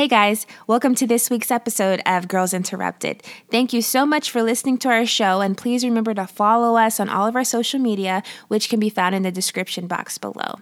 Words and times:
Hey 0.00 0.08
guys, 0.08 0.46
welcome 0.66 0.94
to 0.94 1.06
this 1.06 1.28
week's 1.28 1.50
episode 1.50 2.00
of 2.06 2.26
Girls 2.26 2.54
Interrupted. 2.54 3.22
Thank 3.50 3.74
you 3.74 3.82
so 3.82 4.06
much 4.06 4.30
for 4.30 4.42
listening 4.42 4.78
to 4.78 4.88
our 4.88 5.04
show, 5.04 5.42
and 5.42 5.58
please 5.58 5.84
remember 5.84 6.14
to 6.14 6.26
follow 6.26 6.78
us 6.78 6.98
on 6.98 7.10
all 7.10 7.26
of 7.26 7.36
our 7.36 7.44
social 7.44 7.78
media, 7.78 8.22
which 8.48 8.70
can 8.70 8.80
be 8.80 8.88
found 8.88 9.14
in 9.14 9.24
the 9.24 9.30
description 9.30 9.86
box 9.86 10.16
below. 10.16 10.54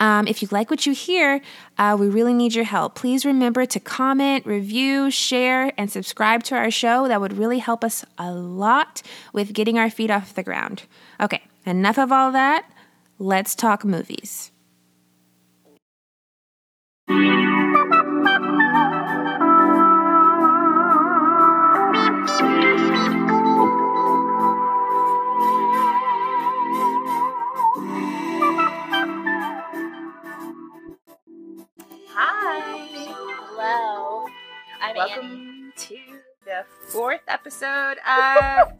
Um, 0.00 0.26
if 0.26 0.40
you 0.40 0.48
like 0.50 0.70
what 0.70 0.86
you 0.86 0.94
hear, 0.94 1.42
uh, 1.76 1.98
we 2.00 2.08
really 2.08 2.32
need 2.32 2.54
your 2.54 2.64
help. 2.64 2.94
Please 2.94 3.26
remember 3.26 3.66
to 3.66 3.78
comment, 3.78 4.46
review, 4.46 5.10
share, 5.10 5.70
and 5.76 5.92
subscribe 5.92 6.42
to 6.44 6.54
our 6.54 6.70
show. 6.70 7.08
That 7.08 7.20
would 7.20 7.36
really 7.36 7.58
help 7.58 7.84
us 7.84 8.06
a 8.16 8.32
lot 8.32 9.02
with 9.34 9.52
getting 9.52 9.78
our 9.78 9.90
feet 9.90 10.10
off 10.10 10.32
the 10.32 10.42
ground. 10.42 10.84
Okay, 11.20 11.42
enough 11.66 11.98
of 11.98 12.10
all 12.10 12.32
that. 12.32 12.64
Let's 13.18 13.54
talk 13.54 13.84
movies. 13.84 14.50
Welcome 35.02 35.72
to 35.76 35.96
the 36.44 36.64
fourth 36.88 37.20
episode 37.28 37.98
of 38.04 38.72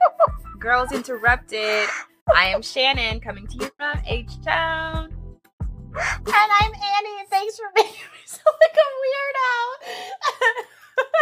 Girls 0.58 0.90
Interrupted. 0.90 1.88
I 2.34 2.46
am 2.46 2.60
Shannon 2.60 3.20
coming 3.20 3.46
to 3.46 3.54
you 3.56 3.70
from 3.76 4.00
H 4.04 4.32
Town. 4.44 5.12
And 5.94 6.26
I'm 6.26 6.72
Annie, 6.74 7.20
and 7.20 7.28
thanks 7.30 7.56
for 7.56 7.66
making 7.76 7.92
me 7.92 8.18
sound 8.26 8.56
like 8.60 8.74
a 8.74 8.88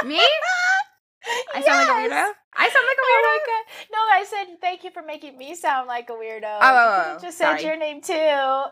weirdo. 0.02 0.08
Me? 0.08 0.20
I 1.54 1.60
sound 1.60 1.88
like 1.88 1.88
a 1.88 1.92
weirdo? 2.14 2.32
I 2.56 2.68
sound 2.70 2.86
like 2.86 2.96
a 2.96 3.02
Oh 3.02 3.20
weirdo? 3.20 3.22
my 3.22 3.38
god. 3.46 3.64
No, 3.92 3.98
I 3.98 4.24
said 4.24 4.60
thank 4.62 4.82
you 4.82 4.90
for 4.92 5.02
making 5.02 5.36
me 5.36 5.54
sound 5.56 5.88
like 5.88 6.08
a 6.08 6.14
weirdo. 6.14 6.58
oh, 6.62 7.12
You 7.16 7.20
just 7.20 7.36
sorry. 7.36 7.58
said 7.60 7.66
your 7.68 7.76
name 7.76 8.00
too. 8.00 8.62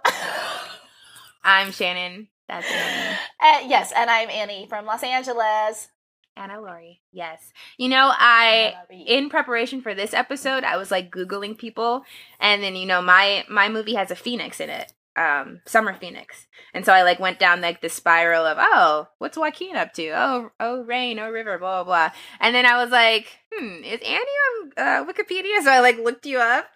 I'm 1.44 1.70
Shannon. 1.70 2.28
That's 2.48 2.66
Annie. 2.70 3.18
Uh, 3.44 3.60
yes, 3.66 3.92
and 3.94 4.08
I'm 4.08 4.30
Annie 4.30 4.64
from 4.70 4.86
Los 4.86 5.02
Angeles. 5.02 5.88
Anna 6.36 6.60
Laurie. 6.60 7.00
Yes. 7.12 7.52
You 7.78 7.88
know, 7.88 8.10
I 8.12 8.74
in 8.90 9.30
preparation 9.30 9.80
for 9.80 9.94
this 9.94 10.14
episode, 10.14 10.64
I 10.64 10.76
was 10.76 10.90
like 10.90 11.10
googling 11.10 11.56
people, 11.56 12.04
and 12.40 12.62
then 12.62 12.76
you 12.76 12.86
know 12.86 13.00
my 13.02 13.44
my 13.48 13.68
movie 13.68 13.94
has 13.94 14.10
a 14.10 14.16
phoenix 14.16 14.60
in 14.60 14.70
it, 14.70 14.92
um, 15.16 15.60
Summer 15.66 15.94
Phoenix, 15.94 16.46
and 16.72 16.84
so 16.84 16.92
I 16.92 17.02
like 17.02 17.20
went 17.20 17.38
down 17.38 17.60
like 17.60 17.80
the 17.80 17.88
spiral 17.88 18.46
of 18.46 18.58
oh, 18.60 19.08
what's 19.18 19.36
Joaquin 19.36 19.76
up 19.76 19.92
to? 19.94 20.08
Oh, 20.10 20.50
oh, 20.58 20.82
rain, 20.82 21.18
oh, 21.18 21.30
river, 21.30 21.58
blah 21.58 21.84
blah 21.84 22.08
blah, 22.08 22.18
and 22.40 22.54
then 22.54 22.66
I 22.66 22.82
was 22.82 22.90
like, 22.90 23.28
hmm, 23.52 23.84
is 23.84 24.00
Annie 24.00 24.16
on 24.16 24.72
uh, 24.76 25.04
Wikipedia? 25.04 25.62
So 25.62 25.70
I 25.70 25.80
like 25.80 25.98
looked 25.98 26.26
you 26.26 26.38
up, 26.38 26.66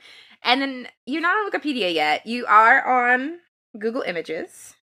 and 0.42 0.62
then 0.62 0.88
you're 1.06 1.22
not 1.22 1.36
on 1.36 1.50
Wikipedia 1.50 1.92
yet. 1.92 2.26
You 2.26 2.46
are 2.46 3.10
on 3.10 3.38
Google 3.78 4.02
Images. 4.02 4.74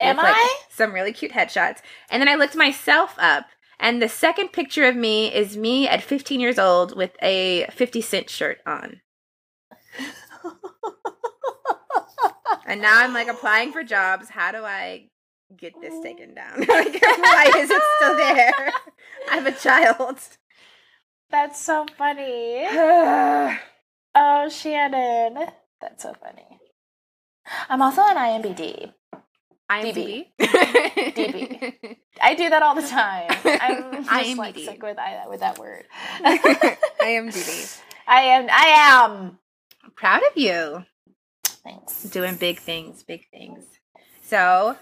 Am 0.00 0.16
with, 0.16 0.24
like, 0.24 0.34
I? 0.34 0.56
Some 0.70 0.94
really 0.94 1.12
cute 1.12 1.32
headshots. 1.32 1.80
And 2.10 2.22
then 2.22 2.28
I 2.28 2.36
looked 2.36 2.56
myself 2.56 3.14
up, 3.18 3.46
and 3.80 4.00
the 4.00 4.08
second 4.08 4.52
picture 4.52 4.84
of 4.84 4.94
me 4.94 5.34
is 5.34 5.56
me 5.56 5.88
at 5.88 6.02
15 6.02 6.40
years 6.40 6.58
old 6.58 6.96
with 6.96 7.12
a 7.22 7.66
50 7.72 8.00
cent 8.00 8.30
shirt 8.30 8.58
on. 8.66 9.00
And 12.70 12.80
now 12.80 13.00
I'm 13.00 13.12
like 13.12 13.26
applying 13.26 13.72
for 13.72 13.82
jobs. 13.82 14.28
How 14.28 14.52
do 14.52 14.58
I 14.58 15.08
get 15.56 15.72
this 15.80 15.92
taken 16.04 16.34
down? 16.34 16.60
like, 16.60 17.02
why 17.02 17.50
is 17.56 17.68
it 17.68 17.82
still 17.96 18.16
there? 18.16 18.72
I'm 19.30 19.44
a 19.44 19.52
child. 19.52 20.20
That's 21.30 21.60
so 21.60 21.86
funny. 21.98 22.66
Oh, 24.12 24.48
Shannon. 24.48 25.38
That's 25.80 26.02
so 26.02 26.12
funny. 26.20 26.58
I'm 27.68 27.80
also 27.80 28.00
on 28.00 28.16
IMBD. 28.16 28.92
IMDb. 29.70 30.26
DB. 30.40 31.96
I 32.20 32.34
do 32.34 32.50
that 32.50 32.62
all 32.62 32.74
the 32.74 32.86
time. 32.86 33.30
I'm 33.44 34.04
just 34.24 34.38
like 34.38 34.56
sick 34.56 34.82
with 34.82 34.98
I, 34.98 35.26
with 35.28 35.40
that 35.40 35.58
word. 35.58 35.84
I 36.24 36.80
am. 37.02 37.28
DB. 37.28 37.80
I 38.06 38.20
am. 38.20 39.38
I'm 39.84 39.90
proud 39.94 40.22
of 40.22 40.36
you. 40.36 40.84
Thanks. 41.62 42.02
doing 42.04 42.36
big 42.36 42.58
things, 42.58 43.04
big 43.04 43.28
things. 43.30 43.64
So, 44.24 44.76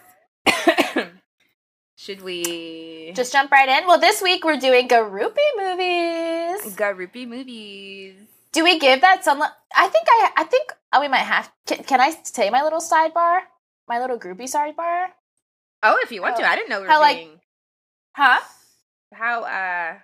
should 1.96 2.22
we 2.22 3.12
Just 3.14 3.32
jump 3.32 3.50
right 3.50 3.68
in. 3.68 3.86
Well, 3.86 3.98
this 4.00 4.22
week 4.22 4.44
we're 4.44 4.58
doing 4.58 4.88
Garupi 4.88 5.36
movies. 5.58 6.74
Garupi 6.76 7.28
movies? 7.28 8.14
Do 8.52 8.64
we 8.64 8.78
give 8.78 9.02
that 9.02 9.22
some? 9.22 9.42
I 9.42 9.88
think 9.88 10.06
I. 10.08 10.30
I 10.38 10.44
think 10.44 10.72
we 10.98 11.08
might 11.08 11.18
have. 11.18 11.52
Can, 11.66 11.84
can 11.84 12.00
I 12.00 12.14
say 12.22 12.48
my 12.48 12.62
little 12.62 12.80
sidebar? 12.80 13.40
My 13.88 14.00
little 14.00 14.18
groupie 14.18 14.42
sidebar? 14.42 15.06
Oh, 15.82 15.98
if 16.02 16.12
you 16.12 16.20
want 16.22 16.36
to, 16.36 16.44
I 16.48 16.56
didn't 16.56 16.68
know 16.70 16.80
we 16.80 16.86
were 16.86 16.92
how, 16.92 17.00
like- 17.00 17.28
Huh? 18.14 18.40
how. 19.14 19.42
uh 19.42 19.94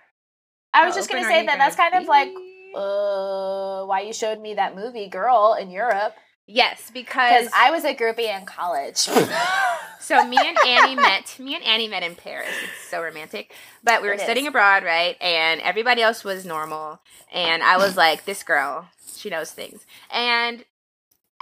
I 0.73 0.85
was 0.85 0.95
just 0.95 1.09
gonna 1.09 1.23
say 1.23 1.45
that 1.45 1.57
that's 1.57 1.75
kind 1.75 1.93
of 1.95 2.05
like 2.07 2.29
uh 2.75 3.85
why 3.85 4.01
you 4.01 4.11
showed 4.13 4.41
me 4.41 4.55
that 4.55 4.75
movie 4.75 5.07
girl 5.07 5.55
in 5.59 5.69
Europe 5.69 6.15
yes, 6.47 6.91
because 6.93 7.47
I 7.55 7.71
was 7.71 7.85
a 7.85 7.95
groupie 7.95 8.29
in 8.37 8.45
college. 8.45 8.97
so 9.99 10.23
me 10.27 10.37
and 10.39 10.57
Annie 10.67 10.95
met. 10.95 11.37
Me 11.39 11.55
and 11.55 11.63
Annie 11.63 11.87
met 11.87 12.03
in 12.03 12.15
Paris. 12.15 12.49
It's 12.63 12.89
so 12.89 13.01
romantic. 13.01 13.51
But 13.83 14.01
we 14.01 14.07
were 14.07 14.13
It 14.13 14.17
is. 14.17 14.23
studying 14.23 14.47
abroad, 14.47 14.83
right? 14.83 15.15
And 15.21 15.59
everybody 15.61 16.01
else 16.01 16.23
was 16.23 16.45
normal, 16.45 16.99
and 17.33 17.63
I 17.63 17.77
was 17.77 17.97
like, 17.97 18.25
this 18.25 18.43
girl, 18.43 18.89
she 19.15 19.29
knows 19.29 19.51
things, 19.51 19.85
and. 20.11 20.63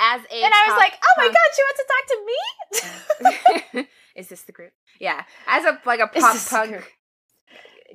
As 0.06 0.22
a 0.30 0.44
and 0.44 0.54
I 0.54 0.68
was 0.68 0.78
like, 0.78 0.94
oh 1.02 1.14
my 1.18 1.24
punk- 1.24 1.34
god, 1.34 1.50
she 1.56 1.64
wants 1.64 1.80
to 1.80 1.88
talk 1.94 2.06
to 3.74 3.82
me. 3.82 3.88
is 4.16 4.28
this 4.28 4.42
the 4.44 4.52
group? 4.52 4.74
Yeah, 5.00 5.24
as 5.48 5.64
a 5.66 5.80
like 5.86 6.00
a 6.02 6.08
pop 6.08 6.36
punk 6.50 6.84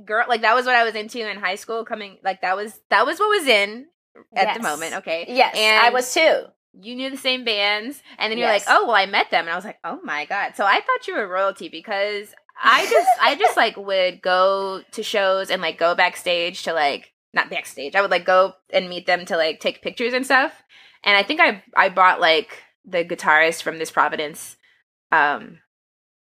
girl, 0.04 0.24
like 0.28 0.40
that 0.42 0.54
was 0.54 0.66
what 0.66 0.74
I 0.74 0.84
was 0.84 0.94
into 0.94 1.28
in 1.28 1.38
high 1.38 1.56
school. 1.56 1.84
Coming 1.84 2.18
like 2.24 2.40
that 2.42 2.56
was 2.56 2.78
that 2.90 3.04
was 3.06 3.18
what 3.18 3.28
was 3.28 3.46
in 3.46 3.86
at 4.34 4.54
the 4.56 4.62
moment. 4.62 4.94
Okay, 4.96 5.26
yes, 5.28 5.54
and 5.56 5.84
I 5.84 5.90
was 5.90 6.12
too. 6.12 6.44
You 6.80 6.94
knew 6.94 7.10
the 7.10 7.16
same 7.16 7.44
bands, 7.44 8.02
and 8.18 8.30
then 8.30 8.38
you're 8.38 8.48
Yes. 8.48 8.66
like, 8.66 8.76
oh 8.76 8.86
well, 8.86 8.94
I 8.94 9.06
met 9.06 9.30
them, 9.30 9.42
and 9.42 9.50
I 9.50 9.56
was 9.56 9.64
like, 9.64 9.78
oh 9.84 10.00
my 10.04 10.24
god. 10.26 10.52
So 10.56 10.64
I 10.64 10.80
thought 10.80 11.06
you 11.08 11.14
were 11.16 11.26
royalty 11.28 11.68
because 11.68 12.32
I 12.62 12.84
just 12.86 13.08
I 13.20 13.34
just 13.34 13.56
like 13.62 13.76
would 13.76 14.22
go 14.22 14.82
to 14.92 15.02
shows 15.02 15.50
and 15.50 15.60
like 15.62 15.78
go 15.78 15.94
backstage 15.94 16.62
to 16.64 16.72
like 16.72 17.12
not 17.32 17.50
backstage. 17.50 17.94
I 17.94 18.00
would 18.00 18.10
like 18.10 18.24
go 18.24 18.54
and 18.72 18.88
meet 18.88 19.06
them 19.06 19.24
to 19.26 19.36
like 19.36 19.60
take 19.60 19.82
pictures 19.82 20.14
and 20.14 20.24
stuff. 20.24 20.52
And 21.04 21.16
I 21.16 21.22
think 21.22 21.40
I 21.40 21.62
I 21.76 21.88
bought 21.88 22.20
like 22.20 22.62
the 22.84 23.04
guitarist 23.04 23.62
from 23.62 23.78
this 23.78 23.90
Providence 23.90 24.56
um 25.12 25.58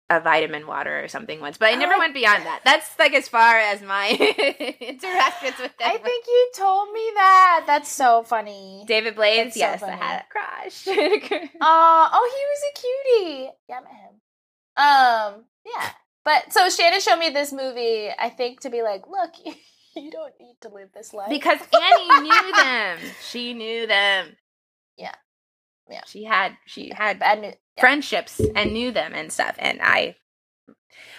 a 0.09 0.21
vitamin 0.21 0.69
water 0.69 1.03
or 1.03 1.09
something 1.09 1.41
once, 1.41 1.59
but 1.59 1.69
I 1.69 1.75
never 1.75 1.99
went 1.99 2.15
beyond 2.15 2.47
that. 2.47 2.61
That's 2.65 2.97
like 2.97 3.13
as 3.13 3.29
far 3.29 3.59
as 3.59 3.83
my 3.83 4.11
interactions 4.81 5.59
with 5.59 5.77
them. 5.79 5.89
I 5.89 5.97
think 5.99 6.27
you 6.29 6.51
told 6.55 6.93
me 6.93 7.11
that. 7.15 7.65
That's 7.67 7.91
so 7.91 8.23
funny. 8.23 8.85
David 8.87 9.17
Blaze, 9.17 9.55
so 9.55 9.59
yes, 9.59 9.83
I 9.83 9.91
had 9.91 10.23
a 10.23 10.25
crush. 10.31 10.87
Uh, 11.61 12.09
oh, 12.13 12.31
he 12.37 12.45
was 12.47 12.63
a 12.71 13.25
cutie. 13.25 13.51
Yeah, 13.69 13.79
I 13.79 13.81
met 13.81 13.93
him. 13.93 14.15
Um, 14.77 15.45
yeah. 15.65 15.91
But 16.25 16.53
so 16.53 16.69
Shannon 16.69 17.01
showed 17.01 17.19
me 17.19 17.31
this 17.31 17.53
movie, 17.53 18.11
I 18.17 18.31
think, 18.31 18.61
to 18.61 18.71
be 18.71 18.83
like, 18.83 19.09
look, 19.09 19.33
you 20.03 20.11
don't 20.11 20.35
need 20.41 20.57
to 20.63 20.69
live 20.69 20.91
this 20.95 21.13
life. 21.15 21.29
because 21.31 21.59
Annie 21.75 22.21
knew 22.29 22.53
them. 22.57 22.99
She 23.29 23.53
knew 23.55 23.87
them. 23.87 24.37
Yeah. 24.97 25.15
Yeah. 25.91 26.03
She 26.07 26.25
had 26.25 26.57
she 26.67 26.91
had 26.95 27.19
bad 27.19 27.41
news. 27.41 27.55
Yeah. 27.77 27.81
friendships 27.83 28.41
and 28.55 28.73
knew 28.73 28.91
them 28.93 29.13
and 29.15 29.31
stuff. 29.33 29.55
And 29.59 29.81
I, 29.83 30.17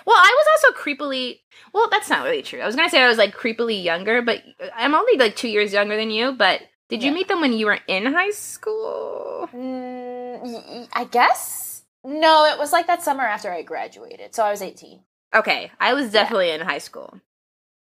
well, 0.05 0.15
I 0.17 0.35
was 0.37 0.47
also 0.65 0.79
creepily. 0.81 1.39
Well, 1.73 1.87
that's 1.89 2.09
not 2.09 2.23
really 2.23 2.41
true. 2.41 2.59
I 2.61 2.65
was 2.65 2.75
gonna 2.75 2.89
say 2.89 3.01
I 3.01 3.07
was 3.07 3.17
like 3.17 3.35
creepily 3.35 3.83
younger, 3.83 4.21
but 4.21 4.41
I'm 4.75 4.95
only 4.95 5.17
like 5.17 5.35
two 5.35 5.49
years 5.49 5.71
younger 5.73 5.95
than 5.95 6.09
you. 6.09 6.31
But 6.33 6.61
did 6.89 7.03
you 7.03 7.09
Yeah. 7.11 7.15
meet 7.15 7.27
them 7.27 7.41
when 7.41 7.53
you 7.53 7.65
were 7.67 7.79
in 7.87 8.05
high 8.13 8.31
school? 8.31 9.49
Mm, 9.53 10.87
I 10.93 11.03
guess. 11.05 11.83
No, 12.03 12.45
it 12.45 12.57
was 12.57 12.71
like 12.71 12.87
that 12.87 13.03
summer 13.03 13.23
after 13.23 13.51
I 13.51 13.61
graduated. 13.61 14.33
So 14.33 14.43
I 14.43 14.51
was 14.51 14.61
18. 14.61 15.01
Okay, 15.35 15.71
I 15.79 15.93
was 15.93 16.11
definitely 16.11 16.51
in 16.51 16.61
high 16.61 16.77
school. 16.77 17.19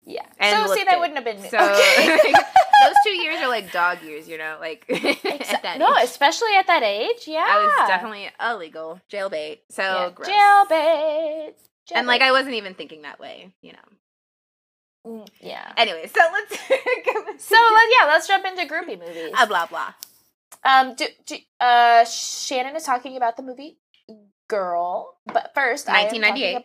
Yeah. 0.06 0.25
And 0.38 0.69
so 0.69 0.75
see, 0.75 0.85
that 0.85 0.94
it. 0.94 1.00
wouldn't 1.00 1.17
have 1.17 1.25
been 1.25 1.43
So 1.50 1.58
okay. 1.58 2.32
those 2.85 2.94
two 3.05 3.11
years 3.11 3.41
are 3.41 3.49
like 3.49 3.73
dog 3.73 4.03
years, 4.03 4.29
you 4.29 4.38
know, 4.38 4.56
like 4.61 4.87
Exa- 4.88 5.53
at 5.53 5.62
that 5.62 5.79
no, 5.79 5.94
especially 5.97 6.55
at 6.56 6.69
that 6.69 6.85
age. 6.85 7.26
Yeah. 7.26 7.44
I 7.47 7.64
was 7.64 7.88
definitely 7.88 8.31
illegal 8.41 9.00
jailbait. 9.12 9.58
So 9.69 9.82
yeah. 9.82 10.11
gross. 10.14 10.29
jailbait. 10.29 11.53
And 11.94 12.06
like 12.06 12.20
Jailbait. 12.20 12.25
I 12.25 12.32
wasn't 12.32 12.55
even 12.55 12.75
thinking 12.75 13.03
that 13.03 13.19
way, 13.19 13.53
you 13.62 13.73
know. 13.73 13.79
Mm, 15.06 15.29
yeah. 15.41 15.73
Anyway, 15.76 16.08
so 16.12 16.20
let's 16.32 16.53
So 17.44 17.56
let, 17.56 17.88
yeah, 18.00 18.06
let's 18.06 18.26
jump 18.29 18.44
into 18.44 18.64
groupie 18.73 18.99
movies. 18.99 19.32
uh, 19.37 19.47
blah 19.47 19.67
blah. 19.67 19.93
Um, 20.64 20.94
do, 20.94 21.06
do, 21.26 21.37
uh, 21.61 22.05
Shannon 22.05 22.75
is 22.76 22.85
talking 22.85 23.17
about 23.17 23.37
the 23.37 23.43
movie 23.43 23.79
Girl, 24.49 25.17
but 25.26 25.53
first, 25.55 25.88
1998. 25.88 26.64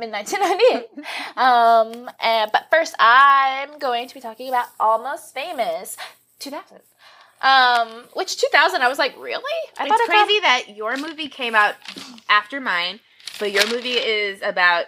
In 0.00 0.10
1998. 0.10 1.06
um, 1.36 2.10
and, 2.20 2.50
but 2.52 2.66
first, 2.70 2.94
I'm 2.98 3.78
going 3.78 4.08
to 4.08 4.14
be 4.14 4.20
talking 4.20 4.48
about 4.48 4.66
Almost 4.80 5.34
Famous 5.34 5.96
2000. 6.38 6.80
Um, 7.42 8.04
which 8.14 8.40
2000, 8.40 8.80
I 8.80 8.88
was 8.88 8.98
like, 8.98 9.14
really? 9.18 9.42
I 9.78 9.86
it's 9.86 10.00
it 10.00 10.08
crazy 10.08 10.40
that 10.40 10.76
your 10.76 10.96
movie 10.96 11.28
came 11.28 11.54
out 11.54 11.74
after 12.28 12.60
mine, 12.60 13.00
but 13.38 13.52
your 13.52 13.66
movie 13.68 13.92
is 13.92 14.40
about 14.42 14.86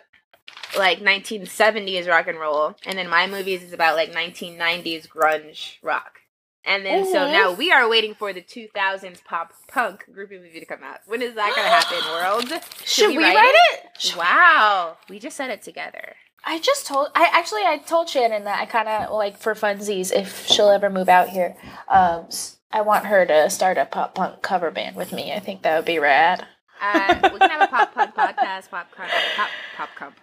like 0.76 1.00
1970s 1.00 2.08
rock 2.08 2.28
and 2.28 2.38
roll, 2.38 2.74
and 2.86 2.96
then 2.96 3.08
my 3.08 3.26
movies 3.26 3.62
is 3.62 3.72
about 3.72 3.94
like 3.96 4.12
1990s 4.12 5.06
grunge 5.06 5.76
rock. 5.82 6.20
And 6.66 6.84
then 6.84 7.04
mm-hmm. 7.04 7.12
so 7.12 7.30
now 7.30 7.52
we 7.52 7.70
are 7.70 7.88
waiting 7.88 8.14
for 8.14 8.32
the 8.32 8.42
2000s 8.42 9.22
pop 9.24 9.52
punk 9.68 10.04
groupie 10.10 10.42
movie 10.42 10.58
to 10.58 10.66
come 10.66 10.82
out. 10.82 10.98
When 11.06 11.22
is 11.22 11.34
that 11.36 11.54
going 11.54 11.64
to 11.64 11.72
happen, 11.72 12.50
world? 12.52 12.62
Should, 12.80 12.88
Should 12.88 13.08
we, 13.10 13.18
we, 13.18 13.24
write, 13.24 13.54
it? 13.54 13.84
it? 14.04 14.16
Wow, 14.16 14.98
we 15.08 15.20
just 15.20 15.36
said 15.36 15.50
it 15.50 15.62
together. 15.62 16.16
I 16.44 16.58
just 16.58 16.86
told 16.86 17.08
I 17.14 17.28
actually 17.32 17.62
I 17.62 17.78
told 17.78 18.08
Shannon 18.08 18.44
that 18.44 18.60
I 18.60 18.66
kind 18.66 18.88
of 18.88 19.12
like 19.12 19.36
for 19.36 19.54
funsies 19.54 20.12
if 20.12 20.46
she'll 20.46 20.68
ever 20.68 20.88
move 20.90 21.08
out 21.08 21.28
here, 21.28 21.56
um, 21.88 22.28
I 22.70 22.82
want 22.82 23.06
her 23.06 23.26
to 23.26 23.50
start 23.50 23.78
a 23.78 23.84
pop 23.84 24.14
punk 24.14 24.42
cover 24.42 24.70
band 24.70 24.94
with 24.94 25.12
me. 25.12 25.32
I 25.32 25.40
think 25.40 25.62
that 25.62 25.76
would 25.76 25.84
be 25.84 25.98
rad. 25.98 26.46
Uh, 26.80 27.30
we 27.32 27.38
can 27.38 27.50
have 27.50 27.62
a 27.62 27.66
pop 27.66 27.94
punk 27.94 28.14
podcast, 28.14 28.70
pop 28.70 28.86
pop 28.94 29.08
pop 29.08 29.48
pop 29.76 29.88
pop 29.96 30.14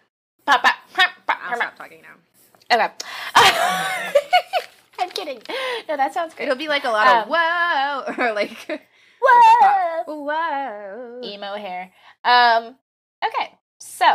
pop 0.46 0.64
pop. 0.64 0.76
pop, 0.94 1.12
pop 1.28 1.40
I'll 1.44 1.58
stop 1.58 1.78
talking 1.78 2.02
now. 2.02 2.16
Okay. 2.72 4.20
Kidding. 5.24 5.42
No, 5.88 5.98
that 5.98 6.14
sounds 6.14 6.34
great. 6.34 6.46
It'll 6.46 6.58
be 6.58 6.68
like 6.68 6.84
a 6.84 6.90
lot 6.90 7.08
of 7.08 7.24
um, 7.24 7.30
whoa 7.30 8.14
or 8.18 8.34
like 8.34 8.58
whoa 9.22 10.04
whoa 10.08 11.22
emo 11.24 11.56
hair. 11.56 11.92
Um. 12.24 12.76
Okay. 13.24 13.54
So 13.80 14.06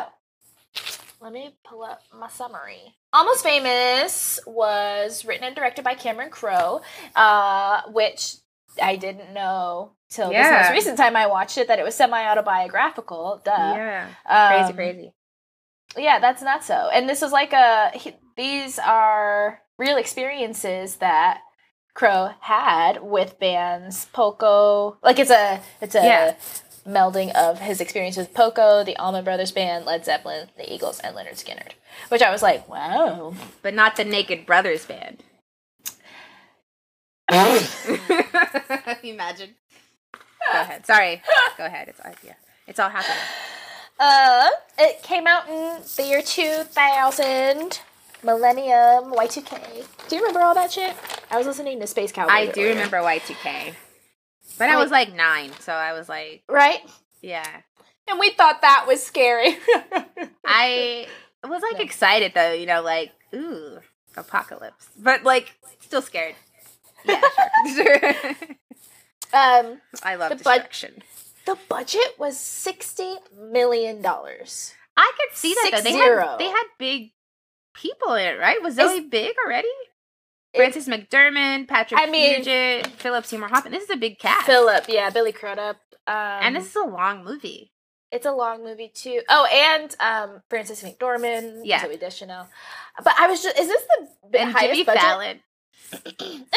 let 1.21 1.33
me 1.33 1.55
pull 1.65 1.83
up 1.83 2.01
my 2.15 2.29
summary. 2.29 2.95
Almost 3.13 3.43
Famous 3.43 4.39
was 4.47 5.25
written 5.25 5.45
and 5.45 5.57
directed 5.57 5.83
by 5.83 5.95
Cameron 5.95 6.31
Crowe, 6.31 6.83
uh, 7.17 7.83
which 7.91 8.37
I 8.83 8.97
didn't 8.97 9.33
know 9.33 9.93
till 10.11 10.31
yeah. 10.31 10.51
this 10.51 10.69
most 10.69 10.75
recent 10.75 10.99
time 10.99 11.17
I 11.17 11.27
watched 11.27 11.59
it 11.59 11.69
that 11.69 11.79
it 11.79 11.85
was 11.85 11.95
semi 11.95 12.23
autobiographical. 12.23 13.41
Duh. 13.45 13.51
Yeah. 13.57 14.09
Um, 14.27 14.53
crazy, 14.53 14.73
crazy. 14.75 15.15
Yeah, 15.97 16.19
that's 16.19 16.43
not 16.43 16.65
so. 16.65 16.91
And 16.93 17.09
this 17.09 17.23
is 17.23 17.33
like 17.33 17.53
a. 17.53 17.91
He, 17.95 18.15
these 18.37 18.79
are 18.79 19.61
real 19.79 19.97
experiences 19.97 20.97
that 20.97 21.41
Crowe 21.95 22.33
had 22.41 23.03
with 23.03 23.39
bands 23.39 24.07
Poco. 24.13 24.99
Like 25.03 25.19
it's 25.19 25.31
a 25.31 25.61
it's 25.81 25.95
a 25.95 26.03
yeah. 26.03 26.35
melding 26.87 27.35
of 27.35 27.61
his 27.61 27.81
experience 27.81 28.17
with 28.17 28.35
Poco, 28.35 28.85
the 28.85 28.97
Allman 28.97 29.25
Brothers 29.25 29.53
Band, 29.53 29.85
Led 29.85 30.05
Zeppelin, 30.05 30.49
the 30.57 30.73
Eagles, 30.73 31.01
and 31.01 31.17
Lynyrd 31.17 31.43
Skynyrd. 31.43 31.73
Which 32.09 32.23
I 32.23 32.31
was 32.31 32.43
like, 32.43 32.69
wow. 32.69 33.35
But 33.63 33.75
not 33.75 33.97
the 33.97 34.05
Naked 34.05 34.47
Brothers 34.47 34.87
Band. 34.87 35.23
Imagine. 39.03 39.55
Go 40.53 40.61
ahead. 40.61 40.87
Sorry. 40.87 41.21
Go 41.59 41.67
ahead. 41.67 41.89
It's 41.89 42.01
all, 42.01 42.13
yeah. 42.25 42.35
It's 42.67 42.79
all 42.79 42.89
happening. 42.89 43.19
Uh, 43.99 44.49
it 44.79 45.03
came 45.03 45.27
out 45.27 45.49
in 45.49 45.83
the 45.97 46.05
year 46.05 46.23
2000 46.23 47.81
Millennium, 48.23 49.13
Y2K. 49.13 50.09
Do 50.09 50.17
you 50.17 50.23
remember 50.23 50.41
all 50.41 50.55
that 50.55 50.73
shit? 50.73 50.95
I 51.31 51.39
was 51.39 51.47
listening 51.47 51.81
to 51.81 51.87
Space 51.87 52.13
Cowboy. 52.13 52.33
I 52.33 52.47
do 52.47 52.69
remember 52.69 52.99
Y2K. 52.99 53.75
But 54.59 54.69
I, 54.69 54.75
I 54.75 54.77
was 54.77 54.91
like 54.91 55.15
nine, 55.15 55.53
so 55.61 55.73
I 55.73 55.93
was 55.93 56.09
like. 56.09 56.43
Right? 56.49 56.81
Yeah. 57.21 57.47
And 58.09 58.19
we 58.19 58.31
thought 58.31 58.63
that 58.63 58.87
was 58.89 59.03
scary. 59.03 59.57
I 60.47 61.07
was 61.45 61.63
like 61.63 61.79
no. 61.79 61.85
excited 61.85 62.33
though, 62.35 62.53
you 62.53 62.67
know, 62.67 62.83
like, 62.83 63.13
ooh, 63.35 63.79
apocalypse. 64.17 64.89
But 64.99 65.25
like, 65.25 65.57
still 65.81 66.03
scared. 66.03 66.35
Yeah, 67.05 67.21
sure. 67.75 68.05
um, 69.33 69.81
I 70.03 70.17
love 70.17 70.31
the 70.31 70.37
destruction. 70.37 70.95
Bu- 70.97 71.53
the 71.53 71.59
budget 71.69 72.19
was 72.19 72.37
$60 72.37 73.17
million. 73.51 74.05
I 74.05 75.13
could 75.17 75.37
see 75.37 75.55
that 75.55 75.69
Six 75.71 75.79
though. 75.79 75.85
They 75.85 75.93
zero. 75.93 76.27
had, 76.27 76.39
they 76.39 76.49
had 76.49 76.65
big 76.79 77.13
people 77.79 78.15
in 78.15 78.27
it, 78.27 78.39
right? 78.39 78.63
Was 78.63 78.75
Zoe 78.75 78.99
it's, 78.99 79.09
big 79.09 79.35
already? 79.45 79.69
Frances 80.55 80.89
McDermott, 80.89 81.69
Patrick 81.69 82.01
I 82.01 82.11
mean, 82.11 82.43
Fugit, 82.43 82.87
Philip 82.87 83.25
Seymour 83.25 83.49
Hoffman. 83.49 83.73
This 83.73 83.85
is 83.85 83.91
a 83.91 83.97
big 83.97 84.19
cast. 84.19 84.47
Philip, 84.47 84.87
yeah, 84.89 85.11
Billy 85.11 85.33
Crudup. 85.33 85.77
Um, 86.07 86.15
and 86.15 86.57
this 86.57 86.67
is 86.67 86.77
a 86.77 86.85
long 86.85 87.25
movie. 87.25 87.73
It's 88.11 88.25
a 88.25 88.33
long 88.33 88.65
movie 88.65 88.91
too. 88.93 89.21
Oh, 89.29 89.45
and 89.45 89.95
um, 90.01 90.43
Frances 90.49 90.83
McDormand, 90.83 91.61
yeah, 91.65 91.81
Zooey 91.85 92.01
Deschanel. 92.01 92.49
But 93.05 93.13
I 93.19 93.27
was 93.27 93.43
just—is 93.43 93.69
this 93.69 93.83
the 94.33 94.41
and 94.41 94.53
highest 94.53 94.73
Jimmy 94.73 94.85
budget? 94.85 95.03
Fallon? 95.03 95.41
and 95.93 96.03
Jimmy 96.03 96.25
Fallon. 96.25 96.49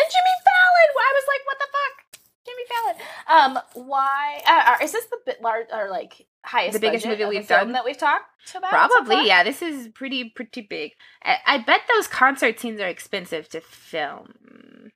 I 1.01 1.13
was 1.13 1.25
like, 1.27 1.41
what 1.45 1.57
the 1.59 1.67
fuck, 1.71 2.21
Jimmy 2.45 2.63
Fallon? 2.69 2.95
Um, 3.27 3.87
why 3.87 4.41
uh, 4.47 4.83
is 4.83 4.93
this 4.93 5.05
the 5.07 5.17
bit 5.25 5.41
large 5.41 5.67
or 5.73 5.89
like 5.89 6.25
highest 6.43 6.73
the 6.73 6.79
biggest 6.79 7.05
movie 7.05 7.25
we've 7.25 7.47
done 7.47 7.71
that 7.73 7.85
we've 7.85 7.97
talked 7.97 8.25
about? 8.55 8.69
Probably, 8.69 9.15
so 9.15 9.21
yeah. 9.21 9.43
This 9.43 9.61
is 9.61 9.87
pretty 9.89 10.29
pretty 10.29 10.61
big. 10.61 10.91
I, 11.23 11.37
I, 11.45 11.57
bet 11.59 11.81
those 11.93 12.07
concert 12.07 12.59
scenes 12.59 12.79
are 12.79 12.87
expensive 12.87 13.49
to 13.49 13.61
film. 13.61 14.91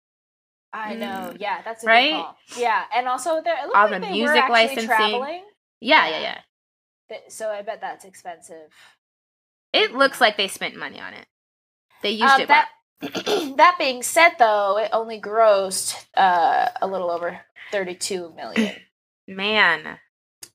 I 0.74 0.94
know. 0.96 1.32
Mm. 1.34 1.38
Yeah, 1.40 1.62
that's 1.64 1.86
right. 1.86 2.26
Yeah, 2.58 2.84
and 2.94 3.08
also 3.08 3.42
there 3.42 3.56
all 3.74 3.90
like 3.90 4.02
the 4.02 4.10
music 4.10 4.44
licensing. 4.50 4.88
Traveling. 4.88 5.44
Yeah, 5.80 6.08
yeah, 6.10 6.38
yeah. 7.10 7.18
So 7.30 7.50
I 7.50 7.62
bet 7.62 7.82
that's 7.82 8.06
expensive. 8.06 8.72
It 9.72 9.94
looks 9.94 10.20
like 10.20 10.38
they 10.38 10.48
spent 10.48 10.76
money 10.76 11.00
on 11.00 11.14
it. 11.14 11.28
They 12.02 12.12
used 12.12 12.24
um, 12.24 12.42
it. 12.42 12.48
That, 12.48 12.70
that 13.58 13.76
being 13.78 14.04
said, 14.04 14.32
though, 14.40 14.78
it 14.78 14.90
only 14.92 15.20
grossed 15.20 16.06
uh, 16.16 16.70
a 16.82 16.88
little 16.88 17.12
over 17.12 17.40
thirty-two 17.72 18.34
million. 18.36 18.76
Man, 19.28 20.00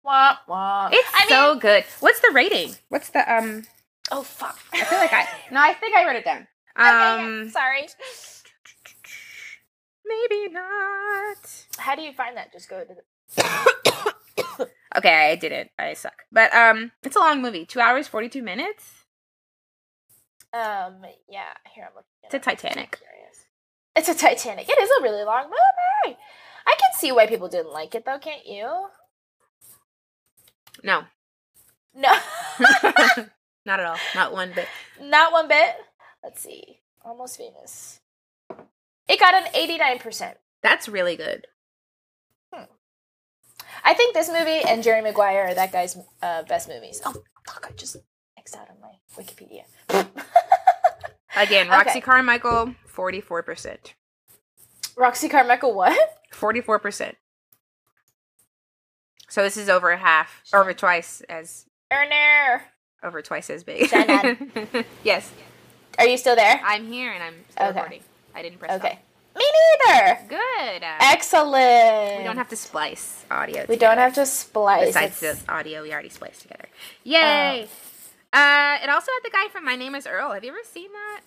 wah, 0.05 0.37
wah. 0.47 0.89
it's 0.93 1.09
I 1.15 1.27
so 1.29 1.51
mean, 1.53 1.61
good. 1.61 1.85
What's 2.01 2.21
the 2.21 2.31
rating? 2.33 2.75
What's 2.89 3.11
the 3.11 3.21
um? 3.33 3.65
Oh 4.11 4.23
fuck! 4.23 4.59
I 4.73 4.85
feel 4.85 4.99
like 4.99 5.13
I 5.13 5.27
no. 5.51 5.61
I 5.61 5.75
think 5.75 5.95
I 5.97 6.07
wrote 6.07 6.17
it 6.17 6.25
down. 6.25 6.47
Um, 6.77 7.41
okay, 7.43 7.51
sorry. 7.51 7.89
Maybe 10.05 10.53
not. 10.53 11.67
How 11.79 11.95
do 11.95 12.03
you 12.03 12.13
find 12.13 12.37
that? 12.37 12.53
Just 12.53 12.69
go 12.69 12.85
to 12.85 12.95
the. 12.95 13.01
Okay, 14.97 15.31
I 15.31 15.37
didn't. 15.37 15.71
I 15.79 15.95
suck. 15.95 16.25
But 16.33 16.53
um, 16.53 16.91
it's 17.05 17.15
a 17.15 17.21
long 17.21 17.41
movie. 17.41 17.65
Two 17.65 17.79
hours, 17.79 18.09
forty 18.09 18.29
two 18.29 18.43
minutes. 18.43 19.05
Um. 20.53 20.97
Yeah. 21.29 21.45
Here 21.73 21.85
I'm 21.89 21.95
looking. 21.95 22.11
It's 22.25 22.35
a 22.35 22.39
Titanic. 22.41 22.99
It's 23.95 24.09
a 24.09 24.15
Titanic. 24.15 24.69
It 24.69 24.81
is 24.81 24.91
a 24.99 25.03
really 25.03 25.25
long 25.25 25.45
movie. 25.45 26.17
I 26.67 26.75
can 26.79 26.99
see 26.99 27.13
why 27.13 27.27
people 27.27 27.49
didn't 27.49 27.73
like 27.73 27.95
it, 27.95 28.05
though. 28.05 28.19
Can't 28.19 28.47
you? 28.47 28.87
No. 30.83 31.05
No. 31.95 32.13
Not 33.67 33.81
at 33.81 33.87
all. 33.87 33.97
Not 34.15 34.33
one 34.33 34.53
bit. 34.55 34.69
Not 35.01 35.33
one 35.33 35.49
bit. 35.49 35.77
Let's 36.23 36.41
see. 36.41 36.81
Almost 37.05 37.39
famous. 37.39 38.01
It 39.09 39.19
got 39.19 39.35
an 39.35 39.49
eighty 39.55 39.79
nine 39.79 39.99
percent. 39.99 40.39
That's 40.63 40.89
really 40.89 41.17
good. 41.17 41.47
Hmm. 42.53 42.65
I 43.85 43.95
think 43.95 44.15
this 44.15 44.29
movie 44.29 44.61
and 44.67 44.83
Jerry 44.83 45.03
Maguire 45.03 45.49
are 45.49 45.55
that 45.55 45.73
guy's 45.73 45.97
uh, 46.23 46.43
best 46.45 46.69
movies. 46.69 47.01
Oh, 47.05 47.15
fuck, 47.47 47.67
I 47.69 47.73
just 47.73 47.97
X'd 48.39 48.57
out 48.57 48.69
on 48.71 48.77
my 48.81 48.93
Wikipedia. 49.17 49.65
Again, 51.37 51.69
Roxy 51.69 51.91
okay. 51.91 52.01
Carmichael, 52.01 52.75
44%. 52.95 53.95
Roxy 54.97 55.29
Carmichael, 55.29 55.75
what? 55.75 55.97
44%. 56.33 57.15
So 59.31 59.43
this 59.43 59.57
is 59.57 59.69
over 59.69 59.97
half, 59.97 60.43
over 60.53 60.75
twice 60.75 61.23
as. 61.29 61.65
Erner. 61.93 62.63
Over 63.03 63.23
twice 63.23 63.49
as 63.49 63.63
big. 63.63 63.91
yes. 65.05 65.31
Are 65.99 66.07
you 66.07 66.19
still 66.19 66.37
there? 66.37 66.61
I'm 66.65 66.87
here 66.87 67.13
and 67.13 67.23
I'm 67.23 67.35
still 67.49 67.67
okay. 67.67 67.79
recording. 67.79 68.01
I 68.35 68.43
didn't 68.43 68.59
press 68.59 68.73
Okay. 68.73 68.99
Me 69.37 69.45
neither. 69.87 70.19
Good. 70.29 70.83
Excellent. 71.01 72.19
We 72.19 72.25
don't 72.25 72.37
have 72.37 72.49
to 72.49 72.57
splice 72.57 73.25
audio. 73.31 73.65
We 73.69 73.77
don't 73.77 73.99
have 73.99 74.15
to 74.15 74.27
splice. 74.27 74.89
Besides 74.89 75.23
it's... 75.23 75.43
the 75.43 75.53
audio, 75.53 75.83
we 75.83 75.93
already 75.93 76.09
spliced 76.09 76.43
together. 76.43 76.69
Yay! 77.05 77.69
Oh. 78.33 78.39
Uh, 78.39 78.79
it 78.83 78.91
also 78.91 79.11
had 79.13 79.21
the 79.25 79.31
guy 79.33 79.49
from 79.49 79.65
My 79.65 79.77
Name 79.77 79.95
Is 79.95 80.07
Earl. 80.07 80.33
Have 80.33 80.45
you 80.45 80.51
ever 80.51 80.59
seen 80.65 80.91
that? 80.93 81.21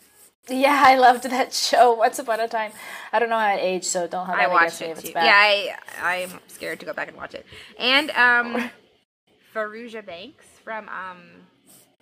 Yeah, 0.50 0.84
I 0.86 0.98
loved 0.98 1.24
that 1.24 1.54
show. 1.54 1.94
Once 1.94 2.20
upon 2.20 2.40
a 2.40 2.48
time. 2.48 2.72
I 3.14 3.20
don't 3.20 3.30
know 3.30 3.40
how 3.40 3.56
it 3.56 3.60
aged, 3.60 3.86
so 3.86 4.08
don't 4.08 4.26
have. 4.26 4.38
I 4.38 4.48
watched 4.48 4.82
it 4.82 4.98
too. 4.98 5.12
Yeah, 5.16 5.32
I 5.34 5.76
I'm 6.02 6.32
scared 6.48 6.80
to 6.82 6.86
go 6.86 6.94
back 6.94 7.08
and 7.08 7.16
watch 7.16 7.34
it. 7.34 7.46
And 7.80 8.12
um, 8.12 8.70
Fairuza 9.56 10.06
Banks 10.06 10.46
from 10.64 10.90
um, 10.90 11.20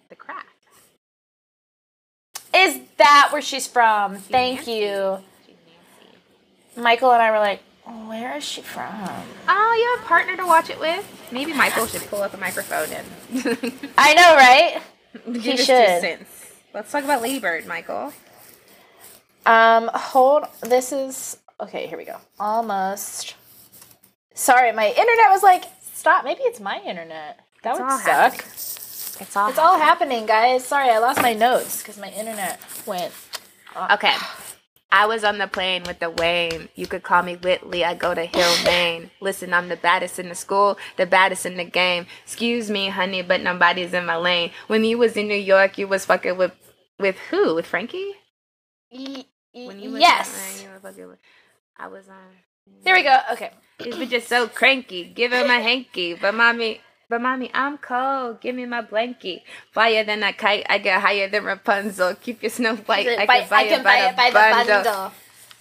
The 0.10 0.16
Craft. 0.16 0.48
Is 2.54 2.80
that 2.98 3.30
where 3.32 3.42
she's 3.42 3.68
from? 3.68 4.16
She's 4.16 4.24
Thank 4.26 4.56
Nancy. 4.68 4.72
you. 4.74 5.18
Michael 6.76 7.12
and 7.12 7.22
I 7.22 7.32
were 7.32 7.40
like, 7.40 7.62
where 8.08 8.38
is 8.38 8.44
she 8.44 8.62
from? 8.62 8.88
Oh, 9.48 9.76
you 9.78 9.98
have 9.98 10.06
a 10.06 10.08
partner 10.08 10.38
to 10.38 10.46
watch 10.46 10.70
it 10.70 10.80
with? 10.80 11.06
Maybe 11.32 11.54
Michael 11.54 11.86
should 11.86 12.02
pull 12.04 12.22
up 12.22 12.34
a 12.34 12.38
microphone 12.38 12.90
and. 12.92 13.08
I 13.98 14.14
know, 14.14 14.36
right? 14.36 14.82
he 15.42 15.58
should. 15.58 16.26
Let's 16.74 16.92
talk 16.92 17.04
about 17.04 17.22
Ladybird, 17.22 17.68
Michael. 17.68 18.14
Um, 19.46 19.90
hold. 19.94 20.46
This 20.62 20.92
is 20.92 21.38
okay. 21.60 21.88
Here 21.88 21.98
we 21.98 22.06
go. 22.06 22.18
Almost. 22.40 23.36
Sorry, 24.34 24.72
my 24.72 24.88
internet 24.88 25.30
was 25.30 25.44
like, 25.44 25.66
stop. 25.82 26.24
Maybe 26.24 26.42
it's 26.44 26.60
my 26.60 26.80
internet. 26.82 27.40
That 27.64 27.72
It's 27.72 27.80
would 27.80 27.90
suck. 28.00 28.06
happening. 28.06 28.40
It's 29.20 29.36
all 29.36 29.50
It's 29.50 29.60
all 29.60 29.78
happening, 29.78 30.26
guys. 30.26 30.66
Sorry, 30.66 30.90
I 30.90 30.98
lost 31.00 31.22
my 31.22 31.34
notes 31.34 31.80
because 31.82 31.98
my 32.00 32.10
internet 32.12 32.60
went. 32.86 33.14
Okay. 33.92 34.14
I 34.92 35.06
was 35.06 35.24
on 35.24 35.38
the 35.38 35.48
plane 35.48 35.84
with 35.86 36.00
the 36.00 36.10
Wayne. 36.10 36.68
You 36.76 36.88
could 36.88 37.04
call 37.04 37.24
me 37.24 37.36
Whitley. 37.38 37.86
I 37.86 37.94
go 37.94 38.14
to 38.14 38.26
Hill, 38.26 38.54
Maine. 38.66 39.12
Listen, 39.22 39.54
I'm 39.54 39.70
the 39.70 39.78
baddest 39.78 40.20
in 40.20 40.30
the 40.30 40.36
school, 40.36 40.78
the 40.98 41.06
baddest 41.06 41.46
in 41.46 41.58
the 41.58 41.64
game. 41.66 42.08
Excuse 42.24 42.70
me, 42.70 42.90
honey, 42.90 43.22
but 43.22 43.42
nobody's 43.42 43.94
in 43.94 44.06
my 44.06 44.18
lane. 44.18 44.52
When 44.68 44.84
you 44.84 44.98
was 44.98 45.16
in 45.16 45.28
New 45.28 45.36
York, 45.36 45.78
you 45.78 45.88
was 45.88 46.06
fucking 46.06 46.38
with 46.38 46.54
with 47.00 47.18
who? 47.30 47.56
With 47.56 47.66
Frankie? 47.68 48.14
When 49.54 49.80
you 49.80 49.98
yes. 49.98 50.60
in, 50.60 50.64
you 50.66 50.70
were 50.70 50.80
fucking 50.80 51.08
with, 51.08 51.20
I 51.78 51.88
was 51.88 52.08
on. 52.08 52.16
There 52.84 52.96
we 52.96 53.04
go. 53.04 53.18
Okay. 53.34 53.52
This 53.80 53.96
bitch 53.96 54.14
is 54.14 54.28
so 54.28 54.48
cranky. 54.48 55.06
Give 55.06 55.32
him 55.32 55.50
a 55.50 55.60
hanky, 55.62 56.14
but 56.14 56.34
mommy. 56.34 56.82
But 57.10 57.22
mommy, 57.22 57.52
I'm 57.54 57.78
cold. 57.78 58.40
Give 58.40 58.56
me 58.56 58.66
my 58.66 58.82
blankie. 58.82 59.42
Flyer 59.74 60.06
than 60.06 60.24
a 60.24 60.32
kite. 60.32 60.66
I 60.70 60.78
get 60.78 61.02
higher 61.02 61.28
than 61.28 61.44
Rapunzel. 61.44 62.16
Keep 62.16 62.44
your 62.44 62.50
Snow 62.50 62.78
White. 62.78 63.06
I 63.06 63.26
can 63.26 63.28
buy, 63.28 63.38
it 63.40 64.16
by, 64.16 64.30
the, 64.30 64.74
bundle. 64.74 65.12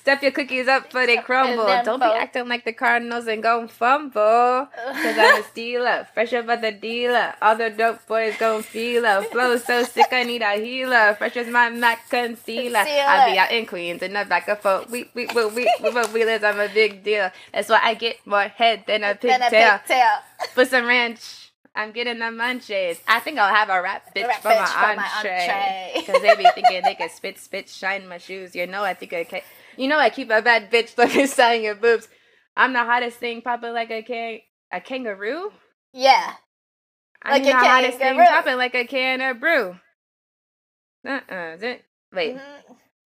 Stuff 0.00 0.22
your 0.22 0.30
cookies 0.32 0.66
up 0.66 0.90
for 0.90 1.04
they 1.04 1.18
crumble. 1.18 1.66
Don't 1.84 2.00
be 2.00 2.06
acting 2.06 2.48
like 2.48 2.64
the 2.64 2.72
Cardinals 2.72 3.26
and 3.26 3.42
gon' 3.42 3.68
fumble. 3.68 4.66
Cause 4.74 5.18
I'm 5.18 5.42
a 5.42 5.44
Steeler. 5.54 6.06
Fresh 6.14 6.32
up 6.32 6.48
at 6.48 6.62
the 6.62 6.72
dealer. 6.72 7.34
All 7.42 7.54
the 7.54 7.68
dope 7.68 8.06
boys 8.06 8.34
gon' 8.38 8.62
feel 8.62 9.04
her. 9.04 9.22
Flow 9.24 9.58
so 9.58 9.82
sick 9.82 10.06
I 10.10 10.22
need 10.22 10.40
a 10.40 10.54
healer. 10.56 11.14
Fresh 11.18 11.36
as 11.36 11.48
my 11.48 11.68
Mac 11.68 12.08
concealer. 12.08 12.78
I 12.78 13.30
be 13.30 13.38
out 13.38 13.52
in 13.52 13.66
Queens 13.66 14.00
in 14.00 14.14
the 14.14 14.24
back 14.24 14.48
of 14.48 14.60
foot. 14.60 14.88
We 14.88 15.10
we 15.14 15.26
we 15.26 15.44
we 15.46 15.66
wheelers. 16.14 16.42
I'm 16.42 16.58
a 16.60 16.68
big 16.68 17.04
deal. 17.04 17.30
That's 17.52 17.68
why 17.68 17.80
I 17.82 17.92
get 17.92 18.26
more 18.26 18.44
head 18.44 18.84
than 18.86 19.04
a 19.04 19.18
Then 19.20 19.42
a 19.42 19.50
pigtail. 19.50 19.78
pigtail. 19.80 20.16
For 20.54 20.64
some 20.64 20.86
ranch. 20.86 21.48
I'm 21.72 21.92
getting 21.92 22.18
the 22.18 22.24
munchies. 22.24 22.98
I 23.06 23.20
think 23.20 23.38
I'll 23.38 23.54
have 23.54 23.68
a 23.70 23.80
rap 23.80 24.12
bitch, 24.12 24.26
rap 24.26 24.42
for, 24.42 24.48
bitch 24.48 24.58
my 24.58 24.66
for 24.66 24.96
my 24.96 25.08
entree. 25.18 25.92
entree. 25.94 26.02
Cause 26.04 26.20
they 26.20 26.34
be 26.34 26.50
thinking 26.52 26.82
they 26.82 26.96
can 26.96 27.08
spit, 27.10 27.38
spit, 27.38 27.68
shine 27.68 28.08
my 28.08 28.18
shoes. 28.18 28.56
You 28.56 28.66
know 28.66 28.82
I 28.82 28.92
think 28.94 29.12
I 29.12 29.22
can. 29.22 29.40
You 29.80 29.88
know 29.88 29.98
I 29.98 30.10
keep 30.10 30.28
a 30.30 30.42
bad 30.42 30.70
bitch 30.70 30.98
looking 30.98 31.26
selling 31.26 31.64
your 31.64 31.74
boobs. 31.74 32.06
I'm 32.54 32.74
the 32.74 32.84
hottest 32.84 33.16
thing 33.16 33.40
popping 33.40 33.72
like 33.72 33.90
a 33.90 34.02
can 34.02 34.40
a 34.70 34.78
kangaroo. 34.78 35.52
Yeah. 35.94 36.34
I'm 37.22 37.32
Like 37.32 37.44
the 37.44 37.50
a 37.50 37.54
hottest 37.54 37.96
thing 37.96 38.18
popping 38.18 38.56
like 38.58 38.74
a 38.74 38.84
can 38.84 39.22
of 39.22 39.40
brew. 39.40 39.76
Uh 41.08 41.20
uh 41.30 41.56
Wait, 42.12 42.36
Mhm. 42.36 42.40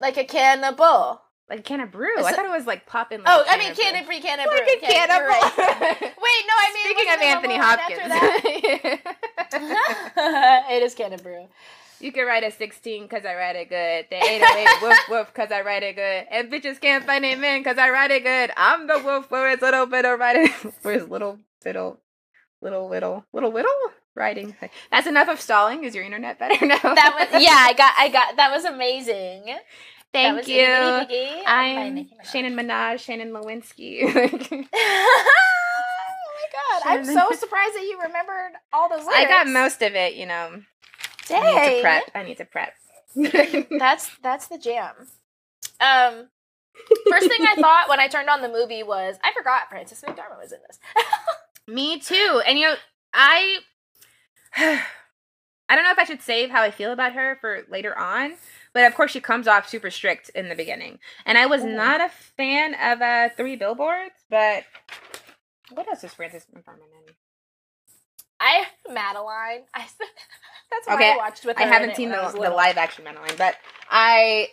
Like 0.01 0.17
a 0.17 0.25
cannibal. 0.25 1.21
like 1.49 1.61
a 1.61 1.63
can 1.63 1.79
of 1.81 1.93
brew. 1.93 2.09
It's 2.19 2.27
I 2.27 2.33
thought 2.33 2.45
it 2.45 2.51
was 2.51 2.67
like 2.67 2.87
popping. 2.87 3.21
Like 3.23 3.29
Oh, 3.29 3.45
a 3.47 3.53
I 3.53 3.57
mean, 3.57 3.73
brew. 3.73 3.85
cannon 3.85 4.05
free 4.05 4.19
cannon 4.21 4.47
Like 4.49 4.65
brew. 4.67 4.75
a 4.75 4.81
can 4.81 5.11
of 5.13 5.17
you're 5.17 5.29
right. 5.29 5.55
brew. 5.55 5.65
Wait, 6.25 6.45
no, 6.49 6.55
I 6.59 6.71
mean. 6.75 6.85
Speaking 6.87 7.15
of 7.15 7.21
Anthony 7.23 7.57
Hopkins. 7.57 9.01
it 10.73 10.83
is 10.83 10.95
cannon 10.95 11.21
brew. 11.23 11.47
You 12.01 12.13
can 12.13 12.27
write 12.27 12.45
a 12.45 12.51
16 12.51 13.03
because 13.05 13.25
I 13.25 13.35
write 13.35 13.57
it 13.57 13.69
good. 13.69 14.07
The 14.11 14.17
808 14.17 14.83
woof 14.83 14.99
woof 15.11 15.27
because 15.33 15.53
I 15.53 15.63
write 15.63 15.83
it 15.83 15.97
good. 15.97 16.27
And 16.31 16.53
bitches 16.53 16.81
can't 16.81 17.05
find 17.05 17.25
it 17.25 17.39
men 17.39 17.61
because 17.61 17.79
I 17.79 17.91
write 17.91 18.11
it 18.11 18.25
good. 18.25 18.51
I'm 18.57 18.87
the 18.87 18.99
wolf 18.99 19.29
his 19.31 19.63
little 19.63 19.87
bit 19.87 20.05
of 20.05 20.19
writing. 20.19 20.49
His 20.83 21.09
little 21.09 21.39
fiddle, 21.61 22.01
little 22.61 22.89
whittle, 22.89 23.25
little 23.33 23.53
whittle 23.53 23.71
writing. 24.15 24.55
That's 24.91 25.07
enough 25.07 25.29
of 25.29 25.41
stalling. 25.41 25.85
Is 25.85 25.95
your 25.95 26.05
internet 26.05 26.39
better 26.39 26.65
now? 26.67 26.79
That 26.79 27.29
was 27.33 27.43
yeah. 27.43 27.57
I 27.57 27.73
got 27.73 27.93
I 27.97 28.09
got 28.09 28.37
that 28.37 28.51
was 28.53 28.65
amazing. 28.65 29.57
Thank 30.13 30.47
you. 30.47 30.61
itty 30.61 31.07
bitty 31.07 31.07
bitty 31.07 31.45
by 31.45 31.51
I'm 31.51 32.09
Shannon 32.31 32.55
Minaj, 32.55 33.01
Shannon 33.01 33.33
Lewinsky. 33.33 34.03
oh 34.05 34.11
my 36.35 36.47
god! 36.53 36.83
I'm 36.85 37.05
so 37.05 37.29
surprised 37.37 37.75
that 37.75 37.83
you 37.83 37.99
remembered 38.01 38.53
all 38.73 38.89
those 38.89 39.05
lyrics. 39.07 39.17
I 39.17 39.25
got 39.25 39.49
most 39.49 39.83
of 39.83 39.95
it, 39.95 40.15
you 40.15 40.27
know. 40.27 40.63
I 41.31 41.41
need 41.41 41.77
to 41.77 41.81
prep. 41.83 42.11
I 42.15 42.23
need 42.23 42.37
to 42.39 42.45
prep. 42.45 42.75
That's 43.79 44.11
that's 44.23 44.49
the 44.49 44.59
jam. 44.59 44.95
Um, 45.81 46.29
first 47.09 47.29
thing 47.29 47.47
I 47.47 47.55
thought 47.55 47.89
when 47.89 48.01
I 48.01 48.09
turned 48.09 48.29
on 48.29 48.43
the 48.43 48.49
movie 48.49 48.83
was 48.83 49.17
I 49.23 49.33
forgot 49.33 49.69
Frances 49.69 50.01
McDormand 50.01 50.41
was 50.41 50.53
in 50.53 50.59
this. 50.67 50.79
Me 51.69 52.01
too. 52.01 52.43
And 52.47 52.59
you 52.59 52.67
know, 52.67 52.75
I 53.13 53.59
I 54.57 55.77
don't 55.77 55.85
know 55.85 55.93
if 55.93 55.99
I 55.99 56.05
should 56.05 56.23
save 56.23 56.51
how 56.51 56.63
I 56.63 56.71
feel 56.71 56.93
about 56.93 57.13
her 57.13 57.39
for 57.41 57.63
later 57.71 57.97
on, 57.97 58.35
but 58.73 58.85
of 58.85 58.95
course 58.95 59.13
she 59.13 59.21
comes 59.21 59.47
off 59.47 59.69
super 59.69 59.91
strict 59.91 60.31
in 60.31 60.49
the 60.49 60.57
beginning. 60.57 60.99
And 61.25 61.39
I 61.39 61.47
was 61.47 61.65
not 61.65 62.01
a 62.01 62.09
fan 62.09 62.75
of 62.75 63.01
uh 63.01 63.29
Three 63.37 63.55
Billboards, 63.57 64.15
but 64.29 64.65
what 65.71 65.89
else 65.89 66.03
is 66.03 66.13
Frances 66.13 66.47
McDormand 66.53 67.07
in? 67.09 67.15
I 68.45 68.65
Madeline. 68.93 69.63
I 69.75 69.87
that's 70.71 70.87
what 70.87 70.95
Okay, 70.97 71.13
I 71.13 71.17
watched 71.17 71.45
with. 71.45 71.59
I 71.59 71.63
haven't 71.63 71.97
seen 71.97 72.11
the, 72.11 72.29
the 72.33 72.51
live 72.51 72.77
action 72.77 73.05
Madeline, 73.05 73.35
but 73.39 73.57
I 73.91 74.49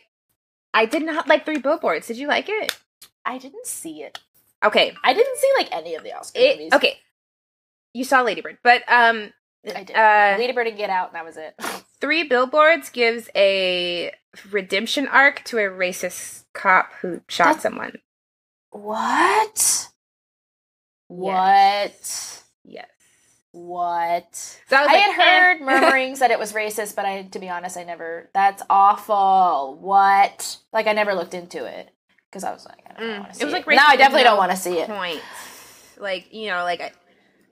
I 0.73 0.85
did 0.85 1.03
not 1.03 1.27
like 1.27 1.45
Three 1.45 1.59
Billboards. 1.59 2.07
Did 2.07 2.17
you 2.17 2.27
like 2.27 2.47
it? 2.47 2.77
I 3.25 3.37
didn't 3.37 3.65
see 3.67 4.03
it. 4.03 4.19
Okay. 4.63 4.93
I 5.03 5.13
didn't 5.13 5.37
see 5.37 5.49
like 5.57 5.69
any 5.71 5.95
of 5.95 6.03
the 6.03 6.13
Oscar 6.13 6.39
It, 6.39 6.57
movies. 6.57 6.73
okay. 6.73 6.97
You 7.93 8.03
saw 8.03 8.21
Ladybird, 8.21 8.59
but 8.63 8.83
um 8.87 9.31
I 9.75 9.83
did. 9.83 9.95
uh 9.95 10.35
Lady 10.39 10.53
Bird 10.53 10.67
and 10.67 10.77
Get 10.77 10.89
Out, 10.89 11.07
and 11.09 11.15
that 11.15 11.25
was 11.25 11.37
it. 11.37 11.53
Three 11.99 12.23
Billboards 12.23 12.89
gives 12.89 13.29
a 13.35 14.11
redemption 14.49 15.07
arc 15.07 15.43
to 15.45 15.57
a 15.57 15.63
racist 15.69 16.45
cop 16.53 16.93
who 17.01 17.21
shot 17.27 17.45
That's- 17.57 17.63
someone. 17.63 17.97
what? 18.69 19.87
What? 21.07 21.33
Yes. 21.33 22.43
What? 22.43 22.43
So 23.53 24.75
I 24.77 24.81
was 24.81 24.89
I 24.89 24.93
like, 24.93 25.01
had 25.01 25.13
heard 25.15 25.61
eh. 25.61 25.63
murmurings 25.65 26.19
that 26.19 26.31
it 26.31 26.39
was 26.39 26.53
racist, 26.53 26.95
but 26.95 27.05
I, 27.05 27.23
to 27.23 27.39
be 27.39 27.49
honest, 27.49 27.77
I 27.77 27.83
never. 27.83 28.29
That's 28.33 28.63
awful. 28.69 29.77
What? 29.81 30.57
Like 30.73 30.87
I 30.87 30.93
never 30.93 31.13
looked 31.13 31.33
into 31.33 31.65
it 31.65 31.89
because 32.29 32.43
I 32.43 32.51
was 32.53 32.65
like, 32.65 32.79
I 32.87 32.93
don't 32.99 33.09
Mm, 33.09 33.19
want 33.19 33.25
to 33.25 33.31
it 33.31 33.35
see 33.39 33.45
was 33.45 33.53
it. 33.53 33.57
like 33.67 33.67
now 33.75 33.87
I 33.87 33.95
definitely 33.97 34.19
with 34.23 34.29
don't 34.29 34.37
want 34.37 34.51
to 34.51 34.57
see 34.57 34.77
it. 34.79 34.87
Point. 34.87 35.21
Like 35.99 36.33
you 36.33 36.47
know, 36.49 36.63
like 36.63 36.81
I, 36.81 36.91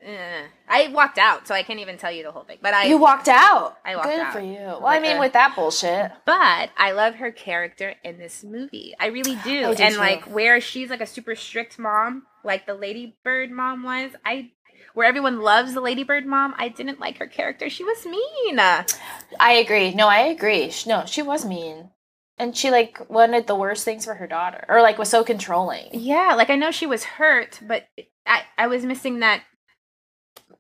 eh. 0.06 0.44
I 0.68 0.88
walked 0.90 1.18
out, 1.18 1.48
so 1.48 1.54
I 1.54 1.64
can't 1.64 1.80
even 1.80 1.98
tell 1.98 2.12
you 2.12 2.24
the 2.24 2.32
whole 2.32 2.44
thing. 2.44 2.58
But 2.62 2.74
I, 2.74 2.86
you 2.86 2.98
walked 2.98 3.28
out. 3.28 3.78
I 3.86 3.96
walked 3.96 4.08
Good 4.08 4.20
out. 4.20 4.34
for 4.34 4.40
you. 4.40 4.58
Well, 4.58 4.86
I 4.88 5.00
mean, 5.00 5.18
a- 5.18 5.20
with 5.20 5.34
that 5.34 5.54
bullshit. 5.56 6.12
but 6.26 6.70
I 6.78 6.92
love 6.94 7.16
her 7.16 7.32
character 7.32 7.96
in 8.04 8.18
this 8.18 8.44
movie. 8.44 8.96
I 9.00 9.08
really 9.08 9.36
do. 9.44 9.66
I 9.66 9.74
do 9.76 9.84
and 9.84 9.94
too. 9.96 10.00
like 10.00 10.24
where 10.26 10.62
she's 10.62 10.90
like 10.90 11.02
a 11.02 11.06
super 11.08 11.36
strict 11.36 11.78
mom, 11.78 12.24
like 12.44 12.66
the 12.66 12.74
Ladybird 12.74 13.52
mom 13.52 13.84
was. 13.84 14.12
I 14.26 14.52
where 14.94 15.08
everyone 15.08 15.42
loves 15.42 15.74
the 15.74 15.82
Ladybird 15.82 16.26
mom. 16.26 16.54
I 16.58 16.70
didn't 16.70 17.00
like 17.00 17.18
her 17.18 17.28
character. 17.28 17.70
She 17.70 17.84
was 17.84 18.06
mean. 18.06 18.60
I 18.60 19.54
agree. 19.54 19.94
No, 19.94 20.08
I 20.08 20.20
agree. 20.20 20.72
No, 20.86 21.04
she 21.06 21.22
was 21.22 21.46
mean, 21.46 21.90
and 22.38 22.56
she 22.56 22.72
like 22.72 23.10
wanted 23.10 23.48
the 23.48 23.56
worst 23.56 23.86
things 23.86 24.06
for 24.06 24.14
her 24.16 24.28
daughter, 24.28 24.66
or 24.70 24.82
like 24.82 24.98
was 24.98 25.10
so 25.10 25.24
controlling. 25.24 25.88
Yeah, 25.94 26.34
like 26.36 26.50
I 26.50 26.56
know 26.56 26.72
she 26.72 26.86
was 26.86 27.04
hurt, 27.04 27.60
but 27.62 27.88
I 28.26 28.42
I 28.58 28.68
was 28.68 28.86
missing 28.86 29.20
that 29.20 29.44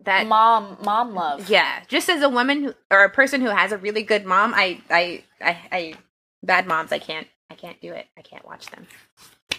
that 0.01 0.27
mom, 0.27 0.77
mom 0.83 1.13
love. 1.13 1.49
yeah. 1.49 1.81
Just 1.87 2.09
as 2.09 2.21
a 2.23 2.29
woman 2.29 2.63
who, 2.63 2.73
or 2.89 3.03
a 3.03 3.09
person 3.09 3.41
who 3.41 3.49
has 3.49 3.71
a 3.71 3.77
really 3.77 4.03
good 4.03 4.25
mom, 4.25 4.53
I 4.55 4.81
I 4.89 5.23
I, 5.41 5.57
I 5.71 5.93
bad 6.41 6.67
moms. 6.67 6.91
I 6.91 6.99
can't 6.99 7.27
I 7.49 7.55
can't 7.55 7.81
do 7.81 7.91
it. 7.93 8.05
I 8.17 8.21
can't 8.21 8.45
watch 8.45 8.67
them. 8.67 8.87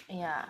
yeah. 0.08 0.44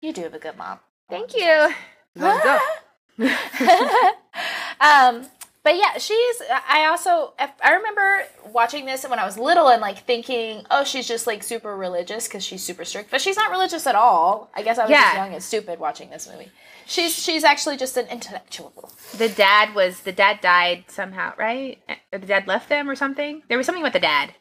You 0.00 0.12
do 0.12 0.22
have 0.22 0.34
a 0.34 0.38
good 0.38 0.56
mom. 0.56 0.78
Thank 1.10 1.34
you. 1.34 1.70
Let's 2.14 2.44
go. 2.44 2.58
um, 4.80 5.26
but 5.64 5.76
yeah, 5.76 5.98
she's. 5.98 6.42
I 6.68 6.86
also 6.88 7.34
I 7.62 7.72
remember 7.74 8.22
watching 8.52 8.86
this 8.86 9.04
when 9.06 9.18
I 9.18 9.24
was 9.26 9.36
little 9.36 9.68
and 9.68 9.82
like 9.82 10.06
thinking, 10.06 10.64
oh, 10.70 10.84
she's 10.84 11.06
just 11.06 11.26
like 11.26 11.42
super 11.42 11.76
religious 11.76 12.26
because 12.26 12.44
she's 12.44 12.62
super 12.62 12.84
strict, 12.84 13.10
but 13.10 13.20
she's 13.20 13.36
not 13.36 13.50
religious 13.50 13.86
at 13.86 13.94
all. 13.94 14.50
I 14.54 14.62
guess 14.62 14.78
I 14.78 14.82
was 14.84 14.90
Yeah. 14.90 15.02
just 15.02 15.14
young 15.16 15.34
and 15.34 15.42
stupid 15.42 15.78
watching 15.78 16.10
this 16.10 16.28
movie. 16.30 16.50
She's 16.86 17.14
she's 17.22 17.44
actually 17.44 17.76
just 17.76 17.96
an 17.98 18.06
intellectual. 18.06 18.90
The 19.18 19.28
dad 19.28 19.74
was 19.74 20.00
the 20.00 20.12
dad 20.12 20.40
died 20.40 20.84
somehow, 20.88 21.34
right? 21.36 21.78
The 22.12 22.18
dad 22.20 22.46
left 22.46 22.68
them 22.70 22.88
or 22.88 22.94
something. 22.96 23.42
There 23.48 23.58
was 23.58 23.66
something 23.66 23.82
with 23.84 23.92
the 23.92 24.00
dad. 24.00 24.32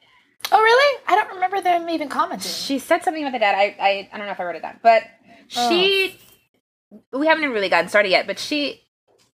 Oh, 0.51 0.62
really? 0.62 1.01
I 1.07 1.15
don't 1.15 1.34
remember 1.34 1.60
them 1.60 1.89
even 1.89 2.07
commenting. 2.07 2.50
She 2.51 2.79
said 2.79 3.03
something 3.03 3.24
about 3.24 3.34
the 3.34 3.39
dad. 3.39 3.55
I 3.55 3.75
I, 3.84 4.10
I 4.13 4.17
don't 4.17 4.27
know 4.27 4.31
if 4.31 4.39
I 4.39 4.43
wrote 4.46 4.55
it 4.55 4.62
down, 4.62 4.79
but 4.81 5.03
she. 5.48 6.15
We 7.12 7.27
haven't 7.27 7.50
really 7.51 7.70
gotten 7.70 7.89
started 7.89 8.10
yet, 8.10 8.27
but 8.27 8.39
she 8.39 8.84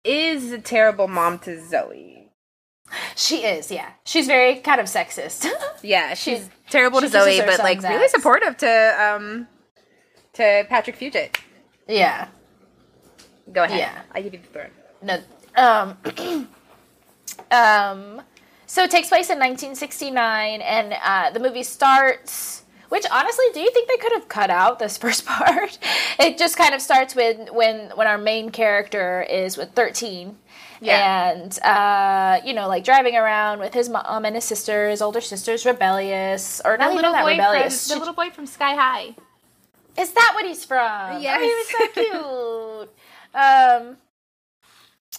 is 0.05 0.53
a 0.53 0.59
terrible 0.59 1.09
mom 1.09 1.39
to 1.41 1.65
Zoe. 1.65 2.31
She 3.17 3.45
is, 3.45 3.71
yeah. 3.71 3.91
She's 4.05 4.27
very 4.27 4.57
kind 4.57 4.81
of 4.81 4.87
sexist. 4.87 5.47
Yeah, 5.83 6.15
she's 6.15 6.45
She- 6.45 6.51
terrible 6.71 7.01
she 7.01 7.07
to 7.07 7.13
Zoe, 7.13 7.41
but 7.45 7.59
like 7.59 7.83
really 7.83 8.09
supportive 8.09 8.57
to 8.59 8.97
um 9.17 9.49
to 10.35 10.65
Patrick 10.69 10.99
Fugit. 10.99 11.37
yeah. 11.89 12.29
Go 13.53 13.65
ahead. 13.65 13.79
Yeah. 13.79 14.03
I 14.13 14.23
give 14.23 14.33
you 14.35 14.41
the 14.41 14.47
throne. 14.47 14.71
No. 15.03 15.19
Um. 15.57 16.49
um. 17.51 18.23
So 18.67 18.83
it 18.85 18.91
takes 18.91 19.09
place 19.09 19.29
in 19.29 19.39
1969, 19.39 20.63
and 20.63 20.95
uh, 21.03 21.31
the 21.31 21.41
movie 21.41 21.63
starts. 21.65 22.62
Which 22.93 23.07
honestly, 23.11 23.47
do 23.55 23.61
you 23.61 23.71
think 23.71 23.89
they 23.89 23.97
could 23.97 24.13
have 24.13 24.29
cut 24.29 24.51
out 24.51 24.79
this 24.79 24.99
first 25.05 25.25
part? 25.25 25.79
it 26.19 26.37
just 26.37 26.59
kind 26.59 26.75
of 26.75 26.83
starts 26.83 27.17
with 27.17 27.51
when 27.51 27.89
when 27.95 28.07
our 28.07 28.19
main 28.19 28.51
character 28.51 29.23
is 29.23 29.57
with 29.57 29.71
13 29.73 30.37
yeah. 30.83 31.31
and 31.31 31.59
uh, 31.63 32.45
you 32.45 32.53
know, 32.53 32.69
like 32.69 32.85
driving 32.85 33.17
around 33.17 33.61
with 33.61 33.73
his 33.73 33.89
mom 33.89 34.27
and 34.27 34.35
his 34.35 34.45
sister, 34.45 34.91
his 34.91 35.01
older 35.01 35.23
sister's 35.23 35.65
rebellious, 35.65 36.61
or 36.67 36.77
not 36.77 36.93
even 36.93 37.11
that 37.13 37.25
rebellious. 37.25 37.89
From, 37.89 37.95
the 37.95 37.99
little 38.01 38.15
boy 38.15 38.29
from 38.29 38.45
Sky 38.45 38.75
High. 38.75 39.15
Is 39.99 40.13
that 40.13 40.33
what 40.35 40.45
he's 40.45 40.67
from? 40.67 41.23
Yes. 41.23 41.39
Oh, 41.41 41.43
he 41.43 41.49
was 41.49 41.69
so 41.71 42.89
cute. 43.87 43.87
um, 43.89 43.97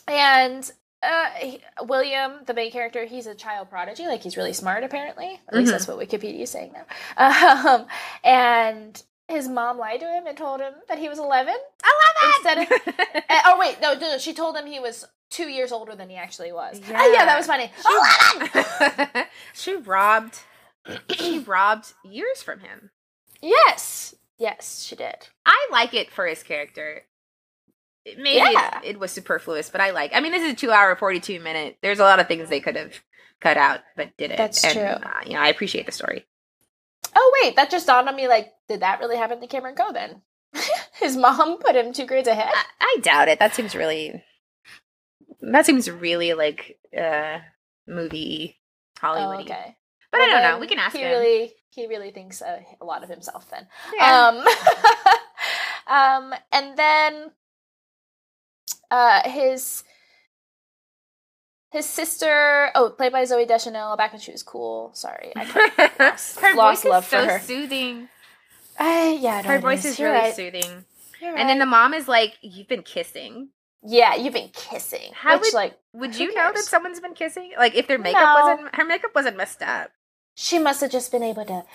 and 0.08 0.72
uh, 1.04 1.30
he, 1.38 1.60
William, 1.82 2.40
the 2.46 2.54
main 2.54 2.72
character, 2.72 3.06
he's 3.06 3.28
a 3.28 3.36
child 3.36 3.70
prodigy. 3.70 4.08
Like 4.08 4.24
he's 4.24 4.38
really 4.38 4.54
smart, 4.54 4.84
apparently. 4.84 5.40
At 5.48 5.54
least 5.54 5.68
mm-hmm. 5.68 5.72
that's 5.72 5.88
what 5.88 5.98
Wikipedia 5.98 6.42
is 6.42 6.50
saying 6.50 6.74
now. 6.74 6.86
Um, 7.74 7.88
and 8.24 9.02
his 9.28 9.48
mom 9.48 9.78
lied 9.78 10.00
to 10.00 10.06
him 10.06 10.28
and 10.28 10.38
told 10.38 10.60
him 10.60 10.74
that 10.88 11.00
he 11.00 11.10
was 11.10 11.20
11. 11.20 11.54
11! 11.54 12.36
Instead 12.36 12.58
of, 12.58 12.72
uh, 13.00 13.22
oh 13.46 13.58
wait, 13.60 13.78
no, 13.82 13.94
no, 13.96 14.18
she 14.18 14.34
told 14.34 14.56
him 14.56 14.66
he 14.66 14.80
was 14.80 15.06
two 15.30 15.50
years 15.50 15.72
older 15.72 15.96
than 15.96 16.10
he 16.10 16.16
actually 16.16 16.52
was. 16.52 16.80
Yeah, 16.88 16.98
oh, 17.02 17.14
yeah 17.14 17.26
that 17.26 17.38
was 17.38 17.48
funny. 17.48 17.72
She, 19.56 19.72
she 19.72 19.76
robbed. 19.78 20.40
She 21.12 21.40
robbed 21.48 21.94
years 22.04 22.42
from 22.42 22.60
him. 22.60 22.92
Yes, 23.42 24.16
yes, 24.38 24.84
she 24.84 24.96
did. 24.96 25.30
I 25.46 25.68
like 25.72 25.94
it 25.94 26.12
for 26.12 26.28
his 26.28 26.44
character. 26.44 27.04
Maybe 28.06 28.52
yeah. 28.54 28.80
it, 28.82 28.92
it, 28.92 29.00
was 29.00 29.12
superfluous, 29.12 29.70
but 29.70 29.80
I 29.80 29.92
like. 29.92 30.12
I 30.14 30.20
mean, 30.20 30.34
this 30.34 30.44
is 30.44 30.54
a 30.54 30.56
two-hour, 30.56 30.96
forty-two 30.98 31.40
minute. 31.40 31.78
There's 31.82 32.00
a 32.00 32.04
lot 32.04 32.20
of 32.20 32.28
things 32.28 32.50
they 32.50 32.60
could 32.60 32.76
have 32.76 32.94
cut 33.40 33.58
out, 33.58 33.80
but 33.96 34.16
did 34.18 34.32
it. 34.32 34.38
That's 34.38 34.64
and, 34.64 34.74
true. 34.74 34.84
Uh, 34.84 35.22
you 35.26 35.34
know, 35.34 35.40
I 35.40 35.48
appreciate 35.48 35.86
the 35.86 35.94
story. 35.94 36.26
Oh 37.16 37.40
wait, 37.42 37.56
that 37.56 37.70
just 37.70 37.88
dawned 37.88 38.10
on 38.10 38.16
me. 38.16 38.28
Like, 38.28 38.52
did 38.68 38.82
that 38.82 39.00
really 39.00 39.16
happen 39.16 39.40
to 39.40 39.48
Cameron 39.48 39.76
Crowe 39.76 39.94
then? 39.94 40.22
His 40.94 41.16
mom 41.16 41.58
put 41.60 41.76
him 41.76 41.94
two 41.94 42.06
grades 42.06 42.28
ahead. 42.28 42.52
I, 42.54 42.64
I 42.82 43.00
doubt 43.02 43.30
it. 43.30 43.40
That 43.40 43.56
seems 43.56 43.76
really. 43.76 44.24
That 45.42 45.66
seems 45.66 45.90
really 45.90 46.34
like 46.34 46.78
uh 46.98 47.40
movie 47.88 48.60
Hollywood. 49.00 49.38
Oh, 49.38 49.42
okay. 49.42 49.76
But 50.12 50.20
well, 50.20 50.30
I 50.30 50.42
don't 50.42 50.52
know. 50.52 50.60
We 50.60 50.68
can 50.68 50.80
ask 50.80 50.96
he 50.96 51.02
him. 51.02 51.12
Really, 51.12 51.54
he 51.70 51.88
really 51.88 52.12
thinks 52.12 52.42
a, 52.42 52.64
a 52.80 52.86
lot 52.86 53.04
of 53.04 53.10
himself 53.10 53.50
then. 53.50 53.68
Yeah. 53.96 54.44
Um, 55.88 56.24
um, 56.34 56.34
and 56.52 56.78
then 56.78 57.32
uh, 58.94 59.28
his 59.28 59.84
his 61.72 61.88
sister, 61.88 62.70
oh, 62.76 62.92
played 62.92 63.12
by 63.12 63.24
Zooey 63.24 63.48
Deschanel, 63.48 63.98
back 63.98 64.14
when 64.14 64.22
she 64.22 64.32
was 64.32 64.44
cool. 64.44 64.92
Sorry, 64.94 65.34
I 65.36 65.46
lost, 66.00 66.40
her 66.42 66.56
lost 66.56 66.84
voice 66.84 66.92
love 66.92 67.04
is 67.04 67.10
so 67.10 67.26
for 67.26 67.32
her. 67.32 67.40
Soothing. 67.40 68.10
Uh, 68.80 69.18
yeah, 69.20 69.42
her 69.42 69.60
voice 69.60 69.84
is, 69.84 69.94
is 69.94 70.00
really 70.00 70.12
right. 70.12 70.36
soothing. 70.36 70.86
You're 71.20 71.36
and 71.36 71.50
then 71.50 71.58
the 71.58 71.66
mom 71.66 71.96
is 71.96 72.08
like, 72.08 72.36
"You've 72.42 72.68
been 72.68 72.84
kissing." 72.84 73.50
Yeah, 73.86 74.16
you've 74.16 74.34
been 74.34 74.52
kissing. 74.54 75.12
How 75.14 75.38
which, 75.38 75.48
would, 75.48 75.54
like, 75.56 75.78
would 75.94 76.18
you 76.18 76.34
know 76.34 76.52
that 76.54 76.64
someone's 76.64 77.02
been 77.02 77.16
kissing? 77.16 77.52
Like, 77.58 77.76
if 77.76 77.88
their 77.88 77.98
makeup 77.98 78.22
no. 78.22 78.46
wasn't, 78.46 78.76
her 78.76 78.86
makeup 78.86 79.12
wasn't 79.14 79.36
messed 79.36 79.62
up. 79.62 79.92
She 80.36 80.58
must 80.58 80.80
have 80.82 80.92
just 80.92 81.12
been 81.12 81.24
able 81.24 81.44
to 81.46 81.66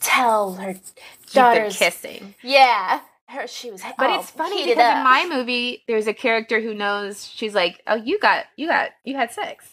tell 0.00 0.54
her 0.54 0.74
daughter's 1.32 1.76
kissing. 1.76 2.34
Yeah, 2.42 3.00
her 3.34 3.46
she 3.46 3.70
was 3.70 3.82
but 3.98 4.10
it's 4.10 4.30
funny 4.30 4.64
because 4.64 4.78
up. 4.78 4.96
in 4.96 5.04
my 5.04 5.28
movie 5.30 5.82
there's 5.86 6.06
a 6.06 6.14
character 6.14 6.60
who 6.60 6.74
knows 6.74 7.26
she's 7.26 7.54
like 7.54 7.82
oh 7.86 7.96
you 7.96 8.18
got 8.18 8.46
you 8.56 8.66
got 8.66 8.90
you 9.04 9.16
had 9.16 9.32
sex. 9.32 9.66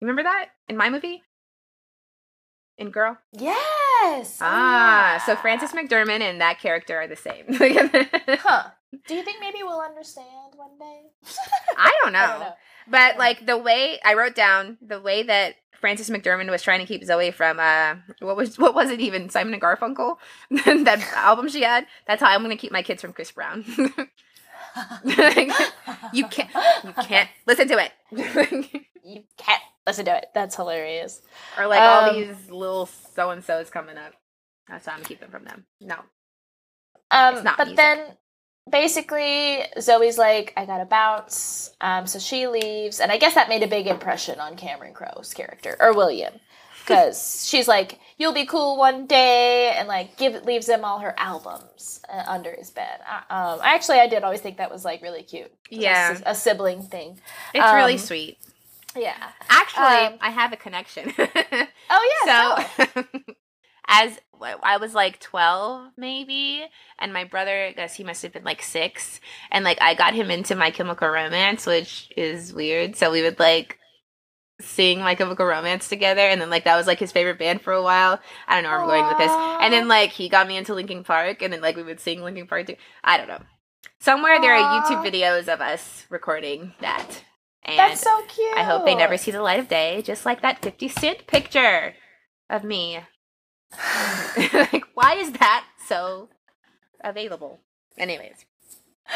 You 0.00 0.06
remember 0.06 0.24
that? 0.24 0.46
In 0.68 0.76
my 0.76 0.90
movie? 0.90 1.22
In 2.78 2.90
girl? 2.90 3.18
Yes 3.32 4.38
ah 4.40 5.16
oh, 5.16 5.22
so 5.26 5.36
frances 5.36 5.72
mcdermott 5.72 6.20
and 6.20 6.40
that 6.40 6.58
character 6.60 6.96
are 6.96 7.08
the 7.08 7.16
same. 7.16 7.44
Huh. 8.40 8.70
Do 9.06 9.14
you 9.14 9.22
think 9.22 9.38
maybe 9.40 9.58
we'll 9.62 9.80
understand 9.80 10.26
one 10.56 10.78
day? 10.78 11.02
I, 11.76 11.92
don't 12.02 12.14
I 12.14 12.26
don't 12.26 12.40
know. 12.40 12.52
but 12.88 13.16
like 13.18 13.46
the 13.46 13.56
way 13.56 13.98
i 14.04 14.14
wrote 14.14 14.34
down 14.34 14.76
the 14.82 15.00
way 15.00 15.22
that 15.22 15.54
Frances 15.82 16.08
McDermott 16.08 16.48
was 16.48 16.62
trying 16.62 16.78
to 16.78 16.86
keep 16.86 17.04
Zoe 17.04 17.32
from 17.32 17.58
uh 17.58 17.96
what 18.20 18.36
was 18.36 18.56
what 18.56 18.72
was 18.74 18.88
it 18.90 19.00
even 19.00 19.28
Simon 19.28 19.52
and 19.52 19.62
Garfunkel 19.62 20.16
that 20.50 21.12
album 21.16 21.48
she 21.48 21.62
had. 21.62 21.86
That's 22.06 22.22
how 22.22 22.28
I'm 22.28 22.40
gonna 22.40 22.56
keep 22.56 22.72
my 22.72 22.82
kids 22.82 23.02
from 23.02 23.12
Chris 23.12 23.32
Brown. 23.32 23.64
you 25.04 26.26
can't 26.28 26.50
you 26.84 26.92
can't 27.02 27.28
listen 27.46 27.66
to 27.68 27.78
it. 27.84 27.92
you 29.04 29.24
can't 29.36 29.62
listen 29.84 30.04
to 30.04 30.16
it. 30.16 30.26
That's 30.34 30.54
hilarious. 30.54 31.20
Or 31.58 31.66
like 31.66 31.80
um, 31.80 32.04
all 32.04 32.14
these 32.14 32.48
little 32.48 32.86
so 32.86 33.30
and 33.30 33.44
so's 33.44 33.68
coming 33.68 33.98
up. 33.98 34.12
That's 34.68 34.86
how 34.86 34.92
I'm 34.92 34.98
gonna 34.98 35.08
keep 35.08 35.18
them 35.18 35.30
from 35.32 35.44
them. 35.44 35.66
No. 35.80 35.96
Um, 37.10 37.42
but 37.42 37.58
music. 37.58 37.76
then 37.76 37.98
basically 38.70 39.64
zoe's 39.80 40.18
like 40.18 40.52
i 40.56 40.64
gotta 40.64 40.84
bounce. 40.84 41.70
Um, 41.80 42.06
so 42.06 42.18
she 42.18 42.46
leaves 42.46 43.00
and 43.00 43.10
i 43.10 43.18
guess 43.18 43.34
that 43.34 43.48
made 43.48 43.62
a 43.62 43.68
big 43.68 43.86
impression 43.86 44.38
on 44.40 44.56
cameron 44.56 44.94
crowe's 44.94 45.34
character 45.34 45.76
or 45.80 45.92
william 45.94 46.32
because 46.80 47.46
she's 47.48 47.66
like 47.68 47.98
you'll 48.18 48.32
be 48.32 48.46
cool 48.46 48.76
one 48.76 49.06
day 49.06 49.74
and 49.76 49.88
like 49.88 50.16
give 50.16 50.44
leaves 50.44 50.68
him 50.68 50.84
all 50.84 51.00
her 51.00 51.14
albums 51.18 52.00
uh, 52.12 52.24
under 52.28 52.52
his 52.52 52.70
bed. 52.70 53.00
Uh, 53.08 53.34
um, 53.34 53.60
actually 53.62 53.98
i 53.98 54.06
did 54.06 54.22
always 54.22 54.40
think 54.40 54.58
that 54.58 54.70
was 54.70 54.84
like 54.84 55.02
really 55.02 55.22
cute. 55.22 55.52
Yeah. 55.70 56.18
a, 56.24 56.30
a 56.30 56.34
sibling 56.34 56.82
thing. 56.82 57.20
It's 57.54 57.64
um, 57.64 57.74
really 57.76 57.98
sweet. 57.98 58.38
yeah. 58.96 59.30
Actually 59.48 60.06
um, 60.06 60.14
i 60.20 60.30
have 60.30 60.52
a 60.52 60.56
connection. 60.56 61.12
Oh 61.94 62.24
yeah 62.26 62.64
so 62.94 63.04
as 63.86 64.18
I 64.40 64.76
was 64.78 64.94
like 64.94 65.20
12 65.20 65.92
maybe 65.96 66.64
and 66.98 67.12
my 67.12 67.24
brother 67.24 67.66
I 67.66 67.72
guess 67.72 67.94
he 67.94 68.04
must 68.04 68.22
have 68.22 68.32
been 68.32 68.44
like 68.44 68.62
6 68.62 69.20
and 69.50 69.64
like 69.64 69.78
I 69.80 69.94
got 69.94 70.14
him 70.14 70.30
into 70.30 70.54
My 70.54 70.70
Chemical 70.70 71.08
Romance 71.08 71.66
which 71.66 72.12
is 72.16 72.52
weird 72.52 72.96
so 72.96 73.10
we 73.10 73.22
would 73.22 73.38
like 73.38 73.78
sing 74.60 75.00
My 75.00 75.14
Chemical 75.14 75.46
Romance 75.46 75.88
together 75.88 76.22
and 76.22 76.40
then 76.40 76.50
like 76.50 76.64
that 76.64 76.76
was 76.76 76.86
like 76.86 76.98
his 76.98 77.12
favorite 77.12 77.38
band 77.38 77.60
for 77.60 77.72
a 77.72 77.82
while 77.82 78.20
I 78.48 78.54
don't 78.54 78.64
know 78.64 78.70
where 78.70 78.80
I'm 78.80 78.86
going 78.86 79.06
with 79.08 79.18
this 79.18 79.30
and 79.30 79.72
then 79.72 79.88
like 79.88 80.10
he 80.10 80.28
got 80.28 80.48
me 80.48 80.56
into 80.56 80.74
Linkin 80.74 81.04
Park 81.04 81.42
and 81.42 81.52
then 81.52 81.60
like 81.60 81.76
we 81.76 81.82
would 81.82 82.00
sing 82.00 82.22
Linkin 82.22 82.46
Park 82.46 82.66
too. 82.66 82.76
I 83.04 83.16
don't 83.16 83.28
know 83.28 83.42
somewhere 83.98 84.38
Aww. 84.38 84.42
there 84.42 84.54
are 84.54 84.82
YouTube 84.82 85.04
videos 85.04 85.52
of 85.52 85.60
us 85.60 86.06
recording 86.10 86.74
that 86.80 87.24
and 87.64 87.78
That's 87.78 88.00
so 88.00 88.22
cute. 88.26 88.56
I 88.56 88.64
hope 88.64 88.84
they 88.84 88.94
never 88.96 89.16
see 89.16 89.30
the 89.30 89.42
light 89.42 89.60
of 89.60 89.68
day 89.68 90.02
just 90.02 90.26
like 90.26 90.42
that 90.42 90.62
50 90.62 90.88
cent 90.88 91.26
picture 91.26 91.94
of 92.50 92.64
me 92.64 93.00
like, 94.52 94.84
why 94.94 95.14
is 95.14 95.32
that 95.32 95.64
so 95.86 96.28
available? 97.02 97.60
Anyways. 97.98 98.44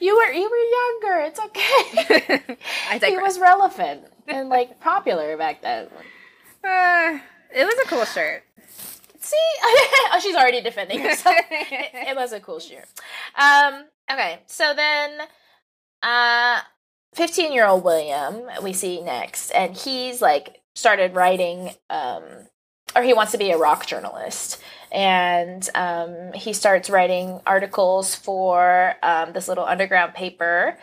You 0.00 0.16
were 0.16 0.32
you 0.32 0.48
were 0.48 1.10
younger. 1.10 1.20
It's 1.26 1.40
okay. 1.40 2.56
I 2.90 2.98
he 2.98 3.18
was 3.18 3.38
relevant 3.38 4.04
and 4.26 4.48
like 4.48 4.80
popular 4.80 5.36
back 5.36 5.60
then. 5.60 5.88
Uh, 6.64 7.18
it 7.54 7.64
was 7.64 7.74
a 7.84 7.88
cool 7.88 8.04
shirt. 8.06 8.44
See, 9.20 9.36
oh, 9.62 10.20
she's 10.22 10.34
already 10.34 10.62
defending 10.62 11.00
herself. 11.00 11.36
it, 11.50 12.08
it, 12.08 12.16
was 12.16 12.32
a 12.32 12.40
cool 12.40 12.60
shirt. 12.60 12.86
Um. 13.34 13.84
Okay. 14.10 14.40
So 14.46 14.72
then, 14.74 15.20
uh, 16.02 16.60
fifteen-year-old 17.14 17.84
William 17.84 18.48
we 18.62 18.72
see 18.72 19.02
next, 19.02 19.50
and 19.50 19.76
he's 19.76 20.22
like 20.22 20.62
started 20.74 21.14
writing 21.14 21.72
um 21.90 22.22
or 22.96 23.02
he 23.02 23.12
wants 23.12 23.32
to 23.32 23.38
be 23.38 23.50
a 23.50 23.58
rock 23.58 23.86
journalist 23.86 24.60
and 24.90 25.68
um, 25.74 26.32
he 26.32 26.52
starts 26.52 26.88
writing 26.88 27.40
articles 27.46 28.14
for 28.14 28.94
um, 29.02 29.32
this 29.32 29.48
little 29.48 29.64
underground 29.64 30.14
paper 30.14 30.78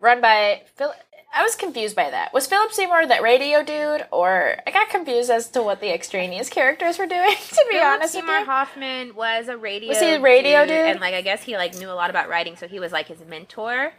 run 0.00 0.20
by 0.20 0.62
Phil. 0.76 0.92
I 1.32 1.44
was 1.44 1.54
confused 1.54 1.94
by 1.94 2.10
that. 2.10 2.32
Was 2.32 2.48
Philip 2.48 2.72
Seymour 2.72 3.06
that 3.06 3.22
radio 3.22 3.62
dude, 3.62 4.04
or 4.10 4.56
I 4.66 4.70
got 4.72 4.88
confused 4.88 5.30
as 5.30 5.48
to 5.50 5.62
what 5.62 5.80
the 5.80 5.94
extraneous 5.94 6.48
characters 6.48 6.98
were 6.98 7.06
doing? 7.06 7.36
To 7.50 7.66
be 7.68 7.76
Philip 7.76 7.86
honest, 7.86 8.14
Seymour 8.14 8.34
with 8.34 8.40
you. 8.40 8.46
Hoffman 8.46 9.14
was 9.14 9.46
a 9.48 9.56
radio. 9.56 9.90
Was 9.90 10.00
he 10.00 10.14
a 10.14 10.20
radio 10.20 10.60
dude, 10.60 10.68
dude? 10.68 10.86
And 10.86 11.00
like, 11.00 11.14
I 11.14 11.22
guess 11.22 11.42
he 11.42 11.56
like 11.56 11.78
knew 11.78 11.88
a 11.90 11.94
lot 11.94 12.10
about 12.10 12.28
writing, 12.28 12.56
so 12.56 12.66
he 12.66 12.80
was 12.80 12.90
like 12.90 13.06
his 13.06 13.20
mentor. 13.24 13.92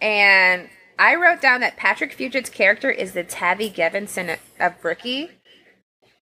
And 0.00 0.68
I 0.98 1.14
wrote 1.14 1.40
down 1.40 1.62
that 1.62 1.76
Patrick 1.76 2.14
Fugit's 2.14 2.50
character 2.50 2.90
is 2.90 3.12
the 3.12 3.24
Tavi 3.24 3.70
Gevinson 3.70 4.36
of 4.60 4.84
Rookie 4.84 5.30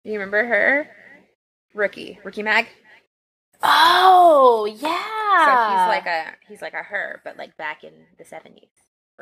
you 0.05 0.13
remember 0.15 0.45
her? 0.45 0.89
Rookie, 1.75 2.19
Rookie 2.25 2.43
Mag. 2.43 2.67
Oh 3.63 4.65
yeah. 4.65 5.45
So 5.45 5.71
he's 5.71 5.89
like 5.89 6.07
a 6.07 6.25
he's 6.49 6.63
like 6.63 6.75
a 6.75 6.83
her, 6.83 7.21
but 7.25 7.37
like 7.37 7.57
back 7.57 7.85
in 7.85 7.93
the 8.19 8.25
seventies. 8.25 8.71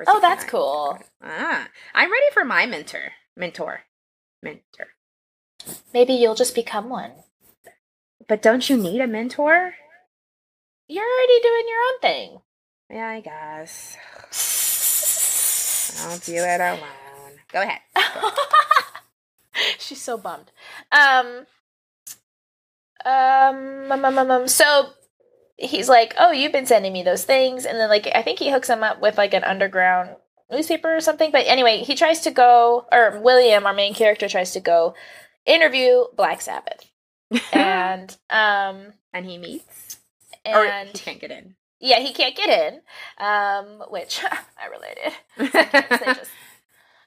Oh, 0.07 0.21
that's 0.21 0.45
cool. 0.45 0.99
Ah, 1.23 1.67
I'm 1.95 2.13
ready 2.13 2.27
for 2.33 2.45
my 2.45 2.67
mentor. 2.67 3.13
Mentor. 3.37 3.81
Mentor. 4.43 4.89
Maybe 5.93 6.13
you'll 6.13 6.37
just 6.37 6.55
become 6.55 6.89
one. 6.89 7.13
But 8.29 8.43
don't 8.43 8.69
you 8.71 8.77
need 8.77 9.01
a 9.01 9.09
mentor? 9.09 9.75
You're 10.87 11.05
already 11.05 11.41
doing 11.41 11.65
your 11.69 11.79
own 11.81 12.01
thing. 12.01 12.39
Yeah, 12.91 13.09
I 13.09 13.21
guess. 13.21 13.97
I'll 16.05 16.19
do 16.19 16.35
it 16.35 16.61
alone. 16.61 16.81
Go 17.51 17.63
ahead. 17.63 17.81
Go 17.95 18.01
ahead. 18.01 18.33
She's 19.79 20.01
so 20.01 20.19
bummed. 20.19 20.51
Um, 20.93 21.47
um, 23.05 23.93
um, 23.93 24.05
um, 24.05 24.19
um, 24.19 24.31
um, 24.31 24.49
so 24.49 24.91
he's 25.57 25.89
like, 25.89 26.15
"Oh, 26.19 26.33
you've 26.33 26.53
been 26.53 26.67
sending 26.67 26.93
me 26.93 27.03
those 27.03 27.25
things," 27.25 27.65
and 27.65 27.79
then 27.79 27.89
like 27.89 28.09
I 28.15 28.23
think 28.23 28.39
he 28.39 28.51
hooks 28.51 28.69
him 28.69 28.83
up 28.83 29.01
with 29.01 29.19
like 29.19 29.35
an 29.35 29.45
underground 29.45 30.17
newspaper 30.51 30.95
or 30.95 31.01
something. 31.01 31.31
But 31.31 31.47
anyway, 31.47 31.79
he 31.79 31.95
tries 31.95 32.21
to 32.23 32.31
go, 32.31 32.87
or 32.91 33.21
William, 33.21 33.67
our 33.67 33.75
main 33.75 33.95
character, 33.95 34.29
tries 34.29 34.53
to 34.53 34.61
go 34.61 34.95
interview 35.47 36.05
Black 36.17 36.41
Sabbath, 36.41 36.91
and 37.53 38.17
um, 38.31 38.93
and 39.13 39.27
he 39.27 39.39
meets, 39.39 39.99
and 40.45 40.89
he 40.89 40.99
can't 40.99 41.21
get 41.21 41.31
in. 41.31 41.55
Yeah, 41.81 42.01
he 42.01 42.13
can't 42.13 42.35
get 42.37 42.49
in, 42.49 42.81
um, 43.25 43.85
which 43.91 44.21
I 44.59 44.67
related. 44.67 45.13
Sometimes 45.53 46.01
they 46.01 46.07
just, 46.07 46.31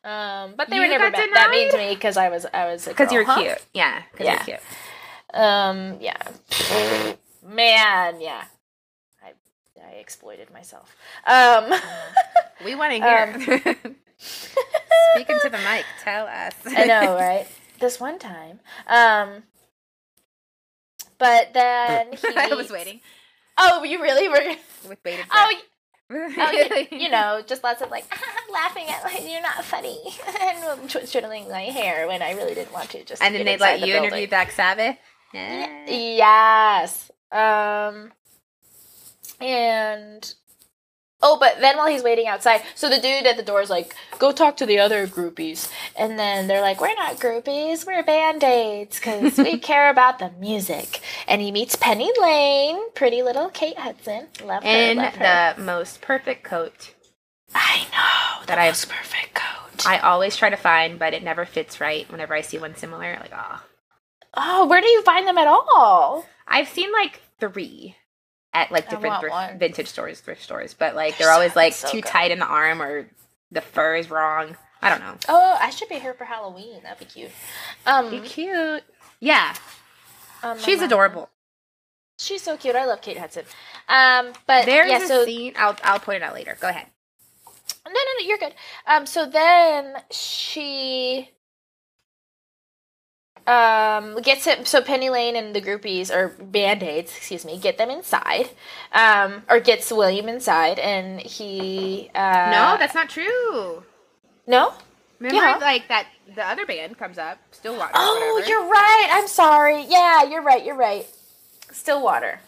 um, 0.04 0.54
but 0.58 0.70
they 0.70 0.76
You 0.78 0.82
were 0.82 0.88
never 0.88 1.12
got 1.12 1.30
that, 1.34 1.52
mean 1.52 1.70
to 1.72 1.78
me 1.78 1.94
because 1.94 2.18
I 2.18 2.30
was 2.30 2.46
I 2.54 2.66
was 2.66 2.86
Because 2.88 3.12
you're 3.12 3.26
huh? 3.26 3.44
cute. 3.44 3.62
Yeah. 3.74 4.02
Because 4.12 4.26
Yeah. 4.28 4.46
you're 4.46 4.58
cute. 4.58 4.60
Um, 5.34 5.98
yeah, 6.02 6.18
man, 7.48 8.20
yeah, 8.20 8.44
I 9.24 9.32
I 9.82 9.92
exploited 9.94 10.52
myself. 10.52 10.96
Um, 11.26 11.74
We 12.66 12.76
want 12.76 12.92
to 12.94 13.00
hear. 13.00 13.34
Speaking 15.16 15.40
to 15.40 15.50
the 15.50 15.58
mic, 15.58 15.86
tell 16.04 16.28
us. 16.28 16.54
I 16.66 16.86
know, 16.86 17.16
right? 17.16 17.48
This 17.80 18.00
one 18.00 18.20
time, 18.20 18.60
um, 18.88 19.44
but 21.18 21.54
then 21.54 22.12
he 22.12 22.36
I 22.38 22.54
was 22.56 22.70
waiting 22.70 23.00
Oh, 23.58 23.84
you 23.84 24.02
really 24.02 24.28
were? 24.28 24.56
with 24.90 25.02
bated 25.04 25.26
Oh, 25.32 25.34
breath. 25.34 25.48
Oh, 25.52 25.62
you, 26.12 26.88
you 27.00 27.10
know, 27.10 27.42
just 27.46 27.64
lots 27.64 27.82
of 27.82 27.90
like 27.90 28.06
laughing 28.52 28.86
at 28.90 29.04
like 29.04 29.22
you're 29.30 29.42
not 29.42 29.64
funny 29.64 29.98
and 30.42 30.90
tw- 30.90 31.10
twiddling 31.12 31.50
my 31.50 31.64
hair 31.64 32.08
when 32.08 32.22
I 32.22 32.32
really 32.34 32.54
didn't 32.54 32.74
want 32.74 32.90
to. 32.92 33.04
Just 33.04 33.22
and 33.22 33.34
then 33.36 33.46
they 33.46 33.58
let 33.58 33.80
the 33.80 33.88
you 33.88 33.94
building. 33.94 34.10
interview 34.10 34.28
Black 34.28 34.52
Sabbath. 34.52 34.98
Y- 35.34 35.86
Yes. 35.88 37.10
Um. 37.32 38.12
And 39.40 40.34
oh, 41.24 41.38
but 41.40 41.60
then 41.60 41.78
while 41.78 41.88
he's 41.88 42.04
waiting 42.04 42.28
outside, 42.28 42.62
so 42.76 42.90
the 42.90 43.00
dude 43.00 43.26
at 43.26 43.38
the 43.38 43.44
door 43.44 43.62
is 43.62 43.70
like, 43.70 43.96
"Go 44.20 44.32
talk 44.32 44.58
to 44.58 44.66
the 44.66 44.80
other 44.80 45.08
groupies," 45.08 45.70
and 45.96 46.18
then 46.18 46.48
they're 46.48 46.62
like, 46.62 46.82
"We're 46.82 46.96
not 46.96 47.18
groupies, 47.18 47.86
we're 47.86 48.04
band 48.04 48.44
aids 48.44 48.98
because 48.98 49.38
we 49.38 49.58
care 49.72 49.90
about 49.90 50.20
the 50.20 50.32
music." 50.40 51.02
And 51.28 51.42
he 51.42 51.52
meets 51.52 51.76
Penny 51.76 52.12
Lane, 52.20 52.92
pretty 52.92 53.22
little 53.24 53.50
Kate 53.50 53.78
Hudson. 53.80 54.28
Love 54.44 54.64
her. 54.64 54.70
In 54.70 54.98
love 54.98 55.16
her. 55.16 55.56
the 55.56 55.62
most 55.62 56.02
perfect 56.02 56.44
coat 56.44 56.94
I 57.54 57.86
know 57.92 58.46
that 58.46 58.58
I've- 58.58 58.70
most 58.70 58.90
perfect 58.90 59.34
coat. 59.36 59.86
I 59.86 59.98
always 60.00 60.36
try 60.38 60.50
to 60.50 60.58
find, 60.58 61.00
but 61.00 61.14
it 61.14 61.24
never 61.24 61.46
fits 61.46 61.82
right. 61.82 62.10
Whenever 62.12 62.36
I 62.36 62.42
see 62.42 62.58
one 62.58 62.76
similar, 62.76 63.18
like 63.20 63.32
oh, 63.36 63.62
oh, 64.36 64.66
where 64.68 64.82
do 64.82 64.88
you 64.88 65.02
find 65.04 65.28
them 65.28 65.38
at 65.38 65.48
all? 65.48 66.26
I've 66.48 66.68
seen 66.68 66.92
like 66.92 67.22
three 67.40 67.96
at 68.54 68.72
like 68.72 68.90
different 68.90 69.20
thrift, 69.20 69.36
vintage 69.60 69.88
stores, 69.88 70.20
thrift 70.20 70.44
stores, 70.44 70.74
but 70.74 70.96
like 70.96 71.18
They're 71.18 71.32
always 71.32 71.56
like 71.56 71.74
so 71.74 71.90
too 71.90 72.02
good. 72.02 72.10
tight 72.10 72.32
in 72.32 72.40
the 72.40 72.46
arm 72.46 72.82
or 72.82 73.08
the 73.52 73.62
fur 73.62 73.96
is 73.96 74.10
wrong. 74.10 74.56
I 74.82 74.90
don't 74.90 75.00
know. 75.00 75.16
Oh, 75.30 75.58
I 75.62 75.70
should 75.70 75.90
be 75.90 76.00
here 76.00 76.14
for 76.14 76.26
Halloween. 76.26 76.82
That'd 76.84 77.00
be 77.00 77.06
cute. 77.06 77.32
Um, 77.86 78.10
Be 78.10 78.20
cute. 78.22 78.84
Yeah, 79.20 79.54
um, 80.44 80.58
she's 80.60 80.80
um, 80.80 80.86
adorable. 80.86 81.30
She's 82.18 82.42
so 82.42 82.58
cute. 82.58 82.76
I 82.76 82.86
love 82.86 83.02
Kate 83.02 83.18
Hudson. 83.18 83.46
Um, 83.88 84.34
but 84.48 84.66
There's 84.66 84.90
yeah, 84.90 85.04
a 85.04 85.08
so 85.08 85.26
scene. 85.26 85.54
I'll 85.58 85.76
I'll 85.84 86.00
point 86.00 86.18
it 86.18 86.24
out 86.24 86.34
later. 86.34 86.58
Go 86.60 86.70
ahead. 86.70 86.88
no, 87.86 87.92
no, 87.94 88.00
no, 88.20 88.26
you're 88.28 88.38
good. 88.40 88.54
Um, 88.88 89.06
so 89.06 89.26
then 89.28 89.96
she 90.12 91.30
um 93.48 94.22
gets 94.22 94.46
it. 94.48 94.68
So 94.68 94.82
Penny 94.82 95.10
Lane 95.10 95.36
and 95.36 95.56
the 95.56 95.62
groupies 95.62 96.10
or 96.14 96.30
band 96.30 96.84
aids, 96.84 97.16
excuse 97.16 97.44
me, 97.46 97.58
get 97.58 97.78
them 97.78 97.90
inside. 97.90 98.50
Um, 98.94 99.44
or 99.50 99.60
gets 99.60 99.92
William 99.92 100.28
inside, 100.30 100.80
and 100.80 101.20
he 101.20 102.10
uh 102.16 102.50
no, 102.52 102.76
that's 102.80 102.94
not 102.96 103.10
true. 103.10 103.84
no. 104.48 104.74
Remember, 105.20 105.36
Yeah. 105.40 105.58
like 105.58 105.88
that 105.90 106.08
the 106.34 106.44
other 106.44 106.66
band 106.66 106.98
comes 106.98 107.18
up, 107.20 107.38
Stillwater. 107.52 107.92
or 107.92 107.94
Oh, 107.96 108.44
you're 108.48 108.66
right. 108.68 109.08
I'm 109.12 109.28
sorry. 109.28 109.84
Yeah, 109.88 110.24
you're 110.24 110.42
right. 110.42 110.66
You're 110.66 110.76
right. 110.76 111.06
Stillwater 111.72 112.40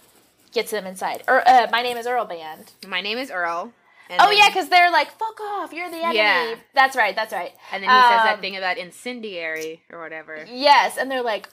gets 0.54 0.72
them 0.72 0.86
inside. 0.88 1.24
Or 1.28 1.48
uh, 1.48 1.68
my 1.72 1.82
name 1.84 1.98
is 1.98 2.08
Earl 2.08 2.26
Band. 2.26 2.72
My 2.88 3.00
name 3.02 3.18
is 3.20 3.30
Earl. 3.32 3.74
And 4.14 4.22
Oh 4.22 4.30
then- 4.30 4.38
yeah, 4.38 4.48
because 4.50 4.70
they're 4.70 4.92
like, 4.92 5.12
"Fuck 5.18 5.40
off! 5.42 5.74
You're 5.74 5.90
the 5.90 5.98
enemy." 5.98 6.18
Yeah. 6.18 6.56
That's 6.74 6.96
right. 6.96 7.16
That's 7.16 7.34
right. 7.34 7.52
And 7.72 7.84
then 7.84 7.90
he 7.90 7.96
says 7.96 8.24
that 8.24 8.36
Um, 8.36 8.42
thing 8.42 8.56
about 8.58 8.78
incendiary 8.78 9.82
or 9.92 10.00
whatever. 10.02 10.46
Yes, 10.50 10.98
and 10.98 11.10
they're 11.10 11.24
like, 11.24 11.50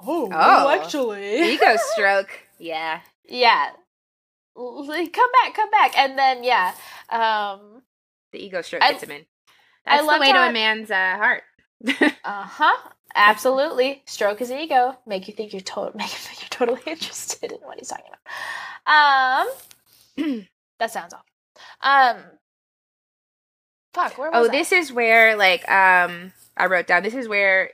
"Oh, 0.00 0.26
well, 0.26 0.68
actually, 0.68 1.52
Ego 1.54 1.76
stroke. 1.94 2.30
Yeah. 2.58 3.00
yeah." 3.26 3.70
Come 4.54 4.86
back, 5.42 5.54
come 5.54 5.70
back, 5.70 5.96
and 5.98 6.18
then 6.18 6.44
yeah, 6.44 6.74
um, 7.08 7.82
The 8.32 8.44
ego 8.44 8.60
stroke 8.62 8.82
I- 8.82 8.92
gets 8.92 9.02
him 9.04 9.10
in. 9.12 9.26
I 9.86 9.96
That's 9.96 10.12
the 10.12 10.20
way 10.20 10.32
to 10.32 10.38
a 10.48 10.52
man's 10.52 10.90
uh, 10.90 11.16
heart. 11.16 11.42
uh 12.24 12.44
huh, 12.44 12.90
absolutely. 13.14 14.02
Stroke 14.06 14.38
his 14.40 14.52
ego, 14.52 14.96
make 15.06 15.26
you 15.26 15.34
think 15.34 15.52
you're 15.52 15.60
total, 15.62 15.92
make 15.96 16.12
you 16.12 16.18
think 16.18 16.42
you're 16.42 16.48
totally 16.50 16.82
interested 16.86 17.50
in 17.50 17.58
what 17.62 17.78
he's 17.78 17.88
talking 17.88 18.04
about. 18.84 19.48
Um, 20.18 20.46
that 20.78 20.90
sounds 20.92 21.14
awful. 21.14 21.24
Um, 21.80 22.16
fuck, 23.94 24.18
where 24.18 24.30
was 24.30 24.48
oh, 24.48 24.50
this 24.50 24.72
is 24.72 24.92
where 24.92 25.36
like 25.36 25.68
um 25.70 26.32
I 26.56 26.66
wrote 26.66 26.86
down. 26.86 27.02
This 27.02 27.14
is 27.14 27.28
where 27.28 27.70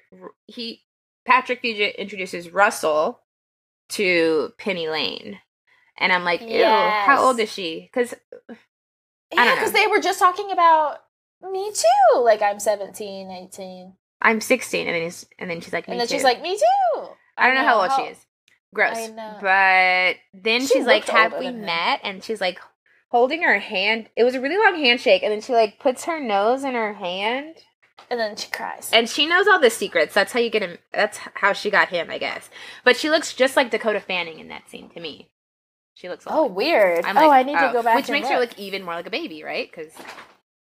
he 0.46 0.82
Patrick 1.26 1.62
Fugit 1.62 1.96
introduces 1.96 2.50
Russell 2.50 3.20
to 3.90 4.52
Penny 4.58 4.88
Lane, 4.88 5.38
and 5.98 6.12
I'm 6.12 6.24
like, 6.24 6.40
ew, 6.42 6.48
Yes. 6.48 7.06
how 7.06 7.22
old 7.24 7.38
is 7.40 7.52
she? 7.52 7.88
Because 7.92 8.14
I? 8.48 8.54
I 9.36 9.44
Yeah, 9.44 9.54
because 9.54 9.72
they 9.72 9.86
were 9.86 10.00
just 10.00 10.18
talking 10.18 10.50
about 10.50 10.98
me 11.42 11.70
too. 11.72 12.20
Like 12.20 12.42
I'm 12.42 12.58
17, 12.58 13.30
18. 13.30 13.94
I'm 14.20 14.40
16, 14.40 14.86
and 14.86 14.94
then 14.96 15.02
he's, 15.02 15.26
and 15.38 15.48
then 15.48 15.60
she's 15.60 15.72
like, 15.72 15.86
me 15.86 15.92
and 15.92 16.00
then 16.00 16.08
too. 16.08 16.14
she's 16.14 16.24
like, 16.24 16.42
me 16.42 16.56
too. 16.56 17.06
I 17.36 17.46
don't 17.46 17.54
know, 17.54 17.64
how 17.64 17.80
old 17.82 17.92
she 17.92 18.02
is. 18.10 18.18
Gross. 18.74 18.96
I 18.98 19.06
know. 19.06 19.38
But 19.40 20.16
then 20.42 20.62
She 20.62 20.66
she's 20.66 20.84
like, 20.86 21.06
"Have 21.08 21.38
we 21.38 21.50
met?" 21.50 22.00
And 22.02 22.22
she's 22.22 22.40
like 22.40 22.58
holding 23.08 23.42
her 23.42 23.58
hand. 23.58 24.08
It 24.16 24.24
was 24.24 24.34
a 24.34 24.40
really 24.40 24.56
long 24.56 24.76
handshake, 24.76 25.22
and 25.22 25.32
then 25.32 25.40
she 25.40 25.52
like 25.52 25.78
puts 25.78 26.04
her 26.04 26.20
nose 26.20 26.64
in 26.64 26.74
her 26.74 26.94
hand, 26.94 27.56
And 28.10 28.18
then 28.20 28.36
she 28.36 28.50
cries. 28.50 28.90
and 28.92 29.08
she 29.08 29.26
knows 29.26 29.46
all 29.48 29.60
the 29.60 29.70
secrets. 29.70 30.14
That's 30.14 30.32
how 30.32 30.40
you 30.40 30.50
get 30.50 30.62
him. 30.62 30.78
That's 30.92 31.18
how 31.34 31.52
she 31.52 31.70
got 31.70 31.88
him, 31.88 32.10
I 32.10 32.18
guess. 32.18 32.48
But 32.84 32.96
she 32.96 33.10
looks 33.10 33.34
just 33.34 33.56
like 33.56 33.70
Dakota 33.70 34.00
Fanning 34.00 34.38
in 34.38 34.48
that 34.48 34.68
scene 34.70 34.88
to 34.90 35.00
me. 35.00 35.30
She 35.94 36.08
looks. 36.08 36.24
oh, 36.28 36.46
weird. 36.46 37.04
I'm 37.04 37.16
oh, 37.18 37.30
I 37.30 37.42
need 37.42 37.54
to 37.54 37.70
oh, 37.70 37.72
go 37.72 37.82
back. 37.82 37.96
which 37.96 38.08
makes 38.10 38.28
her 38.28 38.38
look 38.38 38.56
even 38.58 38.84
more 38.84 38.94
like 38.94 39.06
a 39.08 39.10
baby, 39.10 39.42
right? 39.42 39.68
Because 39.70 39.92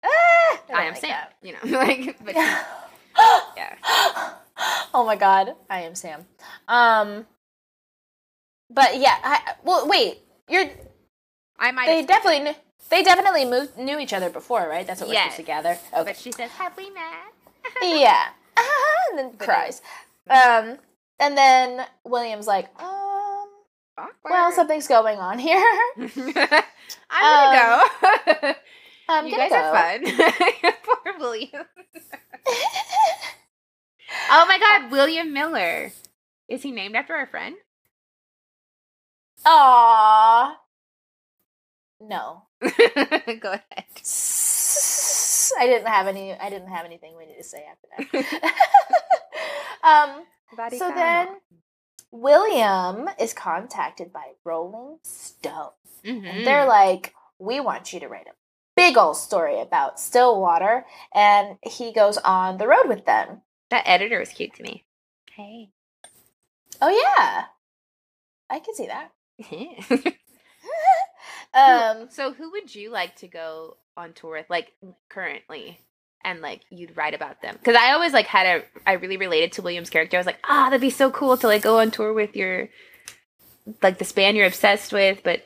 Ah, 0.05 0.61
I 0.75 0.83
am 0.85 0.93
like 0.93 1.01
Sam. 1.01 1.11
that. 1.11 1.33
You 1.43 1.53
know, 1.55 1.79
like. 1.79 2.17
But 2.23 2.35
yeah. 3.57 4.35
oh 4.93 5.05
my 5.07 5.17
god, 5.17 5.55
I 5.71 5.81
am 5.81 5.95
Sam. 5.95 6.27
Um, 6.69 7.27
but 8.69 8.99
yeah, 8.99 9.17
I, 9.25 9.55
well, 9.65 9.89
wait, 9.89 10.19
you're. 10.49 10.67
I 11.65 11.71
might. 11.73 11.87
They 11.87 12.05
definitely 12.05 12.41
knew. 12.41 12.55
They 12.91 13.03
definitely 13.03 13.47
moved, 13.47 13.79
knew 13.79 13.99
each 13.99 14.13
other 14.13 14.29
before, 14.29 14.69
right? 14.69 14.87
That's 14.87 15.01
what 15.01 15.09
we're 15.09 15.15
Yes. 15.15 15.37
supposed 15.37 15.37
to 15.37 15.43
gather. 15.45 15.79
Okay. 15.95 16.05
But 16.05 16.17
she 16.19 16.31
says, 16.31 16.51
"Have 16.51 16.77
we 16.77 16.91
met?" 16.91 17.33
yeah. 17.83 18.29
and 19.11 19.19
then 19.19 19.31
But 19.39 19.45
cries. 19.47 19.81
Um, 20.29 20.79
and 21.19 21.37
then 21.39 21.87
William's 22.05 22.47
like, 22.47 22.67
um, 22.81 23.49
Awkward. 23.97 24.15
well, 24.31 24.53
something's 24.53 24.87
going 24.89 25.19
on 25.19 25.39
here. 25.39 25.65
I'm 25.97 26.09
gonna 26.11 27.57
go. 27.57 28.55
I'm 29.09 29.27
you 29.27 29.37
guys 29.37 29.51
go. 29.51 29.57
are 29.57 29.99
fun. 29.99 30.75
Poor 30.85 31.19
William. 31.19 31.65
oh 34.31 34.45
my 34.47 34.59
god, 34.59 34.91
William 34.91 35.33
Miller. 35.33 35.91
Is 36.49 36.63
he 36.63 36.71
named 36.73 36.95
after 36.97 37.15
our 37.15 37.27
friend? 37.27 37.57
Aww. 39.47 40.57
No. 42.09 42.43
go 42.61 42.69
ahead. 43.53 43.85
I 45.59 45.67
didn't 45.67 45.87
have 45.89 46.07
any. 46.07 46.33
I 46.35 46.49
didn't 46.51 46.69
have 46.69 46.85
anything 46.85 47.17
we 47.17 47.27
need 47.27 47.37
to 47.37 47.45
say 47.45 47.65
after 47.71 47.89
that. 48.13 48.55
um. 49.83 50.25
So 50.79 50.89
then, 50.95 51.29
William 52.11 53.09
is 53.19 53.33
contacted 53.35 54.13
by 54.13 54.33
Rolling 54.45 54.99
Stone. 55.03 55.71
Mhm. 56.05 56.27
And 56.27 56.47
they're 56.47 56.67
like, 56.67 57.15
"We 57.39 57.61
want 57.61 57.93
you 57.93 58.01
to 58.01 58.09
write 58.09 58.27
a 58.27 58.35
big 58.77 58.97
old 58.97 59.17
story 59.17 59.61
about 59.61 60.01
Stillwater," 60.01 60.87
and 61.15 61.59
he 61.63 61.93
goes 61.93 62.17
on 62.19 62.59
the 62.59 62.67
road 62.69 62.89
with 62.89 63.05
them. 63.05 63.43
that 63.71 63.85
editor 63.87 64.19
was 64.21 64.29
cute 64.31 64.55
to 64.55 64.63
me. 64.63 64.85
Hey. 65.35 65.71
Oh 66.81 66.89
yeah, 66.89 67.47
I 68.51 68.59
can 68.61 68.75
see 68.75 68.87
that. 68.87 69.11
Um. 71.55 72.09
so 72.11 72.33
who 72.33 72.51
would 72.51 72.75
you 72.75 72.91
like 72.91 73.15
to 73.17 73.29
go 73.29 73.77
on 73.97 74.13
tour 74.13 74.39
with, 74.39 74.51
like 74.51 74.73
currently, 75.09 75.79
and 76.25 76.41
like 76.41 76.63
you'd 76.69 76.97
write 76.97 77.15
about 77.15 77.43
them 77.43 77.55
because 77.57 77.77
I 77.77 77.93
always 77.93 78.13
like 78.13 78.27
had 78.27 78.47
a 78.47 78.65
I 78.85 78.95
really 78.95 79.17
related 79.17 79.53
to 79.53 79.63
William's 79.63 79.91
character. 79.91 80.17
I 80.17 80.21
was 80.21 80.27
like, 80.27 80.41
ah, 80.49 80.65
that'd 80.65 80.81
be 80.81 80.91
so 80.91 81.13
cool 81.13 81.37
to 81.37 81.47
like 81.47 81.63
go 81.63 81.79
on 81.79 81.93
tour 81.93 82.13
with 82.13 82.35
your 82.35 82.71
like 83.83 83.99
this 83.99 84.13
band 84.13 84.37
you're 84.37 84.47
obsessed 84.47 84.93
with, 84.93 85.23
but 85.23 85.45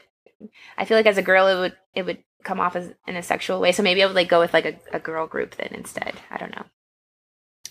I 0.77 0.85
feel 0.85 0.97
like 0.97 1.07
as 1.07 1.19
a 1.19 1.23
girl 1.23 1.47
it 1.49 1.59
would 1.61 1.77
it 1.95 2.07
would 2.07 2.19
come 2.45 2.61
off 2.61 2.77
as 2.77 2.93
in 3.07 3.17
a 3.17 3.23
sexual 3.23 3.61
way. 3.61 3.73
So 3.73 3.83
maybe 3.83 4.03
I 4.03 4.07
would 4.07 4.15
like 4.15 4.29
go 4.29 4.41
with 4.41 4.55
like 4.55 4.65
a, 4.65 4.79
a 4.93 4.99
girl 4.99 5.27
group 5.27 5.57
then 5.57 5.71
instead. 5.73 6.15
I 6.31 6.39
don't 6.39 6.55
know. 6.55 6.65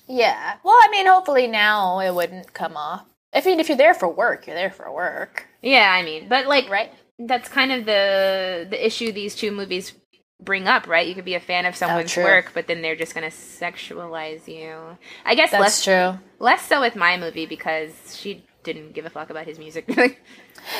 Yeah. 0.07 0.55
Well, 0.63 0.75
I 0.75 0.89
mean, 0.91 1.07
hopefully 1.07 1.47
now 1.47 1.99
it 1.99 2.13
wouldn't 2.13 2.53
come 2.53 2.77
off. 2.77 3.05
I 3.33 3.41
mean, 3.41 3.59
if 3.59 3.67
you're 3.67 3.77
there 3.77 3.93
for 3.93 4.07
work, 4.07 4.47
you're 4.47 4.55
there 4.55 4.71
for 4.71 4.91
work. 4.93 5.45
Yeah, 5.61 5.91
I 5.91 6.03
mean, 6.03 6.29
but 6.29 6.47
like 6.47 6.69
Right? 6.69 6.93
That's 7.19 7.49
kind 7.49 7.71
of 7.71 7.85
the 7.85 8.67
the 8.69 8.85
issue 8.85 9.11
these 9.11 9.35
two 9.35 9.51
movies 9.51 9.93
bring 10.41 10.67
up, 10.67 10.87
right? 10.87 11.07
You 11.07 11.15
could 11.15 11.25
be 11.25 11.33
a 11.33 11.39
fan 11.39 11.65
of 11.65 11.75
someone's 11.75 12.11
true. 12.11 12.23
work, 12.23 12.51
but 12.53 12.67
then 12.67 12.81
they're 12.81 12.95
just 12.95 13.15
gonna 13.15 13.27
sexualize 13.27 14.47
you. 14.47 14.97
I 15.25 15.35
guess 15.35 15.51
That's 15.51 15.61
less 15.61 15.83
true. 15.83 16.19
less 16.39 16.61
so 16.67 16.79
with 16.81 16.95
my 16.95 17.17
movie 17.17 17.45
because 17.45 18.15
she 18.15 18.43
didn't 18.63 18.93
give 18.93 19.05
a 19.05 19.09
fuck 19.09 19.29
about 19.29 19.45
his 19.45 19.57
music. 19.59 19.87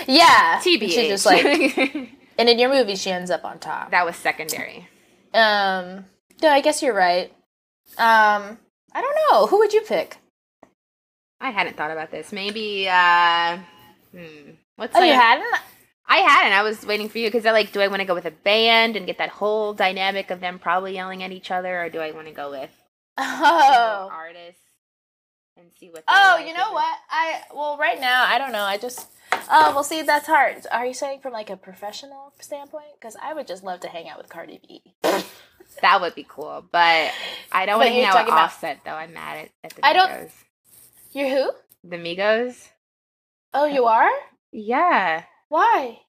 Yeah. 0.08 0.60
TBH. 0.62 0.90
She 0.90 1.08
just 1.08 1.26
like, 1.26 1.46
and 2.38 2.50
in 2.50 2.60
your 2.60 2.70
movie, 2.70 2.96
she 2.96 3.10
ends 3.12 3.32
up 3.32 3.46
on 3.46 3.60
top. 3.60 3.92
that 3.92 4.06
was 4.06 4.16
secondary. 4.18 4.88
Um. 5.34 6.06
No, 6.42 6.50
I 6.50 6.62
guess 6.62 6.82
you're 6.82 6.94
right. 6.96 7.32
Um. 7.98 8.58
I 8.94 9.02
don't 9.02 9.16
know. 9.32 9.48
Who 9.48 9.60
would 9.60 9.74
you 9.74 9.82
pick? 9.82 10.18
I 11.40 11.52
hadn't 11.52 11.78
thought 11.78 11.92
about 11.92 12.12
this. 12.12 12.32
Maybe 12.34 12.88
uh 12.90 13.60
hmm. 14.12 14.52
What's 14.76 14.96
Oh, 14.96 15.00
like 15.00 15.08
you 15.10 15.14
hadn't? 15.14 15.56
I 16.08 16.18
hadn't. 16.18 16.54
I 16.54 16.62
was 16.64 16.86
waiting 16.86 17.10
for 17.10 17.18
you 17.18 17.28
because 17.28 17.46
I 17.46 17.52
like. 17.52 17.72
Do 17.74 17.82
I 17.82 17.88
want 17.88 18.00
to 18.02 18.06
go 18.06 18.14
with 18.16 18.26
a 18.26 18.32
band 18.32 18.96
and 18.96 19.06
get 19.06 19.18
that 19.18 19.30
whole 19.30 19.74
dynamic 19.74 20.32
of 20.32 20.40
them 20.40 20.58
probably 20.60 20.94
yelling 20.94 21.22
at 21.24 21.32
each 21.32 21.52
other, 21.52 21.82
or 21.84 21.90
do 21.90 22.00
I 22.00 22.12
want 22.12 22.28
to 22.28 22.34
go 22.34 22.50
with 22.52 22.70
Oh. 23.18 24.10
artists 24.12 24.62
and 25.58 25.68
see 25.80 25.90
what? 25.90 26.04
Oh, 26.08 26.36
they're 26.38 26.48
you 26.48 26.54
know 26.54 26.72
what? 26.72 26.96
I 27.10 27.42
well, 27.54 27.78
right 27.78 28.00
now 28.00 28.24
I 28.26 28.38
don't 28.38 28.52
know. 28.52 28.64
I 28.64 28.78
just. 28.78 29.08
Oh, 29.52 29.72
well, 29.76 29.84
see, 29.84 30.02
that's 30.04 30.26
hard. 30.28 30.66
Are 30.72 30.86
you 30.86 30.94
saying 30.94 31.20
from 31.20 31.34
like 31.34 31.50
a 31.50 31.58
professional 31.58 32.32
standpoint? 32.40 32.86
Because 33.00 33.18
I 33.22 33.34
would 33.34 33.46
just 33.48 33.64
love 33.64 33.82
to 33.82 33.90
hang 33.90 34.08
out 34.08 34.18
with 34.18 34.30
Cardi 34.30 34.60
B. 34.68 34.82
That 35.82 36.02
would 36.02 36.16
be 36.16 36.26
cool, 36.28 36.64
but 36.72 37.12
I 37.52 37.66
don't 37.68 37.78
want 37.78 37.90
to 37.90 37.94
hang 37.94 38.06
out 38.06 38.16
with 38.16 38.28
about- 38.34 38.46
Offset 38.46 38.80
though. 38.84 38.94
I'm 38.96 39.14
mad 39.14 39.38
at, 39.38 39.50
at 39.66 39.74
the 39.76 39.86
I 39.86 39.94
don't- 39.94 40.10
Migos. 40.10 40.32
You're 41.12 41.30
who? 41.30 41.52
The 41.84 41.98
Migos? 41.98 42.70
Oh, 43.54 43.66
you 43.66 43.86
are? 43.86 44.10
Yeah. 44.52 45.24
Why? 45.50 46.00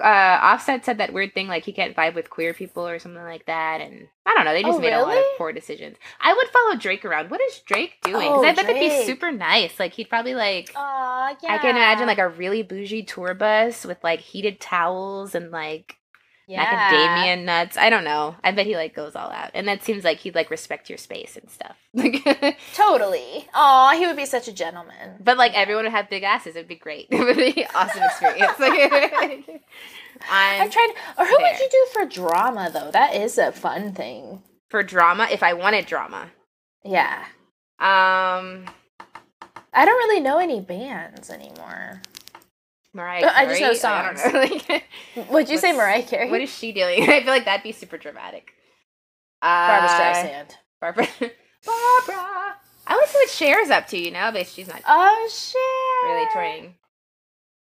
Uh, 0.00 0.38
Offset 0.40 0.84
said 0.84 0.98
that 0.98 1.12
weird 1.12 1.34
thing 1.34 1.48
like 1.48 1.64
he 1.64 1.72
can't 1.72 1.96
vibe 1.96 2.14
with 2.14 2.30
queer 2.30 2.54
people 2.54 2.86
or 2.86 3.00
something 3.00 3.22
like 3.22 3.46
that, 3.46 3.80
and 3.80 4.06
I 4.24 4.32
don't 4.34 4.44
know. 4.44 4.52
They 4.52 4.62
just 4.62 4.78
Oh, 4.78 4.80
made 4.80 4.92
a 4.92 5.02
lot 5.02 5.18
of 5.18 5.24
poor 5.36 5.52
decisions. 5.52 5.96
I 6.20 6.32
would 6.34 6.46
follow 6.48 6.76
Drake 6.76 7.04
around. 7.04 7.30
What 7.30 7.40
is 7.40 7.58
Drake 7.66 7.94
doing? 8.04 8.20
Because 8.20 8.38
Oh, 8.38 8.44
I 8.44 8.54
bet 8.54 8.66
that'd 8.66 8.80
be 8.80 9.04
super 9.06 9.32
nice. 9.32 9.80
Like 9.80 9.94
he'd 9.94 10.08
probably 10.08 10.36
like. 10.36 10.70
Aw, 10.76 11.34
yeah. 11.42 11.52
I 11.52 11.58
can 11.58 11.70
imagine 11.70 12.06
like 12.06 12.18
a 12.18 12.28
really 12.28 12.62
bougie 12.62 13.02
tour 13.02 13.34
bus 13.34 13.84
with 13.84 13.98
like 14.04 14.20
heated 14.20 14.60
towels 14.60 15.34
and 15.34 15.50
like 15.50 15.96
yeah. 16.48 16.90
macadamia 16.90 17.44
nuts. 17.44 17.76
I 17.76 17.90
don't 17.90 18.02
know. 18.04 18.34
I 18.42 18.50
bet 18.50 18.66
he 18.66 18.74
like 18.74 18.94
goes 18.96 19.14
all 19.14 19.30
out, 19.30 19.50
and 19.54 19.68
that 19.68 19.84
seems 19.84 20.02
like 20.02 20.18
he'd 20.18 20.34
like 20.34 20.50
respect 20.50 20.88
your 20.88 20.98
space 20.98 21.36
and 21.36 21.48
stuff. 21.50 21.76
Totally. 22.74 23.46
Aw, 23.54 23.94
he 23.96 24.06
would 24.06 24.16
be 24.16 24.26
such 24.26 24.48
a 24.48 24.52
gentleman. 24.52 25.16
but 25.20 25.36
like 25.38 25.54
everyone 25.54 25.84
would 25.84 25.92
have 25.92 26.10
big 26.10 26.22
asses. 26.24 26.56
It'd 26.56 26.66
be 26.68 26.74
great. 26.76 27.06
It 27.12 27.20
would 27.24 27.36
be 27.36 27.62
an 27.62 27.68
awesome 27.74 28.02
experience. 28.02 28.58
Like, 28.58 28.72
I'm 30.30 30.62
I'm 30.62 30.70
trying. 30.70 30.90
Or 31.18 31.24
who 31.26 31.36
there. 31.38 31.52
would 31.52 31.60
you 31.60 31.68
do 31.70 31.86
for 31.92 32.04
drama 32.06 32.70
though? 32.72 32.90
That 32.90 33.14
is 33.14 33.38
a 33.38 33.52
fun 33.52 33.92
thing. 33.92 34.42
for 34.70 34.82
drama. 34.82 35.28
If 35.30 35.42
I 35.42 35.52
wanted 35.54 35.86
drama, 35.86 36.30
Yeah. 36.84 37.24
um, 37.78 38.64
I 39.72 39.84
don't 39.84 39.98
really 40.08 40.20
know 40.20 40.38
any 40.38 40.60
bands 40.60 41.30
anymore. 41.30 42.02
Mariah. 42.94 43.26
Uh, 43.26 43.32
I 43.34 43.46
just 43.46 43.60
know 43.60 43.74
Carey, 43.74 43.94
I 43.94 44.06
don't 44.06 44.18
songs. 44.18 44.32
know. 44.34 44.40
Like, 45.16 45.30
Would 45.30 45.48
you 45.48 45.58
say 45.58 45.72
Mariah 45.72 46.02
Carey? 46.02 46.30
what 46.30 46.40
is 46.40 46.50
she 46.54 46.72
doing? 46.72 47.02
I 47.10 47.20
feel 47.22 47.28
like 47.28 47.44
that'd 47.44 47.62
be 47.62 47.72
super 47.72 47.98
dramatic. 47.98 48.52
Barbara 49.42 49.88
Uh, 49.88 49.98
Streisand. 50.14 50.50
Barbara. 50.80 51.06
Barbara. 51.66 52.54
I 52.86 52.94
want 52.94 53.06
to 53.06 53.12
see 53.12 53.18
what 53.18 53.28
Cher's 53.30 53.70
up 53.70 53.86
to. 53.88 53.98
You 53.98 54.10
know, 54.10 54.30
but 54.32 54.46
she's 54.46 54.68
not 54.68 54.82
Oh 54.88 55.28
shit! 55.30 56.10
really 56.10 56.26
touring. 56.32 56.74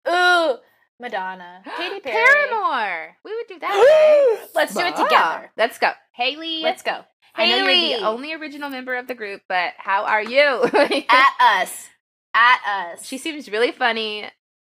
Ooh, 0.07 0.57
Madonna, 0.99 1.61
Katy 1.77 2.01
Perry. 2.01 2.25
Paramore. 2.25 3.15
We 3.23 3.35
would 3.35 3.47
do 3.47 3.59
that. 3.59 3.69
right? 4.39 4.47
Let's 4.53 4.73
do 4.73 4.81
it 4.81 4.95
together. 4.95 5.51
Let's 5.57 5.79
go. 5.79 5.91
Hayley. 6.13 6.61
Let's 6.61 6.83
go. 6.83 7.05
I 7.35 7.45
Hayley. 7.45 7.97
the 7.99 8.05
only 8.05 8.33
original 8.33 8.69
member 8.69 8.95
of 8.95 9.07
the 9.07 9.15
group, 9.15 9.41
but 9.49 9.73
how 9.77 10.03
are 10.05 10.21
you? 10.21 10.63
At 10.73 11.33
us. 11.39 11.87
At 12.35 12.59
us. 12.67 13.05
she 13.07 13.17
seems 13.17 13.49
really 13.49 13.71
funny, 13.71 14.25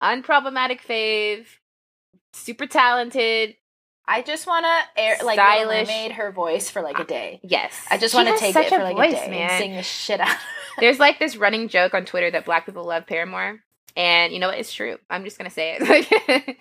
unproblematic 0.02 0.80
fave, 0.80 1.46
super 2.32 2.66
talented. 2.66 3.56
I 4.06 4.22
just 4.22 4.46
want 4.46 4.64
to 4.66 5.00
air 5.00 5.18
like 5.24 5.36
Stylish. 5.36 5.86
made 5.86 6.12
her 6.12 6.32
voice 6.32 6.68
for 6.68 6.82
like 6.82 6.98
a 6.98 7.04
day. 7.04 7.40
Yes. 7.44 7.72
I 7.90 7.96
just 7.98 8.14
want 8.14 8.28
to 8.28 8.36
take 8.38 8.56
it 8.56 8.68
for 8.68 8.78
like 8.82 8.96
voice, 8.96 9.12
a 9.12 9.26
day 9.26 9.30
man. 9.30 9.50
and 9.50 9.58
sing 9.58 9.76
the 9.76 9.82
shit 9.82 10.20
out. 10.20 10.36
There's 10.78 10.98
like 10.98 11.18
this 11.18 11.36
running 11.36 11.68
joke 11.68 11.94
on 11.94 12.04
Twitter 12.04 12.30
that 12.30 12.44
black 12.44 12.66
people 12.66 12.84
love 12.84 13.06
Paramore. 13.06 13.60
And 13.96 14.32
you 14.32 14.38
know 14.40 14.48
what? 14.48 14.58
It's 14.58 14.72
true. 14.72 14.98
I'm 15.08 15.24
just 15.24 15.38
gonna 15.38 15.50
say 15.50 15.76
it. 15.78 15.82
it. 15.82 16.56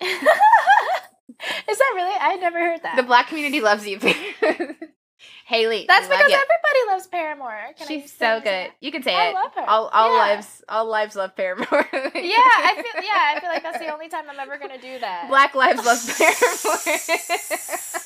Is 1.68 1.78
that 1.78 1.92
really? 1.94 2.14
I 2.20 2.36
never 2.36 2.58
heard 2.58 2.82
that. 2.82 2.96
the 2.96 3.02
black 3.02 3.28
community 3.28 3.60
loves 3.60 3.86
you. 3.86 3.98
Hayley. 5.46 5.84
That's 5.86 6.06
because 6.06 6.30
you. 6.30 6.34
everybody 6.36 6.80
loves 6.88 7.06
Paramore. 7.06 7.58
Can 7.76 7.86
She's 7.88 8.12
so 8.12 8.40
good. 8.40 8.70
You 8.80 8.90
can 8.92 9.02
say 9.02 9.14
I 9.14 9.28
it. 9.30 9.34
love 9.34 9.52
her. 9.54 9.68
All, 9.68 9.88
all 9.88 10.12
Yeah. 10.14 10.18
lives, 10.34 10.62
all 10.68 10.86
lives 10.86 11.16
love 11.16 11.34
Paramore. 11.36 11.66
Yeah, 11.92 12.36
I 12.36 12.74
feel. 12.76 13.02
Yeah, 13.02 13.34
I 13.36 13.40
feel 13.40 13.50
like 13.50 13.62
that's 13.62 13.78
the 13.78 13.92
only 13.92 14.08
time 14.08 14.24
I'm 14.30 14.38
ever 14.38 14.58
gonna 14.58 14.80
do 14.80 14.98
that. 15.00 15.28
Black 15.28 15.54
lives 15.54 15.84
love 15.84 15.98
Paramore. 16.18 18.00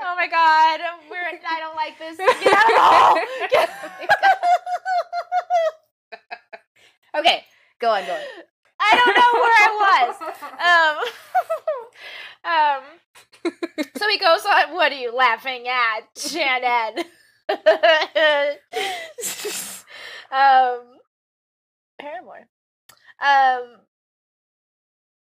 Oh 0.00 0.14
my 0.16 0.28
god, 0.28 0.80
we're. 1.10 1.40
I 1.48 1.58
don't 1.60 1.74
like 1.76 1.98
this. 1.98 2.16
Get 2.42 2.54
out 2.54 2.70
of. 2.70 2.78
Oh 2.80 3.48
Get- 3.50 3.70
okay, 7.18 7.44
go 7.80 7.90
on, 7.90 8.04
go 8.06 8.12
on. 8.14 8.20
I 8.80 8.96
don't 8.96 9.14
know 9.16 9.32
where 9.40 9.58
I 9.60 9.70
was. 9.90 10.14
Um, 12.44 13.52
um. 13.54 13.54
So 13.96 14.08
he 14.08 14.18
goes 14.18 14.44
on. 14.44 14.74
What 14.74 14.92
are 14.92 14.96
you 14.96 15.14
laughing 15.14 15.66
at, 15.68 16.00
Shannon? 16.16 17.04
um, 20.30 20.98
Paramore. 22.00 22.46
Um. 23.20 23.80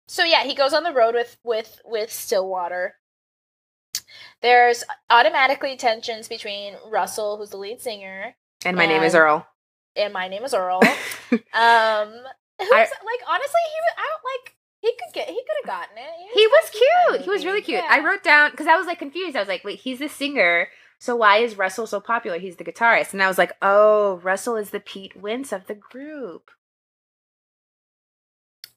So 0.08 0.24
yeah, 0.24 0.44
he 0.44 0.54
goes 0.56 0.74
on 0.74 0.84
the 0.84 0.94
road 0.94 1.16
with 1.16 1.38
with 1.44 1.82
with 1.86 2.12
Stillwater. 2.12 2.96
There's 4.42 4.84
automatically 5.10 5.76
tensions 5.78 6.28
between 6.28 6.76
Russell, 6.90 7.38
who's 7.38 7.50
the 7.50 7.58
lead 7.58 7.82
singer, 7.82 8.36
And 8.64 8.78
my 8.78 8.86
name 8.86 9.02
is 9.04 9.16
Earl. 9.16 9.48
and 9.96 10.14
my 10.14 10.28
name 10.28 10.44
is 10.44 10.54
Earl. 10.54 10.82
um, 11.54 12.14
who's 12.60 12.70
like 12.70 13.24
honestly, 13.28 13.64
he 13.68 13.80
was. 13.82 13.96
I 13.98 14.10
don't 14.10 14.24
like. 14.26 14.56
He 14.82 14.92
could 14.92 15.14
get. 15.14 15.28
He 15.28 15.36
could 15.36 15.58
have 15.64 15.80
gotten 15.82 15.98
it. 15.98 16.32
He 16.34 16.48
was 16.48 16.70
kinda 16.70 16.86
cute. 17.18 17.22
He 17.22 17.30
was 17.30 17.46
really 17.46 17.62
cute. 17.62 17.82
Yeah. 17.84 17.88
I 17.90 18.00
wrote 18.04 18.24
down 18.24 18.52
because 18.52 18.68
I 18.68 18.76
was 18.78 18.86
like 18.88 19.00
confused. 19.00 19.36
I 19.36 19.40
was 19.40 19.48
like, 19.48 19.64
wait, 19.64 19.80
he's 19.80 20.00
the 20.00 20.10
singer. 20.10 20.68
So 21.00 21.16
why 21.16 21.38
is 21.38 21.58
Russell 21.58 21.88
so 21.88 22.00
popular? 22.00 22.40
He's 22.40 22.56
the 22.56 22.64
guitarist. 22.64 23.14
And 23.14 23.22
I 23.22 23.28
was 23.28 23.38
like, 23.38 23.54
oh, 23.62 24.18
Russell 24.24 24.56
is 24.56 24.70
the 24.70 24.80
Pete 24.80 25.16
Wentz 25.16 25.52
of 25.52 25.68
the 25.68 25.76
group. 25.76 26.52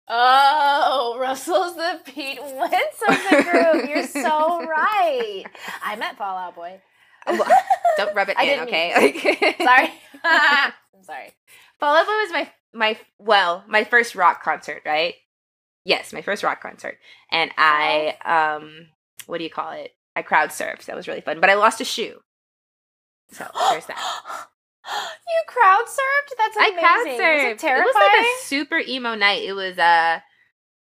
Oh, 0.08 1.16
Russell's 1.20 1.76
the 1.76 2.00
Pete 2.04 2.40
Wentz 2.42 3.02
of 3.06 3.14
the 3.30 3.42
group. 3.50 3.88
You're 3.88 4.06
so 4.06 4.64
right. 4.64 5.44
I 5.82 5.96
meant 5.96 6.16
Fall 6.16 6.36
Out 6.36 6.54
Boy. 6.56 6.80
Oh, 7.26 7.36
well, 7.36 7.58
Don't 7.98 8.14
rub 8.16 8.28
it 8.30 8.36
I 8.38 8.44
in, 8.44 8.60
okay? 8.60 9.54
Sorry. 9.62 9.92
I'm 10.24 11.02
sorry. 11.02 11.34
Fall 11.78 11.94
Out 11.94 12.06
Boy 12.06 12.12
was 12.12 12.32
my 12.32 12.50
my 12.72 12.98
well, 13.18 13.64
my 13.68 13.84
first 13.84 14.14
rock 14.14 14.42
concert, 14.42 14.82
right? 14.84 15.14
Yes, 15.84 16.12
my 16.12 16.22
first 16.22 16.42
rock 16.42 16.60
concert. 16.60 16.98
And 17.30 17.50
I 17.56 18.16
um 18.24 18.88
what 19.26 19.38
do 19.38 19.44
you 19.44 19.50
call 19.50 19.72
it? 19.72 19.92
I 20.16 20.22
crowd 20.22 20.50
surfed. 20.50 20.86
That 20.86 20.96
was 20.96 21.08
really 21.08 21.20
fun. 21.20 21.40
But 21.40 21.50
I 21.50 21.54
lost 21.54 21.80
a 21.80 21.84
shoe. 21.84 22.20
So 23.30 23.46
there's 23.70 23.86
that. 23.86 23.98
you 24.86 25.42
crowd 25.46 25.84
surfed? 25.84 26.36
That's 26.36 26.56
I 26.56 26.68
amazing. 26.68 26.80
crowd 26.80 27.04
Was 27.06 27.20
surfed. 27.20 27.50
it 27.52 27.58
terrifying? 27.58 27.86
was 27.86 27.94
like 27.94 28.26
a 28.26 28.44
super 28.44 28.78
emo 28.78 29.14
night. 29.14 29.42
It 29.44 29.52
was 29.52 29.78
uh 29.78 30.20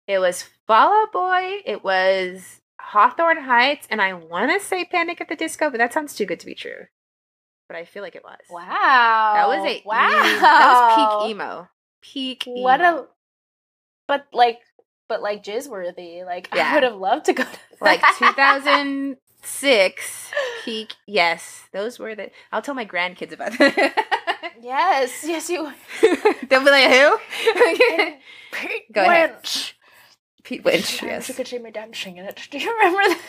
it 0.07 0.19
was 0.21 0.45
Fall 0.67 1.03
Out 1.03 1.13
Boy, 1.13 1.61
it 1.67 1.85
was 1.85 2.61
Hawthorne 2.81 3.43
Heights, 3.43 3.87
and 3.91 4.01
I 4.01 4.15
wanna 4.15 4.61
say 4.61 4.85
Panic 4.85 5.21
at 5.21 5.29
the 5.29 5.37
Disco, 5.37 5.71
but 5.71 5.79
that 5.79 5.93
sounds 5.93 6.15
too 6.15 6.25
good 6.25 6.41
to 6.41 6.47
be 6.47 6.55
true. 6.55 6.87
But 7.69 7.77
I 7.77 7.85
feel 7.85 8.03
like 8.03 8.17
it 8.17 8.25
was. 8.25 8.39
wow. 8.51 9.33
That 9.35 9.47
was 9.49 9.65
a 9.67 9.83
wow. 9.85 10.09
that 10.09 10.97
was 10.97 10.99
peak 11.23 11.31
emo. 11.31 11.69
Peak 12.01 12.47
emo. 12.47 12.63
What 12.63 12.81
a 12.81 13.05
but 14.07 14.27
like 14.33 14.61
but 15.09 15.21
like 15.23 15.45
jizz 15.45 15.69
worthy. 15.69 16.25
Like 16.25 16.49
I 16.57 16.75
would 16.75 16.83
have 16.83 16.97
loved 16.97 17.27
to 17.27 17.35
go 17.35 17.45
to 17.45 17.51
like 17.81 18.03
2006 18.19 20.33
Peak. 20.65 20.95
Yes, 21.07 21.65
those 21.73 21.99
were 21.99 22.15
the. 22.15 22.31
I'll 22.53 22.63
tell 22.63 22.75
my 22.75 22.87
grandkids 22.87 23.33
about 23.33 23.59
that. 23.59 24.55
yes, 24.61 25.25
yes, 25.25 25.51
you. 25.51 25.73
They'll 26.49 26.65
be 26.65 26.71
like, 26.71 26.91
who? 26.91 27.19
Pete 28.53 28.93
Go 28.93 29.03
ahead. 29.03 29.35
Winch. 29.35 29.77
Pete 30.43 30.65
Winch. 30.65 31.03
Yes. 31.03 31.35
could 31.35 31.47
see 31.47 31.59
me 31.59 31.71
dancing 31.71 32.17
in 32.17 32.25
it. 32.25 32.41
Do 32.51 32.59
you 32.59 32.71
remember 32.71 33.03
that? 33.09 33.21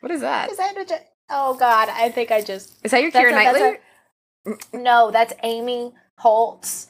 What 0.00 0.12
is 0.12 0.20
that? 0.20 0.50
Is 0.50 0.58
that 0.58 0.76
a, 0.76 1.00
oh 1.30 1.54
God, 1.54 1.88
I 1.90 2.10
think 2.10 2.30
I 2.30 2.40
just 2.42 2.74
Is 2.84 2.90
that 2.90 3.00
your 3.02 3.10
That's 3.10 3.26
Keira 3.26 3.30
a- 3.30 3.34
Knightley? 4.52 4.58
no. 4.72 5.10
That's 5.10 5.32
Amy 5.42 5.92
Holtz, 6.18 6.88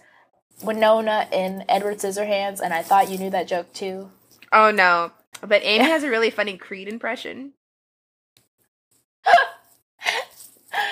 Winona 0.62 1.28
in 1.32 1.64
Edward 1.68 1.98
Scissorhands, 1.98 2.60
and 2.60 2.74
I 2.74 2.82
thought 2.82 3.10
you 3.10 3.18
knew 3.18 3.30
that 3.30 3.48
joke 3.48 3.72
too. 3.72 4.10
Oh 4.52 4.70
no. 4.70 5.12
But 5.40 5.62
Amy 5.64 5.84
has 5.84 6.02
a 6.02 6.10
really 6.10 6.30
funny 6.30 6.56
Creed 6.56 6.88
impression. 6.88 7.52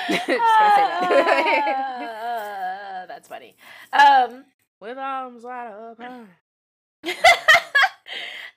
Just 0.08 0.26
gonna 0.26 0.26
say 0.26 0.38
that. 0.38 1.02
Uh, 3.02 3.06
that's 3.06 3.28
funny. 3.28 3.54
Um, 3.92 4.44
With 4.80 4.98
arms 4.98 5.44
wide 5.44 5.72
open. 5.72 6.28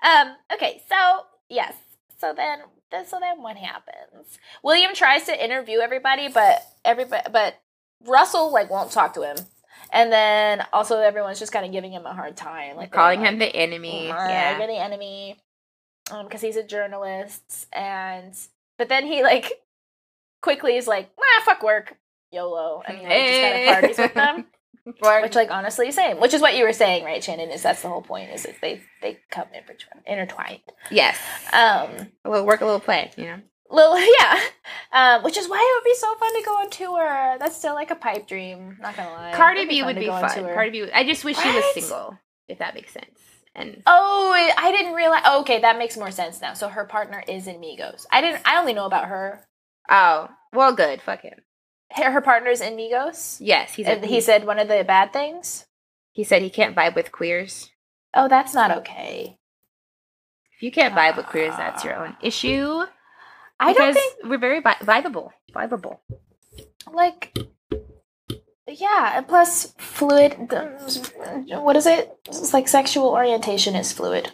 um, 0.04 0.36
okay, 0.54 0.82
so 0.89 1.21
yes. 1.50 1.74
So 2.26 2.34
then, 2.36 2.60
then- 2.92 3.06
so 3.06 3.20
then 3.20 3.42
what 3.42 3.56
happens? 3.58 4.40
William 4.64 4.94
tries 4.96 5.26
to 5.26 5.44
interview 5.44 5.80
everybody, 5.80 6.28
but 6.28 6.62
everybody, 6.84 7.24
but 7.32 7.56
Russell 8.06 8.52
like 8.52 8.70
won't 8.70 8.92
talk 8.92 9.14
to 9.14 9.22
him, 9.22 9.38
and 9.92 10.12
then 10.12 10.66
also 10.74 11.00
everyone's 11.00 11.38
just 11.40 11.52
kind 11.52 11.66
of 11.66 11.72
giving 11.72 11.92
him 11.92 12.06
a 12.06 12.14
hard 12.14 12.36
time, 12.36 12.76
like 12.78 12.92
Calling 12.92 13.20
like, 13.22 13.30
him 13.30 13.40
the 13.40 13.56
enemy. 13.56 14.10
"Uh, 14.12 14.28
Yeah. 14.28 14.58
you're 14.58 14.68
the 14.68 14.74
enemy, 14.74 15.40
um, 16.12 16.26
because 16.26 16.42
he's 16.42 16.56
a 16.56 16.64
journalist, 16.64 17.68
and 17.72 18.36
but 18.78 18.90
then 18.90 19.06
he 19.06 19.22
like 19.24 19.52
quickly 20.42 20.76
is 20.78 20.88
like, 20.88 21.10
ah, 21.20 21.42
fuck 21.46 21.62
work, 21.64 21.98
YOLO, 22.32 22.82
and 22.88 22.98
he 22.98 23.04
like, 23.04 23.14
just 23.14 23.42
kind 23.42 23.54
Hey. 23.56 23.68
of 23.68 23.74
parties 23.76 23.98
with 24.00 24.14
them. 24.16 24.46
For- 25.00 25.21
Which, 25.21 25.36
like, 25.36 25.50
honestly, 25.52 25.91
same. 25.91 26.19
Which 26.19 26.34
is 26.34 26.41
what 26.41 26.56
you 26.56 26.63
were 26.63 26.74
saying, 26.74 27.04
right, 27.06 27.24
Shannon? 27.24 27.50
Is 27.50 27.63
that's 27.63 27.82
the 27.82 27.88
whole 27.89 28.02
point? 28.04 28.32
Is 28.32 28.43
that 28.43 28.62
they 28.62 28.82
they 29.02 29.17
come 29.32 29.48
intertwined, 29.54 30.04
intertwined. 30.06 30.62
yes. 30.91 31.17
Um, 31.52 32.10
A 32.24 32.30
little 32.30 32.45
work, 32.45 32.62
a 32.62 32.65
little 32.65 32.80
play, 32.80 33.12
you 33.17 33.26
know? 33.26 33.39
little 33.71 33.98
yeah. 34.19 34.39
Um, 34.91 35.24
which 35.24 35.38
is 35.38 35.50
why 35.50 35.58
it 35.58 35.76
would 35.84 35.89
be 35.89 35.95
so 35.95 36.13
fun 36.15 36.34
to 36.39 36.45
go 36.45 36.52
on 36.58 36.69
tour. 36.69 37.38
That's 37.39 37.56
still 37.58 37.74
like 37.74 37.89
a 37.91 37.95
pipe 37.95 38.28
dream. 38.28 38.78
Not 38.80 38.95
gonna 38.95 39.10
lie. 39.12 39.34
Cardi 39.34 39.65
B 39.65 39.80
fun 39.80 39.88
would 39.88 39.95
be 40.00 40.06
go 40.06 40.12
on 40.12 40.30
fun. 40.30 40.38
tour. 40.43 40.54
Cardi 40.54 40.69
B. 40.86 40.91
I 40.93 41.04
just 41.04 41.26
wish 41.26 41.38
she 41.38 41.50
was 41.50 41.63
single, 41.74 42.17
if 42.48 42.60
that 42.60 42.76
makes 42.76 42.93
sense. 42.93 43.19
And 43.56 43.82
Oh, 43.88 44.32
I 44.58 44.71
didn't 44.71 44.93
realize. 44.93 45.24
Oh, 45.26 45.41
okay, 45.41 45.62
that 45.62 45.78
makes 45.80 45.98
more 45.98 46.12
sense 46.12 46.41
now. 46.41 46.54
So 46.54 46.67
her 46.69 46.86
partner 46.86 47.24
is 47.28 47.48
in 47.48 47.56
Migos. 47.56 48.06
I 48.12 48.21
didn't. 48.21 48.41
I 48.45 48.60
only 48.60 48.74
know 48.74 48.86
about 48.86 49.06
her. 49.06 49.48
oh, 49.89 50.30
well, 50.54 50.74
good. 50.74 51.02
Fuck 51.02 51.21
him. 51.21 51.39
Her, 51.96 52.12
her 52.12 52.22
partner's 52.22 52.62
in 52.62 52.76
Migos. 52.76 53.38
Yes, 53.40 53.74
he's. 53.74 53.88
A, 53.88 54.00
he 54.06 54.22
said 54.22 54.46
one 54.46 54.60
of 54.60 54.68
the 54.68 54.84
bad 54.84 55.14
things. 55.14 55.66
he 56.12 56.24
said 56.24 56.42
he 56.42 56.50
can't 56.50 56.76
vibe 56.76 56.96
with 56.96 57.12
queers. 57.12 57.70
Oh, 58.14 58.28
that's 58.28 58.54
not 58.54 58.72
okay. 58.72 59.38
If 60.56 60.64
you 60.64 60.72
can't 60.72 60.96
vibe 60.96 61.18
with 61.18 61.26
queers, 61.26 61.56
that's 61.58 61.84
your 61.84 61.96
own 61.96 62.14
ah. 62.14 62.20
issue. 62.22 62.84
I 63.60 63.74
don't 63.74 63.94
think 63.94 64.16
we're 64.24 64.38
very 64.38 64.60
vi- 64.62 64.76
vibeable. 64.82 65.32
Vibeable. 65.54 66.00
like 66.92 67.38
yeah 68.68 69.18
and 69.18 69.28
plus 69.28 69.74
fluid 69.78 70.34
um, 70.54 71.64
what 71.64 71.76
is 71.76 71.86
it 71.86 72.12
it's 72.28 72.54
like 72.54 72.68
sexual 72.68 73.10
orientation 73.10 73.76
is 73.76 73.94
fluid 73.94 74.32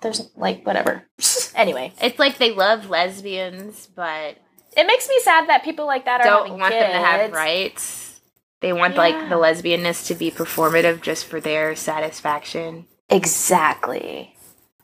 there's 0.00 0.30
like 0.36 0.64
whatever 0.64 1.04
anyway 1.54 1.92
It's 2.00 2.18
like 2.18 2.38
they 2.38 2.52
love 2.52 2.88
lesbians, 2.90 3.88
but 3.94 4.36
it 4.78 4.86
makes 4.86 5.08
me 5.08 5.20
sad 5.22 5.48
that 5.48 5.64
people 5.64 5.86
like 5.86 6.04
that 6.06 6.20
are 6.20 6.24
don't 6.24 6.58
want 6.58 6.72
them 6.72 6.90
to 6.92 6.98
have 6.98 7.32
rights. 7.32 8.20
They 8.60 8.72
want 8.72 8.96
like 8.96 9.28
the 9.28 9.36
lesbianness 9.36 10.06
to 10.08 10.14
be 10.14 10.30
performative 10.30 11.00
just 11.02 11.26
for 11.26 11.40
their 11.40 11.76
satisfaction. 11.76 12.86
exactly 13.10 14.34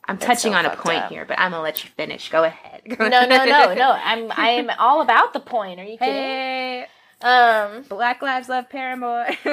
I'm 0.07 0.17
That's 0.17 0.25
touching 0.43 0.53
so 0.53 0.59
on 0.59 0.65
a 0.67 0.75
point 0.75 0.99
up. 1.03 1.11
here, 1.11 1.25
but 1.25 1.39
I'm 1.39 1.51
gonna 1.51 1.63
let 1.63 1.83
you 1.83 1.89
finish. 1.97 2.29
Go 2.29 2.43
ahead. 2.43 2.81
no 2.99 3.07
no 3.09 3.25
no 3.25 3.73
no 3.73 3.91
i'm 4.03 4.31
i'm 4.35 4.69
all 4.77 5.01
about 5.01 5.33
the 5.33 5.39
point 5.39 5.79
are 5.79 5.83
you 5.83 5.97
kidding 5.97 6.13
Hey, 6.13 6.85
um 7.21 7.81
Black 7.89 8.21
Lives 8.21 8.47
Love 8.47 8.69
Paramore. 8.69 9.25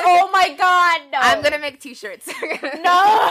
Oh 0.00 0.30
my 0.32 0.48
god 0.58 1.00
no 1.12 1.18
I'm 1.20 1.42
gonna 1.42 1.58
make 1.60 1.80
T-shirts. 1.80 2.26
no 2.26 3.30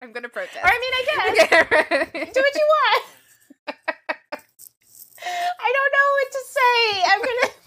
I'm 0.00 0.12
gonna 0.12 0.28
protest. 0.30 0.56
or 0.64 0.68
i 0.68 0.78
mean 0.82 0.94
i 0.98 1.36
guess 1.36 2.32
do 2.34 2.40
what 2.40 2.54
you 2.54 2.66
want 2.76 3.04
i 5.60 5.72
don't 5.76 5.92
know 5.96 6.08
what 6.16 6.32
to 6.32 6.42
say 6.56 7.02
i'm 7.12 7.20
gonna 7.20 7.54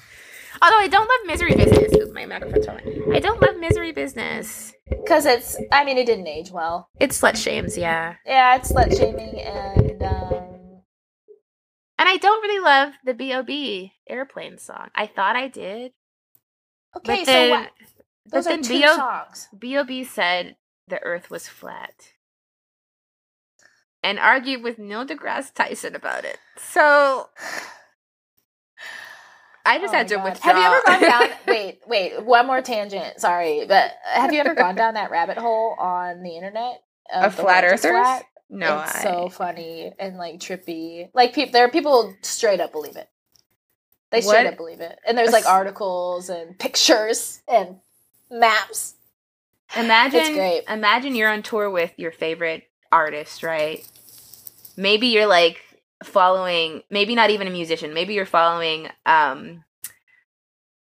Although 0.63 0.77
I 0.77 0.87
don't 0.89 1.07
love 1.09 1.25
misery 1.25 1.55
business. 1.55 1.91
Ooh, 1.97 2.13
my 2.13 2.25
microphone's 2.27 2.67
falling. 2.67 3.13
I 3.15 3.19
don't 3.19 3.41
love 3.41 3.57
misery 3.57 3.93
business. 3.93 4.73
because 4.89 5.25
it's 5.25 5.57
i 5.71 5.83
mean 5.83 5.97
it 5.97 6.05
didn't 6.05 6.27
age 6.27 6.51
well 6.51 6.89
It 6.99 7.09
slut 7.11 7.35
shames, 7.35 7.77
yeah. 7.77 8.15
Yeah, 8.27 8.57
it's 8.57 8.71
slut 8.71 8.95
shaming 8.95 9.41
and 9.41 10.03
um 10.03 10.81
And 11.97 12.09
I 12.09 12.17
don't 12.17 12.41
really 12.43 12.63
love 12.63 12.93
the 13.05 13.13
B.O.B. 13.15 13.93
airplane 14.07 14.57
song. 14.59 14.89
I 14.93 15.07
thought 15.07 15.35
I 15.35 15.47
did. 15.47 15.93
Okay, 16.97 17.23
but 17.23 17.25
so 17.25 17.49
what 17.49 17.71
those 18.29 18.45
but 18.45 18.53
are 18.53 18.55
then 18.57 18.61
two 18.63 18.73
B.O. 18.79 18.95
songs. 18.97 19.47
B.O.B. 19.57 20.03
said 20.03 20.57
the 20.87 21.01
earth 21.01 21.31
was 21.31 21.47
flat. 21.47 22.13
And 24.03 24.17
argued 24.19 24.63
with 24.63 24.79
Neil 24.79 25.05
deGrasse 25.05 25.53
Tyson 25.53 25.95
about 25.95 26.25
it. 26.25 26.39
So 26.57 27.29
I 29.65 29.77
just 29.79 29.93
Oh 29.93 29.97
had 29.97 30.07
to 30.07 30.15
God. 30.15 30.23
withdraw. 30.25 30.53
Have 30.53 30.57
you 30.57 30.63
ever 30.63 30.81
gone 30.85 31.01
down 31.29 31.37
wait, 31.47 31.79
wait, 31.87 32.23
one 32.25 32.47
more 32.47 32.61
tangent, 32.61 33.19
sorry, 33.19 33.65
but 33.67 33.91
have 34.11 34.33
you 34.33 34.39
ever 34.39 34.55
gone 34.55 34.75
down 34.75 34.95
that 34.95 35.11
rabbit 35.11 35.37
hole 35.37 35.75
on 35.79 36.23
the 36.23 36.35
internet? 36.35 36.81
Of 37.13 37.35
the 37.35 37.43
flat 37.43 37.63
earthers? 37.63 37.91
flat? 37.91 38.23
no, 38.49 38.79
it's 38.81 38.95
I, 38.95 39.03
so 39.03 39.29
funny 39.29 39.91
and 39.99 40.17
like 40.17 40.39
trippy. 40.39 41.09
Like 41.13 41.33
people 41.33 41.51
there 41.51 41.65
are 41.65 41.69
people 41.69 42.13
straight 42.21 42.59
up 42.59 42.71
believe 42.71 42.95
it. 42.97 43.07
They 44.11 44.21
straight 44.21 44.45
What? 44.45 44.53
up 44.53 44.57
believe 44.57 44.81
it. 44.81 44.97
And 45.07 45.17
there's 45.17 45.31
like 45.31 45.45
articles 45.45 46.29
and 46.29 46.57
pictures 46.57 47.41
and 47.47 47.77
maps. 48.31 48.95
Imagine, 49.77 50.19
It's 50.21 50.29
great. 50.31 50.63
imagine 50.67 51.15
you're 51.15 51.29
on 51.29 51.43
tour 51.43 51.69
with 51.69 51.93
your 51.97 52.11
favorite 52.11 52.63
artist, 52.91 53.43
right? 53.43 53.87
Maybe 54.77 55.07
you're 55.07 55.27
like 55.27 55.57
following, 56.03 56.83
maybe 56.89 57.15
not 57.15 57.29
even 57.29 57.47
a 57.47 57.51
musician. 57.51 57.93
Maybe 57.93 58.13
you're 58.13 58.25
following 58.25 58.89
um, 59.05 59.63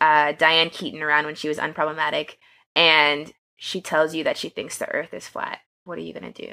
uh, 0.00 0.32
Diane 0.32 0.70
Keaton 0.70 1.02
around 1.02 1.26
when 1.26 1.34
she 1.34 1.48
was 1.48 1.58
unproblematic, 1.58 2.36
and 2.74 3.32
she 3.56 3.80
tells 3.80 4.14
you 4.14 4.24
that 4.24 4.36
she 4.36 4.48
thinks 4.48 4.78
the 4.78 4.88
Earth 4.90 5.12
is 5.12 5.28
flat. 5.28 5.58
What 5.84 5.98
are 5.98 6.02
you 6.02 6.14
gonna 6.14 6.32
do? 6.32 6.52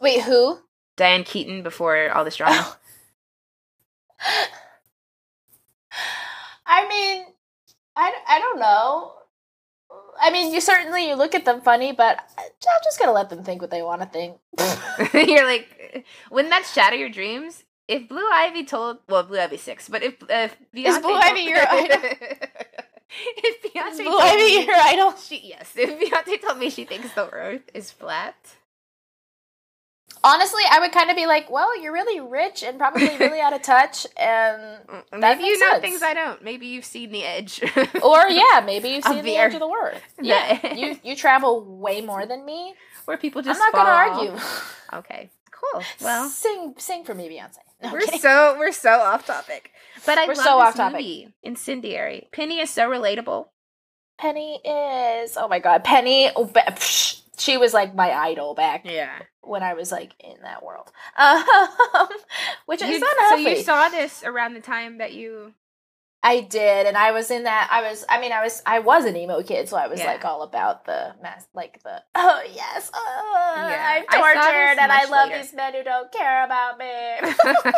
Wait, 0.00 0.22
who? 0.22 0.58
Diane 0.96 1.24
Keaton 1.24 1.62
before 1.62 2.10
all 2.10 2.24
this 2.24 2.36
drama. 2.36 2.76
Oh. 4.20 4.44
I 6.66 6.88
mean, 6.88 7.24
I, 7.96 8.12
I 8.26 8.38
don't 8.38 8.58
know. 8.58 9.12
I 10.20 10.30
mean, 10.30 10.52
you 10.52 10.60
certainly 10.60 11.08
you 11.08 11.14
look 11.14 11.34
at 11.34 11.44
them 11.44 11.60
funny, 11.60 11.92
but 11.92 12.18
I'm 12.38 12.80
just 12.84 12.98
gonna 12.98 13.12
let 13.12 13.30
them 13.30 13.42
think 13.42 13.60
what 13.60 13.70
they 13.70 13.82
want 13.82 14.02
to 14.02 14.06
think. 14.08 14.38
you're 15.28 15.46
like, 15.46 16.04
wouldn't 16.30 16.50
that 16.50 16.66
shatter 16.66 16.96
your 16.96 17.08
dreams? 17.08 17.64
If 17.88 18.08
Blue 18.08 18.28
Ivy 18.32 18.64
told, 18.64 18.98
well, 19.08 19.22
Blue 19.22 19.38
Ivy 19.38 19.56
six, 19.56 19.88
but 19.88 20.02
if 20.02 20.22
uh, 20.22 20.26
if 20.28 20.56
Beyonce 20.72 20.86
Is 20.88 20.98
Blue 20.98 21.14
Ivy 21.14 21.40
your 21.40 21.58
idol? 21.58 21.98
if 23.36 23.62
Beyonce 23.62 23.92
Is 23.92 23.98
Blue 24.00 24.18
Ivy 24.18 24.36
me- 24.36 24.66
your 24.66 24.76
idol? 24.76 25.14
She 25.16 25.40
yes. 25.44 25.72
If 25.76 25.98
Beyonce 25.98 26.40
told 26.40 26.58
me 26.58 26.70
she 26.70 26.84
thinks 26.84 27.12
the 27.12 27.28
Earth 27.28 27.68
is 27.74 27.90
flat, 27.90 28.36
Honestly, 30.24 30.62
I 30.70 30.78
would 30.80 30.92
kind 30.92 31.10
of 31.10 31.16
be 31.16 31.26
like, 31.26 31.50
"Well, 31.50 31.80
you're 31.80 31.92
really 31.92 32.20
rich 32.20 32.62
and 32.62 32.78
probably 32.78 33.16
really 33.18 33.40
out 33.40 33.52
of 33.52 33.62
touch," 33.62 34.06
and 34.16 34.78
maybe 35.12 35.44
you 35.44 35.58
know 35.58 35.70
sense. 35.70 35.80
things 35.82 36.02
I 36.02 36.14
don't. 36.14 36.42
Maybe 36.42 36.66
you've 36.66 36.84
seen 36.84 37.10
the 37.10 37.24
edge. 37.24 37.60
or 38.02 38.28
yeah, 38.28 38.62
maybe 38.64 38.90
you've 38.90 39.04
seen 39.12 39.24
the 39.24 39.36
edge 39.36 39.54
of 39.54 39.60
the 39.60 39.68
world. 39.68 40.00
Yeah, 40.20 40.74
you 40.74 40.98
you 41.02 41.16
travel 41.16 41.64
way 41.64 42.00
more 42.02 42.24
than 42.26 42.44
me. 42.44 42.74
where 43.06 43.16
people 43.16 43.42
just 43.42 43.60
I'm 43.60 43.72
not 43.72 43.72
gonna 43.72 43.90
argue. 44.30 44.38
Okay, 44.92 45.30
cool. 45.50 45.82
Well, 46.00 46.28
sing 46.28 46.74
sing 46.78 47.02
for 47.04 47.14
me, 47.14 47.28
Beyonce. 47.28 47.58
No, 47.82 47.92
we're 47.92 48.00
kidding. 48.00 48.20
so 48.20 48.54
we're 48.58 48.70
so 48.72 49.00
off 49.00 49.26
topic. 49.26 49.70
But 50.06 50.18
I 50.18 50.26
We're 50.26 50.34
love 50.34 50.44
so 50.44 50.58
this 50.58 50.68
off 50.68 50.74
topic. 50.76 50.92
movie, 50.98 51.34
Incendiary. 51.42 52.28
Penny 52.32 52.60
is 52.60 52.70
so 52.70 52.88
relatable. 52.88 53.48
Penny 54.18 54.60
is 54.64 55.36
oh 55.36 55.48
my 55.48 55.58
god, 55.58 55.82
Penny. 55.82 56.30
oh, 56.36 56.46
psh, 56.46 57.21
She 57.38 57.56
was 57.56 57.72
like 57.72 57.94
my 57.94 58.10
idol 58.12 58.54
back 58.54 58.82
Yeah. 58.84 59.22
when 59.40 59.62
I 59.62 59.74
was 59.74 59.90
like 59.90 60.12
in 60.20 60.36
that 60.42 60.62
world. 60.64 60.90
Um, 61.18 62.08
which 62.66 62.80
You- 62.82 62.88
is 62.88 63.02
so 63.30 63.36
you 63.36 63.62
saw 63.62 63.88
this 63.88 64.22
around 64.24 64.54
the 64.54 64.60
time 64.60 64.98
that 64.98 65.12
you 65.12 65.54
I 66.24 66.40
did, 66.40 66.86
and 66.86 66.96
I 66.96 67.10
was 67.10 67.32
in 67.32 67.42
that. 67.44 67.68
I 67.72 67.82
was. 67.82 68.04
I 68.08 68.20
mean, 68.20 68.30
I 68.30 68.44
was. 68.44 68.62
I 68.64 68.78
was 68.78 69.06
an 69.06 69.16
emo 69.16 69.42
kid, 69.42 69.68
so 69.68 69.76
I 69.76 69.88
was 69.88 69.98
Yeah. 69.98 70.06
like 70.06 70.24
all 70.24 70.42
about 70.42 70.84
the 70.84 71.16
mass, 71.20 71.48
like 71.52 71.82
the. 71.82 72.00
Oh 72.14 72.42
yes, 72.54 72.92
oh, 72.94 73.54
Yeah. 73.56 73.96
I'm 73.98 74.04
I 74.08 74.18
tortured, 74.18 74.80
and 74.82 74.92
I 74.92 75.04
love 75.06 75.30
later. 75.30 75.42
these 75.42 75.52
men 75.52 75.74
who 75.74 75.82
don't 75.82 76.12
care 76.12 76.44
about 76.44 76.78
me. 76.78 76.86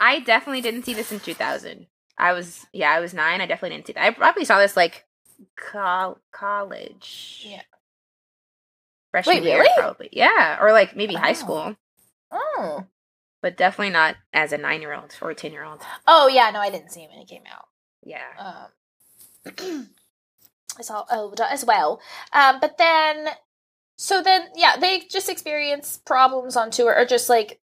I 0.00 0.20
definitely 0.20 0.60
didn't 0.60 0.84
see 0.84 0.94
this 0.94 1.10
in 1.10 1.18
2000. 1.18 1.86
I 2.16 2.32
was 2.32 2.64
yeah, 2.72 2.90
I 2.92 3.00
was 3.00 3.12
nine. 3.12 3.40
I 3.40 3.46
definitely 3.46 3.76
didn't 3.76 3.88
see 3.88 3.92
that. 3.94 4.04
I 4.04 4.10
probably 4.10 4.44
saw 4.44 4.60
this 4.60 4.76
like 4.76 5.04
col- 5.56 6.20
college. 6.30 7.44
Yeah. 7.48 7.62
Freshman 9.14 9.36
Wait, 9.36 9.44
year, 9.44 9.58
really? 9.60 9.70
probably. 9.78 10.08
Yeah, 10.10 10.58
or 10.60 10.72
like 10.72 10.96
maybe 10.96 11.14
high 11.14 11.30
Oh. 11.30 11.34
school, 11.34 11.76
oh. 12.32 12.84
but 13.40 13.56
definitely 13.56 13.92
not 13.92 14.16
as 14.32 14.50
a 14.52 14.58
nine 14.58 14.80
year 14.80 14.92
old 14.92 15.14
or 15.22 15.30
a 15.30 15.36
ten 15.36 15.52
year 15.52 15.62
old. 15.62 15.82
Oh 16.04 16.26
yeah, 16.26 16.50
no, 16.50 16.58
I 16.58 16.68
didn't 16.68 16.90
see 16.90 17.02
him 17.02 17.10
when 17.10 17.20
he 17.20 17.24
came 17.24 17.44
out. 17.48 17.68
Yeah. 18.02 18.66
Um, 19.46 19.88
I 20.76 20.82
saw 20.82 21.04
older 21.12 21.44
as 21.44 21.64
well. 21.64 22.00
Um, 22.32 22.58
but 22.60 22.76
then, 22.76 23.28
so 23.96 24.20
then, 24.20 24.48
yeah, 24.56 24.78
they 24.78 25.02
just 25.08 25.28
experience 25.28 26.00
problems 26.04 26.56
on 26.56 26.72
tour, 26.72 26.92
or 26.98 27.04
just 27.04 27.28
like 27.28 27.60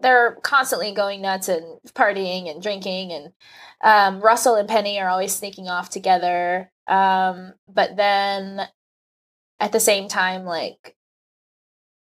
they're 0.00 0.38
constantly 0.42 0.92
going 0.92 1.20
nuts 1.20 1.50
and 1.50 1.80
partying 1.92 2.50
and 2.50 2.62
drinking, 2.62 3.12
and 3.12 3.32
um, 3.82 4.22
Russell 4.22 4.54
and 4.54 4.66
Penny 4.66 4.98
are 4.98 5.10
always 5.10 5.34
sneaking 5.36 5.68
off 5.68 5.90
together. 5.90 6.72
Um, 6.86 7.52
but 7.68 7.94
then, 7.96 8.62
at 9.60 9.72
the 9.72 9.80
same 9.80 10.08
time, 10.08 10.44
like, 10.44 10.94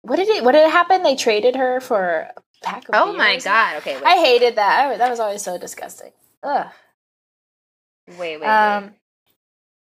what 0.03 0.17
did 0.17 0.29
it? 0.29 0.45
What 0.45 0.53
did 0.53 0.65
it 0.67 0.71
happen? 0.71 1.03
They 1.03 1.17
traded 1.17 1.57
her 1.57 1.81
for 1.81 2.29
a 2.37 2.41
pack 2.63 2.89
of. 2.89 2.95
Oh 2.95 3.13
my 3.13 3.39
god. 3.39 3.77
Okay. 3.79 3.95
Wait. 3.97 4.05
I 4.05 4.17
hated 4.17 4.57
that. 4.57 4.87
I, 4.87 4.97
that 4.97 5.11
was 5.11 5.21
always 5.21 5.43
so 5.43 5.59
disgusting. 5.59 6.13
Ugh. 6.43 6.67
wait. 8.19 8.39
Wait. 8.41 8.47
Um, 8.47 8.95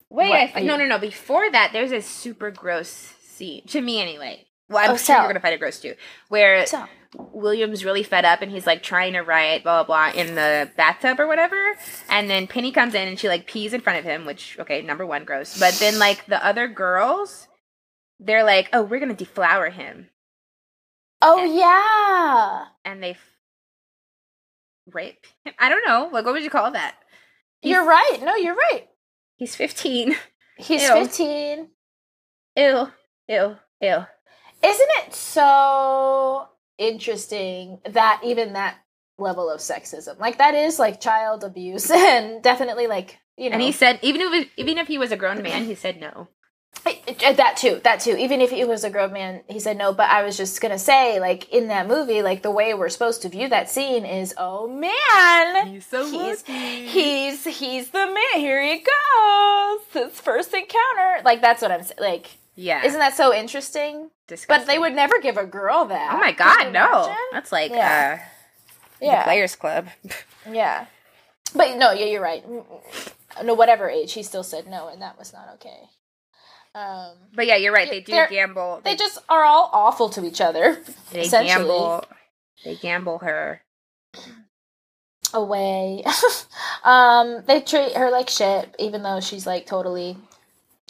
wait. 0.10 0.32
Wait. 0.32 0.54
th- 0.54 0.66
no. 0.66 0.78
No. 0.78 0.86
No. 0.86 0.98
Before 0.98 1.50
that, 1.52 1.72
there's 1.74 1.92
a 1.92 2.02
super 2.02 2.52
gross 2.52 2.88
scene 3.22 3.66
to 3.68 3.82
me, 3.82 4.02
anyway. 4.02 4.46
Well, 4.70 4.84
I'm 4.84 4.92
Oh, 4.92 4.98
sure 4.98 5.16
tell. 5.16 5.24
you're 5.24 5.30
gonna 5.34 5.40
find 5.42 5.54
it 5.54 5.60
gross 5.60 5.80
too. 5.82 5.96
Where 6.30 6.66
So, 6.66 6.86
William's 7.16 7.84
really 7.84 8.02
fed 8.02 8.24
up 8.26 8.42
and 8.42 8.50
he's 8.52 8.66
like 8.66 8.82
trying 8.82 9.14
to 9.14 9.22
write 9.22 9.64
blah 9.64 9.84
blah 9.84 10.12
blah 10.14 10.20
in 10.20 10.36
the 10.36 10.72
bathtub 10.78 11.20
or 11.20 11.28
whatever. 11.28 11.76
And 12.10 12.30
then 12.30 12.48
Penny 12.48 12.72
comes 12.72 12.96
in 12.96 13.08
and 13.08 13.20
she 13.20 13.28
like 13.28 13.46
pees 13.46 13.74
in 13.74 13.82
front 13.82 14.00
of 14.00 14.06
him, 14.06 14.26
which 14.26 14.58
okay, 14.60 14.82
number 14.82 15.06
one, 15.06 15.26
gross. 15.26 15.60
But 15.60 15.74
then 15.76 16.00
like 16.00 16.26
the 16.28 16.44
other 16.44 16.68
girls, 16.70 17.50
they're 18.20 18.44
like, 18.44 18.70
oh, 18.74 18.84
we're 18.84 19.00
gonna 19.00 19.14
deflower 19.16 19.70
him, 19.70 20.10
oh 21.22 21.44
yeah. 21.44 22.66
and 22.86 23.02
they 23.04 23.12
f- 23.12 23.38
rape. 24.92 25.26
him. 25.46 25.54
I 25.60 25.70
don't 25.70 25.86
know. 25.88 26.10
Like, 26.12 26.26
what 26.26 26.34
would 26.34 26.44
you 26.44 26.50
call 26.50 26.72
that? 26.72 26.96
He's- 27.62 27.74
You're 27.76 27.86
right. 27.86 28.18
No, 28.22 28.36
you're 28.36 28.56
right. 28.56 28.88
He's 29.38 29.56
fifteen. 29.56 30.16
He's 30.58 30.84
Ew. 30.84 30.94
15. 30.94 31.70
Ew, 32.58 32.88
ew, 33.28 33.56
ew. 33.82 34.06
Isn't 34.64 34.90
it 35.02 35.14
so 35.14 36.48
interesting 36.78 37.80
that 37.90 38.22
even 38.24 38.54
that 38.54 38.78
level 39.18 39.50
of 39.50 39.60
sexism, 39.60 40.20
like 40.20 40.38
that 40.38 40.54
is 40.54 40.78
like 40.78 41.02
child 41.02 41.44
abuse 41.44 41.90
and 41.92 42.44
definitely 42.44 42.86
like, 42.88 43.18
you 43.36 43.50
know, 43.50 43.54
And 43.56 43.64
he 43.64 43.72
said, 43.72 43.98
even 44.04 44.22
if 44.22 44.50
even 44.56 44.78
if 44.78 44.88
he 44.88 45.00
was 45.00 45.12
a 45.12 45.18
grown 45.18 45.42
man, 45.42 45.66
he 45.66 45.74
said 45.76 46.00
no. 46.00 46.28
I- 47.08 47.34
that 47.34 47.58
too, 47.58 47.82
that 47.84 48.00
too. 48.00 48.16
Even 48.16 48.40
if 48.42 48.50
he 48.52 48.64
was 48.64 48.84
a 48.84 48.90
grown 48.90 49.12
man, 49.14 49.42
he 49.50 49.60
said 49.60 49.78
no. 49.78 49.94
But 49.94 50.10
I 50.10 50.24
was 50.24 50.38
just 50.38 50.62
gonna 50.62 50.80
say, 50.80 51.20
like 51.20 51.50
in 51.50 51.68
that 51.68 51.88
movie, 51.88 52.22
like 52.22 52.42
the 52.44 52.52
way 52.52 52.74
we're 52.74 52.90
supposed 52.90 53.22
to 53.24 53.30
view 53.30 53.50
that 53.50 53.70
scene 53.70 54.06
is, 54.06 54.34
oh 54.38 54.68
man, 54.68 55.68
He's 55.68 55.86
so 55.86 56.06
he's 56.06 56.48
lucky. 56.48 56.86
he's 56.88 57.44
he's 57.46 57.90
the 57.90 58.06
man. 58.06 58.40
Here 58.42 58.62
he 58.64 58.78
goes, 58.80 59.80
his 60.12 60.20
first 60.20 60.54
encounter. 60.54 61.22
Like 61.26 61.42
that's 61.42 61.62
what 61.62 61.72
I'm 61.72 61.84
saying. 61.84 62.00
Like, 62.00 62.38
Yeah, 62.56 62.86
isn't 62.86 63.00
that 63.00 63.16
so 63.16 63.34
interesting? 63.34 64.10
disgusting. 64.28 64.66
But 64.66 64.72
they 64.72 64.80
would 64.80 64.94
never 64.94 65.20
give 65.20 65.36
a 65.38 65.46
girl 65.46 65.84
that. 65.86 66.14
Oh 66.14 66.18
my 66.18 66.32
god, 66.32 66.72
no! 66.72 67.04
imagine? 67.04 67.16
That's 67.34 67.52
like 67.52 67.72
Yeah. 67.72 68.20
uh, 68.22 68.26
Yeah, 69.02 69.18
the 69.20 69.24
Players 69.26 69.56
Club. 69.58 69.88
yeah. 70.50 70.86
But 71.54 71.76
no, 71.78 71.92
yeah, 71.92 72.06
you're 72.06 72.22
right. 72.22 72.44
No, 73.44 73.54
whatever 73.54 73.90
age, 73.90 74.14
he 74.14 74.24
still 74.24 74.44
said 74.44 74.68
no, 74.68 74.88
and 74.88 75.02
that 75.02 75.20
was 75.20 75.34
not 75.34 75.50
okay. 75.56 75.90
Um, 76.76 77.12
But 77.36 77.46
yeah, 77.48 77.56
you're 77.58 77.74
right. 77.74 77.90
They 77.90 78.02
do 78.02 78.14
gamble. 78.30 78.82
they 78.84 78.96
just 78.96 79.20
are 79.30 79.44
all 79.44 79.70
awful 79.74 80.10
to 80.10 80.26
each 80.26 80.42
other. 80.42 80.80
they 81.12 81.28
gamble. 81.28 82.04
They 82.64 82.76
gamble 82.76 83.20
her. 83.20 83.62
away. 85.34 86.04
um, 86.84 87.44
they 87.48 87.62
treat 87.62 87.96
her 87.96 88.10
like 88.10 88.30
shit, 88.30 88.74
even 88.80 89.04
though 89.04 89.20
she's 89.20 89.46
like 89.48 89.66
totally, 89.66 90.18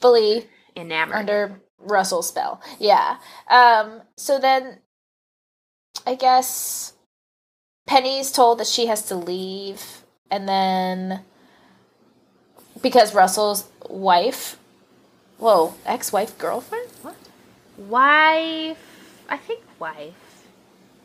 fully 0.01 0.47
Enamored. 0.75 1.15
under 1.15 1.61
Russell's 1.79 2.27
spell. 2.29 2.61
Yeah. 2.79 3.17
Um, 3.49 4.01
so 4.17 4.39
then, 4.39 4.79
I 6.05 6.15
guess 6.15 6.93
Penny's 7.87 8.31
told 8.31 8.59
that 8.59 8.67
she 8.67 8.87
has 8.87 9.03
to 9.07 9.15
leave, 9.15 10.03
and 10.29 10.47
then 10.47 11.21
because 12.81 13.13
Russell's 13.15 13.65
wife, 13.89 14.57
whoa, 15.37 15.75
ex-wife, 15.85 16.37
girlfriend, 16.37 16.89
what? 17.01 17.15
wife. 17.77 18.77
I 19.29 19.37
think 19.37 19.63
wife. 19.79 20.13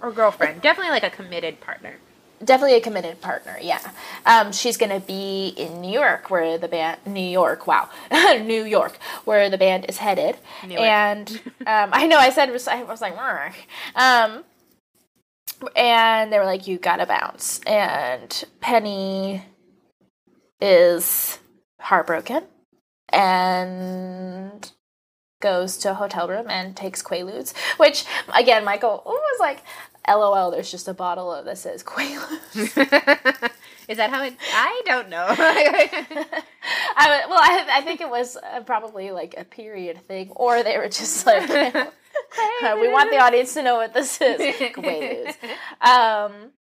Or 0.01 0.13
girlfriend. 0.13 0.61
Definitely 0.63 0.91
like 0.93 1.03
a 1.05 1.11
committed 1.11 1.61
partner. 1.61 1.97
definitely 2.45 2.77
a 2.77 2.81
committed 2.81 3.21
partner 3.21 3.59
yeah. 3.61 3.81
Um, 4.25 4.53
she's 4.53 4.77
gonna 4.77 5.01
be 5.01 5.49
in 5.57 5.81
new 5.81 5.91
york 5.91 6.31
where 6.31 6.57
the 6.57 6.69
band 6.69 7.01
new 7.07 7.21
york 7.21 7.67
wow. 7.67 7.89
New 8.43 8.65
york 8.65 8.97
where 9.25 9.51
the 9.51 9.59
band 9.59 9.87
is 9.89 9.99
headed. 9.99 10.37
And 10.63 11.29
um, 11.67 11.91
i 11.93 12.07
know 12.07 12.19
i 12.19 12.31
said 12.31 12.49
i 12.51 12.83
was 12.85 13.01
like 13.01 13.17
um, 13.97 14.45
and 15.75 16.33
they 16.33 16.39
were 16.39 16.45
like 16.45 16.69
you 16.69 16.79
gotta 16.79 17.07
bounce. 17.07 17.61
And 17.67 18.45
penny 18.61 19.43
is 20.61 21.39
heartbroken 21.81 22.45
and 23.11 24.73
goes 25.41 25.77
to 25.79 25.93
a 25.93 25.95
hotel 25.95 26.29
room 26.29 26.47
and 26.49 26.77
takes 26.77 27.03
quaaludes 27.03 27.57
which 27.77 28.05
again 28.37 28.65
michael 28.65 29.03
was 29.07 29.41
like 29.41 29.63
lol 30.09 30.51
there's 30.51 30.71
just 30.71 30.89
a 30.89 30.95
bottle 30.95 31.33
of 31.33 31.45
that 31.45 31.59
says 31.59 31.83
quaaludes 31.85 33.51
Is 33.89 33.97
that 33.97 34.11
how 34.11 34.23
it? 34.23 34.37
I 34.53 34.83
don't 34.85 35.09
know. 35.09 35.27
I 35.31 37.25
well, 37.27 37.41
I, 37.41 37.79
I 37.79 37.81
think 37.81 38.03
it 38.03 38.11
was 38.11 38.37
uh, 38.37 38.61
probably 38.61 39.11
like 39.11 39.35
a 39.39 39.45
period 39.45 40.07
thing, 40.07 40.31
or 40.37 40.63
they 40.63 40.77
were 40.77 40.91
just 40.91 41.25
like, 41.27 41.49
uh, 41.49 42.77
we 42.79 42.89
want 42.93 43.11
the 43.11 43.17
audience 43.19 43.55
to 43.55 43.63
know 43.63 43.77
what 43.77 43.95
this 43.95 44.21
is. 44.21 44.39
Quaaludes. 44.75 45.35
Um, 45.81 46.53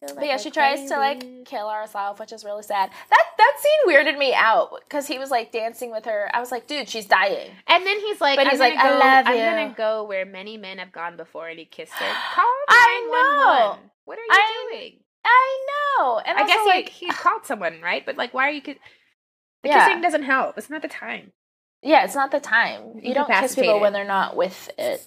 but 0.00 0.24
yeah, 0.26 0.36
she 0.36 0.50
tries 0.50 0.88
to 0.88 0.96
like 0.96 1.44
kill 1.44 1.68
herself, 1.70 2.18
which 2.18 2.32
is 2.32 2.44
really 2.44 2.62
sad. 2.62 2.90
That 3.10 3.24
that 3.38 3.56
scene 3.60 3.94
weirded 3.94 4.18
me 4.18 4.34
out 4.34 4.70
because 4.84 5.06
he 5.06 5.18
was 5.18 5.30
like 5.30 5.52
dancing 5.52 5.90
with 5.92 6.04
her. 6.06 6.30
I 6.34 6.40
was 6.40 6.50
like, 6.50 6.66
dude, 6.66 6.88
she's 6.88 7.06
dying. 7.06 7.50
And 7.66 7.86
then 7.86 8.00
he's 8.00 8.20
like, 8.20 8.36
But 8.36 8.46
I'm 8.46 8.50
he's 8.50 8.58
gonna 8.58 8.74
like, 8.74 8.84
I 8.84 8.88
go, 8.88 8.98
love 8.98 9.26
I'm 9.26 9.34
you." 9.36 9.42
gonna 9.42 9.74
go 9.76 10.04
where 10.04 10.26
many 10.26 10.56
men 10.56 10.78
have 10.78 10.92
gone 10.92 11.16
before, 11.16 11.48
and 11.48 11.58
he 11.58 11.64
kissed 11.64 11.92
her. 11.92 12.06
Call 12.34 12.44
I 12.68 13.08
911. 13.10 13.82
know. 13.84 13.90
What 14.04 14.18
are 14.18 14.22
you 14.22 14.28
I- 14.30 14.68
doing? 14.70 14.92
I 15.24 15.66
know, 15.98 16.18
and 16.24 16.38
I 16.38 16.42
also, 16.42 16.54
guess 16.54 16.66
like, 16.66 16.88
he, 16.88 17.06
he 17.06 17.12
called 17.12 17.44
someone, 17.44 17.80
right? 17.82 18.06
But 18.06 18.16
like, 18.16 18.32
why 18.32 18.48
are 18.48 18.52
you? 18.52 18.62
Ki- 18.62 18.78
the 19.62 19.68
Yeah. 19.68 19.84
kissing 19.86 20.00
doesn't 20.00 20.22
help. 20.22 20.56
It's 20.56 20.70
not 20.70 20.80
the 20.80 20.88
time. 20.88 21.32
Yeah, 21.82 22.04
it's 22.04 22.14
not 22.14 22.30
the 22.30 22.40
time. 22.40 23.00
You 23.02 23.12
don't 23.14 23.26
kiss 23.28 23.54
people 23.54 23.74
Incapacitated. 23.74 23.80
when 23.82 23.92
they're 23.92 24.04
not 24.06 24.36
with 24.36 24.70
it. 24.78 25.06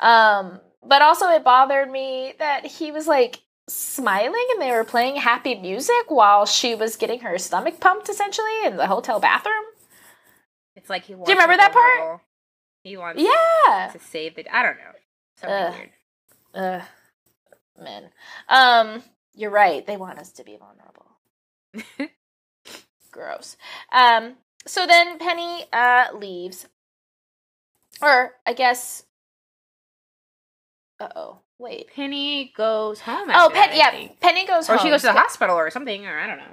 Um, 0.00 0.60
but 0.82 1.00
also 1.02 1.26
it 1.28 1.44
bothered 1.44 1.90
me 1.90 2.34
that 2.38 2.66
he 2.66 2.90
was 2.90 3.06
like 3.06 3.40
smiling 3.68 4.46
and 4.52 4.62
they 4.62 4.70
were 4.70 4.84
playing 4.84 5.16
happy 5.16 5.54
music 5.54 6.08
while 6.08 6.46
she 6.46 6.74
was 6.74 6.96
getting 6.96 7.20
her 7.20 7.38
stomach 7.38 7.80
pumped 7.80 8.08
essentially 8.08 8.64
in 8.64 8.76
the 8.76 8.86
hotel 8.86 9.18
bathroom. 9.20 9.64
It's 10.76 10.88
like 10.90 11.04
he 11.04 11.14
wants. 11.14 11.30
remember 11.30 11.56
that 11.56 11.72
part? 11.72 11.98
vulnerable. 11.98 12.20
He 12.84 12.96
wants 12.96 13.20
Yeah. 13.22 13.90
to 13.92 13.98
save 13.98 14.36
the. 14.36 14.46
I 14.56 14.62
don't 14.62 14.76
know. 14.76 14.92
Something 15.40 15.56
Ugh. 15.58 15.74
weird. 15.74 15.90
Ugh. 16.54 16.82
Men. 17.82 18.10
Um, 18.48 19.02
you're 19.34 19.50
right. 19.50 19.84
They 19.86 19.96
want 19.96 20.18
us 20.18 20.30
to 20.32 20.44
be 20.44 20.56
vulnerable. 20.56 22.10
Gross. 23.10 23.56
Um, 23.90 24.34
so 24.66 24.86
then 24.86 25.18
Penny 25.18 25.64
uh 25.72 26.06
leaves. 26.14 26.68
Or 28.02 28.34
I 28.46 28.52
guess 28.52 29.04
Uh 31.00 31.08
oh. 31.16 31.38
Wait. 31.58 31.88
Penny 31.94 32.52
goes 32.56 33.00
home. 33.00 33.28
Oh, 33.32 33.50
Penny. 33.52 33.78
Yeah. 33.78 34.08
Penny 34.20 34.46
goes 34.46 34.66
home. 34.66 34.74
Or 34.74 34.78
home. 34.78 34.86
she 34.86 34.90
goes 34.90 35.00
to 35.02 35.06
the 35.08 35.12
hospital 35.14 35.56
or 35.56 35.70
something, 35.70 36.06
or 36.06 36.18
I 36.18 36.26
don't 36.26 36.38
know. 36.38 36.44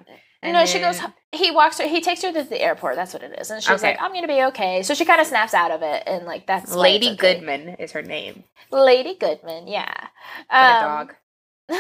And 0.41 0.53
no, 0.53 0.65
she 0.65 0.79
goes. 0.79 0.99
He 1.31 1.51
walks 1.51 1.77
her. 1.79 1.87
He 1.87 2.01
takes 2.01 2.21
her 2.21 2.31
to 2.33 2.43
the 2.43 2.61
airport. 2.61 2.95
That's 2.95 3.13
what 3.13 3.23
it 3.23 3.37
is, 3.39 3.49
and 3.49 3.61
she's 3.63 3.71
Okay. 3.71 3.91
like, 3.91 4.01
"I'm 4.01 4.13
gonna 4.13 4.27
be 4.27 4.43
okay." 4.43 4.83
So 4.83 4.93
she 4.93 5.05
kind 5.05 5.21
of 5.21 5.27
snaps 5.27 5.53
out 5.53 5.71
of 5.71 5.81
it, 5.81 6.03
and 6.05 6.25
like 6.25 6.45
that's 6.47 6.73
Lady 6.75 7.11
okay. 7.11 7.35
Goodman 7.35 7.69
is 7.79 7.93
her 7.93 8.01
name. 8.01 8.43
Lady 8.69 9.15
Goodman, 9.15 9.67
yeah. 9.67 10.07
But 10.49 10.55
a 10.57 10.85
Um, 10.85 11.07
dog. 11.07 11.15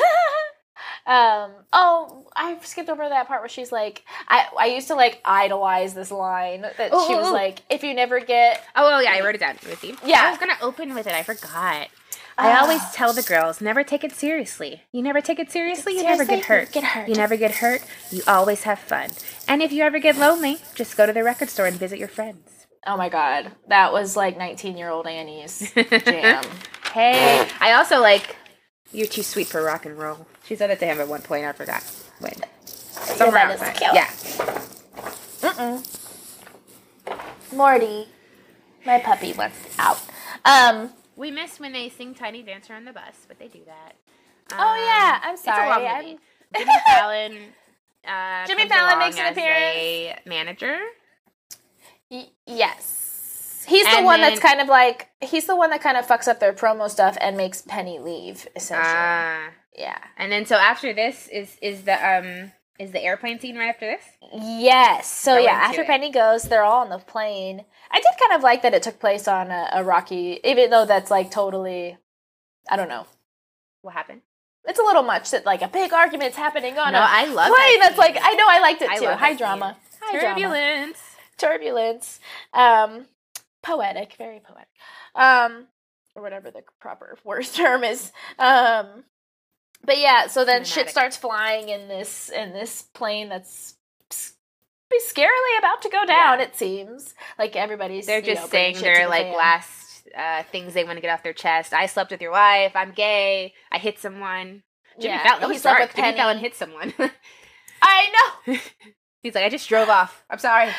Um, 1.05 1.51
oh, 1.73 2.27
I 2.33 2.57
skipped 2.63 2.87
over 2.87 3.07
that 3.07 3.27
part 3.27 3.41
where 3.41 3.49
she's 3.49 3.73
like, 3.73 4.03
I, 4.29 4.47
I 4.57 4.65
used 4.67 4.87
to 4.87 4.95
like 4.95 5.21
idolize 5.25 5.93
this 5.93 6.11
line 6.11 6.61
that 6.61 6.89
Oh, 6.93 7.07
she 7.07 7.13
was 7.15 7.27
oh. 7.27 7.33
like, 7.33 7.61
if 7.69 7.83
you 7.83 7.93
never 7.93 8.21
get, 8.21 8.63
Oh, 8.73 8.95
oh 8.95 8.99
yeah, 9.01 9.11
I 9.11 9.19
wrote 9.21 9.35
it 9.35 9.39
down. 9.39 9.57
Ruthie. 9.65 9.95
Yeah. 10.05 10.21
I 10.23 10.29
was 10.29 10.39
gonna 10.39 10.55
open 10.61 10.93
with 10.93 11.05
it. 11.05 11.13
I 11.13 11.23
forgot. 11.23 11.89
I 12.37 12.51
Ah. 12.51 12.61
always 12.61 12.81
tell 12.91 13.13
the 13.13 13.21
girls 13.21 13.61
never 13.61 13.83
take 13.83 14.03
it 14.03 14.11
seriously. 14.11 14.83
You 14.91 15.01
never 15.03 15.21
take 15.21 15.39
it 15.39 15.51
seriously, 15.51 15.95
you 15.97 16.03
never 16.03 16.25
get 16.25 16.45
hurt. 16.45 16.67
you 16.75 16.81
get 16.81 16.83
hurt. 16.83 17.07
You 17.09 17.15
never 17.15 17.35
get 17.37 17.51
hurt. 17.55 17.81
You 18.11 18.21
always 18.27 18.63
have 18.63 18.79
fun. 18.79 19.11
And 19.47 19.61
if 19.61 19.71
you 19.71 19.83
ever 19.83 19.99
get 19.99 20.17
lonely, 20.17 20.57
just 20.75 20.97
go 20.97 21.05
to 21.05 21.13
the 21.13 21.23
record 21.23 21.49
store 21.49 21.65
and 21.67 21.77
visit 21.77 21.99
your 21.99 22.07
friends. 22.07 22.49
oh 22.85 22.97
my 22.97 23.07
god, 23.09 23.51
that 23.69 23.93
was 23.93 24.17
like 24.17 24.37
19 24.37 24.77
year 24.77 24.89
old 24.89 25.07
Annie's 25.07 25.71
jam. 25.73 26.43
Hey, 26.93 27.47
I 27.59 27.71
also 27.73 27.99
like 28.01 28.35
"You're 28.91 29.07
Too 29.07 29.23
Sweet 29.23 29.47
for 29.47 29.63
Rock 29.63 29.85
and 29.87 29.97
Roll." 29.97 30.27
She 30.45 30.55
said 30.55 30.69
it 30.69 30.77
to 30.79 30.85
him 30.85 30.99
at 31.01 31.07
one 31.07 31.21
point. 31.23 31.43
I 31.43 31.51
forgot 31.53 31.81
when. 32.19 32.33
Somewhere 32.65 33.47
that 33.47 33.55
is 33.55 33.61
outside. 33.61 33.77
cute. 33.79 33.93
Yeah. 35.53 35.81
Morty, 37.51 38.07
my 38.85 38.99
puppy 38.99 39.33
wants 39.33 39.57
out. 39.79 39.99
Um, 40.45 40.91
We 41.15 41.31
miss 41.31 41.59
when 41.59 41.73
they 41.73 41.89
sing 41.89 42.13
"Tiny 42.15 42.41
Dancer" 42.43 42.73
on 42.73 42.85
the 42.85 42.93
bus, 42.93 43.25
but 43.27 43.39
they 43.39 43.47
do 43.47 43.59
that. 43.65 43.93
Oh, 44.51 44.75
yeah, 44.85 45.19
I'm 45.23 45.29
Um, 45.29 45.33
It's 45.35 45.45
a 45.47 45.49
long 45.51 45.67
sorry, 45.69 46.03
movie. 46.03 46.19
Jimmy 46.57 46.71
Fallon. 46.85 47.37
Uh, 48.05 48.45
Jimmy 48.47 48.67
Fallon 48.67 48.99
makes 48.99 49.17
an 49.17 49.25
as 49.27 49.37
a 49.37 50.19
manager. 50.25 50.77
y- 52.11 52.27
yes. 52.45 53.65
He's 53.67 53.85
the 53.85 53.97
And 53.97 54.05
one 54.05 54.19
that's 54.19 54.41
kind 54.41 54.59
of 54.59 54.67
like, 54.67 55.09
he's 55.21 55.45
the 55.45 55.55
one 55.55 55.69
that 55.69 55.81
kind 55.81 55.95
of 55.95 56.05
fucks 56.05 56.27
up 56.27 56.39
their 56.41 56.51
promo 56.51 56.89
stuff 56.89 57.17
and 57.21 57.37
makes 57.37 57.61
Penny 57.61 57.97
leave, 57.99 58.45
essentially. 58.57 58.91
Ah. 58.93 59.51
yeah. 59.77 59.97
and 60.17 60.31
then 60.31 60.45
so 60.45 60.57
after 60.57 60.93
this 60.93 61.29
is 61.29 61.57
is 61.61 61.83
the 61.83 61.93
um 61.93 62.51
is 62.79 62.91
the 62.91 63.01
airplane 63.01 63.39
scene 63.39 63.57
right 63.57 63.69
after 63.69 63.85
this? 63.85 64.03
Yes. 64.33 65.07
So 65.09 65.35
Go 65.35 65.43
yeah, 65.43 65.51
after 65.51 65.81
it. 65.81 65.87
Penny 65.87 66.11
goes, 66.11 66.43
they're 66.43 66.63
all 66.63 66.81
on 66.81 66.89
the 66.89 66.97
plane. 66.99 67.65
I 67.91 67.97
did 67.99 68.05
kind 68.19 68.33
of 68.37 68.41
like 68.43 68.61
that 68.63 68.73
it 68.73 68.83
took 68.83 68.99
place 68.99 69.27
on 69.27 69.51
a, 69.51 69.69
a 69.73 69.83
rocky, 69.83 70.39
even 70.43 70.69
though 70.69 70.85
that's 70.85 71.11
like 71.11 71.29
totally, 71.31 71.97
I 72.69 72.75
don't 72.75 72.89
know. 72.89 73.05
What 73.81 73.93
happened? 73.93 74.21
It's 74.65 74.79
a 74.79 74.83
little 74.83 75.03
much 75.03 75.31
that 75.31 75.45
like 75.45 75.61
a 75.61 75.67
big 75.67 75.91
argument's 75.93 76.37
happening 76.37 76.77
on 76.79 76.93
No, 76.93 76.99
a 76.99 77.05
I 77.05 77.25
love 77.25 77.47
plane 77.53 77.79
that 77.79 77.89
that's 77.89 77.97
like. 77.97 78.17
I 78.21 78.33
know 78.35 78.45
I 78.49 78.59
liked 78.59 78.81
it 78.81 78.89
I 78.89 78.97
too. 78.97 79.07
High 79.07 79.35
drama. 79.35 79.75
scene. 79.91 79.99
High 80.01 80.19
drama. 80.19 80.35
Turbulence. 80.39 80.99
turbulence 81.37 82.19
um 82.53 83.05
poetic 83.61 84.13
very 84.17 84.39
poetic 84.39 84.67
um 85.15 85.65
or 86.15 86.21
whatever 86.21 86.51
the 86.51 86.61
proper 86.79 87.17
worst 87.25 87.55
term 87.57 87.83
is 87.83 88.11
um 88.39 89.03
but 89.83 89.97
yeah 89.99 90.27
so 90.27 90.45
then 90.45 90.63
shit 90.63 90.89
starts 90.89 91.17
flying 91.17 91.69
in 91.69 91.87
this 91.87 92.29
in 92.29 92.53
this 92.53 92.81
plane 92.93 93.29
that's 93.29 93.75
scarily 95.09 95.57
about 95.57 95.81
to 95.81 95.89
go 95.89 96.05
down 96.05 96.39
Yeah. 96.39 96.45
it 96.45 96.55
seems 96.55 97.15
like 97.39 97.55
everybody's 97.55 98.05
They're 98.05 98.21
just 98.21 98.43
know, 98.43 98.47
saying 98.47 98.79
their 98.79 99.03
the 99.03 99.09
like 99.09 99.25
fan. 99.27 99.37
last 99.37 100.07
uh, 100.15 100.43
things 100.51 100.73
they 100.73 100.83
want 100.83 100.97
to 100.97 101.01
get 101.01 101.09
off 101.11 101.23
their 101.23 101.33
chest. 101.33 101.73
I 101.73 101.87
slept 101.87 102.11
with 102.11 102.21
your 102.21 102.29
wife. 102.31 102.73
I'm 102.75 102.91
gay. 102.91 103.53
I 103.71 103.79
hit 103.79 103.97
someone. 103.97 104.61
Jimmy 104.99 105.15
yeah 105.15 105.23
Fallon. 105.39 105.51
He 105.51 105.57
slept 105.57 105.79
dark. 105.79 105.89
with 105.89 105.95
Jimmy 105.95 106.15
Fallon 106.17 106.37
hit 106.37 106.53
someone. 106.55 106.93
i 107.81 108.05
know 108.47 108.57
He's 109.23 109.33
like, 109.33 109.45
I 109.45 109.49
just 109.49 109.67
drove 109.67 109.89
off. 109.89 110.23
I'm 110.29 110.37
sorry. 110.37 110.69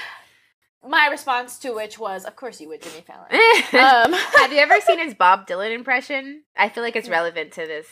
my 0.88 1.09
response 1.09 1.59
to 1.61 1.72
which 1.72 1.98
was 1.98 2.24
of 2.24 2.36
course 2.36 2.61
you 2.61 2.68
would 2.68 2.82
jimmy 2.82 3.02
fallon 3.07 3.32
um 4.12 4.12
Have 4.36 4.52
you 4.52 4.59
ever 4.59 4.80
seen 4.80 4.98
his 5.00 5.14
Bob 5.14 5.48
Dylan 5.48 5.74
impression? 5.74 6.44
I 6.57 6.68
feel 6.68 6.84
like 6.84 6.94
it's 6.94 7.09
relevant 7.09 7.52
to 7.55 7.66
this. 7.66 7.88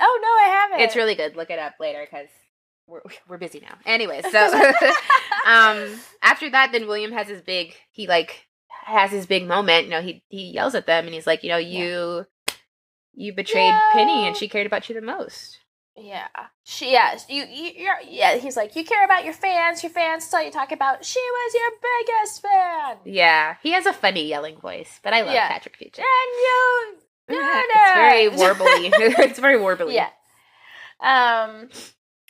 Oh 0.00 0.18
no 0.22 0.28
i 0.28 0.48
haven't 0.56 0.80
It's 0.80 0.96
really 0.96 1.14
good. 1.14 1.36
Look 1.36 1.50
it 1.50 1.58
up 1.58 1.74
later 1.80 2.06
because 2.08 2.28
we're 2.86 3.00
we're 3.28 3.38
busy 3.38 3.60
now. 3.60 3.76
Anyway, 3.86 4.22
so 4.30 4.38
um 5.46 6.00
after 6.22 6.50
that, 6.50 6.70
then 6.72 6.86
William 6.86 7.12
has 7.12 7.28
his 7.28 7.42
big. 7.42 7.74
He 7.92 8.06
like 8.06 8.46
has 8.84 9.10
his 9.10 9.26
big 9.26 9.46
moment. 9.46 9.84
You 9.84 9.90
know, 9.90 10.02
he 10.02 10.22
he 10.28 10.50
yells 10.50 10.74
at 10.74 10.86
them 10.86 11.06
and 11.06 11.14
he's 11.14 11.26
like, 11.26 11.42
you 11.44 11.48
know, 11.50 11.56
you 11.56 12.26
you 13.14 13.32
betrayed 13.32 13.74
Penny 13.92 14.26
and 14.26 14.36
she 14.36 14.48
cared 14.48 14.66
about 14.66 14.88
you 14.88 14.94
the 14.94 15.00
most. 15.00 15.60
Yeah, 15.96 16.26
she. 16.64 16.92
Yeah, 16.92 17.16
you. 17.28 17.44
you 17.44 17.70
you're, 17.76 18.00
yeah, 18.08 18.34
he's 18.36 18.56
like, 18.56 18.74
you 18.74 18.84
care 18.84 19.04
about 19.04 19.24
your 19.24 19.32
fans. 19.32 19.80
Your 19.80 19.90
fans 19.90 20.28
tell 20.28 20.42
you 20.44 20.50
talk 20.50 20.72
about. 20.72 21.04
She 21.04 21.20
was 21.20 21.54
your 21.54 21.70
biggest 21.80 22.42
fan, 22.42 22.96
Yeah, 23.04 23.54
he 23.62 23.70
has 23.70 23.86
a 23.86 23.92
funny 23.92 24.26
yelling 24.26 24.58
voice, 24.58 24.98
but 25.04 25.14
I 25.14 25.20
love 25.22 25.32
Yeah. 25.34 25.46
Patrick 25.48 25.78
Fugit. 25.78 25.98
and 25.98 26.06
you. 26.34 26.96
It's 27.28 27.94
very 27.94 28.30
warbly. 28.30 28.90
it's 29.24 29.38
very 29.38 29.58
warbly. 29.58 29.94
Yeah. 29.94 30.10
Um, 31.00 31.68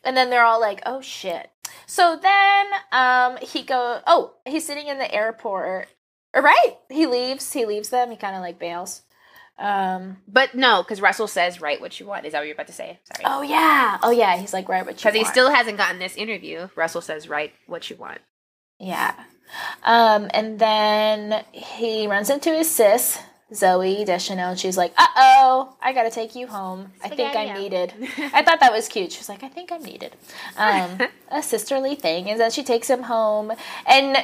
and 0.03 0.17
then 0.17 0.31
they're 0.31 0.45
all 0.45 0.61
like, 0.61 0.83
"Oh 0.87 1.01
shit!" 1.01 1.51
So 1.87 2.19
then, 2.21 2.67
um, 2.93 3.37
he 3.43 3.63
go. 3.63 4.01
Oh, 4.07 4.35
he's 4.45 4.67
sitting 4.67 4.89
in 4.89 4.99
the 4.99 5.13
airport. 5.13 5.89
Or 6.35 6.43
right, 6.43 6.77
he 6.91 7.07
leaves. 7.07 7.53
He 7.53 7.65
leaves 7.67 7.91
them. 7.91 8.11
He 8.11 8.17
kind 8.17 8.37
of 8.37 8.43
like 8.43 8.59
bails. 8.59 9.03
Um. 9.59 10.19
But 10.27 10.55
no, 10.55 10.83
because 10.83 11.01
Russell 11.01 11.29
says, 11.29 11.61
"Write 11.61 11.81
what 11.81 11.99
you 12.01 12.07
want." 12.07 12.27
Is 12.27 12.33
that 12.33 12.39
what 12.39 12.47
you're 12.47 12.55
about 12.55 12.67
to 12.67 12.73
say? 12.73 12.99
Sorry. 13.05 13.25
Oh 13.25 13.43
yeah. 13.43 13.99
Oh 14.03 14.11
yeah. 14.11 14.37
He's 14.37 14.53
like, 14.53 14.69
right, 14.69 14.85
what 14.85 15.01
you 15.03 15.07
want. 15.07 15.15
Because 15.15 15.15
he 15.15 15.25
still 15.25 15.51
hasn't 15.51 15.79
gotten 15.79 15.99
this 15.99 16.17
interview. 16.17 16.69
Russell 16.75 17.01
says, 17.01 17.29
"Write 17.29 17.53
what 17.67 17.89
you 17.89 17.97
want." 17.97 18.21
Yeah. 18.81 19.15
Um, 19.85 20.29
and 20.33 20.59
then 20.59 21.45
he 21.53 22.07
runs 22.07 22.31
into 22.31 22.51
his 22.51 22.71
sis, 22.71 23.19
Zooey 23.55 24.05
Deschanel, 24.05 24.51
and 24.51 24.59
she's 24.59 24.77
like, 24.77 24.93
uh 24.99 25.07
oh, 25.17 25.77
I 25.81 25.93
gotta 25.93 26.11
take 26.11 26.35
you 26.35 26.47
home. 26.47 26.93
I 27.03 27.09
think 27.09 27.35
I'm 27.37 27.59
needed. 27.61 27.93
I 28.19 28.43
thought 28.43 28.61
that 28.61 28.73
was 28.73 28.89
cute. 28.89 29.13
She's 29.13 29.29
like, 29.29 29.43
I 29.43 29.49
think 29.49 29.73
I'm 29.73 29.83
needed. 29.83 30.17
Um, 30.57 30.99
a 31.31 31.43
sisterly 31.43 31.95
thing. 31.95 32.31
And 32.31 32.41
then 32.41 32.51
she 32.51 32.63
takes 32.63 32.89
him 32.89 33.05
home. 33.05 33.53
And 33.87 34.17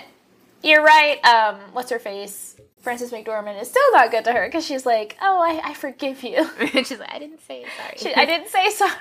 you're 0.62 0.82
right, 0.82 1.24
um, 1.24 1.56
what's 1.72 1.90
her 1.90 1.98
face? 1.98 2.56
Frances 2.80 3.10
McDormand 3.12 3.60
is 3.60 3.68
still 3.68 3.92
not 3.92 4.10
good 4.10 4.24
to 4.24 4.32
her 4.32 4.46
because 4.46 4.64
she's 4.64 4.86
like, 4.86 5.16
oh, 5.20 5.38
I, 5.38 5.70
I 5.70 5.74
forgive 5.74 6.22
you. 6.22 6.48
and 6.74 6.86
she's 6.86 6.98
like, 6.98 7.12
"I 7.12 7.18
didn't 7.18 7.42
say. 7.46 7.64
Sorry." 7.76 7.94
She, 7.96 8.14
I 8.14 8.24
didn't 8.24 8.48
say 8.48 8.70
sorry. 8.70 8.96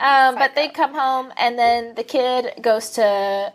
Um, 0.00 0.36
but 0.36 0.54
they 0.54 0.68
come 0.68 0.94
home, 0.94 1.30
and 1.36 1.58
then 1.58 1.94
the 1.94 2.04
kid 2.04 2.54
goes 2.62 2.90
to 2.90 3.52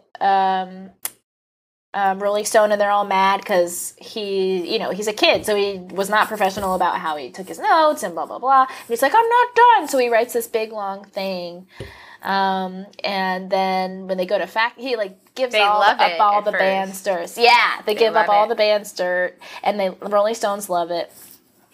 um, 1.95 2.19
Rolling 2.19 2.45
Stone, 2.45 2.71
and 2.71 2.79
they're 2.79 2.91
all 2.91 3.05
mad 3.05 3.39
because 3.39 3.95
he, 3.97 4.71
you 4.71 4.77
know, 4.77 4.91
he's 4.91 5.07
a 5.07 5.13
kid, 5.13 5.45
so 5.45 5.55
he 5.55 5.79
was 5.79 6.09
not 6.09 6.27
professional 6.27 6.75
about 6.75 6.99
how 6.99 7.15
he 7.17 7.31
took 7.31 7.47
his 7.47 7.57
notes 7.57 8.03
and 8.03 8.13
blah 8.13 8.25
blah 8.27 8.37
blah. 8.37 8.63
And 8.69 8.87
he's 8.87 9.01
like, 9.01 9.13
"I'm 9.15 9.27
not 9.27 9.47
done," 9.55 9.87
so 9.87 9.97
he 9.97 10.09
writes 10.09 10.33
this 10.33 10.47
big 10.47 10.71
long 10.71 11.05
thing. 11.05 11.65
Um, 12.21 12.85
and 13.03 13.49
then 13.49 14.07
when 14.07 14.17
they 14.17 14.25
go 14.25 14.37
to 14.37 14.45
fact, 14.47 14.79
he 14.79 14.95
like 14.95 15.35
gives 15.35 15.53
They 15.53 15.61
all 15.61 15.81
up 15.81 15.99
all 16.19 16.41
the 16.41 16.51
first. 16.51 16.59
band's 16.61 17.01
dirt. 17.03 17.37
Yeah, 17.37 17.81
they, 17.85 17.95
give 17.95 18.15
up 18.15 18.27
all 18.29 18.45
it. 18.45 18.49
the 18.49 18.55
band's 18.55 18.91
dirt, 18.91 19.37
and 19.63 19.79
they 19.79 19.89
Rolling 19.89 20.35
Stones 20.35 20.69
love 20.69 20.91
it, 20.91 21.11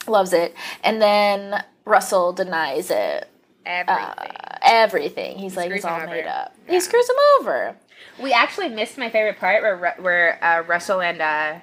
loves 0.08 0.34
it, 0.34 0.54
and 0.84 1.02
then 1.02 1.64
Russell 1.86 2.34
denies 2.34 2.92
it 2.92 3.28
Everything. 3.66 4.04
uh, 4.04 4.51
everything. 4.72 5.38
He's 5.38 5.56
like, 5.56 5.66
screws 5.68 5.78
it's 5.80 5.86
all 5.86 6.00
made 6.08 6.22
over. 6.22 6.30
up. 6.30 6.56
Yeah. 6.68 6.74
He 6.74 6.80
screws 6.80 7.10
him 7.10 7.16
over. 7.40 7.76
we 8.22 8.32
actually 8.34 8.70
missed 8.70 8.98
my 8.98 9.10
favorite 9.10 9.38
part 9.38 9.62
where 9.62 9.96
where 10.00 10.44
uh, 10.44 10.62
Russell 10.64 11.02
and 11.02 11.22
uh, 11.22 11.60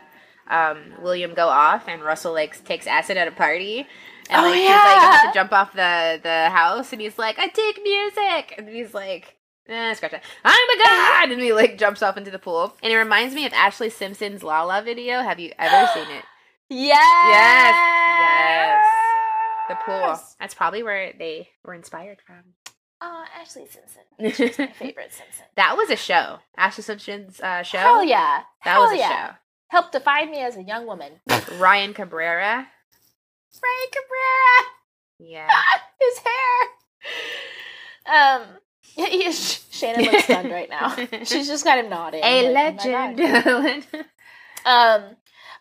um, 0.49 0.95
William 1.01 1.35
go 1.35 1.49
off, 1.49 1.89
and 1.89 2.03
Russell 2.03 2.33
like 2.33 2.65
takes 2.65 2.87
acid 2.87 3.17
at 3.17 3.27
a 3.29 3.33
party. 3.33 3.87
And 4.31 4.45
Oh, 4.45 4.49
like, 4.51 4.57
he's 4.61 4.69
like 4.69 4.99
about 4.99 5.23
to 5.25 5.31
jump 5.39 5.53
off 5.53 5.73
the, 5.73 6.21
the 6.23 6.51
house, 6.51 6.93
and 6.93 7.01
he's 7.01 7.19
like, 7.19 7.39
"I 7.39 7.49
dig 7.49 7.81
music," 7.83 8.55
and 8.59 8.69
he's 8.69 8.93
like, 8.93 9.37
eh, 9.69 9.95
"Scratch 9.95 10.11
that! 10.13 10.23
I'm 10.45 10.69
a 10.69 10.85
god!" 10.85 11.33
And 11.33 11.41
he 11.41 11.53
like 11.55 11.79
jumps 11.79 12.03
off 12.03 12.19
into 12.19 12.31
the 12.31 12.39
pool, 12.39 12.75
and 12.83 12.93
it 12.93 12.97
reminds 12.97 13.35
me 13.35 13.47
of 13.47 13.53
Ashlee 13.53 13.91
Simpson's 13.91 14.43
La 14.43 14.63
La 14.65 14.83
video. 14.83 15.23
Have 15.23 15.41
you 15.41 15.53
ever 15.59 15.91
seen 15.95 16.15
it? 16.15 16.25
Yes. 16.69 16.99
yes. 17.31 18.85
The 19.71 19.75
pool. 19.77 20.21
That's 20.39 20.55
probably 20.55 20.83
where 20.83 21.13
they 21.19 21.49
were 21.65 21.73
inspired 21.75 22.19
from. 22.27 22.43
Oh, 23.01 23.25
Ashlee 23.41 23.69
Simpson. 23.71 24.03
She's 24.33 24.59
my 24.59 24.67
favorite 24.69 25.13
Simpson. 25.13 25.47
That 25.57 25.77
was 25.77 25.91
a 25.91 25.97
show. 25.97 26.39
Ashlee 26.59 26.83
Simpson's 26.83 27.41
uh, 27.41 27.63
show. 27.63 27.79
Hell 27.79 28.05
yeah. 28.05 28.43
That 28.65 28.73
Hell 28.73 28.83
was 28.83 28.93
a 28.93 28.97
yeah. 28.97 29.35
Helped 29.69 29.93
define 29.93 30.31
me 30.31 30.41
as 30.41 30.57
a 30.57 30.63
young 30.63 30.87
woman. 30.87 31.13
Ryan 31.59 31.95
Cabrera. 31.95 32.67
Ray 33.63 33.91
Cabrera. 33.93 34.69
Yeah. 35.19 35.49
His 36.01 36.19
hair. 38.07 38.41
Um. 38.41 38.47
He, 38.83 39.31
Shannon 39.31 40.07
looks 40.07 40.25
stunned 40.25 40.51
right 40.51 40.69
now. 40.69 40.97
She's 41.25 41.47
just 41.47 41.65
kind 41.65 41.79
of 41.79 41.89
nodding. 41.89 42.21
A 42.25 42.51
like, 42.53 42.85
oh 42.85 42.89
legend. 42.89 43.87
Um, 44.65 45.17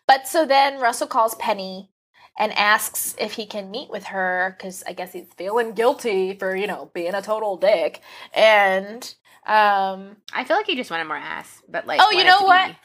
but 0.06 0.26
so 0.26 0.44
then 0.44 0.80
Russell 0.80 1.06
calls 1.06 1.34
Penny 1.36 1.90
and 2.38 2.52
asks 2.52 3.14
if 3.18 3.32
he 3.32 3.44
can 3.44 3.70
meet 3.70 3.90
with 3.90 4.04
her 4.04 4.56
because 4.56 4.82
I 4.86 4.92
guess 4.94 5.12
he's 5.12 5.26
feeling 5.36 5.72
guilty 5.72 6.34
for 6.34 6.56
you 6.56 6.66
know 6.66 6.90
being 6.94 7.14
a 7.14 7.20
total 7.20 7.56
dick. 7.56 8.00
And 8.32 9.02
um, 9.44 10.16
I 10.32 10.44
feel 10.44 10.56
like 10.56 10.66
he 10.66 10.76
just 10.76 10.90
wanted 10.90 11.04
more 11.04 11.16
ass, 11.16 11.62
but 11.68 11.86
like. 11.86 12.00
Oh, 12.02 12.10
you 12.12 12.24
know 12.24 12.42
what? 12.42 12.68
be- 12.70 12.76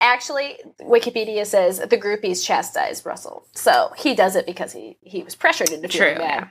actually, 0.00 0.58
Wikipedia 0.80 1.44
says 1.44 1.78
the 1.78 1.98
groupies 1.98 2.44
chastised 2.44 3.04
Russell, 3.04 3.46
so 3.54 3.92
he 3.98 4.14
does 4.14 4.36
it 4.36 4.46
because 4.46 4.72
he 4.72 4.96
he 5.02 5.22
was 5.22 5.34
pressured 5.34 5.70
into 5.70 5.88
True. 5.88 6.00
feeling 6.00 6.18
bad. 6.18 6.50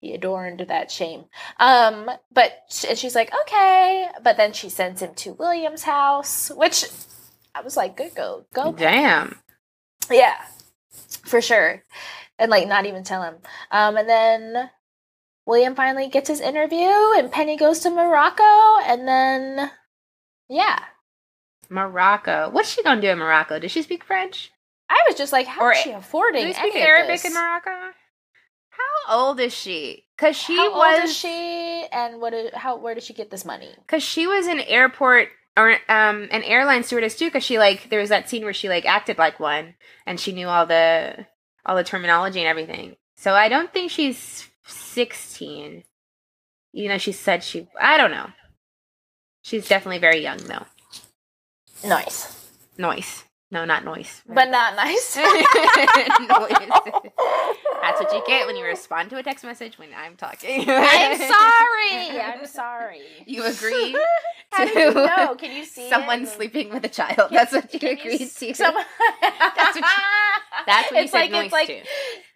he 0.00 0.12
adorned 0.14 0.60
that 0.68 0.90
shame. 0.90 1.24
Um, 1.58 2.10
but 2.32 2.52
and 2.88 2.98
she's 2.98 3.14
like, 3.14 3.32
okay, 3.42 4.08
but 4.24 4.36
then 4.36 4.52
she 4.52 4.68
sends 4.68 5.00
him 5.02 5.14
to 5.16 5.34
William's 5.34 5.82
house, 5.84 6.50
which 6.50 6.84
I 7.54 7.60
was 7.60 7.76
like, 7.76 7.96
good 7.96 8.14
go, 8.14 8.46
go, 8.54 8.72
Damn. 8.72 9.38
yeah, 10.10 10.36
for 11.24 11.40
sure, 11.40 11.82
and 12.38 12.50
like 12.50 12.68
not 12.68 12.86
even 12.86 13.04
tell 13.04 13.22
him. 13.22 13.36
Um, 13.70 13.96
and 13.96 14.08
then 14.08 14.70
William 15.46 15.74
finally 15.74 16.08
gets 16.08 16.28
his 16.28 16.40
interview, 16.40 16.88
and 17.16 17.30
Penny 17.32 17.56
goes 17.56 17.80
to 17.80 17.90
Morocco, 17.90 18.44
and 18.84 19.06
then 19.06 19.70
yeah, 20.48 20.78
Morocco. 21.68 22.50
What's 22.50 22.70
she 22.70 22.82
gonna 22.82 23.00
do 23.00 23.08
in 23.08 23.18
Morocco? 23.18 23.58
Does 23.58 23.72
she 23.72 23.82
speak 23.82 24.04
French? 24.04 24.50
I 24.88 24.98
was 25.08 25.16
just 25.16 25.32
like, 25.32 25.46
how 25.46 25.62
Or- 25.62 25.72
is 25.72 25.78
she 25.78 25.92
affording 25.92 26.46
Do 26.46 26.52
speak 26.52 26.74
Arabic 26.74 27.24
in 27.24 27.32
Morocco? 27.32 27.70
How 28.70 29.18
old 29.26 29.40
is 29.40 29.54
she? 29.54 30.04
Cause 30.18 30.36
she 30.36 30.56
how 30.56 30.76
was 30.76 30.98
old 31.00 31.08
is 31.08 31.16
she, 31.16 31.86
and 31.92 32.20
what? 32.20 32.34
Is, 32.34 32.50
how? 32.54 32.76
Where 32.76 32.94
did 32.94 33.02
she 33.04 33.14
get 33.14 33.30
this 33.30 33.44
money? 33.44 33.70
Cause 33.86 34.02
she 34.02 34.26
was 34.26 34.46
in 34.46 34.60
airport 34.60 35.28
or 35.56 35.72
um 35.88 36.28
an 36.30 36.42
airline 36.44 36.82
stewardess 36.82 37.16
too. 37.16 37.30
Cause 37.30 37.44
she 37.44 37.58
like 37.58 37.90
there 37.90 38.00
was 38.00 38.08
that 38.10 38.28
scene 38.28 38.44
where 38.44 38.52
she 38.52 38.68
like 38.68 38.86
acted 38.86 39.18
like 39.18 39.40
one, 39.40 39.74
and 40.06 40.18
she 40.18 40.32
knew 40.32 40.48
all 40.48 40.66
the 40.66 41.26
all 41.64 41.76
the 41.76 41.84
terminology 41.84 42.40
and 42.40 42.48
everything. 42.48 42.96
So 43.16 43.34
I 43.34 43.48
don't 43.48 43.72
think 43.72 43.90
she's 43.90 44.48
sixteen. 44.64 45.84
You 46.72 46.88
know, 46.88 46.98
she 46.98 47.12
said 47.12 47.42
she. 47.42 47.68
I 47.80 47.96
don't 47.96 48.12
know. 48.12 48.30
She's 49.42 49.68
definitely 49.68 49.98
very 49.98 50.22
young 50.22 50.38
though. 50.38 50.66
Nice, 51.84 52.50
Noise. 52.78 53.24
No, 53.52 53.64
not 53.64 53.84
noise. 53.84 54.22
but 54.28 54.48
not 54.50 54.76
nice. 54.76 55.16
Noise. 55.16 55.24
That's 57.82 58.00
what 58.00 58.12
you 58.12 58.22
get 58.26 58.46
when 58.46 58.56
you 58.56 58.64
respond 58.64 59.10
to 59.10 59.16
a 59.16 59.22
text 59.24 59.44
message 59.44 59.76
when 59.78 59.88
I'm 59.96 60.14
talking. 60.16 60.64
I'm 60.68 61.18
sorry. 61.18 62.20
I'm 62.20 62.46
sorry. 62.46 63.02
You 63.26 63.44
agree 63.44 63.96
How 64.52 64.64
did 64.66 64.74
you 64.74 64.94
know? 64.94 65.34
Can 65.34 65.50
you 65.56 65.64
see 65.64 65.86
it? 65.86 65.90
someone 65.90 66.26
sleeping 66.26 66.70
with 66.70 66.84
a 66.84 66.88
child. 66.88 67.30
That's 67.32 67.52
what 67.52 67.72
you 67.74 67.80
Can 67.80 67.98
agreed 67.98 68.22
s- 68.22 68.34
to. 68.36 68.54
Some- 68.54 68.74
That's 69.20 69.56
what 69.56 69.74
you- 69.76 69.82
That's 70.66 70.90
what 70.92 70.96
you 70.98 71.02
it's 71.04 71.12
said 71.12 71.18
like 71.18 71.30
noise 71.32 71.44
it's 71.46 71.52
like 71.52 71.66
to. 71.68 71.82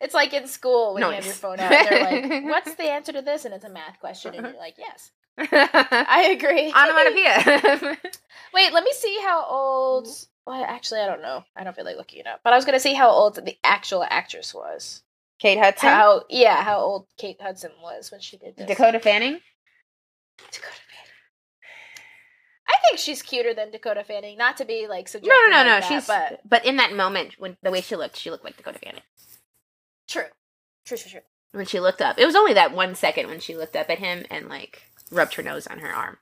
it's 0.01 0.15
like 0.15 0.33
in 0.35 0.47
school 0.49 0.95
when 0.95 1.05
you 1.05 1.11
have 1.11 1.25
your 1.25 1.35
phone 1.35 1.61
out. 1.61 1.71
They're 1.71 2.01
like, 2.31 2.45
"What's 2.45 2.75
the 2.75 2.85
answer 2.91 3.13
to 3.13 3.23
this?" 3.23 3.45
And 3.45 3.55
it's 3.55 3.65
a 3.65 3.69
math 3.71 4.01
question, 4.01 4.35
and 4.35 4.47
you're 4.47 4.57
like, 4.57 4.75
"Yes, 4.79 5.11
I 5.39 6.35
agree." 6.37 6.73
Onomatopoeia. 6.73 7.99
Wait, 8.55 8.73
let 8.73 8.83
me 8.85 8.93
see 8.93 9.19
how 9.23 9.45
old. 9.45 10.09
Well, 10.47 10.63
actually, 10.65 11.01
I 11.01 11.07
don't 11.07 11.23
know. 11.23 11.45
I 11.57 11.65
don't 11.65 11.75
feel 11.75 11.85
like 11.85 11.97
looking 11.97 12.21
it 12.21 12.27
up. 12.27 12.41
But 12.45 12.53
I 12.53 12.57
was 12.57 12.65
gonna 12.65 12.81
see 12.81 12.95
how 12.95 13.09
old 13.09 13.37
the 13.37 13.57
actual 13.65 14.05
actress 14.09 14.53
was. 14.55 15.03
Kate 15.39 15.59
Hudson. 15.59 15.89
How 15.89 16.25
yeah, 16.29 16.63
how 16.63 16.79
old 16.79 17.07
Kate 17.17 17.41
Hudson 17.41 17.71
was 17.83 18.11
when 18.13 18.21
she 18.21 18.37
did 18.37 18.57
this. 18.57 18.67
Dakota 18.67 19.01
Fanning. 19.01 19.41
Dakota 20.39 20.81
Fanning. 20.91 21.11
I 22.69 22.75
think 22.87 22.99
she's 22.99 23.23
cuter 23.23 23.55
than 23.55 23.71
Dakota 23.71 24.05
Fanning. 24.05 24.37
Not 24.39 24.57
to 24.59 24.65
be 24.65 24.87
like 24.89 25.09
No, 25.15 25.21
no, 25.23 25.51
no, 25.51 25.57
like 25.57 25.67
no. 25.67 25.81
that, 25.81 25.85
She's 25.89 26.07
but 26.07 26.41
but 26.49 26.65
in 26.65 26.77
that 26.77 26.95
moment 26.95 27.35
when 27.39 27.57
the 27.63 27.71
way 27.71 27.81
she 27.81 27.97
looked, 27.97 28.17
she 28.17 28.31
looked 28.31 28.45
like 28.45 28.57
Dakota 28.57 28.79
Fanning. 28.79 29.03
true, 30.09 30.25
true, 30.85 30.97
true, 30.97 31.11
true. 31.11 31.21
When 31.53 31.67
she 31.67 31.79
looked 31.81 32.03
up, 32.03 32.19
it 32.19 32.27
was 32.27 32.35
only 32.35 32.53
that 32.55 32.73
one 32.75 32.95
second 32.95 33.29
when 33.29 33.41
she 33.41 33.57
looked 33.57 33.77
up 33.77 33.89
at 33.89 33.99
him 34.01 34.25
and 34.31 34.49
like 34.49 34.83
rubbed 35.11 35.35
her 35.35 35.43
nose 35.43 35.67
on 35.67 35.79
her 35.79 35.93
arm. 35.93 36.19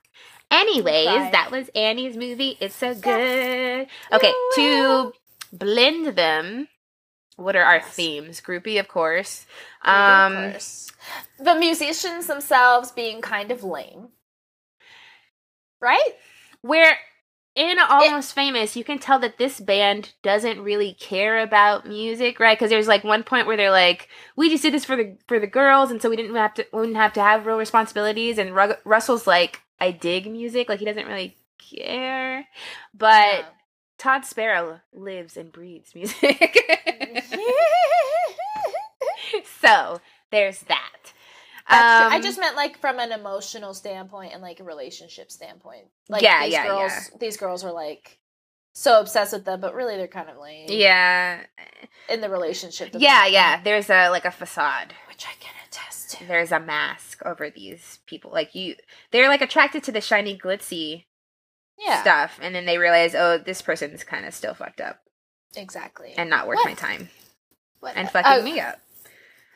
Anyways, 0.51 1.31
that 1.31 1.49
was 1.51 1.69
Annie's 1.75 2.15
movie. 2.15 2.57
It's 2.59 2.75
so 2.75 2.93
good. 2.93 3.87
Okay, 4.11 4.33
to 4.55 5.13
blend 5.51 6.15
them, 6.15 6.67
what 7.35 7.55
are 7.55 7.63
our 7.63 7.77
Yes. 7.77 7.93
themes? 7.95 8.41
Groupie, 8.41 8.79
of 8.79 8.87
course. 8.87 9.45
Um, 9.81 10.33
course. 10.51 10.91
the 11.39 11.55
musicians 11.55 12.27
themselves 12.27 12.91
being 12.91 13.21
kind 13.21 13.51
of 13.51 13.63
lame, 13.63 14.09
right? 15.81 16.13
where 16.61 16.97
in 17.55 17.77
Almost 17.77 18.33
Famous, 18.33 18.75
you 18.75 18.83
can 18.83 18.97
tell 18.97 19.19
that 19.19 19.37
this 19.37 19.59
band 19.59 20.13
doesn't 20.23 20.61
really 20.61 20.93
care 20.99 21.39
about 21.39 21.85
music, 21.87 22.39
right? 22.39 22.57
Because 22.57 22.69
there's 22.71 22.87
like 22.87 23.03
one 23.03 23.21
point 23.23 23.45
where 23.45 23.57
they're 23.57 23.69
like, 23.69 24.07
"We 24.35 24.49
just 24.49 24.63
did 24.63 24.73
this 24.73 24.85
for 24.85 24.95
the 24.95 25.17
for 25.27 25.39
the 25.39 25.45
girls, 25.45 25.91
and 25.91 26.01
so 26.01 26.09
we 26.09 26.15
didn't 26.15 26.33
have 26.35 26.53
to 26.55 26.65
wouldn't 26.73 26.95
have 26.97 27.13
to 27.13 27.21
have 27.21 27.45
real 27.45 27.57
responsibilities." 27.57 28.37
And 28.39 28.55
Rug- 28.55 28.79
Russell's 28.85 29.27
like, 29.27 29.61
"I 29.83 29.91
dig 29.91 30.29
music," 30.31 30.69
like 30.69 30.79
he 30.79 30.85
doesn't 30.85 31.07
really 31.07 31.37
care, 31.71 32.47
but. 32.93 33.45
Todd 33.99 34.25
Sparrow 34.25 34.81
lives 34.91 35.37
and 35.37 35.49
breathes 35.49 35.95
music. 35.95 36.57
so 39.61 40.01
there's 40.31 40.59
that. 40.61 40.89
True. 41.03 41.13
I 41.77 42.15
Um, 42.17 42.21
just 42.21 42.39
meant 42.39 42.55
like 42.57 42.77
from 42.79 42.99
an 42.99 43.11
emotional 43.13 43.73
standpoint 43.73 44.33
and 44.33 44.41
like 44.41 44.59
a 44.59 44.63
relationship 44.63 45.31
standpoint. 45.31 45.85
Like 46.09 46.21
Yeah, 46.21 46.43
these 46.43 46.53
yeah, 46.53 46.67
girls 46.67 46.91
yeah. 46.91 47.17
these 47.19 47.37
girls 47.37 47.63
are 47.63 47.71
like 47.71 48.19
so 48.73 48.99
obsessed 48.99 49.31
with 49.33 49.45
them, 49.45 49.61
but 49.61 49.73
really 49.73 49.95
they're 49.95 50.07
kind 50.07 50.29
of 50.29 50.37
lame. 50.37 50.65
yeah, 50.69 51.41
In 52.09 52.19
the 52.21 52.29
relationship. 52.29 52.89
yeah, 52.97 53.25
yeah. 53.27 53.61
There's 53.63 53.89
a 53.89 54.09
like 54.09 54.25
a 54.25 54.31
facade. 54.31 54.93
Which 55.07 55.25
I 55.25 55.33
can 55.39 55.53
there's 56.27 56.51
a 56.51 56.59
mask 56.59 57.21
over 57.25 57.49
these 57.49 57.99
people. 58.05 58.31
Like 58.31 58.55
you, 58.55 58.75
they're 59.11 59.27
like 59.29 59.41
attracted 59.41 59.83
to 59.83 59.91
the 59.91 60.01
shiny, 60.01 60.37
glitzy 60.37 61.05
Yeah. 61.77 62.01
stuff, 62.01 62.39
and 62.41 62.53
then 62.55 62.65
they 62.65 62.77
realize, 62.77 63.15
oh, 63.15 63.37
this 63.37 63.61
person's 63.61 64.03
kind 64.03 64.25
of 64.25 64.33
still 64.33 64.53
fucked 64.53 64.81
up 64.81 64.99
Exactly. 65.55 66.13
and 66.17 66.29
not 66.29 66.47
worth 66.47 66.57
What? 66.57 66.65
my 66.65 66.73
time 66.73 67.09
What- 67.79 67.95
and 67.95 68.09
fucking 68.09 68.31
oh, 68.31 68.41
me 68.43 68.59
up. 68.59 68.79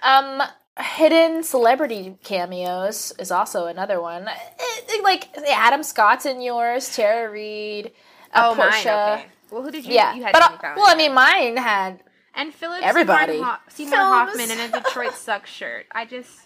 Um, 0.04 0.44
hidden 0.80 1.44
celebrity 1.44 2.18
cameos 2.24 3.12
is 3.18 3.32
also 3.32 3.66
another 3.66 4.00
one. 4.02 4.28
It- 4.28 4.86
it- 4.90 5.04
like 5.04 5.36
Adam 5.48 5.82
Scott's 5.84 6.26
in 6.26 6.42
yours, 6.42 6.96
Tara 6.96 7.30
Reid, 7.32 7.94
uh, 8.34 8.50
oh, 8.52 8.56
mine. 8.56 8.74
Okay. 8.80 9.26
Well, 9.50 9.64
who 9.64 9.72
did 9.72 9.86
you? 9.86 9.94
Yeah, 9.94 10.14
you 10.14 10.24
had 10.24 10.34
but 10.34 10.44
uh, 10.44 10.58
well, 10.76 10.86
I 10.88 10.96
mean, 10.96 11.14
mine 11.14 11.56
had 11.58 12.04
and 12.36 12.54
Philip 12.54 12.84
everybody. 12.84 13.34
Seymour, 13.38 13.46
Ho- 13.48 13.60
Seymour 13.70 13.98
Hoffman 13.98 14.52
in 14.52 14.60
a 14.60 14.68
Detroit 14.70 15.14
sucks 15.14 15.50
shirt. 15.50 15.86
I 15.94 16.04
just 16.06 16.42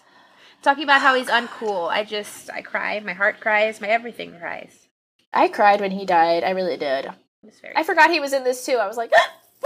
talking 0.62 0.84
about 0.84 1.00
how 1.00 1.14
he's 1.14 1.28
uncool. 1.28 1.88
I 1.88 2.04
just 2.04 2.50
I 2.50 2.62
cry. 2.62 3.00
My 3.00 3.12
heart 3.12 3.40
cries. 3.40 3.80
My 3.80 3.88
everything 3.88 4.38
cries. 4.38 4.88
I 5.32 5.48
cried 5.48 5.80
when 5.80 5.90
he 5.90 6.06
died. 6.06 6.44
I 6.44 6.50
really 6.50 6.76
did. 6.76 7.06
It 7.06 7.12
was 7.42 7.60
very. 7.60 7.74
I 7.76 7.82
forgot 7.82 8.10
he 8.10 8.20
was 8.20 8.32
in 8.32 8.44
this 8.44 8.64
too. 8.64 8.76
I 8.76 8.86
was 8.86 8.96
like, 8.96 9.12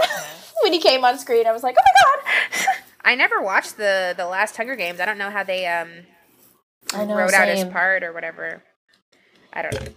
when 0.63 0.73
he 0.73 0.79
came 0.79 1.05
on 1.05 1.17
screen, 1.17 1.47
I 1.47 1.51
was 1.51 1.63
like, 1.63 1.75
oh 1.79 1.83
my 1.83 2.31
god. 2.61 2.75
I 3.05 3.15
never 3.15 3.41
watched 3.41 3.77
the 3.77 4.13
the 4.17 4.25
last 4.25 4.57
Hunger 4.57 4.75
Games. 4.75 4.99
I 4.99 5.05
don't 5.05 5.17
know 5.17 5.29
how 5.29 5.43
they 5.43 5.67
um 5.67 5.89
I 6.93 7.05
know, 7.05 7.15
wrote 7.15 7.33
out 7.33 7.47
his 7.47 7.65
part 7.65 8.03
or 8.03 8.13
whatever. 8.13 8.63
I 9.53 9.61
don't 9.61 9.73
know. 9.73 9.91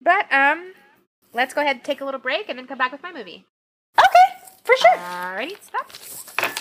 But 0.00 0.32
um, 0.32 0.72
let's 1.32 1.54
go 1.54 1.60
ahead 1.60 1.76
and 1.76 1.84
take 1.84 2.00
a 2.00 2.04
little 2.04 2.20
break 2.20 2.48
and 2.48 2.58
then 2.58 2.66
come 2.66 2.78
back 2.78 2.92
with 2.92 3.02
my 3.02 3.12
movie. 3.12 3.46
Okay, 3.98 4.46
for 4.64 4.76
sure. 4.76 4.96
Alrighty, 4.96 5.56
stop. 5.62 6.51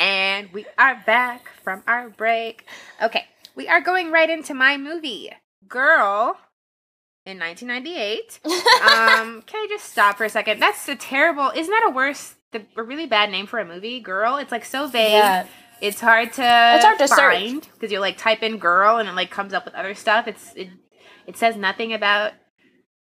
And 0.00 0.50
we 0.54 0.64
are 0.78 1.02
back 1.04 1.50
from 1.62 1.82
our 1.86 2.08
break. 2.08 2.64
Okay, 3.02 3.26
we 3.54 3.68
are 3.68 3.82
going 3.82 4.10
right 4.10 4.30
into 4.30 4.54
my 4.54 4.78
movie, 4.78 5.30
Girl, 5.68 6.38
in 7.26 7.38
1998. 7.38 8.40
um, 8.46 9.42
can 9.42 9.60
I 9.60 9.66
just 9.68 9.92
stop 9.92 10.16
for 10.16 10.24
a 10.24 10.30
second? 10.30 10.58
That's 10.58 10.88
a 10.88 10.96
terrible. 10.96 11.52
Isn't 11.54 11.70
that 11.70 11.84
a 11.86 11.90
worse, 11.90 12.34
the, 12.52 12.64
a 12.78 12.82
really 12.82 13.04
bad 13.04 13.30
name 13.30 13.46
for 13.46 13.58
a 13.58 13.64
movie? 13.66 14.00
Girl. 14.00 14.38
It's 14.38 14.50
like 14.50 14.64
so 14.64 14.86
vague. 14.86 15.12
yeah. 15.12 15.46
It's 15.82 16.00
hard 16.00 16.32
to 16.32 16.74
It's 16.76 16.84
hard 16.84 16.98
to 16.98 17.06
find 17.06 17.68
because 17.74 17.92
you 17.92 18.00
like 18.00 18.16
type 18.16 18.42
in 18.42 18.56
girl 18.56 18.96
and 18.96 19.06
it 19.06 19.14
like 19.14 19.30
comes 19.30 19.52
up 19.52 19.66
with 19.66 19.74
other 19.74 19.94
stuff. 19.94 20.26
It's 20.26 20.54
it 20.54 20.70
it 21.26 21.36
says 21.36 21.56
nothing 21.56 21.92
about. 21.92 22.32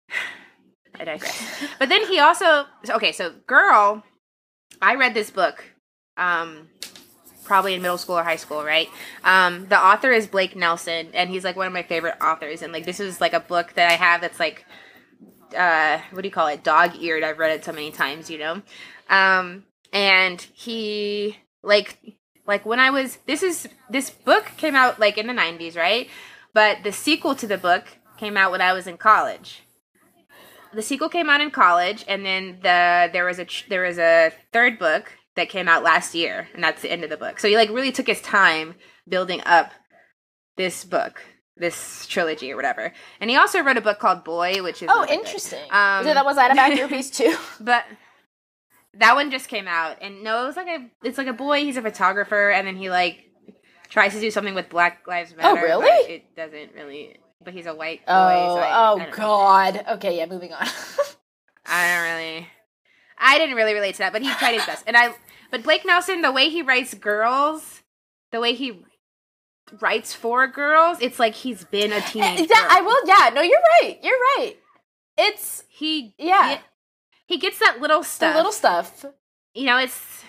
I 1.00 1.06
digress. 1.06 1.66
but 1.78 1.90
then 1.90 2.08
he 2.08 2.18
also 2.18 2.66
okay. 2.90 3.12
So 3.12 3.34
girl, 3.46 4.04
I 4.82 4.96
read 4.96 5.14
this 5.14 5.30
book, 5.30 5.64
um, 6.18 6.68
probably 7.50 7.74
in 7.74 7.82
middle 7.82 7.98
school 7.98 8.18
or 8.18 8.24
high 8.24 8.38
school, 8.38 8.64
right? 8.64 8.88
Um, 9.26 9.68
the 9.68 9.78
author 9.78 10.12
is 10.12 10.28
Blake 10.28 10.56
Nelson, 10.56 11.10
and 11.14 11.30
he's 11.30 11.44
like 11.44 11.58
one 11.58 11.68
of 11.68 11.74
my 11.74 11.84
favorite 11.84 12.16
authors. 12.22 12.62
And 12.62 12.72
like 12.72 12.86
this 12.86 13.02
is 13.02 13.20
like 13.20 13.34
a 13.34 13.42
book 13.42 13.74
that 13.74 13.92
I 13.92 13.96
have 13.96 14.22
that's 14.22 14.40
like 14.40 14.66
uh 15.58 16.00
what 16.12 16.22
do 16.22 16.28
you 16.28 16.32
call 16.32 16.46
it 16.46 16.64
dog 16.64 16.96
eared 17.00 17.24
i've 17.24 17.40
read 17.40 17.52
it 17.52 17.66
so 17.66 17.72
many 17.72 17.92
times 17.92 18.30
you 18.30 18.38
know 18.38 18.62
um 19.10 19.64
and 19.92 20.42
he 20.54 21.36
like 21.64 21.98
like 22.46 22.66
when 22.68 22.80
i 22.80 22.90
was 22.90 23.18
this 23.26 23.42
is 23.42 23.68
this 23.90 24.10
book 24.10 24.46
came 24.58 24.76
out 24.76 25.00
like 25.00 25.18
in 25.18 25.26
the 25.26 25.34
90s 25.34 25.76
right 25.76 26.08
but 26.54 26.84
the 26.84 26.92
sequel 26.92 27.34
to 27.34 27.48
the 27.48 27.58
book 27.58 27.98
came 28.18 28.38
out 28.38 28.52
when 28.52 28.62
i 28.62 28.74
was 28.74 28.86
in 28.86 28.96
college 28.96 29.64
the 30.74 30.82
sequel 30.84 31.10
came 31.10 31.30
out 31.30 31.42
in 31.42 31.50
college 31.50 32.06
and 32.08 32.24
then 32.24 32.60
the 32.62 33.10
there 33.12 33.26
was 33.26 33.40
a 33.40 33.48
there 33.70 33.84
was 33.84 33.98
a 33.98 34.32
third 34.54 34.78
book 34.78 35.14
that 35.40 35.50
came 35.50 35.68
out 35.68 35.84
last 35.84 36.14
year 36.14 36.48
and 36.54 36.64
that's 36.64 36.82
the 36.82 36.92
end 36.92 37.04
of 37.04 37.10
the 37.10 37.18
book 37.18 37.40
so 37.40 37.48
he 37.48 37.56
like 37.56 37.70
really 37.70 37.92
took 37.92 38.08
his 38.08 38.22
time 38.22 38.76
building 39.08 39.42
up 39.46 39.72
this 40.58 40.86
book 40.86 41.22
this 41.58 42.06
trilogy 42.08 42.52
or 42.52 42.56
whatever 42.56 42.94
and 43.20 43.30
he 43.30 43.36
also 43.36 43.62
wrote 43.62 43.78
a 43.78 43.82
book 43.82 44.00
called 44.00 44.24
boy 44.24 44.62
which 44.64 44.82
is 44.82 44.90
Oh, 44.92 45.02
really 45.02 45.16
interesting. 45.16 45.60
Um, 45.72 46.06
was, 46.06 46.14
that, 46.14 46.26
was 46.26 46.36
that 46.36 46.52
about 46.52 46.72
groupies 46.72 47.14
too? 47.14 47.36
but 47.60 47.84
that 48.94 49.16
one 49.16 49.30
just 49.32 49.48
came 49.50 49.68
out 49.68 49.98
and 50.02 50.24
no 50.24 50.44
it 50.44 50.48
was 50.48 50.56
like 50.56 50.68
a 50.68 50.90
it's 51.04 51.18
like 51.18 51.28
a 51.28 51.34
boy 51.34 51.60
he's 51.62 51.78
a 51.78 51.82
photographer 51.82 52.50
and 52.52 52.66
then 52.68 52.76
he 52.78 52.90
like 52.90 53.26
tries 53.90 54.14
to 54.14 54.20
do 54.20 54.32
something 54.32 54.54
with 54.54 54.70
Black 54.70 55.06
Lives 55.08 55.36
Matter. 55.36 55.60
Oh, 55.60 55.62
really? 55.62 55.88
it 56.14 56.36
doesn't 56.36 56.74
really. 56.76 57.18
But 57.44 57.54
he's 57.54 57.66
a 57.66 57.74
white 57.74 58.06
boy. 58.06 58.14
Oh, 58.14 58.56
so 58.56 58.62
I, 58.62 58.70
I 58.70 58.92
oh 58.92 58.96
know. 58.98 59.10
God. 59.12 59.86
Okay, 59.94 60.18
yeah, 60.18 60.26
moving 60.26 60.54
on. 60.54 60.68
I 61.66 61.88
don't 61.88 62.04
really. 62.04 62.48
I 63.18 63.38
didn't 63.38 63.56
really 63.56 63.74
relate 63.74 63.94
to 63.94 63.98
that, 64.00 64.14
but 64.14 64.22
he 64.22 64.30
tried 64.36 64.54
his 64.54 64.66
best. 64.66 64.84
And 64.88 64.96
I, 64.96 65.14
but 65.52 65.64
Blake 65.64 65.86
Nelson, 65.86 66.22
the 66.22 66.32
way 66.32 66.50
he 66.50 66.62
writes 66.62 66.94
girls, 66.94 67.84
the 68.32 68.40
way 68.40 68.54
he 68.54 68.84
writes 69.80 70.14
for 70.14 70.48
girls, 70.48 70.98
it's 71.02 71.20
like 71.20 71.36
he's 71.36 71.64
been 71.66 71.92
a 71.92 72.02
teenager. 72.02 72.44
yeah, 72.44 72.68
I 72.70 72.82
will. 72.82 73.02
Yeah, 73.06 73.30
no, 73.34 73.42
you're 73.42 73.62
right. 73.82 74.00
You're 74.02 74.18
right. 74.38 74.56
It's 75.18 75.64
He 75.70 76.14
Yeah. 76.18 76.58
He, 77.28 77.36
he 77.36 77.38
gets 77.38 77.60
that 77.60 77.80
little 77.80 78.00
the 78.00 78.06
stuff. 78.06 78.36
little 78.36 78.52
stuff. 78.52 79.06
you 79.54 79.66
know, 79.66 79.78
it's. 79.78 80.24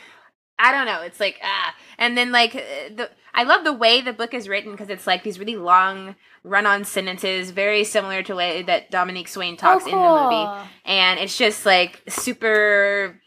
I 0.58 0.72
don't 0.72 0.84
know. 0.84 1.00
It's 1.00 1.18
like 1.18 1.38
ah, 1.42 1.74
and 1.98 2.18
then 2.18 2.32
like 2.32 2.54
uh, 2.54 2.94
the. 2.94 3.10
I 3.32 3.44
love 3.44 3.64
the 3.64 3.72
way 3.72 4.00
the 4.00 4.12
book 4.12 4.34
is 4.34 4.48
written 4.48 4.72
because 4.72 4.90
it's 4.90 5.06
like 5.06 5.22
these 5.22 5.38
really 5.38 5.56
long 5.56 6.16
run-on 6.42 6.84
sentences, 6.84 7.50
very 7.50 7.84
similar 7.84 8.22
to 8.22 8.32
the 8.32 8.36
way 8.36 8.62
that 8.62 8.90
Dominique 8.90 9.28
Swain 9.28 9.56
talks 9.56 9.84
in 9.84 9.92
the 9.92 9.96
movie. 9.96 10.68
and 10.84 11.20
it's 11.20 11.38
just 11.38 11.64
like 11.64 12.02
super 12.08 13.19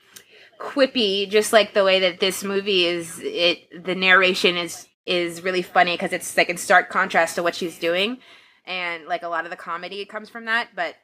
quippy 0.64 1.30
just 1.30 1.52
like 1.52 1.74
the 1.74 1.84
way 1.84 2.00
that 2.00 2.20
this 2.22 2.44
movie 2.44 2.86
is 2.86 3.20
it 3.22 3.84
the 3.84 3.94
narration 3.94 4.56
is 4.56 4.88
is 5.06 5.44
really 5.44 5.62
funny 5.62 5.94
because 5.94 6.14
it's 6.14 6.38
like 6.38 6.50
in 6.50 6.56
stark 6.56 6.90
contrast 6.90 7.36
to 7.36 7.44
what 7.44 7.54
she's 7.54 7.78
doing. 7.78 8.20
And 8.66 9.06
like 9.06 9.24
a 9.24 9.28
lot 9.28 9.44
of 9.44 9.52
the 9.52 9.58
comedy 9.58 10.06
comes 10.06 10.30
from 10.30 10.46
that 10.46 10.70
but 10.76 10.96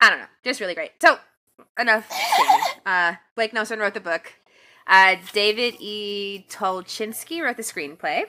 i 0.00 0.08
don't 0.08 0.20
know 0.20 0.26
just 0.42 0.60
really 0.60 0.74
great. 0.74 0.92
So 1.00 1.18
enough 1.78 2.10
uh 2.86 3.14
blake 3.34 3.52
nelson 3.52 3.78
wrote 3.78 3.94
the 3.94 4.00
book. 4.00 4.32
Uh 4.86 5.16
david 5.32 5.74
e. 5.78 6.46
Tolchinsky 6.48 7.42
wrote 7.42 7.58
the 7.58 7.62
screenplay. 7.62 8.22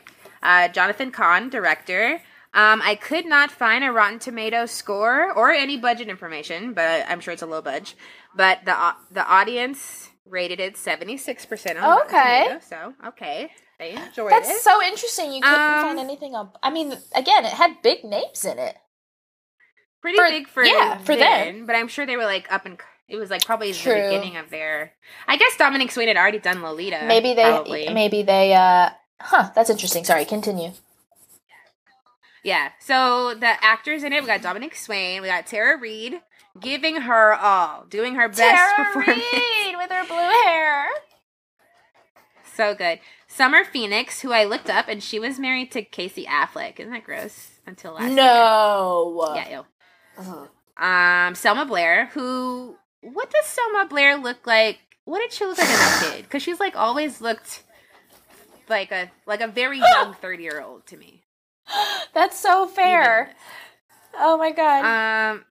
Uh 0.43 0.67
jonathan 0.67 1.11
kahn 1.11 1.49
director. 1.49 2.21
Um, 2.53 2.81
I 2.83 2.95
could 2.95 3.25
not 3.27 3.51
find 3.51 3.83
a 3.83 3.91
Rotten 3.91 4.17
Tomato 4.17 4.65
score 4.65 5.31
or 5.31 5.51
any 5.51 5.77
budget 5.77 6.07
information, 6.07 6.73
but 6.73 7.05
I'm 7.07 7.19
sure 7.19 7.33
it's 7.33 7.43
a 7.43 7.45
low 7.45 7.61
budget. 7.61 7.93
But 8.35 8.65
the 8.65 8.73
au- 8.75 8.97
the 9.11 9.23
audience 9.27 10.09
rated 10.29 10.59
it 10.59 10.75
76% 10.75 11.81
on 11.81 12.01
Okay. 12.03 12.57
So 12.61 12.93
okay, 13.07 13.49
they 13.79 13.91
enjoyed 13.91 14.31
That's 14.31 14.49
it. 14.49 14.61
so 14.61 14.81
interesting. 14.83 15.33
You 15.33 15.41
couldn't 15.41 15.59
Um, 15.59 15.81
find 15.85 15.99
anything 15.99 16.35
up. 16.35 16.57
I 16.63 16.69
mean, 16.69 16.93
again, 17.15 17.45
it 17.45 17.53
had 17.53 17.81
big 17.81 18.03
names 18.03 18.45
in 18.45 18.59
it. 18.59 18.75
Pretty 20.01 20.17
for- 20.17 20.29
big 20.29 20.47
for 20.47 20.63
yeah, 20.63 20.97
for 20.99 21.15
them 21.15 21.65
but 21.65 21.75
I'm 21.75 21.87
sure 21.87 22.05
they 22.05 22.17
were 22.17 22.25
like 22.25 22.51
up 22.51 22.65
and 22.65 22.79
it 23.09 23.15
was 23.15 23.29
like 23.29 23.45
probably 23.45 23.73
True. 23.73 23.93
the 23.93 24.01
beginning 24.01 24.37
of 24.37 24.49
their. 24.49 24.93
I 25.27 25.37
guess 25.37 25.55
Dominique 25.57 25.91
Swain 25.91 26.07
had 26.09 26.17
already 26.17 26.39
done 26.39 26.61
Lolita. 26.61 27.03
Maybe 27.05 27.33
they. 27.33 27.43
probably. 27.43 27.89
Maybe 27.89 28.21
they. 28.23 28.53
uh 28.53 28.89
Huh. 29.19 29.49
That's 29.55 29.69
interesting. 29.69 30.03
Sorry. 30.03 30.25
Continue. 30.25 30.71
Yeah. 32.43 32.69
So 32.79 33.33
the 33.33 33.47
actors 33.63 34.03
in 34.03 34.13
it, 34.13 34.21
we 34.21 34.27
got 34.27 34.41
Dominique 34.41 34.75
Swain, 34.75 35.21
we 35.21 35.27
got 35.27 35.47
Tara 35.47 35.77
Reid, 35.77 36.21
giving 36.61 37.01
her 37.01 37.33
all, 37.33 37.85
doing 37.89 38.15
her 38.15 38.27
best 38.27 38.39
Tara 38.39 38.75
performance. 38.85 39.23
Reid 39.33 39.75
with 39.77 39.91
her 39.91 40.05
blue 40.07 40.43
hair. 40.45 40.87
So 42.55 42.73
good. 42.73 42.99
Summer 43.27 43.63
Phoenix, 43.63 44.21
who 44.21 44.31
I 44.31 44.43
looked 44.45 44.69
up, 44.69 44.87
and 44.87 45.01
she 45.03 45.19
was 45.19 45.37
married 45.39 45.71
to 45.73 45.83
Casey 45.83 46.25
Affleck. 46.25 46.79
Isn't 46.79 46.91
that 46.91 47.03
gross? 47.03 47.51
Until 47.67 47.93
last 47.93 48.11
No. 48.13 49.33
year. 49.35 49.43
Yeah, 49.49 49.61
Ugh. 50.17 50.25
ew. 50.79 50.83
Um, 50.85 51.35
Selma 51.35 51.65
Blair, 51.65 52.07
who 52.13 52.75
what 53.01 53.29
does 53.31 53.45
Selma 53.45 53.85
Blair 53.89 54.15
look 54.17 54.45
like? 54.47 54.79
What 55.05 55.19
did 55.19 55.31
she 55.31 55.45
look 55.45 55.57
like 55.57 55.67
as 55.69 56.01
a 56.01 56.11
kid? 56.11 56.23
Because 56.23 56.41
she's 56.43 56.59
like 56.59 56.75
always 56.75 57.21
looked 57.21 57.63
like 58.69 58.91
a 58.91 59.11
like 59.25 59.41
a 59.41 59.47
very 59.47 59.79
young 59.93 60.13
thirty 60.13 60.43
year 60.43 60.61
old 60.61 60.85
to 60.87 60.97
me. 60.97 61.23
That's 62.13 62.39
so 62.39 62.67
fair. 62.67 63.33
Oh 64.17 64.37
my 64.37 64.51
god. 64.51 65.31
Um, 65.31 65.45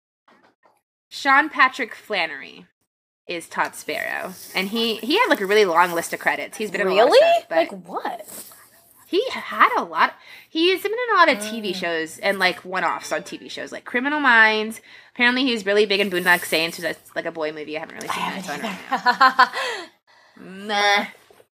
Sean 1.16 1.48
Patrick 1.48 1.94
Flanery 1.94 2.66
is 3.26 3.48
Todd 3.48 3.74
Sparrow, 3.74 4.34
and 4.54 4.68
he 4.68 4.96
he 4.96 5.18
had 5.18 5.28
like 5.28 5.40
a 5.40 5.46
really 5.46 5.64
long 5.64 5.92
list 5.92 6.12
of 6.12 6.20
credits. 6.20 6.58
He's 6.58 6.70
been 6.70 6.82
in 6.82 6.86
a 6.88 6.94
lot 6.94 7.04
really? 7.06 7.40
stuff, 7.40 7.50
like 7.50 7.72
what? 7.72 8.28
he 9.08 9.24
had 9.30 9.70
a 9.76 9.82
lot. 9.84 10.14
He's 10.48 10.82
been 10.82 10.92
in 10.92 11.14
a 11.14 11.18
lot 11.18 11.28
of 11.28 11.38
TV 11.38 11.70
Mm. 11.70 11.74
shows 11.76 12.18
and 12.18 12.38
like 12.38 12.64
one 12.64 12.84
offs 12.84 13.12
on 13.12 13.22
TV 13.22 13.50
shows, 13.50 13.72
like 13.72 13.84
Criminal 13.84 14.20
Minds. 14.20 14.80
Apparently, 15.14 15.44
he's 15.44 15.64
really 15.64 15.86
big 15.86 16.00
in 16.00 16.10
Boondock 16.10 16.44
Saints, 16.44 16.78
which 16.78 16.86
is 16.90 16.96
like 17.14 17.24
a 17.26 17.32
boy 17.32 17.52
movie. 17.52 17.76
I 17.76 17.80
haven't 17.80 17.94
really 17.96 18.08
I 18.10 18.14
seen 18.14 18.44
that, 18.44 18.44
so 18.44 18.52
I 18.52 19.48
haven't 20.36 20.66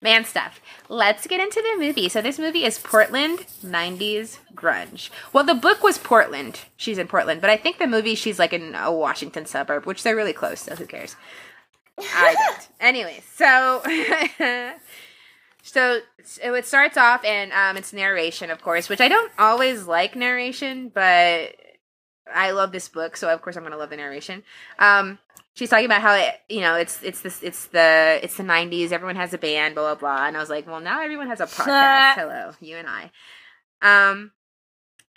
don't 0.01 0.11
either. 0.11 0.11
know. 0.11 0.11
Meh. 0.11 0.15
Man 0.15 0.25
stuff. 0.25 0.61
Let's 0.87 1.27
get 1.27 1.39
into 1.41 1.61
the 1.61 1.83
movie. 1.83 2.09
So 2.09 2.21
this 2.21 2.39
movie 2.39 2.65
is 2.65 2.79
Portland 2.79 3.45
90s 3.63 4.39
grunge. 4.55 5.09
Well, 5.33 5.43
the 5.43 5.55
book 5.55 5.83
was 5.83 5.97
Portland. 5.97 6.61
She's 6.77 6.97
in 6.97 7.07
Portland, 7.07 7.41
but 7.41 7.49
I 7.49 7.57
think 7.57 7.77
the 7.79 7.87
movie 7.87 8.15
she's 8.15 8.39
like 8.39 8.53
in 8.53 8.75
a 8.75 8.91
Washington 8.91 9.45
suburb, 9.45 9.85
which 9.85 10.03
they're 10.03 10.15
really 10.15 10.33
close, 10.33 10.61
so 10.61 10.75
who 10.75 10.85
cares? 10.85 11.15
I 11.99 12.35
don't. 12.49 12.69
anyway, 12.79 13.21
so 13.35 13.81
so 15.63 15.99
so 16.23 16.53
it 16.53 16.65
starts 16.65 16.97
off 16.97 17.23
and 17.25 17.51
um 17.51 17.77
it's 17.77 17.93
narration, 17.93 18.49
of 18.51 18.61
course, 18.61 18.89
which 18.89 19.01
I 19.01 19.07
don't 19.09 19.31
always 19.37 19.85
like 19.85 20.15
narration, 20.15 20.89
but 20.93 21.55
I 22.33 22.51
love 22.51 22.71
this 22.71 22.87
book, 22.87 23.17
so 23.17 23.29
of 23.29 23.41
course 23.41 23.57
I'm 23.57 23.63
gonna 23.63 23.77
love 23.77 23.89
the 23.89 23.97
narration. 23.97 24.43
Um 24.77 25.19
she's 25.59 25.69
talking 25.69 25.85
about 25.85 26.01
how 26.01 26.15
it, 26.15 26.35
you 26.47 26.61
know 26.61 26.75
it's 26.75 27.03
it's 27.03 27.19
this 27.21 27.43
it's 27.43 27.67
the 27.67 28.19
it's 28.23 28.37
the 28.37 28.43
90s 28.43 28.93
everyone 28.93 29.17
has 29.17 29.33
a 29.33 29.37
band 29.37 29.75
blah 29.75 29.93
blah 29.93 30.15
blah. 30.15 30.25
And 30.25 30.37
i 30.37 30.39
was 30.39 30.49
like 30.49 30.65
well 30.65 30.79
now 30.79 31.03
everyone 31.03 31.27
has 31.27 31.41
a 31.41 31.45
podcast. 31.47 32.13
Hello 32.13 32.51
you 32.61 32.77
and 32.77 32.87
i. 32.87 33.11
Um 33.81 34.31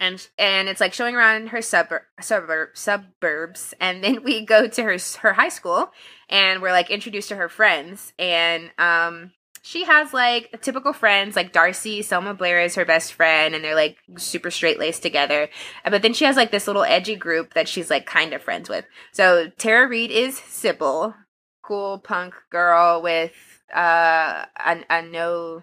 and 0.00 0.26
and 0.36 0.68
it's 0.68 0.80
like 0.80 0.92
showing 0.92 1.14
around 1.14 1.50
her 1.50 1.62
suburb 1.62 2.02
suburb 2.20 2.70
suburbs. 2.74 3.72
And 3.80 4.02
then 4.02 4.24
we 4.24 4.44
go 4.44 4.66
to 4.66 4.82
her 4.82 4.96
her 5.20 5.32
high 5.32 5.48
school 5.48 5.92
and 6.28 6.60
we're 6.60 6.72
like 6.72 6.90
introduced 6.90 7.28
to 7.28 7.36
her 7.36 7.48
friends. 7.48 8.12
And 8.18 8.72
um 8.78 9.30
she 9.62 9.84
has 9.84 10.12
like 10.12 10.60
typical 10.60 10.92
friends 10.92 11.36
like 11.36 11.52
Darcy, 11.52 12.02
Selma 12.02 12.34
Blair 12.34 12.60
is 12.60 12.74
her 12.74 12.84
best 12.84 13.12
friend, 13.14 13.54
and 13.54 13.64
they're 13.64 13.74
like 13.76 13.96
super 14.18 14.50
straight 14.50 14.78
laced 14.78 15.02
together. 15.02 15.48
Uh, 15.84 15.90
But 15.90 16.02
then 16.02 16.12
she 16.12 16.24
has 16.24 16.36
like 16.36 16.50
this 16.50 16.66
little 16.66 16.84
edgy 16.84 17.16
group 17.16 17.54
that 17.54 17.68
she's 17.68 17.88
like 17.88 18.04
kind 18.04 18.32
of 18.34 18.42
friends 18.42 18.68
with. 18.68 18.84
So 19.12 19.50
Tara 19.58 19.88
Reid 19.88 20.10
is 20.10 20.36
Sybil, 20.36 21.14
cool 21.62 21.98
punk 21.98 22.34
girl 22.50 23.00
with 23.02 23.32
uh 23.74 24.44
a, 24.58 24.84
a 24.90 25.02
no 25.02 25.62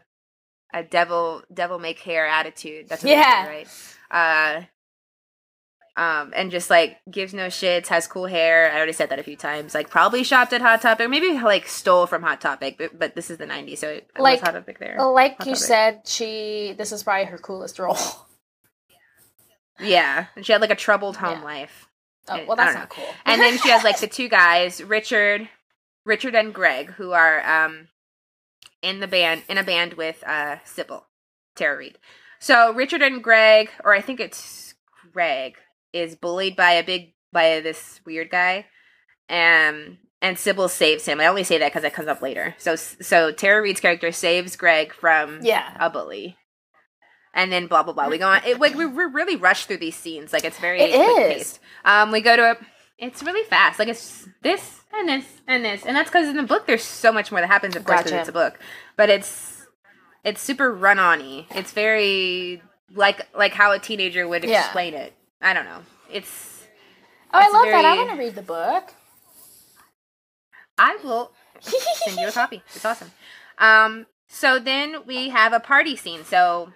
a 0.73 0.83
devil 0.83 1.43
devil 1.53 1.77
make 1.77 1.99
hair 1.99 2.25
attitude. 2.25 2.87
That's 2.87 3.03
what 3.03 3.11
Yeah. 3.11 3.17
yeah. 3.43 3.47
right? 3.47 3.67
Uh 4.09 4.65
um 5.99 6.31
and 6.35 6.49
just 6.49 6.69
like 6.69 6.97
gives 7.11 7.33
no 7.33 7.47
shits, 7.47 7.87
has 7.87 8.07
cool 8.07 8.25
hair. 8.25 8.71
I 8.71 8.77
already 8.77 8.93
said 8.93 9.09
that 9.09 9.19
a 9.19 9.23
few 9.23 9.35
times. 9.35 9.73
Like 9.75 9.89
probably 9.89 10.23
shopped 10.23 10.53
at 10.53 10.61
Hot 10.61 10.81
Topic, 10.81 11.09
maybe 11.09 11.33
like 11.39 11.67
stole 11.67 12.07
from 12.07 12.21
Hot 12.23 12.39
Topic, 12.41 12.77
but, 12.77 12.97
but 12.97 13.15
this 13.15 13.29
is 13.29 13.37
the 13.37 13.45
'90s, 13.45 13.77
so 13.79 13.89
it 13.89 14.09
Like- 14.17 14.39
was 14.39 14.47
Hot 14.47 14.53
Topic 14.55 14.79
there. 14.79 14.97
like 15.11 15.37
Hot 15.37 15.47
you 15.47 15.53
Topic. 15.53 15.67
said, 15.67 16.01
she. 16.07 16.73
This 16.77 16.91
is 16.91 17.03
probably 17.03 17.25
her 17.25 17.37
coolest 17.37 17.77
role. 17.79 17.97
Yeah, 19.79 20.25
and 20.35 20.45
she 20.45 20.51
had 20.51 20.61
like 20.61 20.71
a 20.71 20.75
troubled 20.75 21.17
home 21.17 21.39
Yeah. 21.39 21.45
life. 21.45 21.87
Oh, 22.27 22.35
I- 22.35 22.43
well, 22.45 22.55
that's 22.57 22.75
not 22.75 22.89
cool. 22.89 23.05
and 23.25 23.41
then 23.41 23.57
she 23.57 23.69
has 23.69 23.83
like 23.83 23.99
the 23.99 24.07
two 24.19 24.27
guys, 24.29 24.83
Richard, 24.83 25.47
Richard 26.05 26.35
and 26.35 26.53
Greg, 26.53 26.91
who 26.91 27.11
are 27.11 27.41
um 27.47 27.87
in 28.81 28.99
the 28.99 29.07
band 29.07 29.43
in 29.49 29.57
a 29.57 29.63
band 29.63 29.93
with 29.93 30.23
uh 30.25 30.57
Sybil, 30.65 31.05
Tara 31.55 31.77
Reid. 31.77 31.97
So 32.39 32.73
Richard 32.73 33.01
and 33.01 33.23
Greg, 33.23 33.69
or 33.83 33.93
I 33.93 34.01
think 34.01 34.19
it's 34.19 34.73
Greg, 35.13 35.55
is 35.93 36.15
bullied 36.15 36.55
by 36.55 36.71
a 36.73 36.83
big 36.83 37.13
by 37.31 37.59
this 37.59 37.99
weird 38.05 38.29
guy, 38.29 38.65
um, 39.29 39.97
and 40.21 40.37
Sybil 40.37 40.67
saves 40.67 41.05
him. 41.05 41.19
I 41.21 41.27
only 41.27 41.43
say 41.43 41.57
that 41.59 41.71
because 41.71 41.83
it 41.83 41.93
comes 41.93 42.07
up 42.07 42.21
later. 42.21 42.55
So 42.57 42.75
so 42.75 43.31
Tara 43.31 43.61
Reid's 43.61 43.79
character 43.79 44.11
saves 44.11 44.55
Greg 44.55 44.93
from 44.93 45.39
yeah. 45.41 45.75
a 45.79 45.89
bully. 45.89 46.37
And 47.33 47.51
then 47.51 47.67
blah 47.67 47.83
blah 47.83 47.93
blah. 47.93 48.07
We 48.09 48.17
go 48.17 48.27
on. 48.27 48.41
It, 48.43 48.59
like 48.59 48.73
we, 48.73 48.87
we 48.87 49.05
really 49.05 49.35
rush 49.35 49.65
through 49.65 49.77
these 49.77 49.95
scenes. 49.95 50.33
Like 50.33 50.43
it's 50.43 50.57
very 50.59 50.81
It 50.81 50.89
is. 50.89 51.17
paced. 51.37 51.59
Um, 51.85 52.11
we 52.11 52.21
go 52.21 52.35
to 52.35 52.51
a. 52.51 52.57
It's 52.97 53.21
really 53.23 53.43
fast. 53.47 53.77
Like 53.77 53.87
it's 53.87 54.27
this 54.41 54.81
and 54.91 55.07
this 55.07 55.25
and 55.47 55.63
this, 55.63 55.85
and 55.85 55.95
that's 55.95 56.09
because 56.09 56.27
in 56.27 56.35
the 56.35 56.43
book 56.43 56.65
there's 56.65 56.83
so 56.83 57.11
much 57.11 57.31
more 57.31 57.39
that 57.39 57.47
happens. 57.47 57.75
Of 57.75 57.85
course, 57.85 57.99
because 57.99 58.11
Gotcha. 58.11 58.21
it's 58.21 58.29
a 58.29 58.33
book, 58.33 58.59
but 58.97 59.09
it's 59.09 59.67
it's 60.25 60.41
super 60.41 60.73
run 60.73 60.97
on 60.97 61.19
y. 61.19 61.45
It's 61.51 61.71
very 61.71 62.61
like 62.93 63.27
like 63.37 63.53
how 63.53 63.71
a 63.73 63.79
teenager 63.79 64.27
would 64.27 64.43
Yeah. 64.43 64.61
explain 64.65 64.95
it. 64.95 65.13
I 65.41 65.53
don't 65.53 65.65
know. 65.65 65.81
It's 66.11 66.59
Oh, 67.31 67.39
I 67.39 67.43
It's 67.45 67.53
love 67.53 67.65
that. 67.65 67.85
I 67.85 67.95
want 67.95 68.09
to 68.09 68.15
read 68.17 68.35
the 68.35 68.41
book. 68.41 68.93
I 70.77 70.97
will 71.03 71.31
send 71.61 72.17
you 72.17 72.27
a 72.27 72.31
copy. 72.31 72.63
It's 72.75 72.85
awesome. 72.85 73.11
Um, 73.57 74.07
so 74.27 74.59
then 74.59 75.05
we 75.05 75.29
have 75.29 75.53
a 75.53 75.59
party 75.59 75.95
scene. 75.95 76.23
So 76.23 76.73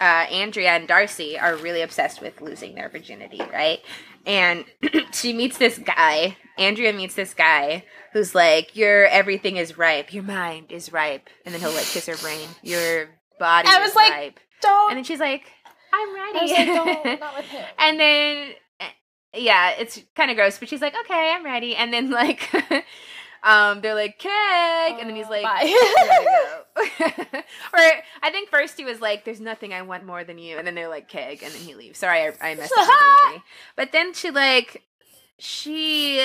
uh, 0.00 0.26
Andrea 0.30 0.70
and 0.70 0.86
Darcy 0.86 1.38
are 1.38 1.56
really 1.56 1.82
obsessed 1.82 2.20
with 2.20 2.40
losing 2.40 2.74
their 2.74 2.88
virginity, 2.88 3.40
right? 3.52 3.80
And 4.26 4.64
she 5.12 5.32
meets 5.32 5.58
this 5.58 5.78
guy. 5.78 6.36
Andrea 6.56 6.92
meets 6.92 7.14
this 7.14 7.34
guy 7.34 7.84
who's 8.12 8.34
like, 8.34 8.76
"Your 8.76 9.06
everything 9.06 9.56
is 9.56 9.78
ripe. 9.78 10.12
Your 10.12 10.24
mind 10.24 10.70
is 10.70 10.92
ripe." 10.92 11.30
And 11.44 11.54
then 11.54 11.60
he'll 11.60 11.72
like 11.72 11.86
kiss 11.86 12.06
her 12.06 12.16
brain. 12.16 12.48
Your 12.62 13.08
body 13.38 13.68
I 13.70 13.80
was 13.80 13.94
like, 13.94 14.12
ripe. 14.12 14.40
Don't. 14.60 14.90
And 14.90 14.96
then 14.98 15.04
she's 15.04 15.20
like, 15.20 15.44
I'm 15.92 16.14
ready. 16.14 16.52
Like, 16.52 17.20
not 17.20 17.36
with 17.36 17.46
him. 17.46 17.64
and 17.78 17.98
then 18.00 18.52
eh, 18.80 18.86
yeah, 19.34 19.70
it's 19.78 20.00
kind 20.16 20.30
of 20.30 20.36
gross, 20.36 20.58
but 20.58 20.68
she's 20.68 20.80
like, 20.82 20.94
okay, 21.00 21.32
I'm 21.34 21.44
ready. 21.44 21.74
And 21.76 21.92
then 21.92 22.10
like, 22.10 22.48
um, 23.42 23.80
they're 23.80 23.94
like, 23.94 24.18
cake, 24.18 24.30
and 24.98 25.08
then 25.08 25.16
he's 25.16 25.26
Uh, 25.26 25.30
like, 25.30 25.42
bye. 25.44 25.64
"Here 25.64 25.78
we 26.80 26.88
go." 26.90 27.38
or 27.74 27.80
I 28.22 28.30
think 28.30 28.48
first 28.50 28.76
he 28.76 28.84
was 28.84 29.00
like, 29.00 29.24
"There's 29.24 29.40
nothing 29.40 29.72
I 29.72 29.82
want 29.82 30.04
more 30.04 30.24
than 30.24 30.38
you," 30.38 30.58
and 30.58 30.66
then 30.66 30.74
they're 30.74 30.88
like, 30.88 31.08
"Keg," 31.08 31.42
and 31.42 31.52
then 31.52 31.60
he 31.62 31.74
leaves. 31.74 31.98
Sorry, 31.98 32.20
I, 32.22 32.32
I 32.50 32.54
messed 32.54 32.72
up. 32.76 33.42
But 33.76 33.92
then 33.92 34.12
she 34.14 34.30
like, 34.30 34.82
she, 35.38 36.24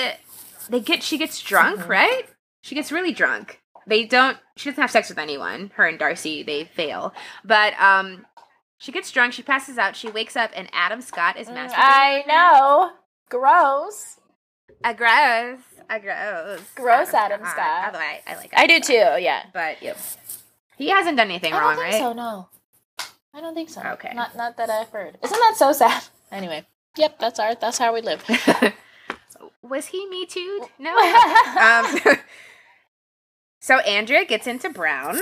they 0.68 0.80
get 0.80 1.02
she 1.02 1.18
gets 1.18 1.40
drunk, 1.42 1.80
Mhm. 1.80 1.88
right? 1.88 2.28
She 2.62 2.74
gets 2.74 2.90
really 2.92 3.12
drunk. 3.12 3.60
They 3.86 4.04
don't. 4.04 4.38
She 4.56 4.70
doesn't 4.70 4.80
have 4.80 4.90
sex 4.90 5.08
with 5.10 5.18
anyone. 5.18 5.70
Her 5.74 5.86
and 5.86 5.98
Darcy 5.98 6.42
they 6.42 6.64
fail, 6.64 7.12
but 7.44 7.74
um. 7.80 8.26
She 8.84 8.92
gets 8.92 9.10
drunk, 9.10 9.32
she 9.32 9.42
passes 9.42 9.78
out, 9.78 9.96
she 9.96 10.10
wakes 10.10 10.36
up, 10.36 10.50
and 10.54 10.68
Adam 10.74 11.00
Scott 11.00 11.38
is 11.38 11.48
masturbating. 11.48 11.70
Mm, 11.70 11.78
I 11.78 12.24
know. 12.28 12.90
Gross. 13.30 14.20
A 14.84 14.92
gross. 14.92 15.62
A 15.88 15.98
gross. 15.98 16.60
Gross 16.74 17.14
Adam 17.14 17.40
Scott. 17.46 17.86
Although 17.86 17.98
I, 18.00 18.20
I 18.26 18.36
like 18.36 18.52
I 18.54 18.66
do 18.66 18.74
Scott. 18.82 18.86
too. 18.86 19.22
Yeah. 19.22 19.44
But 19.54 19.82
yep. 19.82 19.96
He 20.76 20.90
hasn't 20.90 21.16
done 21.16 21.30
anything 21.30 21.54
I 21.54 21.60
wrong, 21.60 21.76
don't 21.76 21.82
think 21.84 21.92
right? 21.94 21.98
so. 21.98 22.12
No. 22.12 22.48
I 23.32 23.40
don't 23.40 23.54
think 23.54 23.70
so. 23.70 23.80
Okay. 23.92 24.12
Not 24.14 24.36
not 24.36 24.58
that 24.58 24.68
I've 24.68 24.90
heard. 24.90 25.16
Isn't 25.22 25.38
that 25.38 25.54
so 25.56 25.72
sad? 25.72 26.04
Anyway. 26.30 26.66
Yep. 26.98 27.20
That's 27.20 27.38
our. 27.38 27.54
That's 27.54 27.78
how 27.78 27.94
we 27.94 28.02
live. 28.02 28.22
Was 29.62 29.86
he 29.86 30.06
me 30.10 30.26
too? 30.26 30.66
No. 30.78 30.94
um, 31.58 32.18
so 33.60 33.78
Andrea 33.78 34.26
gets 34.26 34.46
into 34.46 34.68
Brown, 34.68 35.18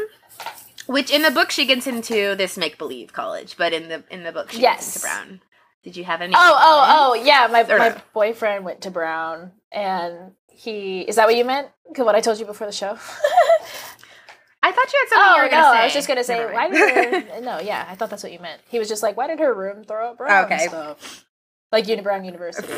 which 0.92 1.10
in 1.10 1.22
the 1.22 1.30
book 1.30 1.50
she 1.50 1.66
gets 1.66 1.86
into 1.86 2.34
this 2.36 2.56
make 2.56 2.78
believe 2.78 3.12
college, 3.12 3.56
but 3.56 3.72
in 3.72 3.88
the 3.88 4.04
in 4.10 4.22
the 4.22 4.32
book 4.32 4.50
she 4.52 4.60
Yes. 4.60 4.84
gets 4.84 4.96
into 4.96 5.00
Brown. 5.06 5.40
Did 5.82 5.96
you 5.96 6.04
have 6.04 6.20
any? 6.22 6.32
Oh, 6.36 6.38
oh, 6.38 6.84
oh, 7.10 7.14
yeah. 7.14 7.48
My 7.50 7.62
Or 7.62 7.78
my 7.78 7.88
no. 7.90 8.00
boyfriend 8.14 8.64
went 8.64 8.82
to 8.82 8.90
Brown, 8.90 9.52
and 9.72 10.32
he 10.46 11.00
is 11.00 11.16
that 11.16 11.26
what 11.26 11.36
you 11.36 11.44
meant? 11.44 11.68
'Cause 11.94 12.04
What 12.04 12.14
I 12.14 12.20
told 12.20 12.38
you 12.38 12.46
before 12.46 12.66
the 12.68 12.72
show? 12.72 12.96
I 14.64 14.70
thought 14.70 14.92
you 14.92 14.98
had 15.02 15.08
something 15.08 15.28
oh 15.32 15.36
you 15.36 15.42
were 15.42 15.48
no, 15.48 15.50
gonna 15.50 15.72
say. 15.76 15.80
I 15.80 15.84
was 15.84 15.92
just 15.92 16.06
gonna 16.08 16.22
say 16.24 16.38
Never 16.38 16.52
why 16.52 16.68
did 16.68 16.78
her, 16.78 17.40
no? 17.40 17.58
Yeah, 17.58 17.84
I 17.90 17.96
thought 17.96 18.10
that's 18.10 18.22
what 18.22 18.30
you 18.32 18.38
meant. 18.38 18.60
He 18.68 18.78
was 18.78 18.88
just 18.88 19.02
like, 19.02 19.16
why 19.16 19.26
did 19.26 19.40
her 19.40 19.52
room 19.52 19.82
throw 19.82 20.10
up 20.10 20.18
Brown 20.18 20.44
Okay. 20.44 20.68
stuff? 20.68 21.26
Like 21.72 21.88
Uni 21.88 22.00
Brown 22.02 22.24
University. 22.24 22.72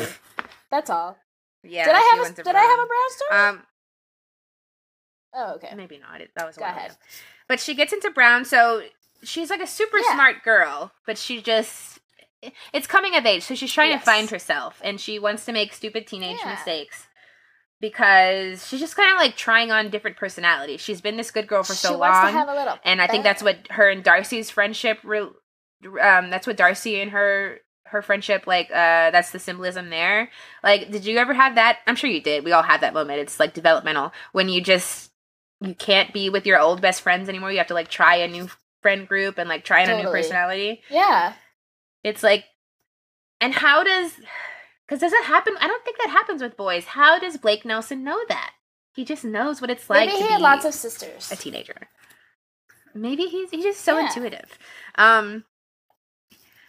That's 0.71 0.89
all. 0.89 1.15
yeah. 1.63 1.85
did 1.85 1.93
I 1.93 1.99
have 2.15 2.31
a 2.31 2.33
to 2.33 2.43
Did 2.43 2.55
I 2.55 2.59
have 2.61 2.79
a 2.79 2.87
Brown. 2.87 2.87
Brown 2.87 3.09
story? 3.11 3.39
Um, 3.39 3.67
oh, 5.35 5.53
okay. 5.57 5.75
maybe 5.75 5.99
not. 5.99 6.21
It, 6.21 6.31
that 6.35 6.47
was 6.47 6.57
a 6.57 6.61
Go 6.61 6.65
ahead. 6.65 6.91
ago. 6.91 6.97
But 7.47 7.59
she 7.59 7.73
gets 7.75 7.93
into 7.93 8.09
Brown, 8.11 8.45
so 8.45 8.83
she's 9.23 9.49
like 9.49 9.61
a 9.61 9.67
super 9.67 9.97
Yeah. 9.99 10.13
smart 10.13 10.43
girl, 10.43 10.91
but 11.05 11.17
she 11.17 11.41
just 11.41 11.99
it's 12.73 12.85
coming 12.87 13.15
of 13.15 13.25
age, 13.25 13.43
so 13.43 13.55
she's 13.55 13.73
trying 13.73 13.89
Yes. 13.91 14.01
to 14.01 14.05
find 14.05 14.29
herself 14.29 14.79
and 14.83 15.01
she 15.01 15.17
wants 15.17 15.45
to 15.45 15.51
make 15.51 15.73
stupid 15.73 16.05
teenage 16.05 16.37
Yeah. 16.43 16.51
mistakes 16.51 17.07
because 17.81 18.67
she's 18.67 18.79
just 18.79 18.95
kind 18.95 19.11
of 19.11 19.17
like 19.17 19.35
trying 19.35 19.71
on 19.71 19.89
different 19.89 20.17
personalities. 20.17 20.81
She's 20.81 21.01
been 21.01 21.17
this 21.17 21.31
good 21.31 21.47
girl 21.47 21.63
for 21.63 21.73
so 21.73 21.89
she 21.89 21.95
long. 21.95 22.25
to 22.27 22.31
have 22.31 22.47
a 22.47 22.53
little. 22.53 22.77
and 22.83 23.01
I 23.01 23.07
think 23.07 23.23
that's 23.23 23.43
what 23.43 23.57
her 23.71 23.89
and 23.89 24.03
Darcy's 24.03 24.49
friendship 24.49 24.99
re- 25.03 25.29
um 26.01 26.29
that's 26.29 26.47
what 26.47 26.57
Darcy 26.57 26.99
and 27.01 27.11
her 27.11 27.59
her 27.87 28.01
friendship 28.01 28.47
like 28.47 28.69
uh 28.71 29.11
that's 29.11 29.31
the 29.31 29.39
symbolism 29.39 29.89
there. 29.89 30.29
Like 30.63 30.89
did 30.91 31.05
you 31.05 31.17
ever 31.17 31.33
have 31.33 31.55
that? 31.55 31.79
I'm 31.87 31.95
sure 31.95 32.09
you 32.09 32.21
did. 32.21 32.43
We 32.43 32.51
all 32.51 32.63
had 32.63 32.81
that 32.81 32.93
moment. 32.93 33.19
It's 33.19 33.39
like 33.39 33.53
developmental 33.53 34.13
when 34.31 34.49
you 34.49 34.61
just 34.61 35.11
you 35.65 35.73
can't 35.75 36.13
be 36.13 36.29
with 36.29 36.45
your 36.45 36.59
old 36.59 36.81
best 36.81 37.01
friends 37.01 37.29
anymore. 37.29 37.51
You 37.51 37.57
have 37.59 37.67
to 37.67 37.73
like 37.73 37.89
try 37.89 38.15
a 38.17 38.27
new 38.27 38.49
friend 38.81 39.07
group 39.07 39.37
and 39.37 39.49
like 39.49 39.63
try 39.65 39.83
on 39.83 39.89
a 39.89 39.97
new 39.97 40.07
personality. 40.09 40.81
Yeah. 40.89 41.33
It's 42.03 42.23
like 42.23 42.45
and 43.41 43.53
how 43.53 43.83
does 43.83 44.11
cuz 44.87 44.99
does 44.99 45.13
it 45.13 45.25
happen? 45.25 45.55
I 45.59 45.67
don't 45.67 45.83
think 45.83 45.97
that 45.97 46.09
happens 46.09 46.41
with 46.41 46.55
boys. 46.57 46.85
How 46.85 47.19
does 47.19 47.37
Blake 47.37 47.65
Nelson 47.65 48.03
know 48.03 48.19
that? 48.29 48.51
He 48.93 49.03
just 49.03 49.25
knows 49.25 49.59
what 49.59 49.69
it's 49.69 49.89
like 49.89 50.07
Maybe 50.09 50.19
to 50.19 50.23
he 50.25 50.31
had 50.31 50.37
be 50.37 50.43
lots 50.43 50.65
of 50.65 50.73
sisters. 50.73 51.31
a 51.31 51.35
teenager. 51.35 51.89
Maybe 52.93 53.23
he's 53.23 53.49
he's 53.51 53.63
just 53.65 53.81
so 53.81 53.97
Yeah. 53.97 54.05
intuitive. 54.07 54.57
Um 54.95 55.43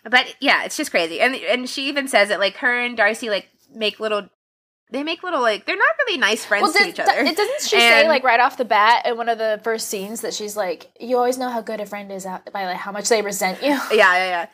but 0.09 0.37
yeah, 0.41 0.65
it's 0.65 0.77
just 0.77 0.91
crazy. 0.91 1.21
And 1.21 1.35
and 1.35 1.69
she 1.69 1.89
even 1.89 2.09
says 2.09 2.31
it 2.31 2.39
like 2.39 2.57
her 2.59 2.81
and 2.81 2.97
Darcy 2.97 3.29
like 3.31 3.49
make 3.75 4.01
little 4.01 4.29
they 4.91 5.03
make 5.03 5.23
little 5.23 5.41
like 5.41 5.67
they're 5.67 5.77
not 5.77 5.87
really 6.07 6.19
nice 6.19 6.45
friends 6.45 6.73
to 6.73 6.79
did- 6.79 6.89
each 6.89 7.01
other. 7.01 7.13
It 7.19 7.37
doesn't 7.37 7.63
she 7.63 7.79
say 7.79 8.07
like 8.09 8.23
right 8.25 8.41
off 8.41 8.57
the 8.57 8.65
bat 8.65 9.07
in 9.07 9.17
one 9.17 9.29
of 9.29 9.39
the 9.39 9.61
first 9.65 9.89
scenes 9.89 10.21
that 10.21 10.33
she's 10.35 10.57
like, 10.57 10.91
"You 11.01 11.17
always 11.17 11.39
know 11.39 11.49
how 11.51 11.61
good 11.61 11.81
a 11.81 11.87
friend 11.87 12.11
is 12.13 12.25
out 12.27 12.51
by 12.53 12.65
like 12.67 12.77
how 12.77 12.93
much 12.93 13.09
they 13.09 13.23
resent 13.23 13.63
you." 13.63 13.69
yeah, 13.91 13.91
yeah, 13.91 14.27
yeah. 14.29 14.47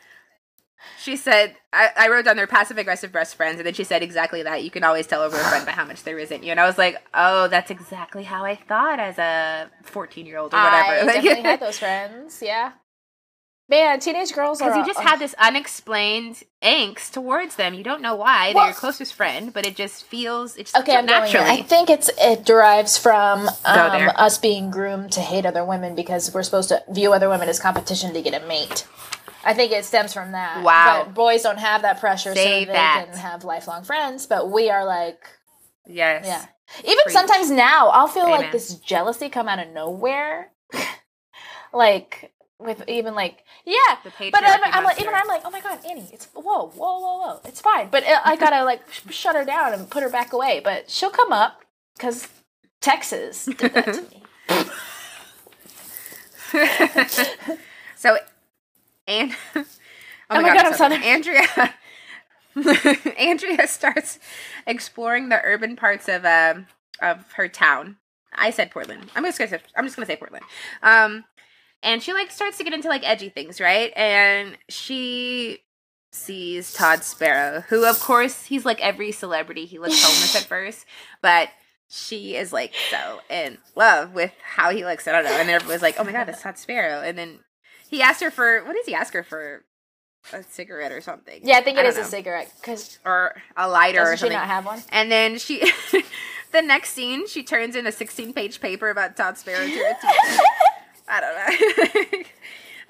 She 0.99 1.15
said, 1.15 1.55
I, 1.71 1.89
I 1.95 2.09
wrote 2.09 2.25
down 2.25 2.35
their 2.35 2.47
passive 2.47 2.77
aggressive 2.77 3.09
best 3.13 3.35
friends, 3.35 3.57
and 3.57 3.65
then 3.65 3.73
she 3.73 3.85
said 3.85 4.03
exactly 4.03 4.43
that. 4.43 4.63
You 4.63 4.69
can 4.71 4.83
always 4.83 5.07
tell 5.07 5.21
over 5.21 5.37
a 5.37 5.43
friend 5.43 5.65
by 5.65 5.71
how 5.71 5.85
much 5.85 6.03
they 6.03 6.13
resent 6.13 6.43
you. 6.43 6.51
And 6.51 6.59
I 6.59 6.65
was 6.65 6.77
like, 6.77 6.97
oh, 7.13 7.47
that's 7.47 7.71
exactly 7.71 8.23
how 8.23 8.43
I 8.43 8.55
thought 8.55 8.99
as 8.99 9.17
a 9.17 9.69
14 9.83 10.25
year 10.25 10.37
old 10.39 10.53
or 10.53 10.57
whatever. 10.57 10.75
I 10.89 11.03
Like- 11.03 11.15
definitely 11.15 11.41
had 11.43 11.59
those 11.61 11.79
friends. 11.79 12.41
Yeah, 12.41 12.73
man, 13.69 13.99
teenage 13.99 14.33
girls 14.33 14.61
are. 14.61 14.69
Because 14.69 14.87
you 14.87 14.93
just 14.93 15.05
uh, 15.05 15.09
have 15.09 15.19
this 15.19 15.33
unexplained 15.39 16.43
angst 16.61 17.11
towards 17.11 17.55
them. 17.55 17.73
You 17.73 17.83
don't 17.83 18.01
know 18.01 18.15
why. 18.15 18.47
They're 18.47 18.55
Well- 18.55 18.65
your 18.67 18.75
closest 18.75 19.13
friend, 19.13 19.53
but 19.53 19.65
it 19.65 19.75
just 19.75 20.03
feels 20.05 20.55
it's 20.57 20.75
Okay, 20.75 20.95
I'm 20.95 21.05
naturally. 21.05 21.49
I 21.49 21.61
think 21.63 21.89
it's 21.89 22.09
it 22.19 22.45
derives 22.45 22.97
from 22.97 23.47
um, 23.65 24.11
us 24.15 24.37
being 24.37 24.69
groomed 24.71 25.11
to 25.13 25.21
hate 25.21 25.45
other 25.45 25.65
women 25.65 25.95
because 25.95 26.33
we're 26.33 26.43
supposed 26.43 26.69
to 26.69 26.83
view 26.89 27.13
other 27.13 27.29
women 27.29 27.49
as 27.49 27.59
competition 27.59 28.13
to 28.13 28.21
get 28.21 28.39
a 28.41 28.45
mate. 28.47 28.85
I 29.45 29.53
think 29.53 29.71
it 29.73 29.83
stems 29.83 30.13
from 30.13 30.31
that. 30.31 30.63
Wow. 30.63 31.03
But 31.05 31.13
boys 31.15 31.41
don't 31.41 31.59
have 31.59 31.81
that 31.81 31.99
pressure, 31.99 32.33
Say 32.33 32.61
so 32.61 32.65
they 32.67 32.73
that. 32.73 33.07
can 33.09 33.17
have 33.17 33.43
lifelong 33.43 33.83
friends. 33.83 34.25
But 34.25 34.49
we 34.49 34.69
are 34.69 34.85
like, 34.85 35.19
yes. 35.85 36.25
yeah. 36.25 36.45
Even 36.79 37.03
Preach. 37.03 37.13
sometimes 37.13 37.51
now, 37.51 37.89
I'll 37.89 38.07
feel 38.07 38.23
Amen. 38.23 38.41
like 38.41 38.51
this 38.53 38.75
jealousy 38.75 39.27
come 39.29 39.49
out 39.49 39.59
of 39.59 39.67
nowhere. 39.73 40.51
like 41.73 42.32
with 42.63 42.83
even 42.87 43.15
like 43.15 43.43
yeah, 43.65 43.97
The 44.03 44.11
but 44.31 44.43
I'm, 44.43 44.61
I'm 44.65 44.83
like 44.83 45.01
even 45.01 45.13
I'm 45.13 45.27
like 45.27 45.41
oh 45.45 45.51
my 45.51 45.61
god 45.61 45.79
Annie, 45.89 46.09
it's 46.13 46.27
whoa 46.33 46.43
whoa 46.43 46.69
whoa 46.71 47.17
whoa, 47.19 47.41
it's 47.45 47.61
fine. 47.61 47.89
But 47.91 48.03
it, 48.03 48.17
I 48.25 48.35
gotta 48.37 48.63
like 48.65 48.81
sh- 48.91 49.13
shut 49.13 49.35
her 49.35 49.45
down 49.45 49.73
and 49.73 49.89
put 49.89 50.03
her 50.03 50.09
back 50.09 50.33
away. 50.33 50.61
But 50.63 50.89
she'll 50.89 51.11
come 51.11 51.33
up 51.33 51.61
because 51.95 52.29
Texas 52.81 53.51
did 53.57 53.73
that 53.75 53.93
to 53.93 54.03
me. 54.03 54.23
so, 57.95 58.17
and 59.07 59.35
oh 59.55 59.65
my, 60.29 60.37
Oh 60.37 60.41
my 60.41 60.51
god, 60.51 60.53
God, 60.53 60.65
I'm 60.65 60.67
I'm 60.67 60.73
so 60.73 60.77
southern. 60.77 61.03
Andrea. 61.03 61.75
Andrea 63.19 63.67
starts 63.67 64.19
exploring 64.67 65.29
the 65.29 65.41
urban 65.43 65.75
parts 65.75 66.07
of 66.09 66.25
um 66.25 66.67
of 67.01 67.31
her 67.33 67.47
town. 67.49 67.97
I 68.33 68.51
said 68.51 68.71
Portland. 68.71 69.11
I'm 69.15 69.23
just 69.25 69.37
gonna 69.39 69.49
say 69.49 69.61
I'm 69.75 69.85
just 69.85 69.95
gonna 69.95 70.05
say 70.05 70.15
Portland. 70.17 70.45
Um, 70.83 71.25
and 71.83 72.01
she 72.01 72.13
like 72.13 72.31
starts 72.31 72.57
to 72.57 72.63
get 72.63 72.73
into 72.73 72.87
like 72.87 73.07
edgy 73.07 73.29
things, 73.29 73.59
right? 73.59 73.91
And 73.95 74.57
she 74.69 75.59
sees 76.11 76.73
Todd 76.73 77.03
Sparrow, 77.03 77.61
who 77.61 77.85
of 77.87 77.99
course 77.99 78.45
he's 78.45 78.65
like 78.65 78.81
every 78.81 79.11
celebrity. 79.11 79.65
He 79.65 79.79
looks 79.79 80.01
homeless 80.03 80.35
at 80.35 80.43
first, 80.47 80.85
but 81.21 81.49
she 81.89 82.35
is 82.35 82.53
like 82.53 82.73
so 82.89 83.19
in 83.29 83.57
love 83.75 84.13
with 84.13 84.31
how 84.43 84.71
he 84.71 84.85
looks. 84.85 85.07
I 85.07 85.11
don't 85.11 85.25
know. 85.25 85.31
And 85.31 85.49
everyone's 85.49 85.81
like, 85.81 85.95
"Oh 85.99 86.03
my 86.03 86.11
god, 86.11 86.25
that's 86.25 86.41
Todd 86.41 86.57
Sparrow." 86.57 87.01
And 87.01 87.17
then 87.17 87.39
he 87.89 88.01
asked 88.01 88.21
her 88.21 88.31
for 88.31 88.63
what 88.63 88.75
does 88.75 88.85
he 88.85 88.95
ask 88.95 89.13
her 89.13 89.23
for? 89.23 89.63
A 90.31 90.41
cigarette 90.41 90.93
or 90.93 91.01
something. 91.01 91.41
Yeah, 91.43 91.57
I 91.57 91.61
think 91.61 91.77
it 91.77 91.81
don't 91.81 91.89
is 91.91 91.97
a 91.97 92.05
cigarette 92.05 92.49
because 92.61 92.97
or 93.03 93.35
a 93.57 93.67
lighter 93.67 93.99
or 93.99 94.11
doesn't 94.11 94.29
she 94.29 94.33
not 94.33 94.47
have 94.47 94.65
one? 94.65 94.81
And 94.87 95.11
then 95.11 95.37
she, 95.37 95.69
the 96.53 96.61
next 96.61 96.91
scene, 96.91 97.27
she 97.27 97.43
turns 97.43 97.75
in 97.75 97.85
a 97.85 97.91
16 97.91 98.31
page 98.31 98.61
paper 98.61 98.89
about 98.89 99.17
Todd 99.17 99.37
Sparrow 99.37 99.65
to 99.65 99.69
her 99.69 99.93
teacher. 100.01 100.41
I 101.07 101.21
don't 101.21 102.13
know. 102.13 102.19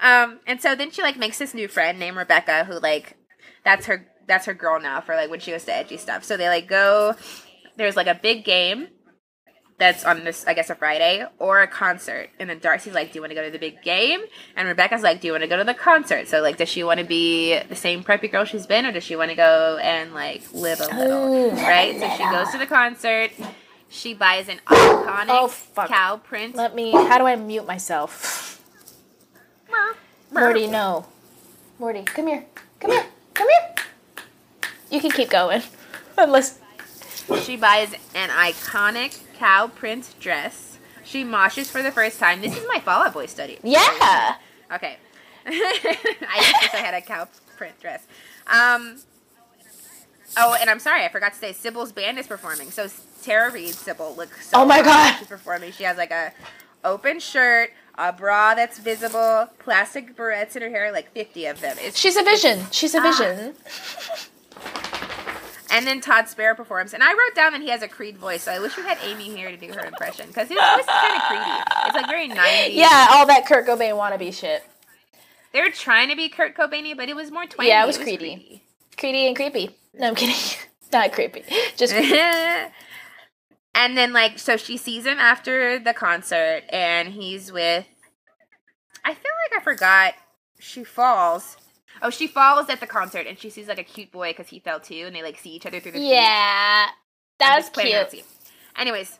um, 0.00 0.40
and 0.46 0.60
so 0.60 0.74
then 0.74 0.90
she 0.90 1.02
like 1.02 1.16
makes 1.16 1.38
this 1.38 1.54
new 1.54 1.68
friend 1.68 1.98
named 1.98 2.16
Rebecca, 2.16 2.64
who 2.64 2.78
like, 2.80 3.16
that's 3.64 3.86
her, 3.86 4.06
that's 4.26 4.46
her 4.46 4.54
girl 4.54 4.80
now 4.80 5.00
for 5.00 5.14
like 5.14 5.30
when 5.30 5.40
she 5.40 5.50
goes 5.50 5.64
to 5.64 5.74
edgy 5.74 5.96
stuff. 5.96 6.24
So 6.24 6.36
they 6.36 6.48
like 6.48 6.68
go, 6.68 7.14
there's 7.76 7.96
like 7.96 8.06
a 8.06 8.14
big 8.14 8.44
game 8.44 8.88
that's 9.78 10.04
on 10.04 10.24
this, 10.24 10.46
I 10.46 10.54
guess, 10.54 10.70
a 10.70 10.74
Friday 10.74 11.24
or 11.38 11.60
a 11.60 11.66
concert. 11.66 12.30
And 12.38 12.48
then 12.48 12.58
Darcy's 12.58 12.94
like, 12.94 13.12
Do 13.12 13.18
you 13.18 13.22
want 13.22 13.32
to 13.32 13.34
go 13.34 13.44
to 13.44 13.50
the 13.50 13.58
big 13.58 13.82
game? 13.82 14.20
And 14.56 14.68
Rebecca's 14.68 15.02
like, 15.02 15.20
Do 15.20 15.26
you 15.26 15.32
want 15.32 15.42
to 15.42 15.48
go 15.48 15.56
to 15.56 15.64
the 15.64 15.74
concert? 15.74 16.28
So, 16.28 16.40
like, 16.40 16.56
does 16.56 16.68
she 16.68 16.84
want 16.84 17.00
to 17.00 17.06
be 17.06 17.58
the 17.58 17.76
same 17.76 18.04
preppy 18.04 18.30
girl 18.30 18.44
she's 18.44 18.66
been, 18.66 18.86
or 18.86 18.92
does 18.92 19.04
she 19.04 19.16
want 19.16 19.30
to 19.30 19.36
go 19.36 19.78
and 19.82 20.14
like 20.14 20.42
live 20.52 20.80
a 20.80 20.86
little? 20.96 21.34
Ooh, 21.34 21.50
right? 21.50 21.98
So 21.98 22.08
she 22.16 22.30
goes 22.30 22.50
to 22.52 22.58
the 22.58 22.66
concert. 22.66 23.32
She 23.94 24.12
buys 24.12 24.48
an 24.48 24.58
iconic 24.66 25.26
Oh, 25.28 25.46
fuck. 25.46 25.88
cow 25.88 26.16
print. 26.16 26.56
Let 26.56 26.74
me. 26.74 26.90
How 26.90 27.16
do 27.16 27.26
I 27.26 27.36
mute 27.36 27.64
myself? 27.64 28.60
Morty, 30.32 30.66
no. 30.66 31.06
Morty, 31.78 32.02
come 32.02 32.26
here. 32.26 32.44
Come 32.80 32.90
here. 32.90 33.06
Come 33.34 33.48
here. 33.48 33.74
You 34.90 35.00
can 35.00 35.12
keep 35.12 35.30
going. 35.30 35.62
Unless. 36.18 36.58
She 37.42 37.56
buys 37.56 37.94
an 38.16 38.30
iconic 38.30 39.20
cow 39.36 39.68
print 39.68 40.12
dress. 40.18 40.78
She 41.04 41.24
moshes 41.24 41.70
for 41.70 41.80
the 41.82 41.92
first 41.92 42.18
time. 42.18 42.40
This 42.40 42.56
is 42.56 42.66
my 42.66 42.80
Fall 42.80 43.02
Out 43.02 43.14
Boy 43.14 43.26
study. 43.26 43.58
Yeah. 43.62 44.34
Okay. 44.72 44.96
I 45.46 46.40
just 46.40 46.62
wish 46.62 46.74
I 46.74 46.78
had 46.84 46.94
a 46.94 47.00
cow 47.00 47.28
print 47.56 47.78
dress. 47.80 48.02
Um. 48.48 48.98
Oh, 50.36 50.56
and 50.60 50.68
I'm 50.68 50.78
sorry, 50.80 51.04
I 51.04 51.08
forgot 51.08 51.32
to 51.32 51.38
say, 51.38 51.52
Sybil's 51.52 51.92
band 51.92 52.18
is 52.18 52.26
performing. 52.26 52.70
So 52.70 52.88
Tara 53.22 53.50
Reid, 53.52 53.74
Sybil 53.74 54.14
looks 54.16 54.48
so 54.48 54.60
Oh 54.60 54.64
my 54.64 54.76
hot 54.76 54.84
God. 54.84 55.18
She's 55.18 55.28
performing. 55.28 55.72
She 55.72 55.84
has 55.84 55.96
like 55.96 56.10
a 56.10 56.32
open 56.84 57.20
shirt, 57.20 57.70
a 57.96 58.12
bra 58.12 58.54
that's 58.54 58.78
visible, 58.78 59.48
plastic 59.58 60.16
barrettes 60.16 60.56
in 60.56 60.62
her 60.62 60.68
hair, 60.70 60.92
like 60.92 61.10
50 61.12 61.46
of 61.46 61.60
them. 61.60 61.76
It's, 61.80 61.98
She's 61.98 62.16
a 62.16 62.22
vision. 62.22 62.66
She's 62.70 62.94
a 62.94 62.98
Ah. 63.00 63.02
vision. 63.02 63.54
And 65.70 65.86
then 65.86 66.00
Todd 66.00 66.28
Sparrow 66.28 66.54
performs. 66.54 66.94
And 66.94 67.02
I 67.02 67.10
wrote 67.12 67.34
down 67.34 67.52
that 67.52 67.60
he 67.62 67.68
has 67.70 67.82
a 67.82 67.88
Creed 67.88 68.16
voice, 68.16 68.44
so 68.44 68.52
I 68.52 68.60
wish 68.60 68.76
we 68.76 68.84
had 68.84 68.96
Amy 69.02 69.24
here 69.24 69.50
to 69.50 69.56
do 69.56 69.72
her 69.72 69.84
impression. 69.84 70.28
Because 70.28 70.46
his 70.48 70.56
voice 70.56 70.80
is 70.80 70.86
kind 70.86 71.16
of 71.16 71.22
creedy. 71.22 71.62
It's 71.86 71.94
like 71.96 72.06
very 72.06 72.28
90s. 72.28 72.74
Yeah, 72.74 73.08
all 73.10 73.26
that 73.26 73.44
Kurt 73.46 73.66
Cobain 73.66 73.94
wannabe 73.94 74.32
shit. 74.32 74.62
They 75.52 75.60
were 75.62 75.70
trying 75.70 76.10
to 76.10 76.16
be 76.16 76.28
Kurt 76.28 76.56
Cobain, 76.56 76.96
but 76.96 77.08
it 77.08 77.16
was 77.16 77.30
more 77.32 77.46
twangy. 77.46 77.68
Yeah, 77.70 77.82
it 77.82 77.86
was 77.88 77.98
creedy. 77.98 78.60
Creedy 78.96 79.26
and 79.26 79.34
creepy. 79.34 79.76
No, 79.98 80.08
I'm 80.08 80.14
kidding. 80.14 80.36
Not 80.92 81.12
creepy. 81.12 81.42
Just 81.76 81.94
creepy. 81.94 82.16
and 83.74 83.96
then, 83.96 84.12
like, 84.12 84.38
so 84.38 84.56
she 84.56 84.76
sees 84.76 85.06
him 85.06 85.18
after 85.18 85.78
the 85.78 85.94
concert, 85.94 86.62
and 86.70 87.08
he's 87.08 87.50
with. 87.50 87.86
I 89.04 89.14
feel 89.14 89.32
like 89.50 89.60
I 89.60 89.64
forgot. 89.64 90.14
She 90.58 90.84
falls. 90.84 91.56
Oh, 92.02 92.10
she 92.10 92.26
falls 92.26 92.68
at 92.68 92.80
the 92.80 92.86
concert, 92.86 93.26
and 93.26 93.38
she 93.38 93.50
sees 93.50 93.68
like 93.68 93.78
a 93.78 93.84
cute 93.84 94.12
boy 94.12 94.30
because 94.30 94.48
he 94.48 94.60
fell 94.60 94.80
too, 94.80 95.04
and 95.06 95.14
they 95.14 95.22
like 95.22 95.38
see 95.38 95.50
each 95.50 95.66
other 95.66 95.80
through 95.80 95.92
the. 95.92 96.00
yeah, 96.00 96.86
that's 97.38 97.68
that 97.70 98.10
cute. 98.10 98.24
Anyways, 98.76 99.18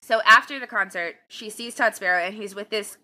so 0.00 0.20
after 0.26 0.58
the 0.58 0.66
concert, 0.66 1.16
she 1.28 1.50
sees 1.50 1.74
Todd 1.74 1.94
Sparrow, 1.94 2.22
and 2.22 2.34
he's 2.34 2.54
with 2.54 2.70
this 2.70 2.96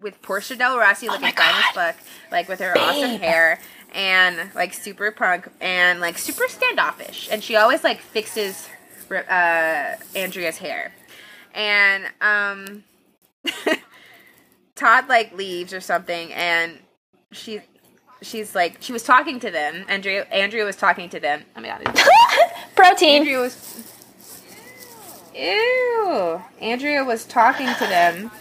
with 0.00 0.20
Portia 0.22 0.56
Del 0.56 0.78
Rossi 0.78 1.08
oh 1.08 1.12
looking 1.12 1.28
Oh 1.28 1.42
fine 1.42 1.54
as 1.54 1.74
fuck, 1.74 1.96
like 2.30 2.48
with 2.48 2.60
her 2.60 2.76
awesome 2.78 3.20
hair 3.20 3.60
and 3.92 4.50
like 4.54 4.74
super 4.74 5.10
punk 5.10 5.48
and 5.60 6.00
like 6.00 6.18
super 6.18 6.48
standoffish, 6.48 7.28
and 7.30 7.42
she 7.42 7.56
always 7.56 7.84
like 7.84 8.00
fixes 8.00 8.68
uh, 9.10 9.94
Andrea's 10.14 10.58
hair, 10.58 10.92
and 11.54 12.04
um, 12.20 12.84
Todd 14.74 15.08
like 15.08 15.32
leaves 15.32 15.72
or 15.72 15.80
something, 15.80 16.32
and 16.32 16.78
she. 17.32 17.60
She's 18.20 18.52
like 18.52 18.78
she 18.80 18.92
was 18.92 19.04
talking 19.04 19.38
to 19.38 19.48
them. 19.48 19.84
Andrea 19.88 20.24
Andrea 20.32 20.64
was 20.64 20.74
talking 20.74 21.08
to 21.10 21.20
them. 21.20 21.44
Oh 21.56 21.60
my 21.60 21.68
god, 21.68 21.96
Protein. 22.74 23.20
Andrea 23.20 23.38
was. 23.38 23.94
Ew. 25.36 26.42
Andrea 26.60 27.04
was 27.04 27.24
talking 27.26 27.68
to 27.68 27.86
them. 27.86 28.32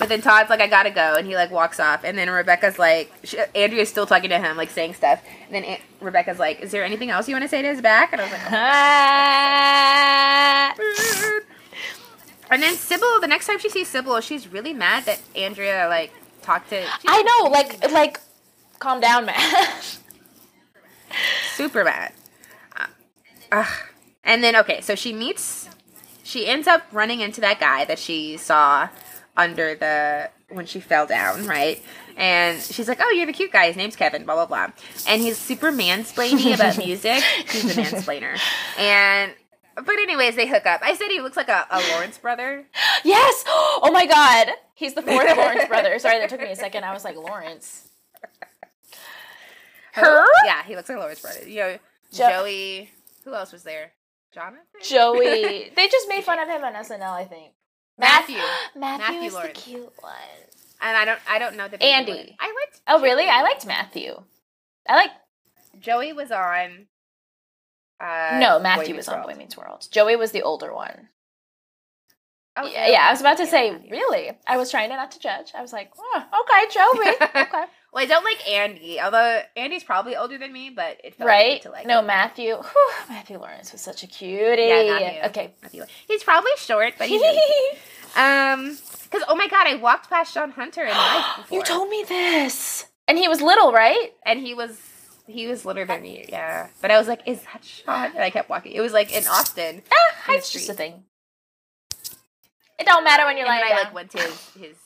But 0.00 0.08
then 0.08 0.20
Todd's 0.22 0.48
like, 0.48 0.62
I 0.62 0.66
gotta 0.66 0.90
go. 0.90 1.16
And 1.16 1.26
he 1.26 1.34
like 1.36 1.50
walks 1.50 1.78
off. 1.78 2.04
And 2.04 2.16
then 2.16 2.30
Rebecca's 2.30 2.78
like, 2.78 3.12
she, 3.22 3.38
Andrea's 3.54 3.90
still 3.90 4.06
talking 4.06 4.30
to 4.30 4.38
him, 4.38 4.56
like 4.56 4.70
saying 4.70 4.94
stuff. 4.94 5.22
And 5.44 5.54
then 5.54 5.62
Aunt, 5.62 5.82
Rebecca's 6.00 6.38
like, 6.38 6.60
Is 6.60 6.70
there 6.70 6.82
anything 6.82 7.10
else 7.10 7.28
you 7.28 7.34
want 7.34 7.42
to 7.42 7.48
say 7.48 7.60
to 7.60 7.68
his 7.68 7.82
back? 7.82 8.14
And 8.14 8.22
I 8.22 8.24
was 8.24 8.32
like. 8.32 8.40
"Oh." 10.82 11.40
And 12.52 12.60
then 12.60 12.74
Sybil, 12.74 13.20
the 13.20 13.28
next 13.28 13.46
time 13.46 13.60
she 13.60 13.68
sees 13.68 13.86
Sybil, 13.86 14.20
she's 14.20 14.48
really 14.48 14.72
mad 14.72 15.04
that 15.04 15.20
Andrea 15.36 15.86
like 15.88 16.12
talked 16.42 16.70
to. 16.70 16.84
I 17.06 17.22
know, 17.22 17.48
like, 17.48 17.92
like, 17.92 18.18
calm 18.80 19.00
down, 19.00 19.26
man. 19.26 19.38
super 21.54 21.84
bad. 21.84 22.12
Uh. 23.52 23.66
And 24.24 24.42
then 24.42 24.56
okay, 24.56 24.80
so 24.80 24.96
she 24.96 25.12
meets, 25.12 25.68
she 26.24 26.48
ends 26.48 26.66
up 26.66 26.82
running 26.90 27.20
into 27.20 27.40
that 27.40 27.60
guy 27.60 27.84
that 27.84 28.00
she 28.00 28.36
saw 28.36 28.88
under 29.36 29.74
the 29.74 30.30
when 30.48 30.66
she 30.66 30.80
fell 30.80 31.06
down, 31.06 31.46
right? 31.46 31.82
And 32.16 32.60
she's 32.60 32.88
like, 32.88 32.98
"Oh, 33.02 33.10
you're 33.10 33.26
the 33.26 33.32
cute 33.32 33.52
guy. 33.52 33.66
His 33.68 33.76
name's 33.76 33.96
Kevin." 33.96 34.24
Blah 34.24 34.34
blah 34.34 34.46
blah. 34.46 34.72
And 35.08 35.22
he's 35.22 35.38
super 35.38 35.70
mansplaining 35.72 36.54
about 36.54 36.76
music. 36.84 37.22
He's 37.48 37.76
a 37.76 37.80
mansplainer. 37.80 38.38
And 38.78 39.32
but 39.76 39.98
anyways, 39.98 40.36
they 40.36 40.46
hook 40.46 40.66
up. 40.66 40.80
I 40.82 40.94
said 40.94 41.08
he 41.08 41.20
looks 41.20 41.36
like 41.36 41.48
a, 41.48 41.66
a 41.70 41.80
Lawrence 41.92 42.18
brother. 42.18 42.66
yes. 43.04 43.44
Oh 43.82 43.90
my 43.92 44.04
God. 44.04 44.48
He's 44.74 44.94
the 44.94 45.00
fourth 45.02 45.34
Lawrence 45.36 45.64
brother. 45.68 45.98
Sorry, 45.98 46.18
that 46.18 46.28
took 46.28 46.40
me 46.40 46.50
a 46.50 46.56
second. 46.56 46.84
I 46.84 46.92
was 46.92 47.02
like, 47.04 47.16
Lawrence. 47.16 47.88
Her? 49.92 50.24
Yeah, 50.44 50.62
he 50.64 50.76
looks 50.76 50.88
like 50.88 50.98
Lawrence 50.98 51.20
brother. 51.20 51.48
You 51.48 51.56
know, 51.56 51.78
Jo- 52.12 52.28
Joey. 52.28 52.90
Who 53.24 53.34
else 53.34 53.52
was 53.52 53.62
there? 53.62 53.92
Jonathan. 54.34 54.60
Joey. 54.82 55.70
They 55.76 55.88
just 55.88 56.08
made 56.08 56.24
fun 56.24 56.38
of 56.38 56.48
him 56.48 56.62
on 56.62 56.74
SNL, 56.74 57.02
I 57.12 57.24
think. 57.24 57.52
Matthew. 58.00 58.36
Matthew, 58.76 58.80
Matthew 58.80 59.30
Lawrence. 59.32 59.64
the 59.64 59.70
cute 59.70 59.92
one. 60.00 60.12
And 60.82 60.96
I 60.96 61.04
don't. 61.04 61.20
I 61.28 61.38
don't 61.38 61.56
know 61.56 61.68
the 61.68 61.78
baby 61.78 61.90
Andy. 61.92 62.12
one. 62.12 62.26
I 62.40 62.46
liked. 62.46 62.80
Oh, 62.88 63.00
really? 63.02 63.26
I 63.28 63.42
liked 63.42 63.66
Matthew. 63.66 64.22
I 64.88 64.96
like. 64.96 65.10
Joey 65.78 66.12
was 66.12 66.30
on. 66.30 66.86
Uh, 68.00 68.38
no, 68.40 68.58
Matthew 68.58 68.96
was 68.96 69.08
on. 69.08 69.22
Boy 69.22 69.34
Meets 69.34 69.56
World. 69.56 69.86
Joey 69.90 70.16
was 70.16 70.32
the 70.32 70.42
older 70.42 70.74
one. 70.74 71.08
Oh, 72.56 72.66
yeah, 72.66 72.88
yeah, 72.88 73.06
I 73.08 73.12
was 73.12 73.20
about 73.20 73.36
to 73.38 73.46
say, 73.46 73.70
really? 73.90 74.32
I 74.46 74.56
was 74.56 74.70
trying 74.70 74.90
to 74.90 74.96
not 74.96 75.12
to 75.12 75.20
judge. 75.20 75.52
I 75.56 75.62
was 75.62 75.72
like, 75.72 75.92
oh, 75.98 76.22
okay, 76.40 76.72
Joey. 76.72 77.42
okay. 77.46 77.64
Well, 77.92 78.04
I 78.04 78.06
don't 78.06 78.24
like 78.24 78.48
Andy, 78.48 79.00
although 79.00 79.40
Andy's 79.56 79.84
probably 79.84 80.16
older 80.16 80.36
than 80.36 80.52
me, 80.52 80.70
but 80.70 80.98
it 81.02 81.14
felt 81.14 81.28
right? 81.28 81.62
good 81.62 81.68
to 81.68 81.72
like. 81.72 81.86
no, 81.86 82.00
him. 82.00 82.06
Matthew. 82.06 82.56
Whew, 82.56 82.90
Matthew 83.08 83.38
Lawrence 83.38 83.72
was 83.72 83.80
such 83.80 84.02
a 84.02 84.06
cutie. 84.06 84.62
Yeah, 84.62 84.98
Matthew. 84.98 85.20
Okay. 85.30 85.54
Matthew. 85.62 85.84
He's 86.06 86.22
probably 86.24 86.50
short, 86.56 86.94
but 86.98 87.08
he's 87.08 87.22
um. 88.16 88.76
Because 89.04 89.24
oh 89.28 89.34
my 89.34 89.48
god, 89.48 89.66
I 89.66 89.74
walked 89.76 90.08
past 90.08 90.32
Shawn 90.34 90.52
Hunter 90.52 90.82
in 90.84 90.90
life 90.90 91.24
before, 91.38 91.58
you 91.58 91.64
told 91.64 91.88
me 91.88 92.04
this. 92.08 92.86
And 93.08 93.18
he 93.18 93.26
was 93.26 93.40
little, 93.40 93.72
right? 93.72 94.12
and 94.24 94.38
he 94.38 94.54
was 94.54 94.80
he 95.26 95.46
was 95.48 95.64
littler 95.64 95.84
than 95.86 96.02
me. 96.02 96.26
Yeah, 96.28 96.68
but 96.80 96.90
I 96.92 96.98
was 96.98 97.08
like, 97.08 97.20
is 97.26 97.42
that 97.52 97.64
Sean? 97.64 98.12
And 98.14 98.22
I 98.22 98.30
kept 98.30 98.48
walking. 98.48 98.72
It 98.72 98.80
was 98.80 98.92
like 98.92 99.12
in 99.12 99.26
Austin. 99.26 99.66
Ah, 99.66 99.68
In 99.72 99.80
the 99.80 99.92
height's 100.32 100.52
just 100.52 100.68
a 100.68 100.74
thing. 100.74 101.02
It 102.80 102.86
don't 102.86 103.04
matter 103.04 103.24
when 103.26 103.36
you're 103.36 103.46
and 103.46 103.60
lying 103.60 103.64
I 103.72 103.76
down. 103.76 103.84
like 103.84 103.94
went 103.94 104.10
to 104.12 104.18
his. 104.18 104.50
his 104.58 104.76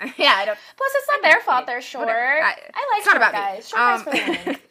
yeah, 0.18 0.32
I 0.36 0.44
don't. 0.46 0.58
Plus, 0.76 0.92
it's 0.94 1.08
not 1.08 1.22
their 1.22 1.40
fault 1.46 1.66
they're 1.66 1.82
short. 1.82 2.06
Whatever. 2.06 2.42
I, 2.42 2.54
I- 2.72 2.90
like 2.96 3.04
short 3.04 3.16
about 3.16 3.32
me. 3.34 3.38
guys. 3.38 3.68
Short 3.68 3.78
guys 3.80 4.02
for 4.02 4.10
Um, 4.10 4.54
the. 4.54 4.60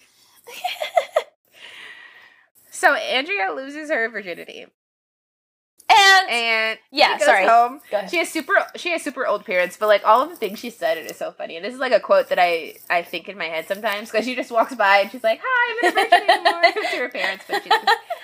So 2.72 2.94
Andrea 2.94 3.52
loses 3.54 3.90
her 3.90 4.08
virginity, 4.10 4.66
And 5.90 6.30
and 6.30 6.80
Yeah, 6.92 7.14
she 7.16 7.20
goes 7.20 7.26
sorry. 7.26 7.46
home. 7.46 7.82
Go. 7.92 8.08
She 8.10 8.18
has 8.20 8.30
super 8.30 8.56
she 8.78 8.92
has 8.92 9.02
super 9.04 9.28
old 9.28 9.44
parents, 9.46 9.76
but 9.78 9.88
like 9.88 10.02
all 10.06 10.22
of 10.22 10.30
the 10.30 10.38
things 10.38 10.60
she 10.60 10.70
said, 10.70 10.98
it 10.98 11.12
is 11.12 11.18
so 11.18 11.32
funny. 11.34 11.58
And 11.58 11.66
this 11.66 11.74
is 11.74 11.80
like 11.82 11.92
a 11.92 12.00
quote 12.00 12.30
that 12.30 12.40
I 12.40 12.76
I 12.90 13.02
think 13.02 13.28
in 13.28 13.38
my 13.38 13.46
head 13.46 13.68
sometimes 13.68 14.10
because 14.10 14.24
she 14.24 14.34
just 14.34 14.50
walks 14.50 14.76
by 14.76 15.00
and 15.00 15.12
she's 15.12 15.24
like, 15.26 15.42
"Hi, 15.44 15.88
I'm 15.88 15.94
virgin 15.94 16.30
anymore" 16.30 16.72
to 16.92 16.98
her 17.00 17.10
parents, 17.10 17.44
but 17.50 17.64
she's 17.64 17.74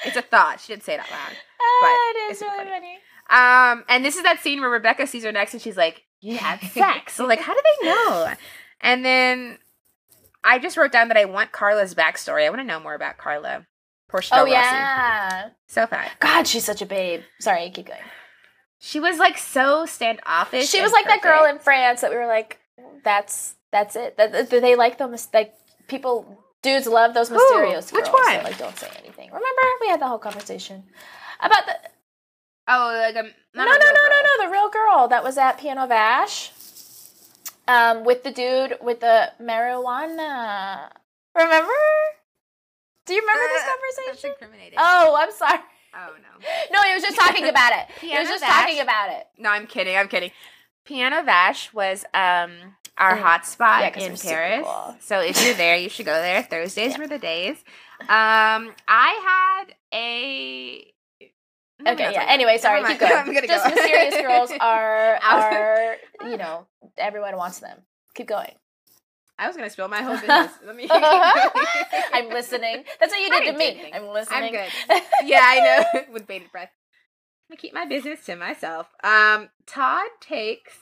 it's 0.06 0.16
a 0.16 0.22
thought. 0.22 0.62
She 0.62 0.72
didn't 0.72 0.84
say 0.86 0.94
it 0.94 1.00
out 1.02 1.12
loud. 1.12 1.34
Ah, 1.60 2.10
it 2.12 2.32
it's 2.32 2.38
is 2.42 2.48
really 2.48 2.58
funny. 2.60 2.70
funny. 2.72 2.98
Um, 3.30 3.84
and 3.90 4.04
this 4.06 4.16
is 4.18 4.24
that 4.24 4.40
scene 4.42 4.62
where 4.62 4.70
Rebecca 4.70 5.08
sees 5.08 5.24
her 5.24 5.32
next 5.32 5.54
and 5.54 5.62
she's 5.62 5.78
like, 5.78 6.04
You 6.22 6.38
had 6.38 6.60
sex. 6.72 7.14
so 7.14 7.26
like, 7.26 7.40
how 7.40 7.54
do 7.54 7.60
they 7.82 7.88
know? 7.88 8.34
And 8.82 9.04
then 9.04 9.58
I 10.44 10.60
just 10.60 10.78
wrote 10.78 10.92
down 10.92 11.08
that 11.08 11.18
I 11.18 11.26
want 11.26 11.52
Carla's 11.52 11.96
backstory. 11.96 12.46
I 12.46 12.50
want 12.50 12.62
to 12.62 12.66
know 12.68 12.80
more 12.80 12.94
about 12.94 13.18
Carla. 13.18 13.66
Portia 14.08 14.36
Oh 14.36 14.46
Del 14.46 14.54
Rossi. 14.54 14.54
yeah. 14.76 15.50
So 15.68 15.88
fat. 15.88 16.12
God, 16.20 16.46
she's 16.48 16.64
such 16.64 16.82
a 16.84 16.86
babe. 16.86 17.22
Sorry, 17.40 17.70
keep 17.72 17.88
going. 17.88 18.00
She 18.80 19.00
was 19.00 19.18
like 19.18 19.38
so 19.40 19.88
standoffish. 19.88 20.70
She 20.70 20.82
was 20.82 20.92
like 20.92 21.08
that 21.08 21.24
girl 21.24 21.46
in 21.46 21.58
France 21.58 22.02
that 22.02 22.12
we 22.12 22.18
were 22.18 22.28
like, 22.28 22.60
that's 23.04 23.56
that's 23.72 23.96
it. 23.96 24.16
That, 24.18 24.50
they 24.52 24.76
like 24.76 25.00
those 25.00 25.28
like 25.34 25.54
people. 25.88 26.42
Dudes 26.62 26.88
love 26.88 27.14
those 27.14 27.30
mysterious 27.30 27.92
Which 27.92 28.06
girls. 28.06 28.14
one? 28.14 28.26
that, 28.34 28.44
like, 28.44 28.58
don't 28.58 28.76
say 28.78 28.90
anything. 29.00 29.28
Remember, 29.28 29.62
we 29.82 29.88
had 29.88 30.02
the 30.02 30.08
whole 30.08 30.18
conversation 30.18 30.84
about 31.40 31.64
the 31.68 31.78
Oh, 32.68 32.98
like 33.02 33.16
a 33.16 33.22
no, 33.24 33.30
no, 33.54 33.64
no, 33.66 33.72
no, 33.72 34.22
no, 34.40 34.46
the 34.46 34.52
real 34.52 34.70
girl 34.70 35.08
that 35.08 35.24
was 35.24 35.38
at 35.38 35.60
Piano 35.60 35.86
Vache, 35.88 36.52
um, 37.68 38.04
with 38.04 38.24
the 38.24 38.32
dude 38.32 38.78
with 38.82 39.02
the 39.02 39.32
marijuana. 39.42 40.90
Remember? 41.36 41.72
Do 43.06 43.14
you 43.14 43.22
remember 43.22 43.44
this 43.54 43.62
Uh, 43.62 43.66
That's 43.66 44.02
conversation? 44.02 44.30
incriminating. 44.32 44.80
Oh, 44.82 45.16
I'm 45.18 45.32
sorry. 45.32 45.60
Oh 45.94 46.14
no. 46.18 46.48
No, 46.72 46.82
he 46.84 46.94
was 46.94 47.04
just 47.04 47.18
talking 47.18 47.48
about 47.48 47.72
it. 47.74 47.88
he 48.02 48.18
was 48.18 48.28
just 48.28 48.44
Vache? 48.44 48.52
talking 48.52 48.80
about 48.82 49.12
it. 49.12 49.28
No, 49.38 49.50
I'm 49.50 49.68
kidding. 49.68 49.96
I'm 49.96 50.08
kidding. 50.08 50.32
Piano 50.86 51.22
Vache 51.24 51.70
was 51.74 52.04
um 52.14 52.52
our 52.98 53.18
Mm. 53.18 53.22
hotspot 53.24 53.80
Yeah, 53.82 54.00
in 54.06 54.18
Paris. 54.18 54.64
cool. 54.66 54.96
So 55.02 55.20
if 55.20 55.44
you're 55.46 55.54
there, 55.54 55.76
you 55.78 55.90
should 55.90 56.06
go 56.06 56.14
there. 56.22 56.42
Thursdays 56.44 56.94
Yeah. 56.94 56.98
were 56.98 57.08
the 57.08 57.20
days. 57.20 57.58
Um, 58.02 58.74
I 58.88 59.64
had 59.68 59.76
a. 59.94 60.94
Me 61.80 61.92
Okay, 61.92 62.12
yeah. 62.14 62.26
Anyway, 62.30 62.58
sorry, 62.58 62.84
keep 62.84 63.00
going. 63.00 63.12
I'm 63.14 63.26
gonna 63.34 63.48
Just 63.48 63.68
go. 63.68 63.76
mysterious 63.76 64.16
girls 64.22 64.52
are 64.62 65.20
I 65.22 65.98
are 66.22 66.28
you 66.30 66.38
know 66.38 66.68
everyone 66.98 67.36
wants 67.38 67.60
them. 67.60 67.80
Keep 68.14 68.28
going. 68.28 68.52
I 69.38 69.48
was 69.48 69.58
gonna 69.58 69.70
spill 69.70 69.90
my 69.90 70.02
whole 70.02 70.16
business. 70.16 70.52
Let 70.66 70.76
me. 70.78 70.88
I'm 70.90 72.30
listening. 72.30 72.86
That's 73.00 73.12
what 73.12 73.20
you 73.20 73.28
I 73.34 73.40
did 73.40 73.40
to 73.40 73.46
didn't 73.46 73.58
me. 73.58 73.66
anything. 73.72 73.94
I'm 73.94 74.08
listening. 74.08 74.44
I'm 74.44 74.52
good. 74.52 75.02
Yeah, 75.26 75.42
I 75.44 75.60
know. 75.94 76.02
With 76.14 76.26
bated 76.28 76.52
breath. 76.52 76.70
I'm 77.52 77.58
keep 77.58 77.74
my 77.74 77.86
business 77.86 78.26
to 78.28 78.36
myself. 78.38 78.88
Um, 79.04 79.50
Todd 79.68 80.08
takes 80.22 80.74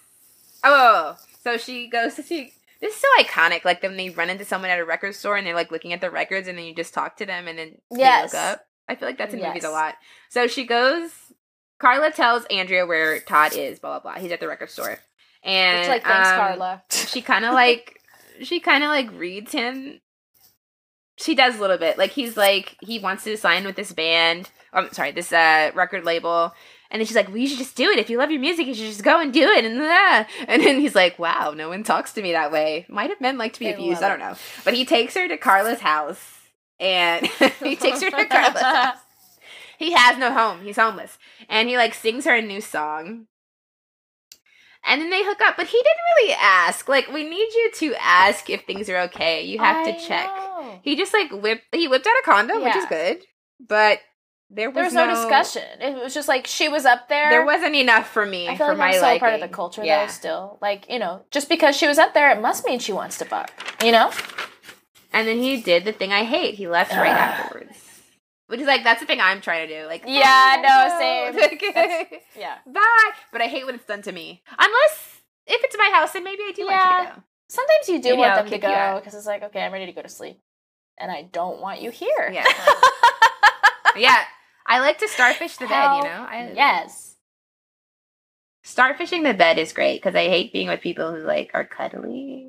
Oh, 0.63 1.17
so 1.43 1.57
she 1.57 1.87
goes 1.89 2.13
to 2.15 2.23
see. 2.23 2.53
This 2.79 2.93
is 2.95 3.01
so 3.01 3.07
iconic. 3.19 3.65
Like 3.65 3.81
when 3.81 3.97
they 3.97 4.09
run 4.11 4.29
into 4.29 4.45
someone 4.45 4.69
at 4.69 4.79
a 4.79 4.85
record 4.85 5.15
store 5.15 5.35
and 5.35 5.45
they're 5.47 5.55
like 5.55 5.71
looking 5.71 5.91
at 5.93 6.01
the 6.01 6.11
records, 6.11 6.47
and 6.47 6.57
then 6.57 6.65
you 6.65 6.75
just 6.75 6.93
talk 6.93 7.17
to 7.17 7.25
them, 7.25 7.47
and 7.47 7.57
then 7.57 7.77
Yes. 7.91 8.31
they 8.31 8.37
look 8.37 8.47
up. 8.53 8.65
I 8.87 8.95
feel 8.95 9.07
like 9.07 9.17
that's 9.17 9.33
in 9.33 9.41
movies 9.41 9.63
a 9.63 9.69
lot. 9.69 9.95
So 10.29 10.47
she 10.47 10.65
goes. 10.65 11.11
Carla 11.79 12.11
tells 12.11 12.45
Andrea 12.45 12.85
where 12.85 13.19
Todd 13.19 13.53
is. 13.55 13.79
Blah 13.79 13.99
blah 13.99 14.13
blah. 14.13 14.21
He's 14.21 14.31
at 14.31 14.39
the 14.39 14.47
record 14.47 14.69
store, 14.69 14.99
and 15.43 15.79
It's 15.79 15.89
like 15.89 16.03
thanks, 16.03 16.29
um, 16.29 16.35
Carla. 16.35 16.83
she 16.89 17.21
kind 17.21 17.45
of 17.45 17.53
like 17.53 17.99
she 18.41 18.59
kind 18.59 18.83
of 18.83 18.89
like 18.89 19.11
reads 19.19 19.51
him. 19.51 19.99
She 21.17 21.35
does 21.35 21.57
a 21.57 21.61
little 21.61 21.77
bit. 21.77 21.97
Like 21.97 22.11
he's 22.11 22.35
like 22.37 22.75
he 22.81 22.99
wants 22.99 23.23
to 23.25 23.37
sign 23.37 23.65
with 23.65 23.75
this 23.75 23.91
band 23.91 24.49
i'm 24.75 24.91
sorry 24.91 25.11
this 25.11 25.31
uh 25.31 25.71
record 25.75 26.03
label. 26.03 26.53
And 26.89 26.99
then 26.99 27.05
she's 27.07 27.15
like 27.15 27.27
well 27.27 27.37
you 27.37 27.47
should 27.47 27.57
just 27.59 27.75
do 27.75 27.89
it. 27.91 27.99
If 27.99 28.09
you 28.09 28.17
love 28.17 28.31
your 28.31 28.39
music 28.39 28.65
you 28.65 28.73
should 28.73 28.87
just 28.87 29.03
go 29.03 29.19
and 29.19 29.31
do 29.33 29.47
it. 29.47 29.65
And 29.65 29.79
uh, 29.81 30.23
and 30.47 30.63
then 30.63 30.79
he's 30.79 30.95
like 30.95 31.19
wow 31.19 31.53
no 31.55 31.69
one 31.69 31.83
talks 31.83 32.13
to 32.13 32.21
me 32.21 32.31
that 32.31 32.51
way. 32.51 32.85
Might 32.89 33.09
have 33.09 33.21
men 33.21 33.37
like 33.37 33.53
to 33.53 33.59
be 33.59 33.65
They 33.65 33.73
abused. 33.73 34.01
i 34.01 34.09
don't 34.09 34.19
know. 34.19 34.35
But 34.65 34.73
he 34.73 34.85
takes 34.85 35.13
her 35.15 35.27
to 35.27 35.37
carla's 35.37 35.81
house 35.81 36.39
and 36.79 37.27
he 37.63 37.75
takes 37.75 38.01
her 38.01 38.09
to 38.09 38.25
carla's 38.25 38.99
he 39.77 39.91
has 39.91 40.17
no 40.17 40.31
home. 40.31 40.61
He's 40.61 40.77
homeless. 40.77 41.17
And 41.49 41.69
he 41.69 41.77
like 41.77 41.93
sings 41.93 42.25
her 42.25 42.35
a 42.35 42.41
new 42.41 42.61
song. 42.61 43.27
And 44.85 45.01
then 45.01 45.09
they 45.09 45.23
hook 45.23 45.39
up, 45.41 45.55
but 45.55 45.67
he 45.67 45.77
didn't 45.77 46.17
really 46.17 46.33
ask. 46.41 46.89
Like, 46.89 47.07
we 47.07 47.23
need 47.23 47.53
you 47.53 47.71
to 47.75 47.95
ask 48.01 48.49
if 48.49 48.65
things 48.65 48.89
are 48.89 48.97
okay. 49.03 49.45
You 49.45 49.59
have 49.59 49.87
I 49.87 49.91
to 49.91 50.05
check. 50.05 50.25
know. 50.25 50.79
He 50.83 50.97
just 50.97 51.13
like 51.13 51.31
whipped 51.31 51.73
he 51.73 51.87
whipped 51.87 52.05
out 52.05 52.13
a 52.21 52.25
condom, 52.25 52.63
which 52.63 52.75
is 52.75 52.85
good. 52.87 53.19
But 53.65 53.99
there 54.49 54.69
was, 54.69 54.75
There 54.75 54.83
was 54.83 54.93
no, 54.93 55.07
discussion. 55.07 55.63
It 55.81 56.03
was 56.03 56.13
just 56.13 56.27
like 56.27 56.45
she 56.47 56.69
was 56.69 56.85
up 56.85 57.07
there. 57.09 57.29
There 57.29 57.45
wasn't 57.45 57.75
enough 57.75 58.09
for 58.09 58.25
me 58.25 58.47
I 58.47 58.57
feel 58.57 58.67
for 58.67 58.75
like 58.75 58.93
my 58.93 59.15
so 59.15 59.19
part 59.19 59.33
of 59.33 59.41
the 59.41 59.47
culture 59.47 59.83
yeah. 59.83 60.05
though. 60.05 60.11
Still, 60.11 60.57
like 60.61 60.89
you 60.89 60.99
know, 60.99 61.23
just 61.31 61.49
because 61.49 61.75
she 61.75 61.87
was 61.87 61.97
up 61.97 62.13
there, 62.13 62.29
it 62.31 62.41
must 62.41 62.65
mean 62.65 62.79
she 62.79 62.93
wants 62.93 63.17
to 63.19 63.25
fuck. 63.25 63.51
You 63.83 63.93
know? 63.93 64.11
And 65.13 65.27
then 65.27 65.37
he 65.37 65.61
did 65.61 65.85
the 65.85 65.93
thing 65.93 66.11
I 66.11 66.23
hate. 66.23 66.55
He 66.55 66.67
left 66.67 66.91
right 66.91 67.07
afterwards. 67.07 67.77
Which 68.47 68.59
is 68.59 68.67
like 68.67 68.83
that's 68.83 68.99
the 68.99 69.05
thing 69.05 69.21
I'm 69.21 69.41
trying 69.41 69.67
to 69.67 69.81
do. 69.81 69.87
Like 69.87 70.03
Yeah, 70.05 70.55
oh, 70.57 70.61
bye, 70.61 70.67
no, 70.67 70.99
same. 70.99 71.35
Like, 71.75 72.23
Yeah. 72.37 72.57
bye. 72.65 73.11
But 73.31 73.41
I 73.41 73.47
hate 73.47 73.65
when 73.65 73.75
it's 73.75 73.85
done 73.85 74.01
to 74.01 74.11
me. 74.11 74.43
Unless 74.51 75.21
if 75.47 75.63
it's 75.63 75.77
my 75.77 75.89
house, 75.93 76.11
then 76.11 76.23
maybe 76.23 76.43
I 76.43 76.51
do 76.51 76.65
want 76.65 76.75
you 76.75 77.07
to 77.07 77.15
go. 77.15 77.23
Sometimes 77.47 77.89
you 77.89 78.01
do 78.01 78.09
Maybe 78.09 78.19
want 78.19 78.31
I'll 78.31 78.43
them 78.43 78.51
to 78.51 78.57
go 78.57 78.99
because 78.99 79.13
it's 79.13 79.27
like, 79.27 79.43
okay, 79.43 79.61
I'm 79.61 79.71
ready 79.71 79.85
to 79.85 79.91
go 79.91 80.01
to 80.01 80.09
sleep, 80.09 80.39
and 80.99 81.11
I 81.11 81.23
don't 81.31 81.61
want 81.61 81.81
you 81.81 81.91
here. 81.91 82.31
Yeah. 82.33 82.45
yeah. 83.95 84.23
I 84.65 84.79
like 84.79 84.97
to 84.99 85.07
starfish 85.07 85.57
the 85.57 85.67
bed, 85.67 85.75
Hell 85.75 85.97
you 85.97 86.03
know? 86.03 86.09
I, 86.09 86.51
yes. 86.55 87.15
Starfishing 88.65 89.23
the 89.23 89.33
bed 89.33 89.59
is 89.59 89.73
great 89.73 90.01
because 90.01 90.15
I 90.15 90.29
hate 90.29 90.53
being 90.53 90.69
with 90.69 90.81
people 90.81 91.13
who 91.13 91.19
like 91.19 91.51
are 91.53 91.65
cuddly. 91.65 92.47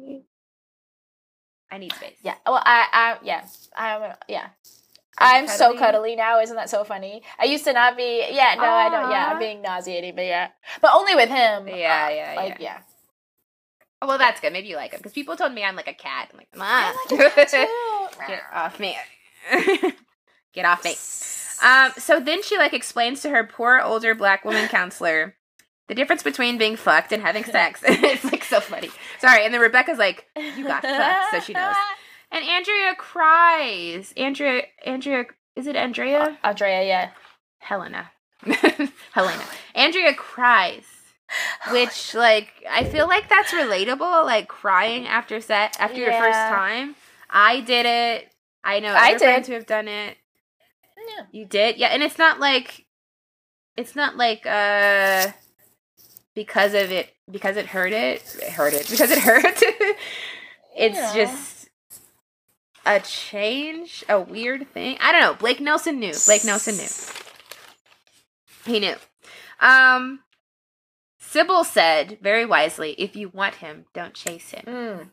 I 1.74 1.78
need 1.78 1.92
space. 1.92 2.16
Yeah. 2.22 2.34
Well, 2.46 2.62
I, 2.64 2.86
I, 2.92 3.16
yeah, 3.24 3.44
I'm, 3.76 4.12
yeah. 4.28 4.44
You 4.44 4.48
I'm 5.18 5.48
so 5.48 5.76
cuddly? 5.76 6.14
now. 6.14 6.40
Isn't 6.40 6.54
that 6.54 6.70
so 6.70 6.84
funny? 6.84 7.22
I 7.38 7.44
used 7.46 7.64
to 7.64 7.72
not 7.72 7.96
be. 7.96 8.26
Yeah. 8.30 8.54
No, 8.56 8.64
I 8.64 8.88
don't. 8.88 9.10
Yeah, 9.10 9.30
I'm 9.32 9.38
being 9.40 9.60
nauseating, 9.60 10.14
but 10.14 10.24
yeah, 10.24 10.48
but 10.80 10.92
only 10.94 11.16
with 11.16 11.28
him. 11.28 11.66
Yeah, 11.68 11.72
uh, 11.74 11.74
yeah, 12.10 12.32
Like, 12.36 12.48
yeah. 12.50 12.56
yeah. 12.60 12.78
Oh, 14.00 14.06
well, 14.06 14.18
that's 14.18 14.40
good. 14.40 14.52
Maybe 14.52 14.68
you 14.68 14.76
like 14.76 14.92
him 14.92 14.98
because 14.98 15.12
people 15.12 15.34
told 15.34 15.52
me 15.52 15.64
I'm 15.64 15.76
like 15.76 15.88
a 15.88 15.94
cat. 15.94 16.30
I'm 16.32 16.38
like, 16.38 16.56
"Ma." 16.56 16.92
like. 17.10 17.48
Get 18.28 18.42
off 18.52 18.78
me. 18.78 18.96
Get 20.52 20.64
off 20.64 20.84
me. 20.84 20.94
Um, 21.62 21.92
so 21.96 22.18
then 22.20 22.42
she 22.42 22.58
like 22.58 22.74
explains 22.74 23.22
to 23.22 23.30
her 23.30 23.44
poor 23.44 23.80
older 23.80 24.14
black 24.14 24.44
woman 24.44 24.68
counselor 24.68 25.36
the 25.88 25.94
difference 25.94 26.22
between 26.22 26.58
being 26.58 26.76
fucked 26.76 27.12
and 27.12 27.22
having 27.22 27.44
sex. 27.58 27.82
it's 27.86 28.24
like 28.24 28.44
so 28.44 28.60
funny. 28.60 28.90
Sorry, 29.18 29.44
and 29.44 29.52
then 29.52 29.60
Rebecca's 29.60 29.98
like, 29.98 30.26
"You 30.36 30.64
got 30.64 30.82
fucked," 30.82 31.30
so 31.30 31.40
she 31.40 31.52
knows. 31.52 31.74
And 32.32 32.44
Andrea 32.44 32.96
cries. 32.96 34.12
Andrea, 34.16 34.62
Andrea, 34.84 35.26
is 35.54 35.68
it 35.68 35.76
Andrea? 35.76 36.36
Andrea, 36.42 36.82
yeah. 36.82 37.10
Helena. 37.58 38.10
Helena. 39.12 39.44
Andrea 39.76 40.12
cries. 40.14 40.82
Which 41.70 42.12
like 42.14 42.48
I 42.68 42.84
feel 42.84 43.06
like 43.06 43.28
that's 43.28 43.52
relatable, 43.52 44.24
like 44.24 44.48
crying 44.48 45.06
after 45.06 45.40
set 45.40 45.78
after 45.80 45.98
your 45.98 46.12
first 46.12 46.38
time. 46.38 46.96
I 47.30 47.60
did 47.60 47.86
it. 47.86 48.32
I 48.64 48.80
know 48.80 48.94
I 48.94 49.16
did. 49.16 49.46
who 49.46 49.52
have 49.52 49.66
done 49.66 49.86
it. 49.88 50.16
Yeah. 50.96 51.24
You 51.32 51.44
did? 51.46 51.76
Yeah, 51.76 51.88
and 51.88 52.02
it's 52.02 52.18
not 52.18 52.40
like 52.40 52.84
it's 53.76 53.94
not 53.94 54.16
like 54.16 54.44
uh 54.44 55.28
because 56.34 56.74
of 56.74 56.90
it 56.90 57.14
because 57.30 57.56
it 57.56 57.66
hurt 57.66 57.92
it, 57.92 58.22
it 58.42 58.50
hurt 58.50 58.72
it 58.74 58.86
because 58.90 59.10
it 59.10 59.18
hurt. 59.18 59.44
it's 60.76 60.96
Yeah. 60.96 61.14
just 61.14 61.68
a 62.86 63.00
change, 63.00 64.04
a 64.08 64.20
weird 64.20 64.68
thing. 64.72 64.98
I 65.00 65.12
don't 65.12 65.20
know. 65.22 65.34
Blake 65.34 65.60
Nelson 65.60 65.98
knew. 65.98 66.12
Blake 66.26 66.44
Nelson 66.44 66.76
knew. 66.76 66.88
He 68.72 68.80
knew. 68.80 68.96
Um 69.60 70.20
Sybil 71.18 71.64
said 71.64 72.18
very 72.22 72.46
wisely, 72.46 72.92
if 72.92 73.16
you 73.16 73.28
want 73.28 73.56
him, 73.56 73.86
don't 73.92 74.14
chase 74.14 74.50
him. 74.50 74.64
Mm. 74.66 75.08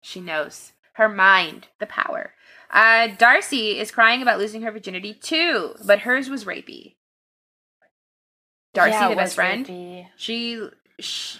She 0.00 0.20
knows. 0.20 0.72
Her 0.94 1.08
mind, 1.08 1.68
the 1.78 1.86
power. 1.86 2.34
Uh, 2.70 3.08
Darcy 3.18 3.78
is 3.78 3.90
crying 3.92 4.22
about 4.22 4.38
losing 4.38 4.62
her 4.62 4.72
virginity 4.72 5.14
too, 5.14 5.74
but 5.86 6.00
hers 6.00 6.28
was 6.28 6.44
rapey. 6.44 6.94
Darcy, 8.74 8.92
Yeah, 8.92 9.08
the 9.10 9.16
best 9.16 9.34
friend, 9.34 9.66
she, 10.16 10.68
she, 10.98 11.38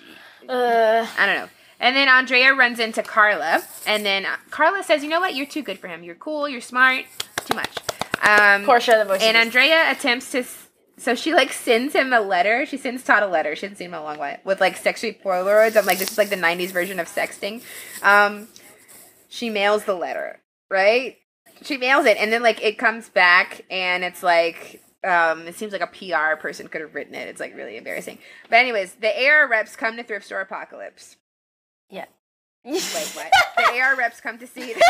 Uh, 0.48 1.06
I 1.18 1.26
don't 1.26 1.36
know. 1.36 1.48
And 1.80 1.96
then 1.96 2.08
Andrea 2.08 2.54
runs 2.54 2.78
into 2.78 3.02
Carla, 3.02 3.62
and 3.86 4.06
then 4.06 4.24
uh, 4.24 4.36
Carla 4.50 4.84
says, 4.84 5.02
"You 5.02 5.08
know 5.08 5.18
what? 5.20 5.34
You're 5.34 5.46
too 5.46 5.62
good 5.62 5.78
for 5.80 5.88
him. 5.88 6.04
You're 6.04 6.14
cool. 6.14 6.48
You're 6.48 6.60
smart. 6.60 7.06
Too 7.44 7.56
much." 7.56 7.76
Um, 8.22 8.64
Portia, 8.64 8.94
the 8.98 9.04
voice. 9.04 9.20
and 9.22 9.36
Andrea 9.36 9.90
attempts 9.90 10.30
to. 10.30 10.44
So 10.98 11.16
she 11.16 11.34
like 11.34 11.52
sends 11.52 11.92
him 11.94 12.12
a 12.12 12.20
letter. 12.20 12.66
She 12.66 12.76
sends 12.76 13.02
Todd 13.02 13.24
a 13.24 13.26
letter. 13.26 13.56
She 13.56 13.66
hasn't 13.66 13.78
seen 13.78 13.86
him 13.88 13.94
in 13.94 14.00
a 14.00 14.04
long 14.04 14.18
while 14.18 14.36
with 14.44 14.60
like 14.60 14.76
sexy 14.76 15.12
Polaroids. 15.12 15.76
I'm 15.76 15.84
like, 15.86 15.98
this 15.98 16.12
is 16.12 16.18
like 16.18 16.28
the 16.30 16.36
'90s 16.36 16.70
version 16.70 17.00
of 17.00 17.08
sexting. 17.08 17.62
Um, 18.02 18.46
she 19.28 19.50
mails 19.50 19.84
the 19.84 19.94
letter, 19.94 20.38
right? 20.70 21.16
She 21.62 21.78
mails 21.78 22.06
it, 22.06 22.16
and 22.16 22.32
then 22.32 22.42
like 22.44 22.62
it 22.62 22.78
comes 22.78 23.08
back, 23.08 23.62
and 23.70 24.04
it's 24.04 24.22
like, 24.22 24.80
um, 25.04 25.46
it 25.48 25.54
seems 25.56 25.72
like 25.72 25.80
a 25.82 25.86
PR 25.86 26.36
person 26.40 26.68
could 26.68 26.80
have 26.80 26.94
written 26.94 27.14
it. 27.14 27.28
It's 27.28 27.40
like 27.40 27.54
really 27.56 27.76
embarrassing. 27.76 28.18
But 28.48 28.56
anyways, 28.56 28.94
the 28.94 29.26
AR 29.28 29.48
reps 29.48 29.74
come 29.76 29.96
to 29.96 30.02
Thrift 30.02 30.26
Store 30.26 30.40
Apocalypse. 30.40 31.16
yeah. 31.90 32.04
Wait, 32.64 32.80
what? 33.14 33.26
the 33.56 33.80
AR 33.80 33.96
reps 33.96 34.20
come 34.20 34.38
to 34.38 34.46
see 34.46 34.74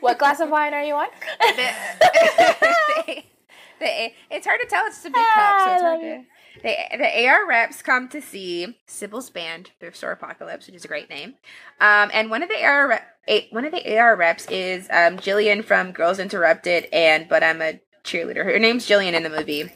what 0.00 0.18
glass 0.18 0.40
of 0.40 0.48
wine 0.48 0.72
are 0.74 0.82
you 0.84 0.94
on? 0.94 1.08
the, 1.40 1.56
the, 2.00 3.22
the- 3.80 4.12
it's 4.30 4.46
hard 4.46 4.60
to 4.60 4.66
tell. 4.68 4.86
It's 4.86 4.96
just 5.02 5.06
a 5.06 5.10
big 5.10 5.24
cup, 5.34 5.60
so 5.60 5.72
it's 5.74 5.82
hard 5.82 6.00
to. 6.00 6.24
The, 6.62 6.74
the 6.98 7.26
AR 7.26 7.46
reps 7.48 7.82
come 7.82 8.08
to 8.10 8.20
see 8.20 8.76
Sybil's 8.86 9.30
band, 9.30 9.70
Thrift 9.80 9.96
Store 9.96 10.12
Apocalypse, 10.12 10.66
which 10.66 10.76
is 10.76 10.84
a 10.84 10.88
great 10.88 11.08
name. 11.08 11.34
Um, 11.80 12.10
and 12.12 12.30
one 12.30 12.42
of 12.42 12.48
the 12.48 12.62
AR 12.64 12.88
rep, 12.88 13.06
one 13.50 13.64
of 13.64 13.72
the 13.72 13.96
AR 13.98 14.16
reps 14.16 14.46
is 14.50 14.86
um, 14.90 15.16
Jillian 15.16 15.64
from 15.64 15.92
Girls 15.92 16.18
Interrupted, 16.18 16.88
and 16.92 17.28
but 17.28 17.42
I'm 17.42 17.62
a 17.62 17.80
cheerleader. 18.04 18.44
Her 18.44 18.58
name's 18.58 18.86
Jillian 18.86 19.14
in 19.14 19.22
the 19.22 19.30
movie. 19.30 19.72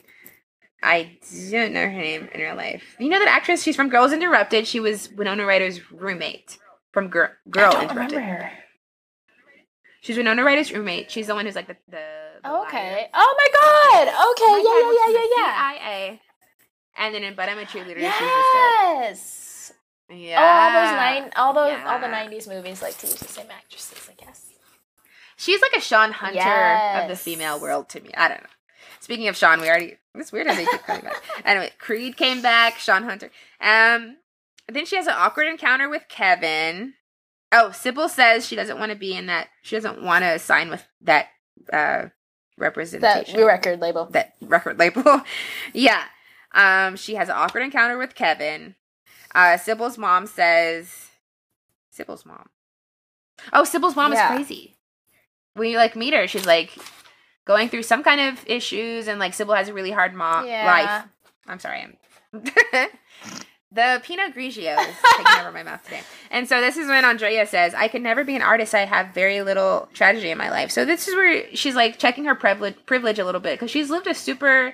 I 0.82 1.18
don't 1.50 1.72
know 1.72 1.80
her 1.80 1.88
name 1.90 2.28
in 2.34 2.40
real 2.40 2.54
life. 2.54 2.96
You 3.00 3.08
know 3.08 3.18
that 3.18 3.28
actress? 3.28 3.62
She's 3.62 3.74
from 3.76 3.88
Girls 3.88 4.12
Interrupted. 4.12 4.66
She 4.66 4.78
was 4.78 5.10
Winona 5.10 5.44
Ryder's 5.46 5.90
roommate 5.90 6.58
from 6.92 7.08
Girl 7.08 7.30
Girl 7.50 7.68
I 7.68 7.72
don't 7.72 7.82
Interrupted. 7.90 8.18
remember. 8.18 8.50
She's 10.02 10.16
Winona 10.16 10.44
Ryder's 10.44 10.72
roommate. 10.72 11.10
She's 11.10 11.26
the 11.26 11.34
one 11.34 11.46
who's 11.46 11.56
like 11.56 11.66
the 11.66 11.76
the. 11.88 11.98
the 12.44 12.48
liar. 12.48 12.66
Okay. 12.66 13.08
Oh 13.12 13.34
my 13.38 13.48
god. 13.58 14.08
Okay. 14.30 14.62
My 14.62 14.82
works 14.84 14.98
yeah, 15.00 15.12
yeah, 15.12 15.18
yeah, 15.18 15.36
yeah, 15.36 15.78
CIA. 16.10 16.20
And 16.98 17.14
then 17.14 17.22
in 17.24 17.34
But 17.34 17.48
I'm 17.48 17.58
a 17.58 17.64
Cheerleader, 17.64 17.98
yeah. 18.00 18.12
she's 18.18 18.28
Yes. 19.10 19.72
Yeah. 20.08 20.38
Oh, 20.38 20.44
all 20.44 20.72
those 20.72 20.96
nine, 20.96 21.32
all 21.36 21.52
those, 21.52 21.84
all 21.84 21.98
the 21.98 22.06
'90s 22.06 22.48
movies, 22.48 22.80
like 22.80 22.96
to 22.98 23.06
use 23.06 23.16
the 23.16 23.28
same 23.28 23.48
actresses, 23.50 24.08
I 24.08 24.24
guess. 24.24 24.52
She's 25.36 25.60
like 25.60 25.72
a 25.76 25.80
Shawn 25.80 26.12
Hunter 26.12 26.38
of 27.02 27.08
the 27.08 27.16
female 27.16 27.60
world 27.60 27.88
to 27.90 28.00
me. 28.00 28.10
I 28.16 28.28
don't 28.28 28.40
know. 28.42 28.48
Speaking 29.00 29.28
of 29.28 29.36
Sean, 29.36 29.60
we 29.60 29.68
already. 29.68 29.96
It's 30.14 30.32
weird 30.32 30.46
how 30.46 30.54
they 30.54 30.64
keep 30.64 30.82
coming 30.82 31.02
back. 31.02 31.22
Anyway, 31.44 31.70
Creed 31.78 32.16
came 32.16 32.40
back. 32.40 32.78
Shawn 32.78 33.04
Hunter. 33.04 33.30
Um, 33.60 34.16
then 34.68 34.86
she 34.86 34.96
has 34.96 35.06
an 35.06 35.14
awkward 35.16 35.46
encounter 35.48 35.88
with 35.88 36.04
Kevin. 36.08 36.94
Oh, 37.52 37.70
Sybil 37.70 38.08
says 38.08 38.46
she 38.46 38.56
doesn't 38.56 38.78
want 38.78 38.92
to 38.92 38.98
be 38.98 39.14
in 39.14 39.26
that. 39.26 39.48
She 39.62 39.76
doesn't 39.76 40.02
want 40.02 40.24
to 40.24 40.38
sign 40.38 40.70
with 40.70 40.86
that 41.02 41.26
uh 41.72 42.08
That 42.08 42.12
representation. 42.58 43.44
record 43.44 43.80
label. 43.80 44.06
that 44.06 44.34
record 44.40 44.78
label. 44.78 45.22
yeah. 45.72 46.04
Um, 46.56 46.96
she 46.96 47.14
has 47.14 47.28
an 47.28 47.36
awkward 47.36 47.60
encounter 47.62 47.98
with 47.98 48.14
Kevin. 48.14 48.74
Uh, 49.34 49.56
Sybil's 49.58 49.98
mom 49.98 50.26
says, 50.26 51.10
Sybil's 51.90 52.24
mom. 52.26 52.48
Oh, 53.52 53.64
Sybil's 53.64 53.94
mom 53.94 54.12
Yeah. 54.12 54.32
is 54.32 54.36
crazy. 54.36 54.76
When 55.54 55.70
you 55.70 55.76
like 55.76 55.94
meet 55.94 56.14
her, 56.14 56.26
she's 56.26 56.46
like 56.46 56.76
going 57.44 57.68
through 57.68 57.82
some 57.84 58.02
kind 58.02 58.20
of 58.20 58.42
issues, 58.48 59.06
and 59.06 59.20
like 59.20 59.34
Sybil 59.34 59.54
has 59.54 59.68
a 59.68 59.74
really 59.74 59.90
hard 59.90 60.14
mom 60.14 60.46
Yeah. 60.46 60.64
life. 60.66 61.08
I'm 61.46 61.58
sorry, 61.60 61.82
I'm. 61.82 61.96
The 63.72 64.00
Pinot 64.04 64.32
Grigio 64.34 64.88
is 64.88 64.96
taking 65.16 65.36
over 65.38 65.50
my 65.52 65.62
mouth 65.64 65.82
today. 65.82 66.00
And 66.30 66.48
so 66.48 66.60
this 66.60 66.76
is 66.76 66.86
when 66.86 67.04
Andrea 67.04 67.46
says, 67.46 67.74
I 67.74 67.88
can 67.88 68.02
never 68.02 68.22
be 68.24 68.34
an 68.36 68.40
artist. 68.40 68.74
I 68.74 68.84
have 68.86 69.08
very 69.08 69.42
little 69.42 69.88
tragedy 69.92 70.30
in 70.30 70.38
my 70.38 70.48
life. 70.50 70.70
So 70.70 70.84
this 70.86 71.08
is 71.08 71.14
where 71.14 71.44
she's 71.54 71.74
like 71.74 71.98
checking 71.98 72.24
her 72.24 72.34
privilege, 72.36 72.76
privilege 72.86 73.18
a 73.18 73.24
little 73.24 73.40
bit 73.40 73.54
because 73.58 73.70
she's 73.70 73.90
lived 73.90 74.06
a 74.06 74.14
super 74.14 74.72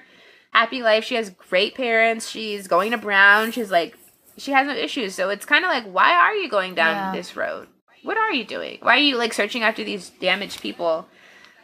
happy 0.53 0.83
life. 0.83 1.05
She 1.05 1.17
has 1.17 1.31
great 1.31 1.75
parents. 1.75 2.29
She's 2.29 2.69
going 2.69 2.93
to 2.93 2.99
Brown. 2.99 3.51
She's 3.53 3.71
like, 3.71 3.97
she 4.37 4.53
has 4.53 4.67
no 4.67 4.75
issues. 4.75 5.15
So 5.15 5.29
it's 5.31 5.45
kind 5.45 5.65
of 5.65 5.71
like, 5.71 5.85
why 5.85 6.13
are 6.15 6.35
you 6.35 6.49
going 6.49 6.75
down 6.75 6.95
Yeah. 6.95 7.13
this 7.13 7.37
road? 7.37 7.69
What 8.03 8.17
are 8.17 8.33
you 8.33 8.45
doing? 8.45 8.79
Why 8.83 8.95
are 8.97 9.01
you 9.01 9.17
like 9.17 9.33
searching 9.33 9.63
after 9.63 9.85
these 9.85 10.11
damaged 10.11 10.61
people? 10.61 11.07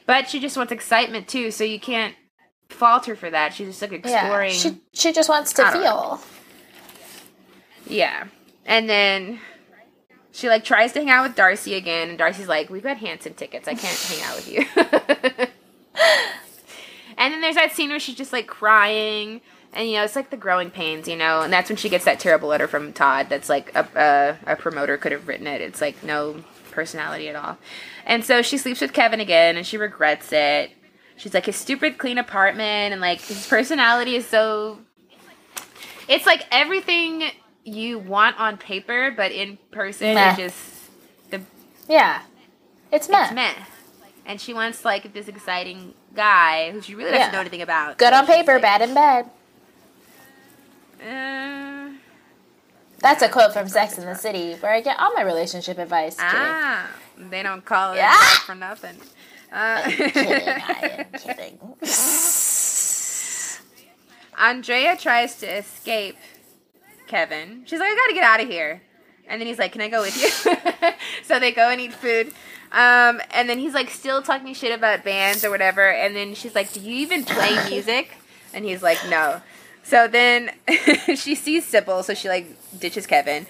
But 0.06 0.28
she 0.28 0.40
just 0.40 0.56
wants 0.56 0.72
excitement 0.72 1.28
too. 1.28 1.50
So 1.50 1.64
you 1.64 1.80
can't 1.80 2.14
falter 2.68 3.16
for 3.16 3.28
that. 3.30 3.54
She's 3.54 3.68
just 3.68 3.82
like 3.82 3.92
exploring. 3.92 4.50
Yeah. 4.50 4.56
She 4.56 4.80
she 4.92 5.12
just 5.12 5.28
wants 5.28 5.52
to 5.54 5.70
feel. 5.72 6.20
Yeah. 7.86 8.26
And 8.66 8.88
then 8.88 9.40
she 10.30 10.48
like 10.48 10.62
tries 10.64 10.92
to 10.92 11.00
hang 11.00 11.10
out 11.10 11.26
with 11.26 11.34
Darcy 11.36 11.74
again, 11.74 12.10
and 12.10 12.18
Darcy's 12.18 12.46
like, 12.48 12.70
We've 12.70 12.82
got 12.82 12.98
Hanson 12.98 13.34
tickets. 13.34 13.66
I 13.66 13.74
can't 13.74 13.98
hang 13.98 14.22
out 14.22 14.36
with 14.36 14.48
you. 14.48 15.46
and 17.18 17.34
then 17.34 17.40
there's 17.42 17.56
that 17.56 17.72
scene 17.72 17.90
where 17.90 18.00
she's 18.00 18.14
just 18.16 18.32
like 18.32 18.46
crying. 18.46 19.42
And 19.74 19.86
you 19.86 19.96
know, 19.96 20.04
it's 20.04 20.16
like 20.16 20.30
the 20.30 20.36
growing 20.38 20.70
pains, 20.70 21.06
you 21.06 21.16
know, 21.16 21.42
and 21.42 21.52
that's 21.52 21.68
when 21.68 21.76
she 21.76 21.90
gets 21.90 22.06
that 22.06 22.18
terrible 22.18 22.48
letter 22.48 22.66
from 22.66 22.94
Todd. 22.94 23.26
That's 23.28 23.50
like 23.50 23.70
a 23.76 23.86
a, 24.46 24.52
a 24.52 24.56
promoter 24.56 24.96
could 24.96 25.12
have 25.12 25.28
written 25.28 25.46
it. 25.46 25.60
It's 25.60 25.82
like 25.82 26.02
no 26.02 26.42
personality 26.70 27.28
at 27.28 27.36
all. 27.36 27.58
And 28.06 28.24
so 28.24 28.40
she 28.40 28.56
sleeps 28.56 28.80
with 28.80 28.94
Kevin 28.94 29.20
again, 29.20 29.58
and 29.58 29.66
she 29.66 29.76
regrets 29.76 30.32
it. 30.32 30.70
She's 31.18 31.34
like 31.34 31.44
his 31.46 31.56
stupid 31.56 31.98
clean 31.98 32.16
apartment, 32.16 32.92
and 32.92 33.00
like 33.02 33.20
his 33.20 33.46
personality 33.46 34.14
is 34.16 34.26
so. 34.26 34.78
It's 36.08 36.24
like 36.24 36.46
everything 36.50 37.24
you 37.64 37.98
want 37.98 38.40
on 38.40 38.56
paper, 38.56 39.12
but 39.14 39.32
in 39.32 39.58
person, 39.70 40.14
Meh. 40.14 40.32
it 40.32 40.36
just 40.36 40.90
the 41.30 41.42
Yeah. 41.88 42.22
It's 42.90 43.08
meh. 43.10 43.24
it's 43.24 43.34
meh. 43.34 43.52
And 44.28 44.38
she 44.40 44.52
wants 44.54 44.84
like 44.84 45.12
this 45.14 45.26
exciting 45.26 45.94
guy 46.14 46.70
who 46.70 46.80
she 46.82 46.94
really 46.94 47.10
doesn't 47.10 47.26
Yeah. 47.28 47.32
know 47.32 47.40
anything 47.40 47.62
about. 47.62 47.96
Good 47.98 48.12
So 48.12 48.18
on 48.18 48.26
paper, 48.26 48.52
like, 48.52 48.62
bad 48.62 48.82
in 48.82 48.94
bed. 48.94 49.30
Uh, 51.00 51.94
That's 53.00 53.22
a 53.22 53.28
quote 53.28 53.52
from 53.54 53.68
Sex 53.68 53.96
in 53.98 54.04
the 54.04 54.14
City, 54.14 54.54
where 54.60 54.72
I 54.72 54.80
get 54.82 54.98
all 55.00 55.14
my 55.14 55.22
relationship 55.22 55.78
advice. 55.78 56.16
Kidding. 56.16 56.30
ah, 56.34 56.88
they 57.16 57.42
don't 57.42 57.64
call 57.64 57.92
it 57.94 57.96
Yeah. 57.96 58.10
that 58.10 58.42
for 58.44 58.54
nothing. 58.54 58.96
Uh, 59.50 59.82
kidding. 59.82 60.14
I 60.14 61.06
am 61.12 61.12
kidding. 61.18 61.58
Andrea 64.36 64.96
tries 64.96 65.36
to 65.36 65.46
escape 65.46 66.16
Kevin. 67.06 67.62
She's 67.66 67.80
like, 67.80 67.88
I 67.90 67.94
gotta 67.96 68.14
get 68.14 68.24
out 68.24 68.40
of 68.40 68.48
here. 68.48 68.82
And 69.26 69.40
then 69.40 69.46
he's 69.46 69.58
like, 69.58 69.72
Can 69.72 69.80
I 69.80 69.88
go 69.88 70.02
with 70.02 70.16
you? 70.20 70.92
so 71.24 71.38
they 71.40 71.52
go 71.52 71.70
and 71.70 71.80
eat 71.80 71.92
food. 71.94 72.32
Um, 72.72 73.20
and 73.32 73.48
then 73.48 73.58
he's 73.58 73.74
like, 73.74 73.90
still 73.90 74.22
talking 74.22 74.52
shit 74.54 74.76
about 74.76 75.04
bands 75.04 75.44
or 75.44 75.50
whatever. 75.50 75.90
And 75.90 76.14
then 76.14 76.34
she's 76.34 76.54
like, 76.54 76.72
Do 76.72 76.80
you 76.80 76.94
even 76.96 77.24
play 77.24 77.56
music? 77.68 78.16
And 78.52 78.64
he's 78.64 78.82
like, 78.82 78.98
No. 79.08 79.42
So 79.82 80.06
then 80.06 80.50
she 81.16 81.34
sees 81.34 81.64
Sybil, 81.64 82.02
so 82.02 82.14
she 82.14 82.28
like 82.28 82.46
ditches 82.78 83.06
Kevin. 83.06 83.46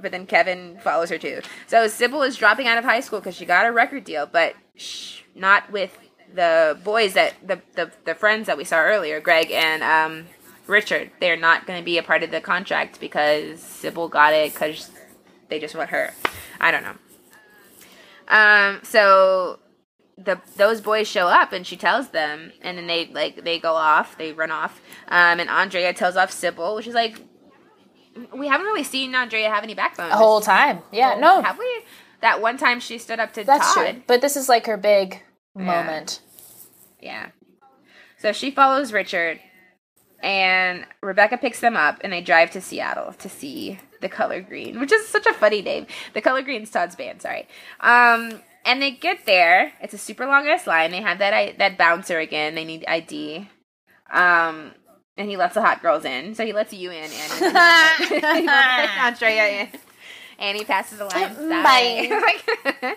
But 0.00 0.10
then 0.10 0.26
Kevin 0.26 0.78
follows 0.82 1.10
her 1.10 1.18
too. 1.18 1.42
So 1.66 1.86
Sybil 1.86 2.22
is 2.22 2.36
dropping 2.36 2.66
out 2.66 2.78
of 2.78 2.84
high 2.84 3.00
school 3.00 3.20
because 3.20 3.36
she 3.36 3.44
got 3.44 3.66
a 3.66 3.72
record 3.72 4.04
deal, 4.04 4.26
but 4.26 4.54
shh, 4.74 5.20
not 5.34 5.70
with 5.70 5.96
the 6.34 6.78
boys 6.82 7.12
that 7.12 7.34
the, 7.46 7.60
the 7.74 7.90
the 8.04 8.14
friends 8.14 8.46
that 8.46 8.56
we 8.56 8.64
saw 8.64 8.78
earlier, 8.78 9.20
Greg 9.20 9.50
and 9.50 9.82
um, 9.82 10.26
Richard. 10.66 11.10
They're 11.20 11.36
not 11.36 11.66
going 11.66 11.78
to 11.78 11.84
be 11.84 11.98
a 11.98 12.02
part 12.02 12.22
of 12.22 12.30
the 12.30 12.40
contract 12.40 13.00
because 13.00 13.60
Sybil 13.60 14.08
got 14.08 14.32
it 14.32 14.52
because 14.52 14.90
they 15.48 15.60
just 15.60 15.74
want 15.74 15.90
her. 15.90 16.12
I 16.60 16.70
don't 16.70 16.82
know. 16.82 16.94
Um, 18.32 18.80
so 18.82 19.58
the 20.18 20.40
those 20.56 20.80
boys 20.80 21.06
show 21.08 21.26
up 21.28 21.52
and 21.52 21.66
she 21.66 21.76
tells 21.76 22.08
them, 22.08 22.52
and 22.62 22.76
then 22.78 22.86
they 22.86 23.06
like 23.06 23.44
they 23.44 23.58
go 23.58 23.74
off, 23.74 24.16
they 24.18 24.32
run 24.32 24.50
off. 24.50 24.80
Um, 25.08 25.38
and 25.38 25.48
Andrea 25.50 25.92
tells 25.92 26.16
off 26.16 26.30
Sybil, 26.32 26.74
which 26.74 26.86
is 26.86 26.94
like 26.94 27.20
we 28.36 28.48
haven't 28.48 28.66
really 28.66 28.84
seen 28.84 29.14
Andrea 29.14 29.48
have 29.50 29.62
any 29.64 29.74
backbone. 29.74 30.08
The 30.10 30.16
whole 30.16 30.40
time. 30.40 30.80
Yeah, 30.92 31.14
Oh, 31.16 31.20
no. 31.20 31.42
have 31.42 31.58
we? 31.58 31.82
That 32.20 32.40
one 32.40 32.56
time 32.56 32.78
she 32.80 32.98
stood 32.98 33.18
up 33.20 33.32
to 33.34 33.44
That's 33.44 33.74
Todd. 33.74 33.86
true. 33.94 34.02
But 34.06 34.20
this 34.20 34.36
is 34.36 34.48
like 34.48 34.66
her 34.66 34.76
big 34.76 35.22
moment. 35.54 36.20
Yeah. 37.00 37.28
So 38.18 38.32
she 38.32 38.50
follows 38.52 38.92
Richard, 38.92 39.40
and 40.22 40.86
Rebecca 41.02 41.36
picks 41.38 41.58
them 41.60 41.76
up, 41.76 41.98
and 42.04 42.12
they 42.12 42.20
drive 42.20 42.50
to 42.52 42.60
Seattle 42.60 43.12
to 43.14 43.28
see 43.28 43.80
the 44.02 44.08
Color 44.10 44.42
Green, 44.42 44.78
which 44.78 44.92
is 44.92 45.08
such 45.08 45.24
a 45.26 45.32
funny 45.32 45.62
name. 45.62 45.86
The 46.12 46.20
Color 46.20 46.42
Green's 46.42 46.70
Todd's 46.70 46.94
band, 46.94 47.22
sorry. 47.22 47.48
Um, 47.80 48.40
and 48.64 48.82
they 48.82 48.90
get 48.90 49.24
there. 49.24 49.72
It's 49.80 49.94
a 49.94 49.98
super 49.98 50.26
long 50.26 50.46
ass 50.46 50.66
line. 50.66 50.90
They 50.90 51.00
have 51.00 51.18
that 51.18 51.32
I- 51.32 51.54
that 51.58 51.78
bouncer 51.78 52.18
again. 52.18 52.54
They 52.54 52.64
need 52.64 52.84
ID. 52.86 53.48
Um, 54.12 54.72
and 55.16 55.28
he 55.28 55.36
lets 55.36 55.54
the 55.54 55.62
hot 55.62 55.82
girls 55.82 56.04
in. 56.04 56.34
So 56.34 56.44
he 56.44 56.52
lets 56.52 56.72
you 56.72 56.90
in, 56.90 57.04
and 57.04 57.12
he 58.12 58.46
lets 58.46 58.98
Andrea 58.98 59.62
in. 59.62 59.68
And 60.38 60.58
he 60.58 60.64
passes 60.64 60.98
the 60.98 61.04
line. 61.06 61.34
Bye. 61.48 62.96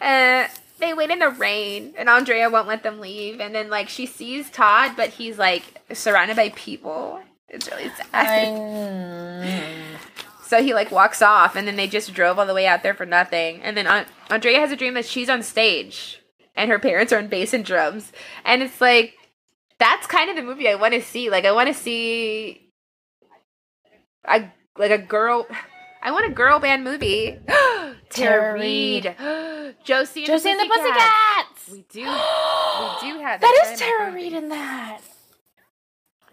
uh, 0.00 0.48
they 0.78 0.92
wait 0.94 1.10
in 1.10 1.20
the 1.20 1.30
rain, 1.30 1.94
and 1.96 2.08
Andrea 2.08 2.50
won't 2.50 2.66
let 2.68 2.82
them 2.82 3.00
leave. 3.00 3.40
And 3.40 3.54
then, 3.54 3.70
like, 3.70 3.88
she 3.88 4.04
sees 4.06 4.50
Todd, 4.50 4.92
but 4.96 5.10
he's 5.10 5.38
like 5.38 5.62
surrounded 5.92 6.36
by 6.36 6.50
people. 6.50 7.20
It's 7.48 7.70
really 7.70 7.90
sad. 8.12 9.98
I, 10.46 10.48
So 10.48 10.62
he 10.62 10.74
like 10.74 10.90
walks 10.90 11.22
off, 11.22 11.56
and 11.56 11.66
then 11.66 11.76
they 11.76 11.88
just 11.88 12.12
drove 12.14 12.38
all 12.38 12.46
the 12.46 12.54
way 12.54 12.66
out 12.66 12.82
there 12.82 12.94
for 12.94 13.06
nothing. 13.06 13.62
And 13.62 13.76
then 13.76 13.86
An- 13.86 14.06
Andrea 14.30 14.60
has 14.60 14.72
a 14.72 14.76
dream 14.76 14.94
that 14.94 15.04
she's 15.06 15.28
on 15.28 15.42
stage, 15.42 16.20
and 16.54 16.70
her 16.70 16.78
parents 16.78 17.12
are 17.12 17.18
on 17.18 17.28
bass 17.28 17.52
and 17.52 17.64
drums, 17.64 18.12
and 18.44 18.62
it's 18.62 18.80
like 18.80 19.14
that's 19.78 20.06
kind 20.06 20.30
of 20.30 20.36
the 20.36 20.42
movie 20.42 20.68
I 20.68 20.74
want 20.74 20.94
to 20.94 21.02
see. 21.02 21.30
Like 21.30 21.44
I 21.44 21.52
want 21.52 21.68
to 21.68 21.74
see 21.74 22.70
a 24.26 24.50
like 24.78 24.90
a 24.90 24.98
girl. 24.98 25.46
I 26.02 26.12
want 26.12 26.26
a 26.26 26.34
girl 26.34 26.58
band 26.58 26.84
movie. 26.84 27.38
Tara 28.10 28.54
Reid, 28.54 29.04
Josie 29.84 30.20
and 30.20 30.26
Josie 30.26 30.52
the 30.54 30.60
and 30.60 30.60
the 30.60 30.74
Pussycats. 30.74 31.68
We 31.72 31.84
do, 31.90 32.00
we 32.00 32.04
do 32.04 33.20
have 33.22 33.40
that 33.40 33.64
in 33.66 33.72
is 33.72 33.78
that 33.80 33.84
Tara. 33.84 34.12
Reid 34.12 34.32
in 34.32 34.48
that. 34.50 35.00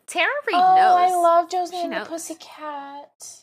Tara 0.05 0.29
Reid 0.47 0.55
oh, 0.55 0.75
knows. 0.75 1.11
I 1.11 1.15
love 1.15 1.49
Josie 1.49 1.75
She 1.75 1.81
and 1.81 1.91
the 1.93 1.97
knows. 1.99 2.07
Pussycat. 2.07 3.42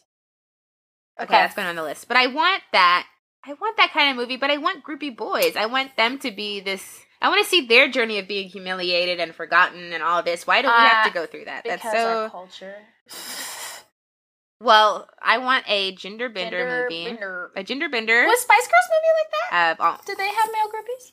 Okay, 1.21 1.33
that's 1.33 1.55
going 1.55 1.69
on 1.69 1.77
the 1.77 1.83
list. 1.83 2.09
But 2.09 2.17
I 2.17 2.27
want 2.29 2.63
that. 2.73 3.07
I 3.45 3.55
want 3.55 3.77
that 3.79 3.93
kind 3.93 4.11
of 4.11 4.17
movie, 4.17 4.37
but 4.37 4.51
I 4.51 4.59
want 4.59 4.85
groupie 4.85 5.17
boys. 5.17 5.57
I 5.57 5.67
want 5.67 5.97
them 5.97 6.19
to 6.21 6.31
be 6.31 6.61
this. 6.61 7.01
I 7.23 7.29
want 7.29 7.43
to 7.43 7.49
see 7.49 7.67
their 7.67 7.89
journey 7.91 8.19
of 8.19 8.27
being 8.29 8.49
humiliated 8.49 9.21
and 9.21 9.35
forgotten 9.35 9.93
and 9.93 10.03
all 10.03 10.23
this. 10.23 10.47
Why 10.47 10.63
do 10.63 10.69
we 10.69 10.73
have 10.75 11.07
Uh, 11.07 11.09
to 11.09 11.15
go 11.15 11.27
through 11.27 11.45
that? 11.47 11.65
That's 11.65 11.83
so. 11.83 12.25
our 12.25 12.31
culture. 12.31 12.75
Well, 14.63 15.09
I 15.23 15.39
want 15.39 15.65
a 15.69 15.93
gender 15.95 16.29
bender 16.29 16.59
Gender 16.59 16.83
movie. 16.91 17.05
bender. 17.07 17.51
A 17.57 17.65
gender 17.65 17.89
bender. 17.89 18.27
Was 18.27 18.41
Spice 18.41 18.67
Girls 18.69 18.91
movie 18.91 19.15
like 19.19 19.79
that? 19.79 19.81
Uh, 19.85 19.97
Did 20.05 20.19
they 20.19 20.29
have 20.29 20.51
male 20.53 20.69
groupies? 20.69 21.13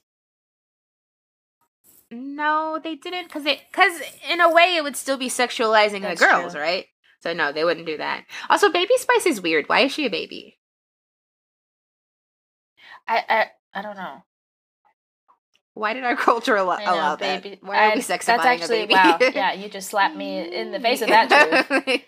no, 2.09 2.79
they 2.81 2.95
didn't, 2.95 3.25
because 3.25 3.45
it, 3.45 3.59
because 3.71 4.01
in 4.29 4.39
a 4.39 4.49
way, 4.53 4.75
it 4.77 4.83
would 4.83 4.95
still 4.95 5.17
be 5.17 5.27
sexualizing 5.29 6.01
That's 6.01 6.19
the 6.21 6.25
girls, 6.27 6.53
true. 6.53 6.61
right? 6.61 6.85
So 7.21 7.33
no, 7.33 7.51
they 7.51 7.63
wouldn't 7.63 7.85
do 7.87 7.97
that. 7.97 8.25
Also, 8.49 8.71
Baby 8.71 8.93
Spice 8.97 9.25
is 9.25 9.41
weird. 9.41 9.67
Why 9.67 9.81
is 9.81 9.91
she 9.91 10.05
a 10.05 10.09
baby? 10.09 10.57
I 13.07 13.23
I, 13.29 13.45
I 13.79 13.81
don't 13.81 13.95
know. 13.95 14.23
Why 15.73 15.93
did 15.93 16.03
our 16.03 16.15
culture 16.15 16.55
allow, 16.55 16.77
know, 16.77 16.85
allow 16.93 17.15
that? 17.15 17.43
baby. 17.43 17.59
Why 17.61 17.77
are 17.87 17.91
I- 17.91 17.95
we 17.95 18.01
sexifying 18.01 18.25
That's 18.25 18.45
actually 18.45 18.81
a 18.83 18.87
baby? 18.87 18.93
wow. 18.95 19.17
Yeah, 19.21 19.53
you 19.53 19.69
just 19.69 19.89
slapped 19.89 20.15
me 20.15 20.39
in 20.53 20.71
the 20.71 20.79
face 20.79 21.01
with 21.01 21.09
that 21.09 21.29
truth. 21.29 22.01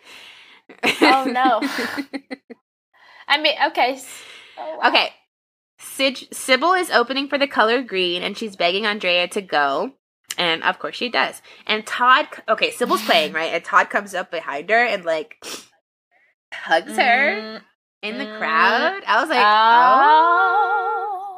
Oh, 1.01 1.23
no. 1.25 1.61
I 3.27 3.41
mean, 3.41 3.55
okay. 3.67 3.99
oh, 4.57 4.77
wow. 4.81 4.89
Okay. 4.89 5.09
Sid- 5.79 6.27
Sybil 6.33 6.73
is 6.73 6.89
opening 6.91 7.27
for 7.27 7.37
the 7.37 7.47
color 7.47 7.81
green 7.81 8.21
and 8.23 8.37
she's 8.37 8.55
begging 8.55 8.85
Andrea 8.85 9.27
to 9.29 9.41
go. 9.41 9.93
And 10.39 10.63
of 10.63 10.79
course 10.79 10.95
she 10.95 11.09
does. 11.09 11.43
And 11.67 11.85
Todd, 11.85 12.27
okay, 12.47 12.71
Sybil's 12.71 13.05
playing, 13.05 13.33
right? 13.33 13.53
And 13.53 13.63
Todd 13.63 13.91
comes 13.91 14.15
up 14.15 14.31
behind 14.31 14.69
her 14.71 14.83
and 14.83 15.05
like 15.05 15.37
hugs 16.53 16.95
her 16.95 17.41
Mm, 17.41 17.61
in 18.01 18.17
the 18.17 18.25
crowd. 18.37 19.03
I 19.05 19.19
was 19.21 19.29
like, 19.29 19.45
oh. 19.45 21.35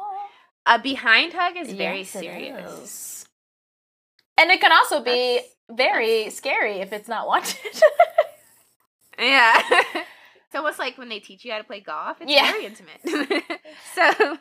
oh. 0.66 0.74
A 0.74 0.78
behind 0.78 1.32
hug 1.34 1.56
is 1.56 1.72
very 1.72 1.98
Yes, 1.98 2.10
serious. 2.10 2.70
is. 2.80 3.26
And 4.38 4.50
it 4.50 4.60
can 4.60 4.72
also 4.72 5.02
be 5.02 5.10
That's- 5.10 5.44
very 5.72 6.30
scary 6.30 6.78
if 6.78 6.92
it's 6.92 7.08
not 7.08 7.26
wanted. 7.26 7.56
Yeah. 9.18 9.60
it's 9.70 10.54
almost 10.54 10.78
like 10.78 10.96
when 10.96 11.10
they 11.10 11.20
teach 11.20 11.44
you 11.44 11.52
how 11.52 11.58
to 11.58 11.64
play 11.64 11.80
golf. 11.80 12.16
It's 12.20 12.30
Yeah. 12.32 12.50
very 12.50 12.64
intimate. 12.64 13.00
so 13.94 14.38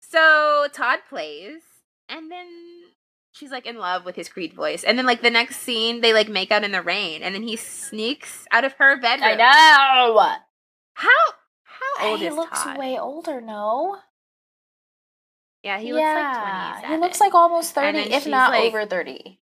so 0.00 0.66
Todd 0.72 0.98
plays 1.08 1.62
and 2.08 2.30
then 2.30 2.46
she's 3.36 3.50
like 3.50 3.66
in 3.66 3.76
love 3.76 4.04
with 4.04 4.16
his 4.16 4.28
Creed 4.28 4.52
voice. 4.54 4.82
And 4.82 4.96
then 4.98 5.06
like 5.06 5.22
the 5.22 5.30
next 5.30 5.56
scene, 5.58 6.00
they 6.00 6.12
like 6.12 6.28
make 6.28 6.50
out 6.50 6.64
in 6.64 6.72
the 6.72 6.82
rain, 6.82 7.22
and 7.22 7.34
then 7.34 7.42
he 7.42 7.56
sneaks 7.56 8.46
out 8.50 8.64
of 8.64 8.72
her 8.74 9.00
bedroom. 9.00 9.30
I 9.30 9.34
know. 9.34 10.36
How 10.94 11.08
how 11.64 12.08
old 12.10 12.20
he 12.20 12.26
is 12.26 12.34
looks 12.34 12.62
Todd? 12.62 12.78
way 12.78 12.98
older, 12.98 13.40
no? 13.40 13.98
yeah, 15.62 15.78
he 15.78 15.92
looks 15.92 16.04
like 16.04 16.80
twenty. 16.80 16.94
He 16.94 17.00
looks 17.00 17.20
like 17.20 17.34
almost 17.34 17.74
30, 17.74 17.98
if 18.12 18.26
not 18.26 18.52
like- 18.52 18.64
over 18.64 18.86
30. 18.86 19.38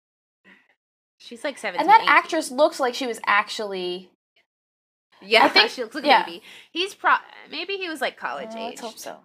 she's 1.17 1.43
like 1.43 1.57
seventeen. 1.57 1.81
And 1.81 1.89
that 1.89 2.01
18. 2.01 2.09
actress 2.09 2.51
looks 2.51 2.79
like 2.79 2.93
she 2.93 3.07
was 3.07 3.19
actually. 3.25 4.11
yeah, 5.21 5.45
I 5.45 5.49
think- 5.53 5.71
she 5.71 5.81
looks 5.83 5.95
like 5.95 6.05
yeah. 6.05 6.21
a 6.23 6.25
baby. 6.25 6.43
He's 6.71 6.93
pro 6.95 7.15
maybe 7.49 7.77
he 7.77 7.89
was 7.89 8.01
like 8.01 8.17
college 8.17 8.49
age. 8.55 8.79
let's 8.79 8.81
hope 8.81 8.97
so. 8.97 9.17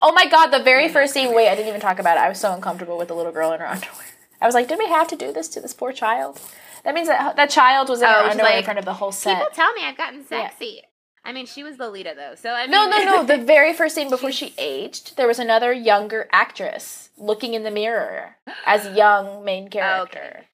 Oh 0.00 0.12
my 0.12 0.26
god, 0.26 0.48
the 0.48 0.62
very 0.62 0.88
first 0.88 1.12
scene. 1.12 1.34
Wait, 1.34 1.48
I 1.48 1.54
didn't 1.54 1.68
even 1.68 1.80
talk 1.80 1.98
about 1.98 2.16
it. 2.16 2.20
I 2.20 2.28
was 2.28 2.38
so 2.40 2.52
uncomfortable 2.52 2.96
with 2.98 3.08
the 3.08 3.14
little 3.14 3.32
girl 3.32 3.52
in 3.52 3.60
her 3.60 3.66
underwear. 3.66 4.04
I 4.40 4.46
was 4.46 4.54
like, 4.54 4.68
did 4.68 4.78
we 4.78 4.86
have 4.86 5.08
to 5.08 5.16
do 5.16 5.32
this 5.32 5.48
to 5.48 5.60
this 5.60 5.74
poor 5.74 5.92
child? 5.92 6.40
That 6.84 6.94
means 6.94 7.08
that 7.08 7.36
that 7.36 7.50
child 7.50 7.88
was 7.88 8.00
in 8.00 8.06
Oh, 8.08 8.12
her 8.12 8.30
underwear 8.30 8.58
in 8.58 8.64
front 8.64 8.78
of 8.78 8.84
the 8.84 8.94
whole 8.94 9.12
set. 9.12 9.34
People 9.34 9.48
tell 9.52 9.72
me 9.74 9.84
I've 9.84 9.96
gotten 9.96 10.20
Yeah. 10.30 10.48
sexy. 10.48 10.82
I 11.24 11.32
mean, 11.32 11.44
she 11.46 11.62
was 11.62 11.78
Lolita 11.78 12.14
though, 12.16 12.36
so 12.36 12.50
I 12.52 12.62
mean, 12.62 12.70
No, 12.70 12.88
no, 12.88 13.04
no. 13.04 13.24
The 13.24 13.36
very 13.44 13.74
first 13.74 13.94
scene 13.94 14.08
before 14.08 14.32
she 14.32 14.54
aged, 14.56 15.16
there 15.16 15.26
was 15.26 15.38
another 15.38 15.72
younger 15.72 16.28
actress 16.32 17.10
looking 17.18 17.54
in 17.54 17.64
the 17.64 17.70
mirror 17.70 18.36
as 18.64 18.96
young 18.96 19.44
main 19.44 19.68
character. 19.70 20.18
Okay. 20.18 20.44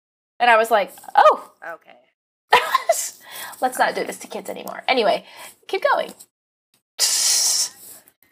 And 0.41 0.51
I 0.51 0.57
was 0.57 0.70
like, 0.70 0.91
oh, 1.15 1.53
okay. 1.74 1.99
let's 3.61 3.78
not 3.78 3.95
do 3.95 4.05
this 4.05 4.19
to 4.19 4.27
kids 4.27 4.51
anymore. 4.51 4.82
Anyway, 4.89 5.24
keep 5.69 5.82
going. 5.93 6.12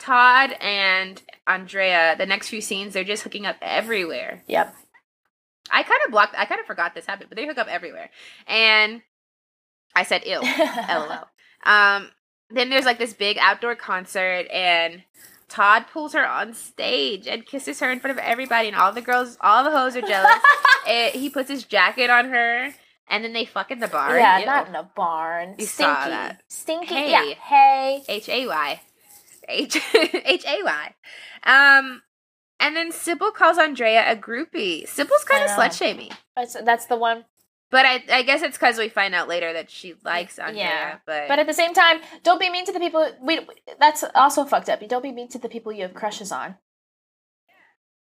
Todd 0.03 0.53
and 0.61 1.23
Andrea, 1.47 2.17
the 2.19 2.27
next 2.27 2.49
few 2.49 2.61
scenes, 2.61 2.93
they're 2.93 3.05
just 3.05 3.23
hooking 3.23 3.47
up 3.47 3.57
everywhere. 3.63 4.43
Yep. 4.49 4.75
I 5.71 5.85
kind 5.85 6.01
of 6.05 6.11
blocked. 6.11 6.35
I 6.37 6.45
kind 6.45 6.61
of 6.61 6.67
forgot 6.67 6.93
this 6.95 7.07
happened, 7.07 7.29
but 7.31 7.37
they 7.37 7.47
hook 7.47 7.57
up 7.57 7.69
everywhere, 7.69 8.11
and 8.49 9.01
I 9.95 10.03
said, 10.03 10.25
"Ew." 10.27 10.41
LOL. 10.89 11.29
Um, 11.65 12.11
then 12.51 12.69
there's 12.69 12.85
like 12.85 12.99
this 12.99 13.13
big 13.15 13.39
outdoor 13.41 13.77
concert, 13.77 14.49
and 14.53 15.05
Todd 15.49 15.85
pulls 15.93 16.15
her 16.15 16.27
on 16.27 16.53
stage 16.53 17.29
and 17.29 17.47
kisses 17.47 17.79
her 17.81 17.91
in 17.93 18.01
front 18.01 18.19
of 18.19 18.25
everybody, 18.25 18.67
and 18.69 18.77
all 18.77 18.93
the 18.93 19.01
girls, 19.01 19.39
all 19.41 19.63
the 19.63 19.71
hoes 19.71 19.95
are 19.97 20.03
jealous. 20.03 20.35
It- 20.87 21.15
he 21.21 21.31
puts 21.31 21.49
his 21.49 21.63
jacket 21.65 22.11
on 22.11 22.29
her, 22.31 22.75
and 23.09 23.23
then 23.25 23.33
they 23.33 23.45
fuck 23.45 23.71
in 23.71 23.79
the 23.79 23.87
barn. 23.89 24.17
yeah, 24.19 24.41
Ew. 24.41 24.47
not 24.47 24.67
in 24.69 24.75
a 24.75 24.91
barn. 24.97 25.55
You 25.59 25.67
Stinky. 25.67 25.93
saw 25.95 26.09
that. 26.09 26.43
Stinky. 26.49 26.87
Hey. 26.95 27.11
Yeah. 27.13 27.35
Hey. 27.35 28.03
H 28.09 28.29
A 28.29 28.47
Y. 28.49 28.81
H 29.49 29.77
H 29.95 30.45
A 30.47 30.63
Y. 30.63 30.95
Um, 31.45 32.03
and 32.61 32.77
then 32.77 32.93
Sybil 32.93 33.31
calls 33.33 33.59
Andrea 33.59 34.11
a 34.11 34.15
groupie. 34.17 34.87
Sybil's 34.89 35.25
kind 35.25 35.43
of 35.45 35.51
slut 35.51 35.77
shaming. 35.77 36.11
That's, 36.37 36.57
that's 36.65 36.87
the 36.87 36.97
one. 36.97 37.25
But 37.71 37.87
I, 37.87 38.05
I 38.13 38.23
guess 38.23 38.43
it's 38.43 38.59
because 38.59 38.77
we 38.79 38.89
find 38.91 39.15
out 39.15 39.29
later 39.29 39.53
that 39.55 39.71
she 39.71 39.95
likes 40.05 40.39
Andrea. 40.39 40.65
Yeah. 40.65 40.99
But, 41.07 41.27
But 41.29 41.39
at 41.39 41.47
the 41.47 41.55
same 41.55 41.73
time, 41.73 42.01
don't 42.23 42.39
be 42.39 42.51
mean 42.51 42.67
to 42.67 42.73
the 42.73 42.79
people. 42.79 43.11
We. 43.23 43.41
That's 43.81 44.05
also 44.15 44.45
fucked 44.45 44.69
up. 44.69 44.83
You 44.83 44.89
don't 44.89 45.03
be 45.03 45.11
mean 45.11 45.29
to 45.29 45.39
the 45.39 45.49
people 45.49 45.73
you 45.73 45.83
have 45.83 45.95
crushes 45.95 46.31
on. 46.31 46.57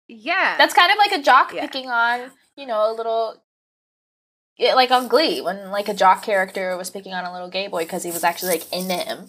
yeah, 0.09 0.57
That's 0.59 0.75
kind 0.75 0.93
of 0.93 0.99
like 0.99 1.13
a 1.13 1.23
jock 1.23 1.53
Yeah. 1.53 1.63
picking 1.63 1.91
on, 1.91 2.31
you 2.57 2.67
know, 2.67 2.91
a 2.91 2.93
little. 2.95 3.43
Like 4.59 4.91
on 4.91 5.09
Glee, 5.09 5.41
when 5.43 5.71
like 5.71 5.89
a 5.89 5.95
jock 5.95 6.23
character 6.23 6.77
was 6.79 6.89
picking 6.89 7.13
on 7.13 7.25
a 7.27 7.33
little 7.33 7.51
gay 7.51 7.67
boy 7.69 7.83
because 7.83 8.05
he 8.05 8.11
was 8.11 8.25
actually 8.25 8.53
like 8.53 8.73
into 8.73 8.95
him. 8.95 9.27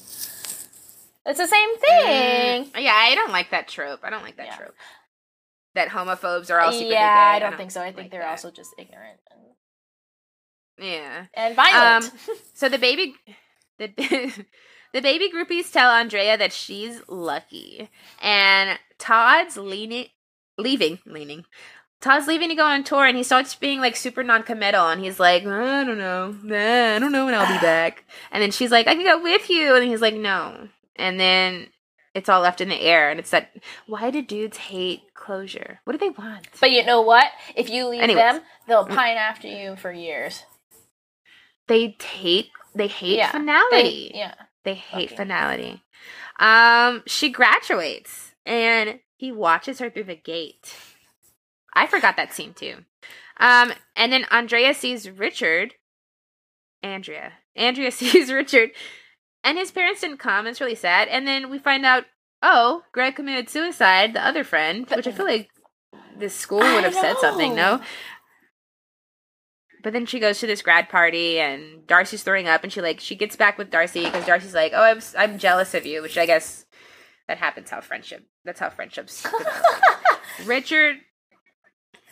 It's 1.27 1.37
the 1.39 1.47
same 1.47 1.77
thing. 1.77 2.65
Mm, 2.71 2.81
yeah. 2.83 2.93
I 2.95 3.13
don't 3.15 3.31
like 3.31 3.51
that 3.51 3.67
trope. 3.67 3.99
I 4.03 4.09
don't 4.09 4.23
like 4.23 4.37
that 4.37 4.47
Yeah. 4.47 4.55
trope. 4.57 4.75
That 5.75 5.89
homophobes 5.89 6.49
are 6.49 6.59
all 6.59 6.71
secretly 6.71 6.93
yeah, 6.93 7.33
gay. 7.33 7.35
I 7.35 7.39
don't 7.39 7.57
think 7.57 7.69
so. 7.71 7.81
I 7.81 7.85
think 7.87 7.97
like 7.97 8.11
they're 8.11 8.21
that. 8.21 8.31
also 8.31 8.49
just 8.49 8.73
ignorant 8.79 9.19
and, 9.31 10.87
yeah. 10.87 11.25
and 11.35 11.55
violent. 11.55 12.11
So 12.55 12.67
the 12.69 12.79
baby, 12.79 13.13
the 13.77 13.87
the 14.93 15.01
baby 15.01 15.29
groupies 15.31 15.71
tell 15.71 15.91
Andrea 15.91 16.37
that 16.37 16.53
she's 16.53 17.01
lucky, 17.07 17.89
and 18.21 18.79
Todd's 18.97 19.57
leaning, 19.57 20.07
leaving, 20.57 20.97
leaning. 21.05 21.45
Todd's 22.01 22.27
leaving 22.27 22.49
to 22.49 22.55
go 22.55 22.65
on 22.65 22.83
tour, 22.83 23.05
and 23.05 23.17
he 23.17 23.23
starts 23.23 23.53
being 23.55 23.79
like 23.79 23.95
super 23.95 24.23
non-committal, 24.23 24.87
and 24.87 25.03
he's 25.03 25.19
like, 25.19 25.45
I 25.45 25.83
don't 25.83 25.97
know, 25.97 26.35
nah, 26.43 26.95
I 26.95 26.99
don't 26.99 27.11
know 27.11 27.25
when 27.25 27.33
I'll 27.35 27.51
be 27.53 27.61
back. 27.61 28.05
And 28.31 28.41
then 28.41 28.51
she's 28.51 28.71
like, 28.71 28.87
I 28.87 28.95
can 28.95 29.03
go 29.03 29.21
with 29.21 29.49
you, 29.49 29.75
and 29.75 29.83
he's 29.87 30.01
like, 30.01 30.15
no. 30.15 30.69
And 30.97 31.19
then 31.19 31.67
it's 32.13 32.29
all 32.29 32.41
left 32.41 32.61
in 32.61 32.69
the 32.69 32.81
air, 32.81 33.09
and 33.09 33.19
it's 33.19 33.29
that. 33.31 33.55
Why 33.85 34.09
do 34.11 34.21
dudes 34.21 34.57
hate 34.57 35.13
closure? 35.13 35.79
What 35.83 35.93
do 35.93 35.99
they 35.99 36.09
want? 36.09 36.47
but 36.59 36.71
you 36.71 36.83
know 36.85 37.01
what? 37.01 37.27
If 37.55 37.69
you 37.69 37.87
leave 37.87 38.01
Anyways. 38.01 38.21
them, 38.23 38.41
they'll 38.67 38.85
pine 38.85 39.17
after 39.17 39.47
you 39.47 39.75
for 39.75 39.91
years. 39.91 40.43
They 41.67 41.95
hate. 42.01 42.47
They 42.73 42.87
hate 42.87 43.17
Yeah, 43.17 43.31
finality. 43.31 44.11
They, 44.13 44.17
yeah. 44.19 44.33
They 44.63 44.73
hate 44.75 45.07
Okay. 45.09 45.15
finality. 45.15 45.83
Um, 46.39 47.03
she 47.07 47.29
graduates 47.29 48.31
and 48.45 48.99
he 49.15 49.31
watches 49.31 49.79
her 49.79 49.89
through 49.89 50.03
the 50.05 50.15
gate. 50.15 50.75
I 51.73 51.87
forgot 51.87 52.15
that 52.17 52.33
scene 52.33 52.53
too. 52.53 52.85
Um, 53.39 53.73
and 53.95 54.11
then 54.11 54.25
Andrea 54.31 54.73
sees 54.73 55.09
Richard. 55.09 55.75
Andrea. 56.83 57.33
Andrea 57.55 57.91
sees 57.91 58.31
Richard, 58.31 58.71
and 59.47 59.57
his 59.57 59.71
parents 59.71 60.01
didn't 60.01 60.17
come. 60.17 60.45
It's 60.45 60.59
really 60.59 60.75
sad. 60.75 61.07
And 61.07 61.25
then 61.25 61.49
we 61.49 61.57
find 61.57 61.85
out, 61.85 62.03
oh, 62.41 62.83
Greg 62.91 63.15
committed 63.15 63.49
suicide. 63.49 64.13
The 64.13 64.25
other 64.25 64.43
friend, 64.43 64.85
which 64.93 65.07
I 65.07 65.11
feel 65.11 65.25
like 65.25 65.49
the 66.19 66.29
school 66.29 66.59
would 66.59 66.83
have 66.83 66.93
said 66.93 67.17
something. 67.19 67.55
No. 67.55 67.79
But 69.83 69.93
then 69.93 70.05
she 70.05 70.19
goes 70.19 70.39
to 70.39 70.47
this 70.47 70.61
grad 70.61 70.89
party 70.89 71.39
and 71.39 71.87
Darcy's 71.87 72.23
throwing 72.23 72.47
up 72.47 72.63
and 72.63 72.73
she 72.73 72.81
like 72.81 72.99
she 72.99 73.15
gets 73.15 73.37
back 73.37 73.57
with 73.57 73.69
Darcy 73.69 74.03
because 74.03 74.25
Darcy's 74.25 74.53
like, 74.53 74.73
"Oh, 74.75 74.83
I'm 74.83 74.99
I'm 75.17 75.37
jealous 75.37 75.73
of 75.73 75.85
you," 75.85 76.01
which 76.01 76.17
I 76.17 76.25
guess 76.25 76.65
that 77.29 77.37
happens 77.37 77.69
how 77.69 77.79
friendship. 77.79 78.27
That's 78.43 78.59
how 78.59 78.69
friendships. 78.69 79.25
Richard 80.45 80.97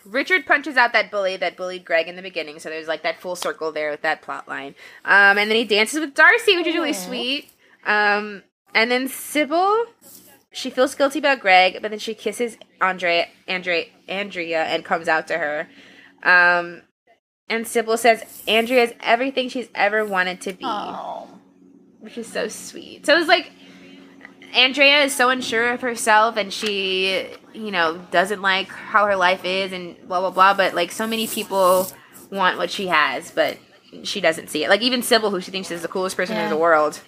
Richard 0.06 0.46
punches 0.46 0.78
out 0.78 0.94
that 0.94 1.10
bully 1.12 1.38
that 1.38 1.58
bullied 1.58 1.84
Greg 1.86 2.08
in 2.08 2.16
the 2.16 2.22
beginning, 2.22 2.60
so 2.60 2.70
there's 2.70 2.88
like 2.88 3.04
that 3.04 3.20
full 3.20 3.36
circle 3.36 3.72
there 3.72 3.92
with 3.92 4.02
that 4.04 4.22
plot 4.22 4.48
line. 4.48 4.76
Um, 5.04 5.38
and 5.38 5.50
then 5.50 5.56
he 5.56 5.66
dances 5.66 6.00
with 6.00 6.14
Darcy, 6.14 6.56
which 6.56 6.68
is 6.68 6.76
really 6.76 6.94
sweet. 6.94 7.52
Um, 7.86 8.44
and 8.74 8.92
then 8.92 9.08
Sybil, 9.08 9.86
she 10.52 10.70
feels 10.70 10.96
guilty 10.96 11.20
about 11.20 11.40
Greg, 11.40 11.80
but 11.82 11.90
then 11.92 12.00
she 12.00 12.14
kisses 12.14 12.58
Andre, 12.82 13.30
Andre, 13.48 13.92
Andrea, 14.08 14.64
and 14.64 14.84
comes 14.86 15.08
out 15.08 15.28
to 15.28 15.38
her. 15.38 15.68
Um, 16.24 16.82
and 17.50 17.68
Sybil 17.68 17.98
says 17.98 18.24
Andrea 18.48 18.84
is 18.84 18.94
everything 19.02 19.50
she's 19.50 19.70
ever 19.76 20.04
wanted 20.06 20.42
to 20.42 20.54
be 20.54 20.66
Oh. 20.66 21.28
which 22.00 22.18
is 22.18 22.28
so 22.28 22.48
sweet. 22.48 23.06
So 23.06 23.18
it's 23.18 23.28
like 23.28 23.52
Andrea 24.56 25.04
is 25.04 25.14
so 25.16 25.30
unsure 25.30 25.72
of 25.74 25.82
herself 25.82 26.38
and 26.38 26.52
she, 26.54 27.28
you 27.54 27.72
know, 27.72 27.98
doesn't 28.12 28.42
like 28.42 28.70
how 28.70 29.06
her 29.06 29.16
life 29.16 29.44
is 29.44 29.72
and 29.72 29.96
blah 30.08 30.22
blah 30.22 30.32
blah, 30.32 30.54
but 30.54 30.74
like 30.74 30.92
so 30.92 31.06
many 31.06 31.28
people 31.28 31.88
want 32.32 32.58
what 32.58 32.72
she 32.72 32.88
has, 32.88 33.32
but 33.32 33.58
she 34.04 34.22
doesn't 34.22 34.50
see 34.50 34.64
it. 34.64 34.70
Like 34.70 34.82
even 34.82 35.02
Sybil, 35.04 35.30
who 35.30 35.42
she 35.42 35.52
thinks 35.52 35.72
is 35.72 35.82
the 35.82 35.88
coolest 35.88 36.16
person 36.16 36.36
Yeah. 36.36 36.46
in 36.46 36.50
the 36.50 36.58
world, 36.58 37.02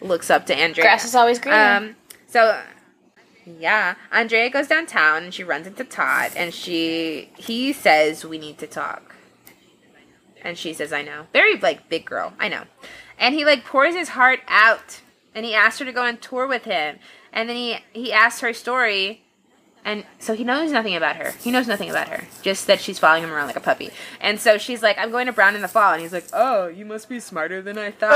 looks 0.00 0.30
up 0.30 0.46
to 0.46 0.54
Andrea. 0.54 0.84
Grass 0.84 1.04
is 1.04 1.14
always 1.14 1.38
greener. 1.38 1.58
Um, 1.76 1.96
so 2.26 2.60
yeah, 3.46 3.94
Andrea 4.10 4.48
goes 4.48 4.66
downtown 4.68 5.24
and 5.24 5.34
she 5.34 5.44
runs 5.44 5.66
into 5.66 5.84
Todd 5.84 6.32
and 6.36 6.54
she 6.54 7.30
he 7.36 7.72
says 7.72 8.24
we 8.24 8.38
need 8.38 8.56
to 8.58 8.66
talk. 8.66 9.14
And 10.42 10.56
she 10.58 10.72
says 10.72 10.92
I 10.92 11.02
know. 11.02 11.26
Very 11.32 11.58
like 11.58 11.88
big 11.88 12.06
girl. 12.06 12.32
I 12.38 12.48
know. 12.48 12.64
And 13.18 13.34
he 13.34 13.44
like 13.44 13.64
pours 13.64 13.94
his 13.94 14.10
heart 14.10 14.40
out 14.48 15.00
and 15.34 15.44
he 15.44 15.54
asked 15.54 15.78
her 15.78 15.84
to 15.84 15.92
go 15.92 16.02
on 16.02 16.16
tour 16.18 16.46
with 16.46 16.64
him. 16.64 16.98
And 17.32 17.48
then 17.48 17.56
he 17.56 17.78
he 17.92 18.12
asks 18.12 18.40
her 18.40 18.52
story 18.52 19.22
and 19.86 20.04
so 20.18 20.32
he 20.34 20.44
knows 20.44 20.72
nothing 20.72 20.96
about 20.96 21.16
her. 21.16 21.32
He 21.42 21.50
knows 21.50 21.68
nothing 21.68 21.90
about 21.90 22.08
her. 22.08 22.24
Just 22.40 22.66
that 22.68 22.80
she's 22.80 22.98
following 22.98 23.22
him 23.22 23.30
around 23.30 23.48
like 23.48 23.56
a 23.56 23.60
puppy. 23.60 23.90
And 24.18 24.40
so 24.40 24.56
she's 24.56 24.82
like, 24.82 24.96
I'm 24.98 25.10
going 25.10 25.26
to 25.26 25.32
Brown 25.32 25.54
in 25.56 25.60
the 25.62 25.68
fall. 25.68 25.92
And 25.92 26.00
he's 26.00 26.12
like, 26.12 26.24
Oh, 26.32 26.68
you 26.68 26.86
must 26.86 27.08
be 27.08 27.20
smarter 27.20 27.60
than 27.60 27.76
I 27.76 27.90
thought. 27.90 28.14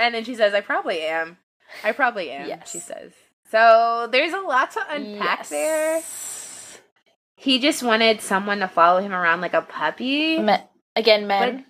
And 0.00 0.14
then 0.14 0.24
she 0.24 0.34
says, 0.34 0.52
I 0.52 0.60
probably 0.62 1.02
am. 1.02 1.38
I 1.84 1.92
probably 1.92 2.30
am, 2.30 2.48
Yes. 2.48 2.70
she 2.72 2.80
says. 2.80 3.12
So 3.52 4.08
there's 4.10 4.32
a 4.32 4.40
lot 4.40 4.72
to 4.72 4.80
unpack 4.90 5.38
Yes. 5.38 5.48
there. 5.50 6.02
He 7.36 7.60
just 7.60 7.82
wanted 7.82 8.20
someone 8.20 8.58
to 8.58 8.66
follow 8.68 9.00
him 9.00 9.12
around 9.12 9.40
like 9.42 9.54
a 9.54 9.62
puppy, 9.62 10.38
Men, 10.40 10.62
again, 10.96 11.22
but 11.28 11.28
men. 11.54 11.64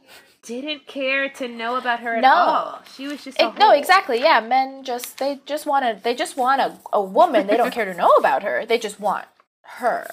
Didn't 0.46 0.86
care 0.86 1.28
to 1.28 1.48
know 1.48 1.76
about 1.76 2.00
her 2.00 2.16
at 2.16 2.22
No. 2.22 2.28
all. 2.32 2.82
She 2.94 3.06
was 3.08 3.24
just 3.24 3.40
a 3.40 3.48
It- 3.48 3.58
no, 3.58 3.70
exactly. 3.72 4.20
Yeah, 4.20 4.40
men 4.40 4.84
just 4.84 5.18
they 5.18 5.40
just 5.46 5.66
want 5.66 5.84
to 5.84 6.02
they 6.02 6.14
just 6.14 6.36
want 6.36 6.60
a, 6.60 6.78
a 6.92 7.00
woman. 7.02 7.46
They 7.46 7.56
don't 7.56 7.72
care 7.72 7.84
to 7.84 7.94
know 7.94 8.10
about 8.10 8.42
her. 8.42 8.64
They 8.66 8.78
just 8.78 9.00
want 9.00 9.26
her. 9.62 10.06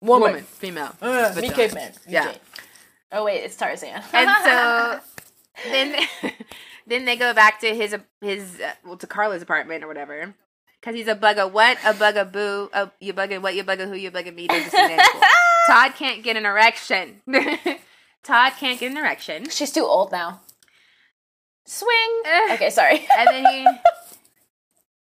woman, 0.00 0.42
female. 0.44 0.94
Me 1.02 1.08
Vagina. 1.08 1.52
caveman. 1.54 1.92
Yeah. 2.08 2.34
Oh 3.10 3.24
wait, 3.24 3.38
it's 3.42 3.56
Tarzan. 3.56 4.02
and 4.12 4.30
so 4.44 5.00
then 5.70 6.06
then 6.86 7.04
they 7.04 7.16
go 7.16 7.32
back 7.34 7.60
to 7.60 7.74
his 7.74 7.96
his 8.20 8.60
uh, 8.60 8.72
well 8.84 8.96
to 8.96 9.06
Carla's 9.06 9.42
apartment 9.42 9.82
or 9.82 9.88
whatever 9.88 10.34
Because 10.80 10.94
he's 10.94 11.08
a 11.08 11.14
bugga 11.16 11.50
what, 11.50 11.78
a 11.84 11.92
bugga 11.94 12.30
boo, 12.30 12.70
a, 12.72 12.90
you 13.00 13.12
bugga 13.14 13.40
what, 13.42 13.54
you 13.54 13.64
bugga 13.64 13.88
who, 13.88 13.94
you 13.94 14.10
bugga 14.10 14.32
me. 14.34 14.46
Doesn't 14.46 14.70
seem 14.70 14.88
that 14.88 15.10
cool. 15.12 15.22
Todd 15.68 15.92
can't 15.96 16.22
get 16.22 16.36
an 16.36 16.46
erection. 16.46 17.20
Todd 18.24 18.52
can't 18.58 18.80
get 18.80 18.90
an 18.90 18.96
erection. 18.96 19.48
She's 19.50 19.70
too 19.70 19.84
old 19.84 20.10
now. 20.12 20.40
Swing. 21.66 22.22
Okay, 22.52 22.70
sorry. 22.70 23.06
And 23.18 23.28
then 23.28 23.44
he 23.52 23.66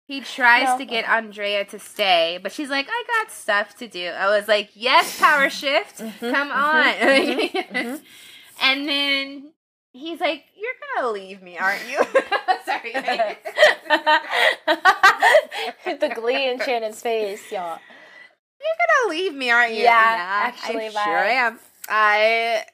he 0.07 0.20
tries 0.20 0.65
No. 0.66 0.78
to 0.78 0.85
get 0.85 1.09
Andrea 1.09 1.65
to 1.66 1.78
stay, 1.78 2.39
but 2.43 2.53
she's 2.53 2.69
like, 2.69 2.86
I 2.91 3.05
got 3.07 3.31
stuff 3.32 3.77
to 3.78 3.89
do. 3.89 4.07
I 4.09 4.27
was 4.36 4.49
like, 4.49 4.70
Yes, 4.74 5.19
power 5.19 5.49
shift. 5.51 5.99
Mm-hmm, 5.99 6.31
Come 6.31 6.49
mm-hmm, 6.51 6.59
on. 6.59 6.85
Mm-hmm, 6.95 7.77
mm-hmm. 7.77 7.97
and 8.62 8.89
then 8.89 9.53
he's 9.93 10.20
like, 10.20 10.45
You're 10.57 10.73
gonna 10.97 11.12
leave 11.12 11.43
me, 11.43 11.59
aren't 11.59 11.86
you? 11.91 11.99
Sorry. 12.65 12.93
the 15.99 16.12
glee 16.15 16.49
in 16.49 16.61
Shannon's 16.61 17.01
face, 17.01 17.51
y'all. 17.53 17.78
You're 18.65 19.09
gonna 19.09 19.11
leave 19.11 19.35
me, 19.35 19.51
aren't 19.51 19.74
you? 19.74 19.82
Yeah, 19.82 19.93
actually, 19.93 20.86
I 20.86 20.93
bye. 20.93 21.05
sure 21.05 21.16
am. 21.16 21.59
I 21.89 22.65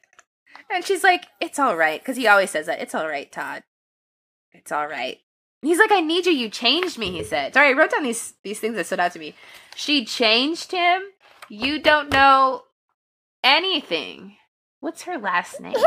and 0.71 0.85
she's 0.85 1.03
like, 1.03 1.27
"It's 1.41 1.59
all 1.59 1.77
right," 1.77 2.01
because 2.01 2.17
he 2.17 2.27
always 2.27 2.51
says 2.51 2.67
that. 2.67 2.81
It's 2.81 2.95
all 2.95 3.09
right, 3.09 3.31
Todd. 3.31 3.63
It's 4.53 4.73
all 4.73 4.87
right. 4.87 5.19
He's 5.63 5.79
like, 5.79 5.93
"I 5.93 6.01
need 6.01 6.27
you. 6.27 6.33
You 6.33 6.49
changed 6.49 6.99
me." 6.99 7.11
He 7.11 7.25
said. 7.25 7.55
Sorry, 7.55 7.69
I 7.71 7.73
wrote 7.73 7.91
down 7.91 8.05
these 8.05 8.35
these 8.45 8.61
things 8.61 8.77
that 8.77 8.87
stood 8.87 9.01
out 9.01 9.13
to 9.13 9.19
me. 9.19 9.35
She 9.75 10.05
changed 10.05 10.71
him. 10.73 11.03
You 11.49 11.81
don't 11.81 12.13
know 12.13 12.63
anything. 13.43 14.37
What's 14.79 15.03
her 15.03 15.19
last 15.19 15.61
name? 15.61 15.75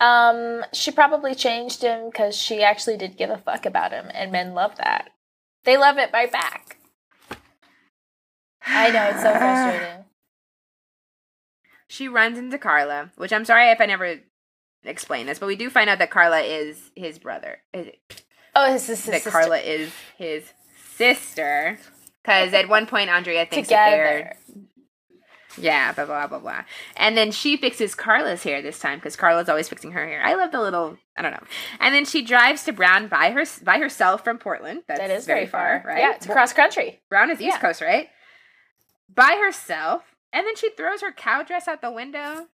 Um, 0.00 0.64
she 0.72 0.92
probably 0.92 1.34
changed 1.34 1.82
him 1.82 2.06
because 2.06 2.36
she 2.36 2.62
actually 2.62 2.96
did 2.96 3.16
give 3.16 3.30
a 3.30 3.38
fuck 3.38 3.66
about 3.66 3.90
him, 3.92 4.06
and 4.14 4.30
men 4.30 4.54
love 4.54 4.76
that. 4.76 5.10
They 5.64 5.76
love 5.76 5.98
it 5.98 6.10
right 6.12 6.30
back. 6.30 6.77
I 8.68 8.90
know 8.90 9.08
it's 9.08 9.22
so 9.22 9.32
frustrating. 9.32 10.04
She 11.90 12.06
runs 12.06 12.36
into 12.36 12.58
Carla, 12.58 13.12
which 13.16 13.32
I'm 13.32 13.46
sorry 13.46 13.70
if 13.70 13.80
I 13.80 13.86
never 13.86 14.20
explained 14.84 15.26
this, 15.26 15.38
but 15.38 15.46
we 15.46 15.56
do 15.56 15.70
find 15.70 15.88
out 15.88 15.98
that 16.00 16.10
Carla 16.10 16.40
is 16.40 16.90
his 16.94 17.18
brother. 17.18 17.62
Oh, 18.54 18.70
his, 18.70 18.86
his, 18.86 18.98
his 18.98 19.06
that 19.06 19.22
sister. 19.22 19.30
Carla 19.30 19.56
is 19.56 19.90
his 20.18 20.44
sister. 20.96 21.78
Because 22.22 22.52
at 22.52 22.68
one 22.68 22.84
point, 22.84 23.08
Andrea 23.08 23.46
thinks 23.46 23.70
that 23.70 23.88
they're 23.88 24.36
yeah, 25.60 25.92
blah 25.92 26.04
blah 26.04 26.26
blah 26.26 26.38
blah, 26.38 26.62
and 26.96 27.16
then 27.16 27.30
she 27.32 27.56
fixes 27.56 27.94
Carla's 27.94 28.42
hair 28.42 28.60
this 28.60 28.78
time 28.78 28.98
because 28.98 29.16
Carla's 29.16 29.48
always 29.48 29.68
fixing 29.68 29.92
her 29.92 30.06
hair. 30.06 30.22
I 30.22 30.34
love 30.34 30.52
the 30.52 30.60
little 30.60 30.98
I 31.16 31.22
don't 31.22 31.32
know, 31.32 31.42
and 31.80 31.94
then 31.94 32.04
she 32.04 32.22
drives 32.22 32.64
to 32.64 32.72
Brown 32.72 33.08
by 33.08 33.30
her 33.30 33.44
by 33.64 33.78
herself 33.78 34.24
from 34.24 34.38
Portland. 34.38 34.82
That's 34.86 35.00
That 35.00 35.10
is 35.10 35.26
very 35.26 35.46
far, 35.46 35.82
right? 35.86 35.98
Yeah, 35.98 36.14
it's 36.14 36.26
across 36.26 36.52
country. 36.52 37.00
Brown 37.08 37.30
is 37.30 37.40
East 37.40 37.56
Yeah. 37.56 37.60
Coast, 37.60 37.80
right? 37.80 38.08
By 39.12 39.38
herself, 39.42 40.02
and 40.32 40.46
then 40.46 40.56
she 40.56 40.70
throws 40.70 41.00
her 41.02 41.12
cow 41.12 41.42
dress 41.42 41.66
out 41.68 41.80
the 41.80 41.90
window 41.90 42.46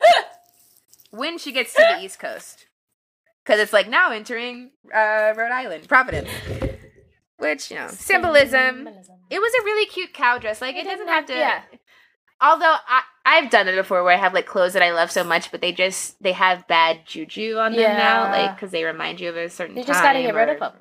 when 1.10 1.38
she 1.38 1.52
gets 1.52 1.72
to 1.74 1.82
the 1.96 2.04
East 2.04 2.18
Coast. 2.18 2.66
Because 3.44 3.60
it's 3.60 3.72
like 3.72 3.88
now 3.88 4.10
entering 4.10 4.72
uh, 4.92 5.32
Rhode 5.36 5.52
Island, 5.52 5.86
Providence. 5.88 6.28
Which, 7.38 7.70
you 7.70 7.76
know, 7.76 7.88
symbolism. 7.88 8.88
It 9.30 9.38
was 9.38 9.52
a 9.60 9.64
really 9.64 9.86
cute 9.86 10.12
cow 10.12 10.38
dress. 10.38 10.60
Like, 10.60 10.74
it, 10.74 10.80
It 10.80 10.84
doesn't 10.84 10.98
didn't 11.00 11.08
have 11.10 11.26
to. 11.26 11.34
yeah. 11.34 11.62
Although 12.40 12.74
I, 12.88 13.02
I've 13.24 13.50
done 13.50 13.68
it 13.68 13.76
before 13.76 14.02
where 14.02 14.12
I 14.14 14.18
have 14.18 14.34
like 14.34 14.46
clothes 14.46 14.72
that 14.74 14.82
I 14.82 14.92
love 14.92 15.10
so 15.10 15.22
much, 15.24 15.50
but 15.50 15.60
they 15.60 15.72
just 15.72 16.22
they 16.22 16.32
have 16.32 16.66
bad 16.68 17.00
juju 17.06 17.56
on 17.56 17.72
them 17.72 17.96
now, 17.96 18.30
like 18.30 18.56
because 18.56 18.72
they 18.72 18.84
remind 18.84 19.20
you 19.20 19.28
of 19.30 19.36
a 19.36 19.48
certain. 19.48 19.76
You 19.76 19.84
just 19.84 20.02
got 20.02 20.12
to 20.14 20.20
get 20.22 20.34
rid 20.34 20.48
or- 20.48 20.52
of 20.54 20.60
them. 20.60 20.72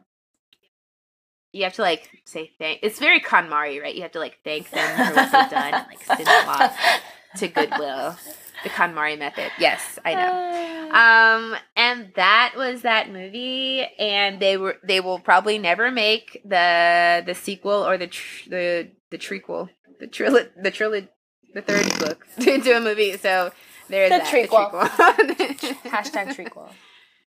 You 1.55 1.63
have 1.63 1.73
to 1.75 1.81
like 1.81 2.09
say 2.25 2.51
thank. 2.59 2.79
It's 2.83 2.99
very 2.99 3.19
KonMari, 3.21 3.81
right? 3.81 3.95
You 3.95 4.01
have 4.03 4.11
to 4.11 4.19
like 4.19 4.37
thank 4.43 4.69
them 4.71 4.97
for 4.97 5.15
what 5.15 5.31
they've 5.31 5.49
done, 5.49 5.73
and, 5.73 5.85
like 5.87 6.03
send 6.03 6.25
them 6.25 6.49
off 6.49 6.77
to 7.37 7.47
Goodwill. 7.47 8.15
The 8.63 8.69
KonMari 8.69 9.19
method. 9.19 9.51
Yes, 9.59 9.99
I 10.03 10.15
know. 10.15 10.89
Um, 10.91 11.55
and 11.75 12.11
that 12.15 12.53
was 12.57 12.81
that 12.81 13.11
movie, 13.11 13.85
and 13.99 14.39
they 14.39 14.57
were 14.57 14.77
they 14.83 14.99
will 15.01 15.19
probably 15.19 15.57
never 15.59 15.91
make 15.91 16.41
the 16.45 17.21
the 17.25 17.35
sequel 17.35 17.85
or 17.85 17.97
the 17.97 18.07
tr- 18.07 18.49
the 18.49 18.91
the 19.11 19.17
trequel, 19.17 19.69
the 19.99 20.07
tril 20.07 20.47
the 20.61 20.71
tril 20.71 21.07
the 21.53 21.61
third 21.61 21.99
book 21.99 22.25
into 22.47 22.75
a 22.75 22.81
movie. 22.81 23.17
So 23.17 23.51
there's 23.89 24.09
The 24.09 24.17
that, 24.17 24.27
trequel. 24.27 24.71
trequel. 24.71 25.89
Hashtag 25.91 26.35
trequel. 26.35 26.69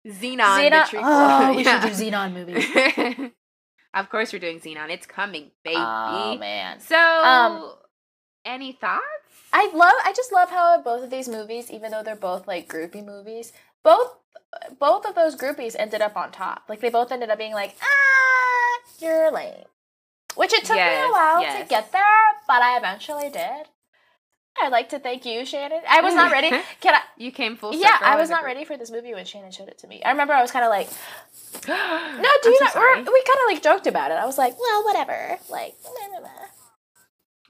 Xenon, 0.06 0.38
Xenon. 0.70 0.70
the 0.90 0.96
trequel. 0.96 1.02
Oh, 1.04 1.54
we 1.54 1.64
Yeah. 1.64 1.80
should 1.80 1.92
do 1.98 2.04
Xenon 2.04 2.32
movies. 2.32 3.32
Of 3.94 4.10
course, 4.10 4.32
we're 4.32 4.38
doing 4.38 4.60
Xenon. 4.60 4.90
It's 4.90 5.06
coming, 5.06 5.50
baby. 5.64 5.76
Oh 5.76 6.36
man. 6.38 6.80
So, 6.80 6.96
Um, 6.96 7.74
any 8.44 8.72
thoughts? 8.72 9.02
I 9.52 9.70
love 9.74 9.94
I 10.04 10.12
just 10.14 10.32
love 10.32 10.50
how 10.50 10.80
both 10.82 11.04
of 11.04 11.10
these 11.10 11.28
movies, 11.28 11.70
even 11.70 11.90
though 11.90 12.02
they're 12.02 12.16
both 12.16 12.46
like 12.46 12.68
groupie 12.68 13.04
movies, 13.04 13.52
both 13.82 14.16
both 14.78 15.06
of 15.06 15.14
those 15.14 15.36
groupies 15.36 15.76
ended 15.78 16.00
up 16.00 16.16
on 16.16 16.30
top. 16.30 16.64
Like 16.68 16.80
they 16.80 16.90
both 16.90 17.12
ended 17.12 17.30
up 17.30 17.38
being 17.38 17.54
like, 17.54 17.76
ah, 17.82 18.80
you're 18.98 19.30
lame. 19.30 19.64
Which 20.34 20.52
it 20.52 20.64
took 20.64 20.76
me 20.76 20.82
a 20.82 21.08
while 21.10 21.40
yes. 21.40 21.62
to 21.62 21.68
get 21.68 21.90
there, 21.92 22.02
but 22.46 22.62
I 22.62 22.76
eventually 22.76 23.30
did. 23.30 23.68
I'd 24.62 24.72
like 24.72 24.88
to 24.90 24.98
thank 24.98 25.24
you, 25.24 25.44
Shannon. 25.44 25.80
I 25.88 26.00
was 26.00 26.14
not 26.14 26.32
ready. 26.32 26.50
Can 26.80 26.94
I 26.94 27.00
You 27.16 27.30
came 27.30 27.56
full 27.56 27.72
circle. 27.72 27.88
Yeah, 27.88 27.98
I 28.00 28.16
was 28.16 28.30
not 28.30 28.44
ready 28.44 28.64
for 28.64 28.76
this 28.76 28.90
movie 28.90 29.14
when 29.14 29.24
Shannon 29.24 29.50
showed 29.50 29.68
it 29.68 29.78
to 29.78 29.86
me. 29.86 30.02
I 30.02 30.10
remember 30.10 30.34
I 30.34 30.42
was 30.42 30.50
kind 30.50 30.64
of 30.64 30.70
like, 30.70 30.88
no, 31.68 32.30
do 32.42 32.50
you 32.50 32.58
so 32.72 32.78
not? 32.78 32.96
we 32.98 33.04
kind 33.04 33.06
of 33.06 33.46
like 33.52 33.62
joked 33.62 33.86
about 33.86 34.10
it. 34.10 34.14
I 34.14 34.26
was 34.26 34.38
like, 34.38 34.58
well, 34.58 34.84
whatever. 34.84 35.38
Like. 35.50 35.74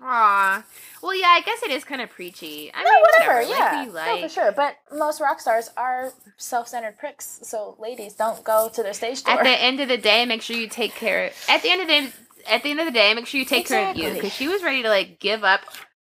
Aw. 0.00 0.64
Well, 1.02 1.14
yeah, 1.14 1.26
I 1.28 1.40
guess 1.40 1.62
it 1.62 1.70
is 1.70 1.82
kind 1.84 2.00
of 2.00 2.10
preachy. 2.10 2.70
I 2.72 2.84
no, 2.84 2.90
mean, 2.90 3.00
whatever. 3.00 3.48
whatever. 3.48 3.82
yeah, 3.84 3.92
Like, 3.92 4.14
we 4.14 4.20
no, 4.20 4.28
for 4.28 4.32
sure. 4.32 4.52
But 4.52 4.76
most 4.96 5.20
rock 5.20 5.40
stars 5.40 5.70
are 5.76 6.12
self-centered 6.36 6.98
pricks. 6.98 7.40
So, 7.42 7.76
ladies, 7.80 8.14
don't 8.14 8.44
go 8.44 8.70
to 8.72 8.82
their 8.82 8.92
stage 8.92 9.24
door. 9.24 9.38
At 9.38 9.42
the 9.44 9.50
end 9.50 9.80
of 9.80 9.88
the 9.88 9.98
day, 9.98 10.24
make 10.24 10.42
sure 10.42 10.56
you 10.56 10.68
take 10.68 10.94
care. 10.94 11.26
Of, 11.26 11.32
At 11.48 11.62
the 11.62 11.70
end 11.70 11.82
of 11.82 11.88
the 11.88 12.12
at 12.48 12.62
the 12.62 12.70
end 12.70 12.80
of 12.80 12.86
the 12.86 12.92
day, 12.92 13.12
make 13.14 13.26
sure 13.26 13.40
you 13.40 13.44
take 13.44 13.66
care 13.66 13.90
of 13.90 13.96
you 13.96 14.12
because 14.14 14.32
she 14.32 14.48
was 14.48 14.62
ready 14.62 14.82
to 14.82 14.88
like 14.88 15.18
give 15.18 15.44
up. 15.44 15.60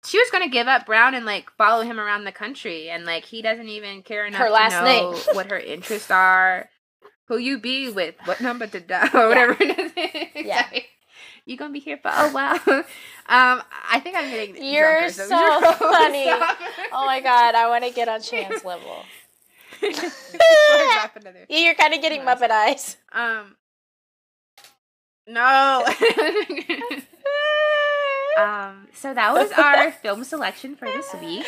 She 0.04 0.18
was 0.18 0.30
going 0.30 0.44
to 0.44 0.50
give 0.50 0.68
up 0.68 0.86
Brown 0.86 1.14
and 1.14 1.26
like 1.26 1.50
follow 1.58 1.82
him 1.82 1.98
around 1.98 2.24
the 2.24 2.32
country, 2.32 2.88
and 2.88 3.04
like 3.04 3.24
he 3.24 3.42
doesn't 3.42 3.68
even 3.68 4.02
care 4.02 4.26
enough 4.26 4.40
Her 4.40 4.50
last 4.50 4.74
to 4.74 4.84
know 4.84 5.12
name. 5.12 5.20
what 5.34 5.50
her 5.50 5.58
interests 5.58 6.10
are, 6.10 6.68
who 7.26 7.36
you 7.36 7.58
be 7.58 7.90
with, 7.90 8.14
what 8.24 8.40
number 8.40 8.66
to 8.68 8.80
dial, 8.80 9.10
or 9.14 9.28
whatever. 9.28 9.56
it 9.60 9.78
is. 9.78 9.92
Yeah. 10.46 10.64
Sorry. 10.68 10.86
You 11.44 11.56
gonna 11.56 11.72
be 11.72 11.80
here 11.80 11.98
for 12.00 12.10
a 12.10 12.30
while. 12.30 12.60
um, 12.68 12.84
I 13.90 14.00
think 14.02 14.16
I'm 14.16 14.30
getting. 14.30 14.62
You're 14.62 15.08
so 15.10 15.26
funny. 15.26 16.26
Oh 16.92 17.06
my 17.06 17.20
god, 17.20 17.54
I 17.54 17.68
want 17.68 17.84
to 17.84 17.90
get 17.90 18.06
on 18.08 18.20
Chan's 18.20 18.64
level. 18.64 19.04
Yeah, 19.82 21.08
You're 21.48 21.74
kind 21.74 21.94
of 21.94 22.02
getting 22.02 22.20
Muppet 22.20 22.50
eyes. 22.50 22.96
Um. 23.12 23.56
No. 25.26 25.84
Um. 28.38 28.88
So 28.94 29.12
that 29.14 29.32
was 29.34 29.50
our 29.52 29.90
film 30.02 30.24
selection 30.24 30.76
for 30.76 30.86
this 30.86 31.12
week. 31.20 31.44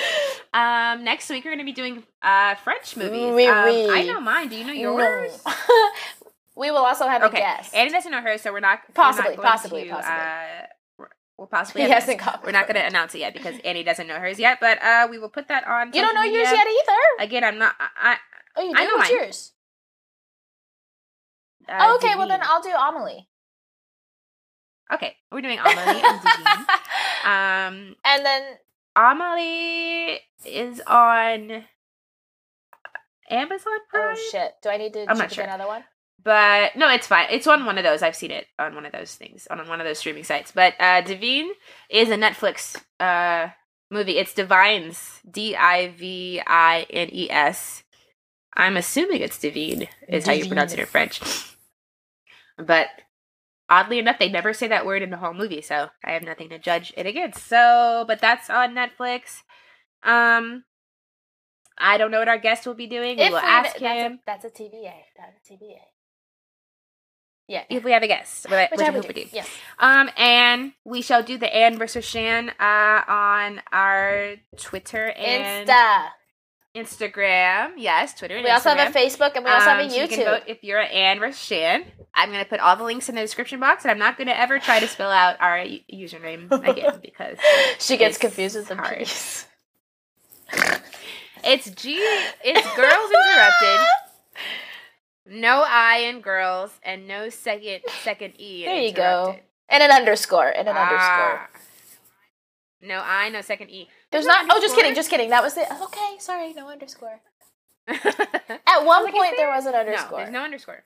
Um. 0.55 1.05
Next 1.05 1.29
week 1.31 1.45
we're 1.45 1.51
going 1.53 1.59
to 1.59 1.65
be 1.65 1.73
doing 1.73 2.03
uh 2.23 2.55
French 2.57 2.97
movies. 2.97 3.33
Oui, 3.35 3.47
um, 3.47 3.65
oui. 3.65 3.89
I 3.91 4.03
know 4.05 4.21
mine. 4.21 4.49
Do 4.49 4.57
you 4.57 4.65
know 4.65 4.73
yours? 4.73 5.41
No. 5.47 5.53
we 6.57 6.71
will 6.71 6.79
also 6.85 7.07
have 7.09 7.23
a 7.23 7.31
guest. 7.31 7.75
Annie 7.75 7.91
doesn't 7.91 8.11
know 8.11 8.21
hers, 8.21 8.43
so 8.43 8.53
we're 8.53 8.61
not 8.61 8.81
we're 8.89 8.95
Possibly, 8.95 9.31
not 9.31 9.37
going 9.37 9.49
possibly, 9.49 9.85
to, 9.85 9.91
possibly. 9.91 10.15
Uh, 10.17 10.67
we're- 10.99 11.11
we'll 11.39 11.47
possibly. 11.49 11.83
He 11.83 11.89
have 11.89 11.99
a 11.99 12.01
hasn't 12.01 12.19
guest. 12.21 12.33
got 12.33 12.45
We're 12.45 12.53
not 12.53 12.67
going 12.67 12.81
to 12.81 12.87
announce 12.87 13.15
it 13.15 13.19
yet 13.21 13.33
because 13.35 13.55
Annie 13.65 13.83
doesn't 13.85 14.07
know 14.07 14.19
hers 14.19 14.39
yet. 14.39 14.59
But 14.61 14.83
uh, 14.83 15.09
we 15.11 15.19
will 15.19 15.31
put 15.31 15.49
that 15.49 15.67
on. 15.67 15.93
You 15.95 16.03
don't 16.03 16.15
know 16.15 16.23
yours 16.23 16.51
yet 16.51 16.67
either. 16.67 17.25
Again, 17.25 17.45
I'm 17.45 17.59
not. 17.59 17.75
I. 17.81 18.17
Oh, 18.57 18.63
you 18.65 18.73
I 18.77 18.85
know 18.85 18.97
What's 18.97 19.11
mine. 19.11 19.19
yours? 19.21 19.53
Uh, 21.69 21.79
Oh, 21.83 21.97
okay, 21.97 22.17
well 22.17 22.27
then 22.27 22.41
I'll 22.43 22.61
do 22.63 22.71
Amelie. 22.71 23.29
Okay, 24.93 25.15
we're 25.31 25.41
doing 25.41 25.59
Amelie 25.59 26.03
and 26.03 26.21
Divine. 26.23 26.67
Um, 27.25 27.97
and 28.05 28.27
then 28.27 28.43
Amelie 28.97 30.21
is 30.45 30.81
on 30.87 31.65
Amazon 33.31 33.79
Prime. 33.89 34.17
oh 34.17 34.29
shit, 34.33 34.53
do 34.63 34.69
I 34.69 34.77
need 34.77 34.93
to 34.95 35.07
I'm 35.09 35.19
not 35.19 35.33
sure. 35.33 35.45
another 35.45 35.67
one? 35.67 35.85
But 36.23 36.77
no, 36.77 36.91
it's 36.91 37.07
fine. 37.07 37.29
It's 37.31 37.47
on 37.47 37.65
one 37.65 37.79
of 37.79 37.85
those. 37.85 38.03
I've 38.03 38.17
seen 38.17 38.31
it 38.31 38.47
on 38.59 38.75
one 38.75 38.85
of 38.85 38.93
those 38.93 39.15
things, 39.15 39.47
on 39.51 39.67
one 39.69 39.81
of 39.81 39.87
those 39.87 39.99
streaming 39.99 40.25
sites. 40.25 40.53
But 40.53 40.75
uh 40.81 41.01
Divine 41.03 41.51
is 41.89 42.11
a 42.11 42.17
Netflix 42.17 42.77
uh 42.99 43.51
movie. 43.91 44.19
It's 44.19 44.35
Divines. 44.35 45.21
D 45.31 45.57
I 45.57 45.89
V 45.89 46.43
I 46.47 46.87
N 46.91 47.09
E 47.13 47.31
S. 47.31 47.85
I'm 48.57 48.77
assuming 48.77 49.21
it's 49.23 49.39
Divine 49.39 49.87
is 50.09 50.27
how 50.27 50.33
you 50.33 50.47
pronounce 50.47 50.73
it 50.73 50.81
in 50.81 50.87
French. 50.87 51.21
But 52.59 52.89
oddly 53.71 53.99
enough, 53.99 54.19
they 54.19 54.29
never 54.29 54.53
say 54.53 54.69
that 54.69 54.85
word 54.85 55.03
in 55.03 55.11
the 55.11 55.17
whole 55.17 55.33
movie, 55.33 55.63
so 55.63 55.89
I 56.05 56.13
have 56.13 56.23
nothing 56.23 56.51
to 56.51 56.59
judge 56.59 56.93
it 56.97 57.07
against. 57.07 57.47
So, 57.47 58.05
but 58.07 58.21
that's 58.21 58.51
on 58.51 58.75
Netflix. 58.75 59.43
Um 60.03 60.65
I 61.79 61.97
don't 61.97 62.11
know 62.11 62.19
what 62.19 62.29
our 62.29 62.39
guest 62.39 62.67
will 62.67 62.75
be 62.75 62.87
doing. 62.87 63.17
We 63.17 63.25
will 63.25 63.33
we- 63.33 63.39
ask 63.39 63.79
that's 63.79 63.81
him. 63.81 64.13
A, 64.13 64.19
that's 64.27 64.45
a 64.45 64.51
TBA. 64.51 64.93
That's 65.17 65.51
a 65.51 65.53
TBA. 65.55 65.79
Yeah. 67.49 67.65
If 67.69 67.83
we 67.83 67.91
have 67.91 68.05
a 68.05 68.07
guest, 68.07 68.49
which, 68.49 68.71
which 68.71 68.81
I 68.81 68.93
hope 68.93 69.09
we 69.09 69.15
do. 69.15 69.25
Yes. 69.33 69.49
Um, 69.81 70.09
and 70.17 70.73
we 70.85 71.03
shall 71.03 71.25
do 71.25 71.37
the 71.37 71.53
Anne 71.53 71.79
versus 71.79 72.05
Shan 72.05 72.51
uh, 72.61 73.01
on 73.09 73.61
our 73.73 74.37
Twitter 74.57 75.11
and 75.11 75.69
Insta. 75.69 76.11
Instagram. 76.77 77.73
Yes, 77.77 78.15
Twitter 78.15 78.37
and 78.37 78.45
We 78.45 78.51
Instagram. 78.51 78.55
also 78.55 78.71
have 78.71 78.95
a 78.95 78.99
Facebook 78.99 79.35
and 79.37 79.45
we 79.45 79.51
also 79.51 79.71
Um, 79.71 79.79
have 79.79 79.87
a 79.87 79.91
so 79.91 79.97
you 79.97 80.03
YouTube. 80.05 80.11
can 80.11 80.25
vote 80.25 80.43
if 80.47 80.63
you're 80.63 80.79
an 80.81 80.91
Anne 80.91 81.19
versus 81.19 81.43
Shan. 81.43 81.85
I'm 82.15 82.31
going 82.31 82.43
to 82.45 82.49
put 82.49 82.61
all 82.61 82.77
the 82.77 82.85
links 82.85 83.09
in 83.09 83.15
the 83.15 83.21
description 83.21 83.61
box, 83.61 83.85
and 83.85 83.91
I'm 83.91 83.99
not 83.99 84.17
going 84.17 84.27
to 84.29 84.39
ever 84.39 84.59
try 84.59 84.81
to 84.81 84.87
spell 84.89 85.11
out 85.11 85.37
our 85.41 85.59
username 85.93 86.51
again 86.69 86.99
because 87.03 87.39
she 87.79 87.97
gets 87.97 88.19
confused 88.19 88.57
with 88.57 88.69
the 88.69 88.77
hard. 88.77 89.03
it's 91.45 91.71
G. 91.71 91.95
It's 92.45 92.77
Girls 92.77 93.11
Interrupted. 93.11 93.87
No 95.27 95.63
I 95.67 95.99
in 96.09 96.21
girls 96.21 96.73
and 96.83 97.07
no 97.07 97.29
second 97.29 97.83
second 98.03 98.35
E. 98.41 98.65
in 98.65 98.71
There 98.73 98.83
you 98.83 98.93
go. 98.93 99.39
And 99.69 99.83
an 99.83 99.91
underscore. 99.93 100.49
And 100.49 100.67
an 100.69 100.75
Ah. 100.77 100.89
underscore. 100.89 101.51
No 102.83 103.01
I, 103.05 103.29
no 103.29 103.41
second 103.41 103.71
E. 103.71 103.89
There's 104.13 104.27
no 104.27 104.33
not. 104.35 104.47
Oh, 104.51 104.61
just 104.61 104.75
kidding. 104.75 104.95
Just 104.95 105.11
kidding. 105.11 105.31
That 105.31 105.43
was 105.43 105.57
it. 105.57 105.67
Okay, 105.71 106.17
sorry. 106.19 106.53
No 106.53 106.69
underscore. 106.69 107.21
At 107.89 108.85
one 108.85 109.05
Like 109.05 109.15
point, 109.15 109.35
there 109.37 109.49
was 109.49 109.67
an 109.67 109.75
underscore. 109.75 110.19
there's 110.19 110.31
no 110.31 110.43
underscore. 110.43 110.83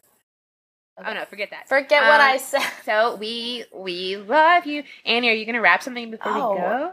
Okay. 1.00 1.10
Oh 1.10 1.14
no, 1.14 1.24
forget 1.24 1.50
that. 1.50 1.68
Forget 1.68 2.02
what 2.02 2.20
Um, 2.20 2.26
I 2.26 2.36
said. 2.36 2.62
So 2.84 3.16
we 3.16 3.64
we 3.74 4.16
love 4.16 4.66
you, 4.66 4.84
Annie. 5.04 5.28
Are 5.28 5.32
you 5.34 5.44
gonna 5.46 5.60
wrap 5.60 5.82
something 5.82 6.10
before 6.10 6.32
Oh. 6.32 6.52
we 6.54 6.58
go? 6.60 6.92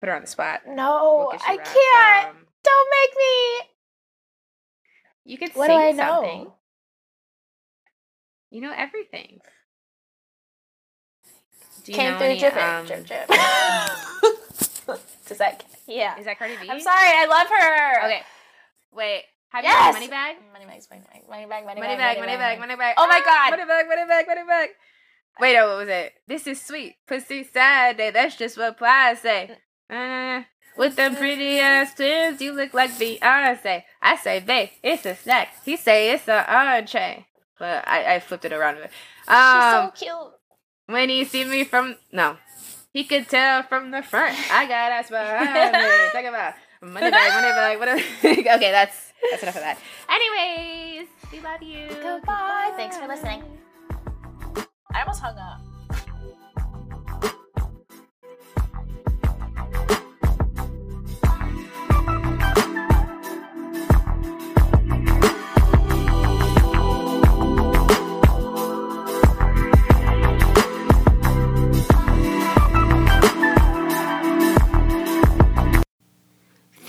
Put 0.00 0.08
her 0.08 0.14
on 0.16 0.20
the 0.22 0.26
spot. 0.26 0.60
No, 0.68 1.28
What 1.30 1.40
she 1.40 1.46
I 1.48 1.56
wrap? 1.56 1.64
can't. 1.66 2.36
Um, 2.36 2.46
Don't 2.64 2.90
make 2.90 3.16
me. 3.16 3.68
you 5.24 5.38
could 5.38 5.52
What 5.54 5.66
do 5.68 5.72
sing 5.72 5.80
I 5.80 5.90
know? 5.92 6.20
something. 6.22 6.52
You 8.50 8.60
know 8.60 8.72
everything. 8.76 9.40
Do 11.84 11.92
you 11.92 11.96
Came 11.96 12.12
know 12.12 12.18
through 12.18 12.26
any, 12.26 12.44
um, 12.44 12.86
drip, 12.86 13.06
drip. 13.06 13.28
Does 15.26 15.38
that? 15.38 15.64
Yeah. 15.86 16.18
Is 16.18 16.24
that 16.26 16.38
Cardi 16.38 16.54
B? 16.60 16.68
I'm 16.70 16.80
sorry. 16.80 17.08
I 17.08 17.26
love 17.26 17.48
her. 17.48 18.06
Okay. 18.06 18.22
Wait. 18.92 19.22
Have 19.50 19.62
Yes. 19.64 19.72
you 19.72 19.84
heard 19.84 19.92
Money 19.94 20.08
Bag? 20.08 20.36
Money 20.52 20.64
bag, 20.66 20.82
money 20.90 21.46
bag, 21.46 21.64
money, 21.64 21.80
Money 21.80 21.96
bag, 21.96 22.18
money 22.18 22.36
bag, 22.36 22.58
money 22.58 22.76
bag. 22.76 22.94
Oh 22.98 23.06
my 23.06 23.20
God. 23.24 23.50
Money 23.50 23.64
bag, 23.64 23.86
money 23.88 24.02
bag, 24.08 24.26
money 24.26 24.42
bag. 24.46 24.68
Wait, 25.40 25.54
no, 25.54 25.68
what 25.68 25.78
was 25.78 25.88
it? 25.88 26.12
This 26.26 26.46
is 26.46 26.60
sweet. 26.60 26.96
Pussy 27.06 27.44
Saturday. 27.44 28.10
That's 28.10 28.36
just 28.36 28.56
what 28.58 28.76
Plies 28.78 29.20
say. 29.20 29.50
Uh, 29.90 30.42
with 30.76 30.96
them 30.96 31.14
pretty 31.16 31.58
ass 31.60 31.94
twins, 31.94 32.40
you 32.40 32.52
look 32.52 32.74
like 32.74 32.90
Beyonce. 32.92 33.82
I 34.02 34.16
say, 34.16 34.40
babe, 34.40 34.70
it's 34.82 35.06
a 35.06 35.14
snack. 35.14 35.48
He 35.64 35.76
say 35.76 36.10
it's 36.12 36.28
an 36.28 36.44
entree. 36.48 37.26
But 37.58 37.86
I, 37.86 38.16
I 38.16 38.20
flipped 38.20 38.44
it 38.44 38.52
around. 38.52 38.78
Um, 38.78 38.82
She's 38.82 38.90
so 39.28 39.92
cute. 39.94 40.32
when 40.86 41.08
he 41.08 41.24
see 41.24 41.44
me 41.44 41.62
from 41.64 41.96
no, 42.10 42.36
he 42.94 43.04
could 43.04 43.28
tell 43.28 43.64
from 43.64 43.90
the 43.90 44.02
front. 44.02 44.38
I 44.50 44.66
got 44.66 44.92
ass 44.92 45.10
behind 45.10 45.72
me. 45.72 46.10
Talk 46.12 46.24
about 46.24 46.54
money 46.80 47.10
bag, 47.10 47.78
money 47.78 47.78
bag, 47.78 48.02
bag. 48.22 48.46
okay, 48.56 48.70
that's 48.70 49.12
that's 49.30 49.42
enough 49.42 49.56
of 49.56 49.62
that. 49.62 49.78
Anyways, 50.08 51.08
we 51.32 51.40
love 51.40 51.62
you. 51.62 51.88
Goodbye. 51.88 52.72
Thanks 52.76 52.96
for 52.96 53.08
listening. 53.08 53.42
I 54.94 55.00
almost 55.00 55.20
hung 55.20 55.36
up. 55.36 55.73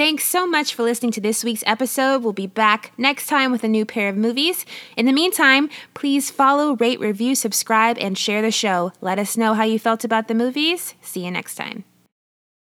Thanks 0.06 0.26
so 0.26 0.46
much 0.46 0.76
for 0.76 0.84
listening 0.84 1.12
to 1.14 1.20
this 1.20 1.44
week's 1.44 1.64
episode. 1.66 2.22
We'll 2.22 2.32
be 2.32 2.46
back 2.46 2.92
next 2.96 3.26
time 3.26 3.52
with 3.52 3.64
a 3.64 3.68
new 3.68 3.88
pair 3.88 4.08
of 4.08 4.16
movies. 4.16 4.64
In 4.96 5.08
the 5.08 5.12
meantime, 5.12 5.68
please 5.96 6.30
follow, 6.30 6.76
rate, 6.76 7.00
review, 7.00 7.34
subscribe, 7.34 7.98
and 7.98 8.16
share 8.16 8.44
the 8.44 8.52
show. 8.52 8.94
Let 9.02 9.18
us 9.18 9.36
know 9.36 9.56
how 9.56 9.64
you 9.64 9.80
felt 9.80 10.04
about 10.04 10.28
the 10.28 10.36
movies. 10.36 10.94
See 11.02 11.26
you 11.26 11.32
next 11.32 11.56
time. 11.56 11.86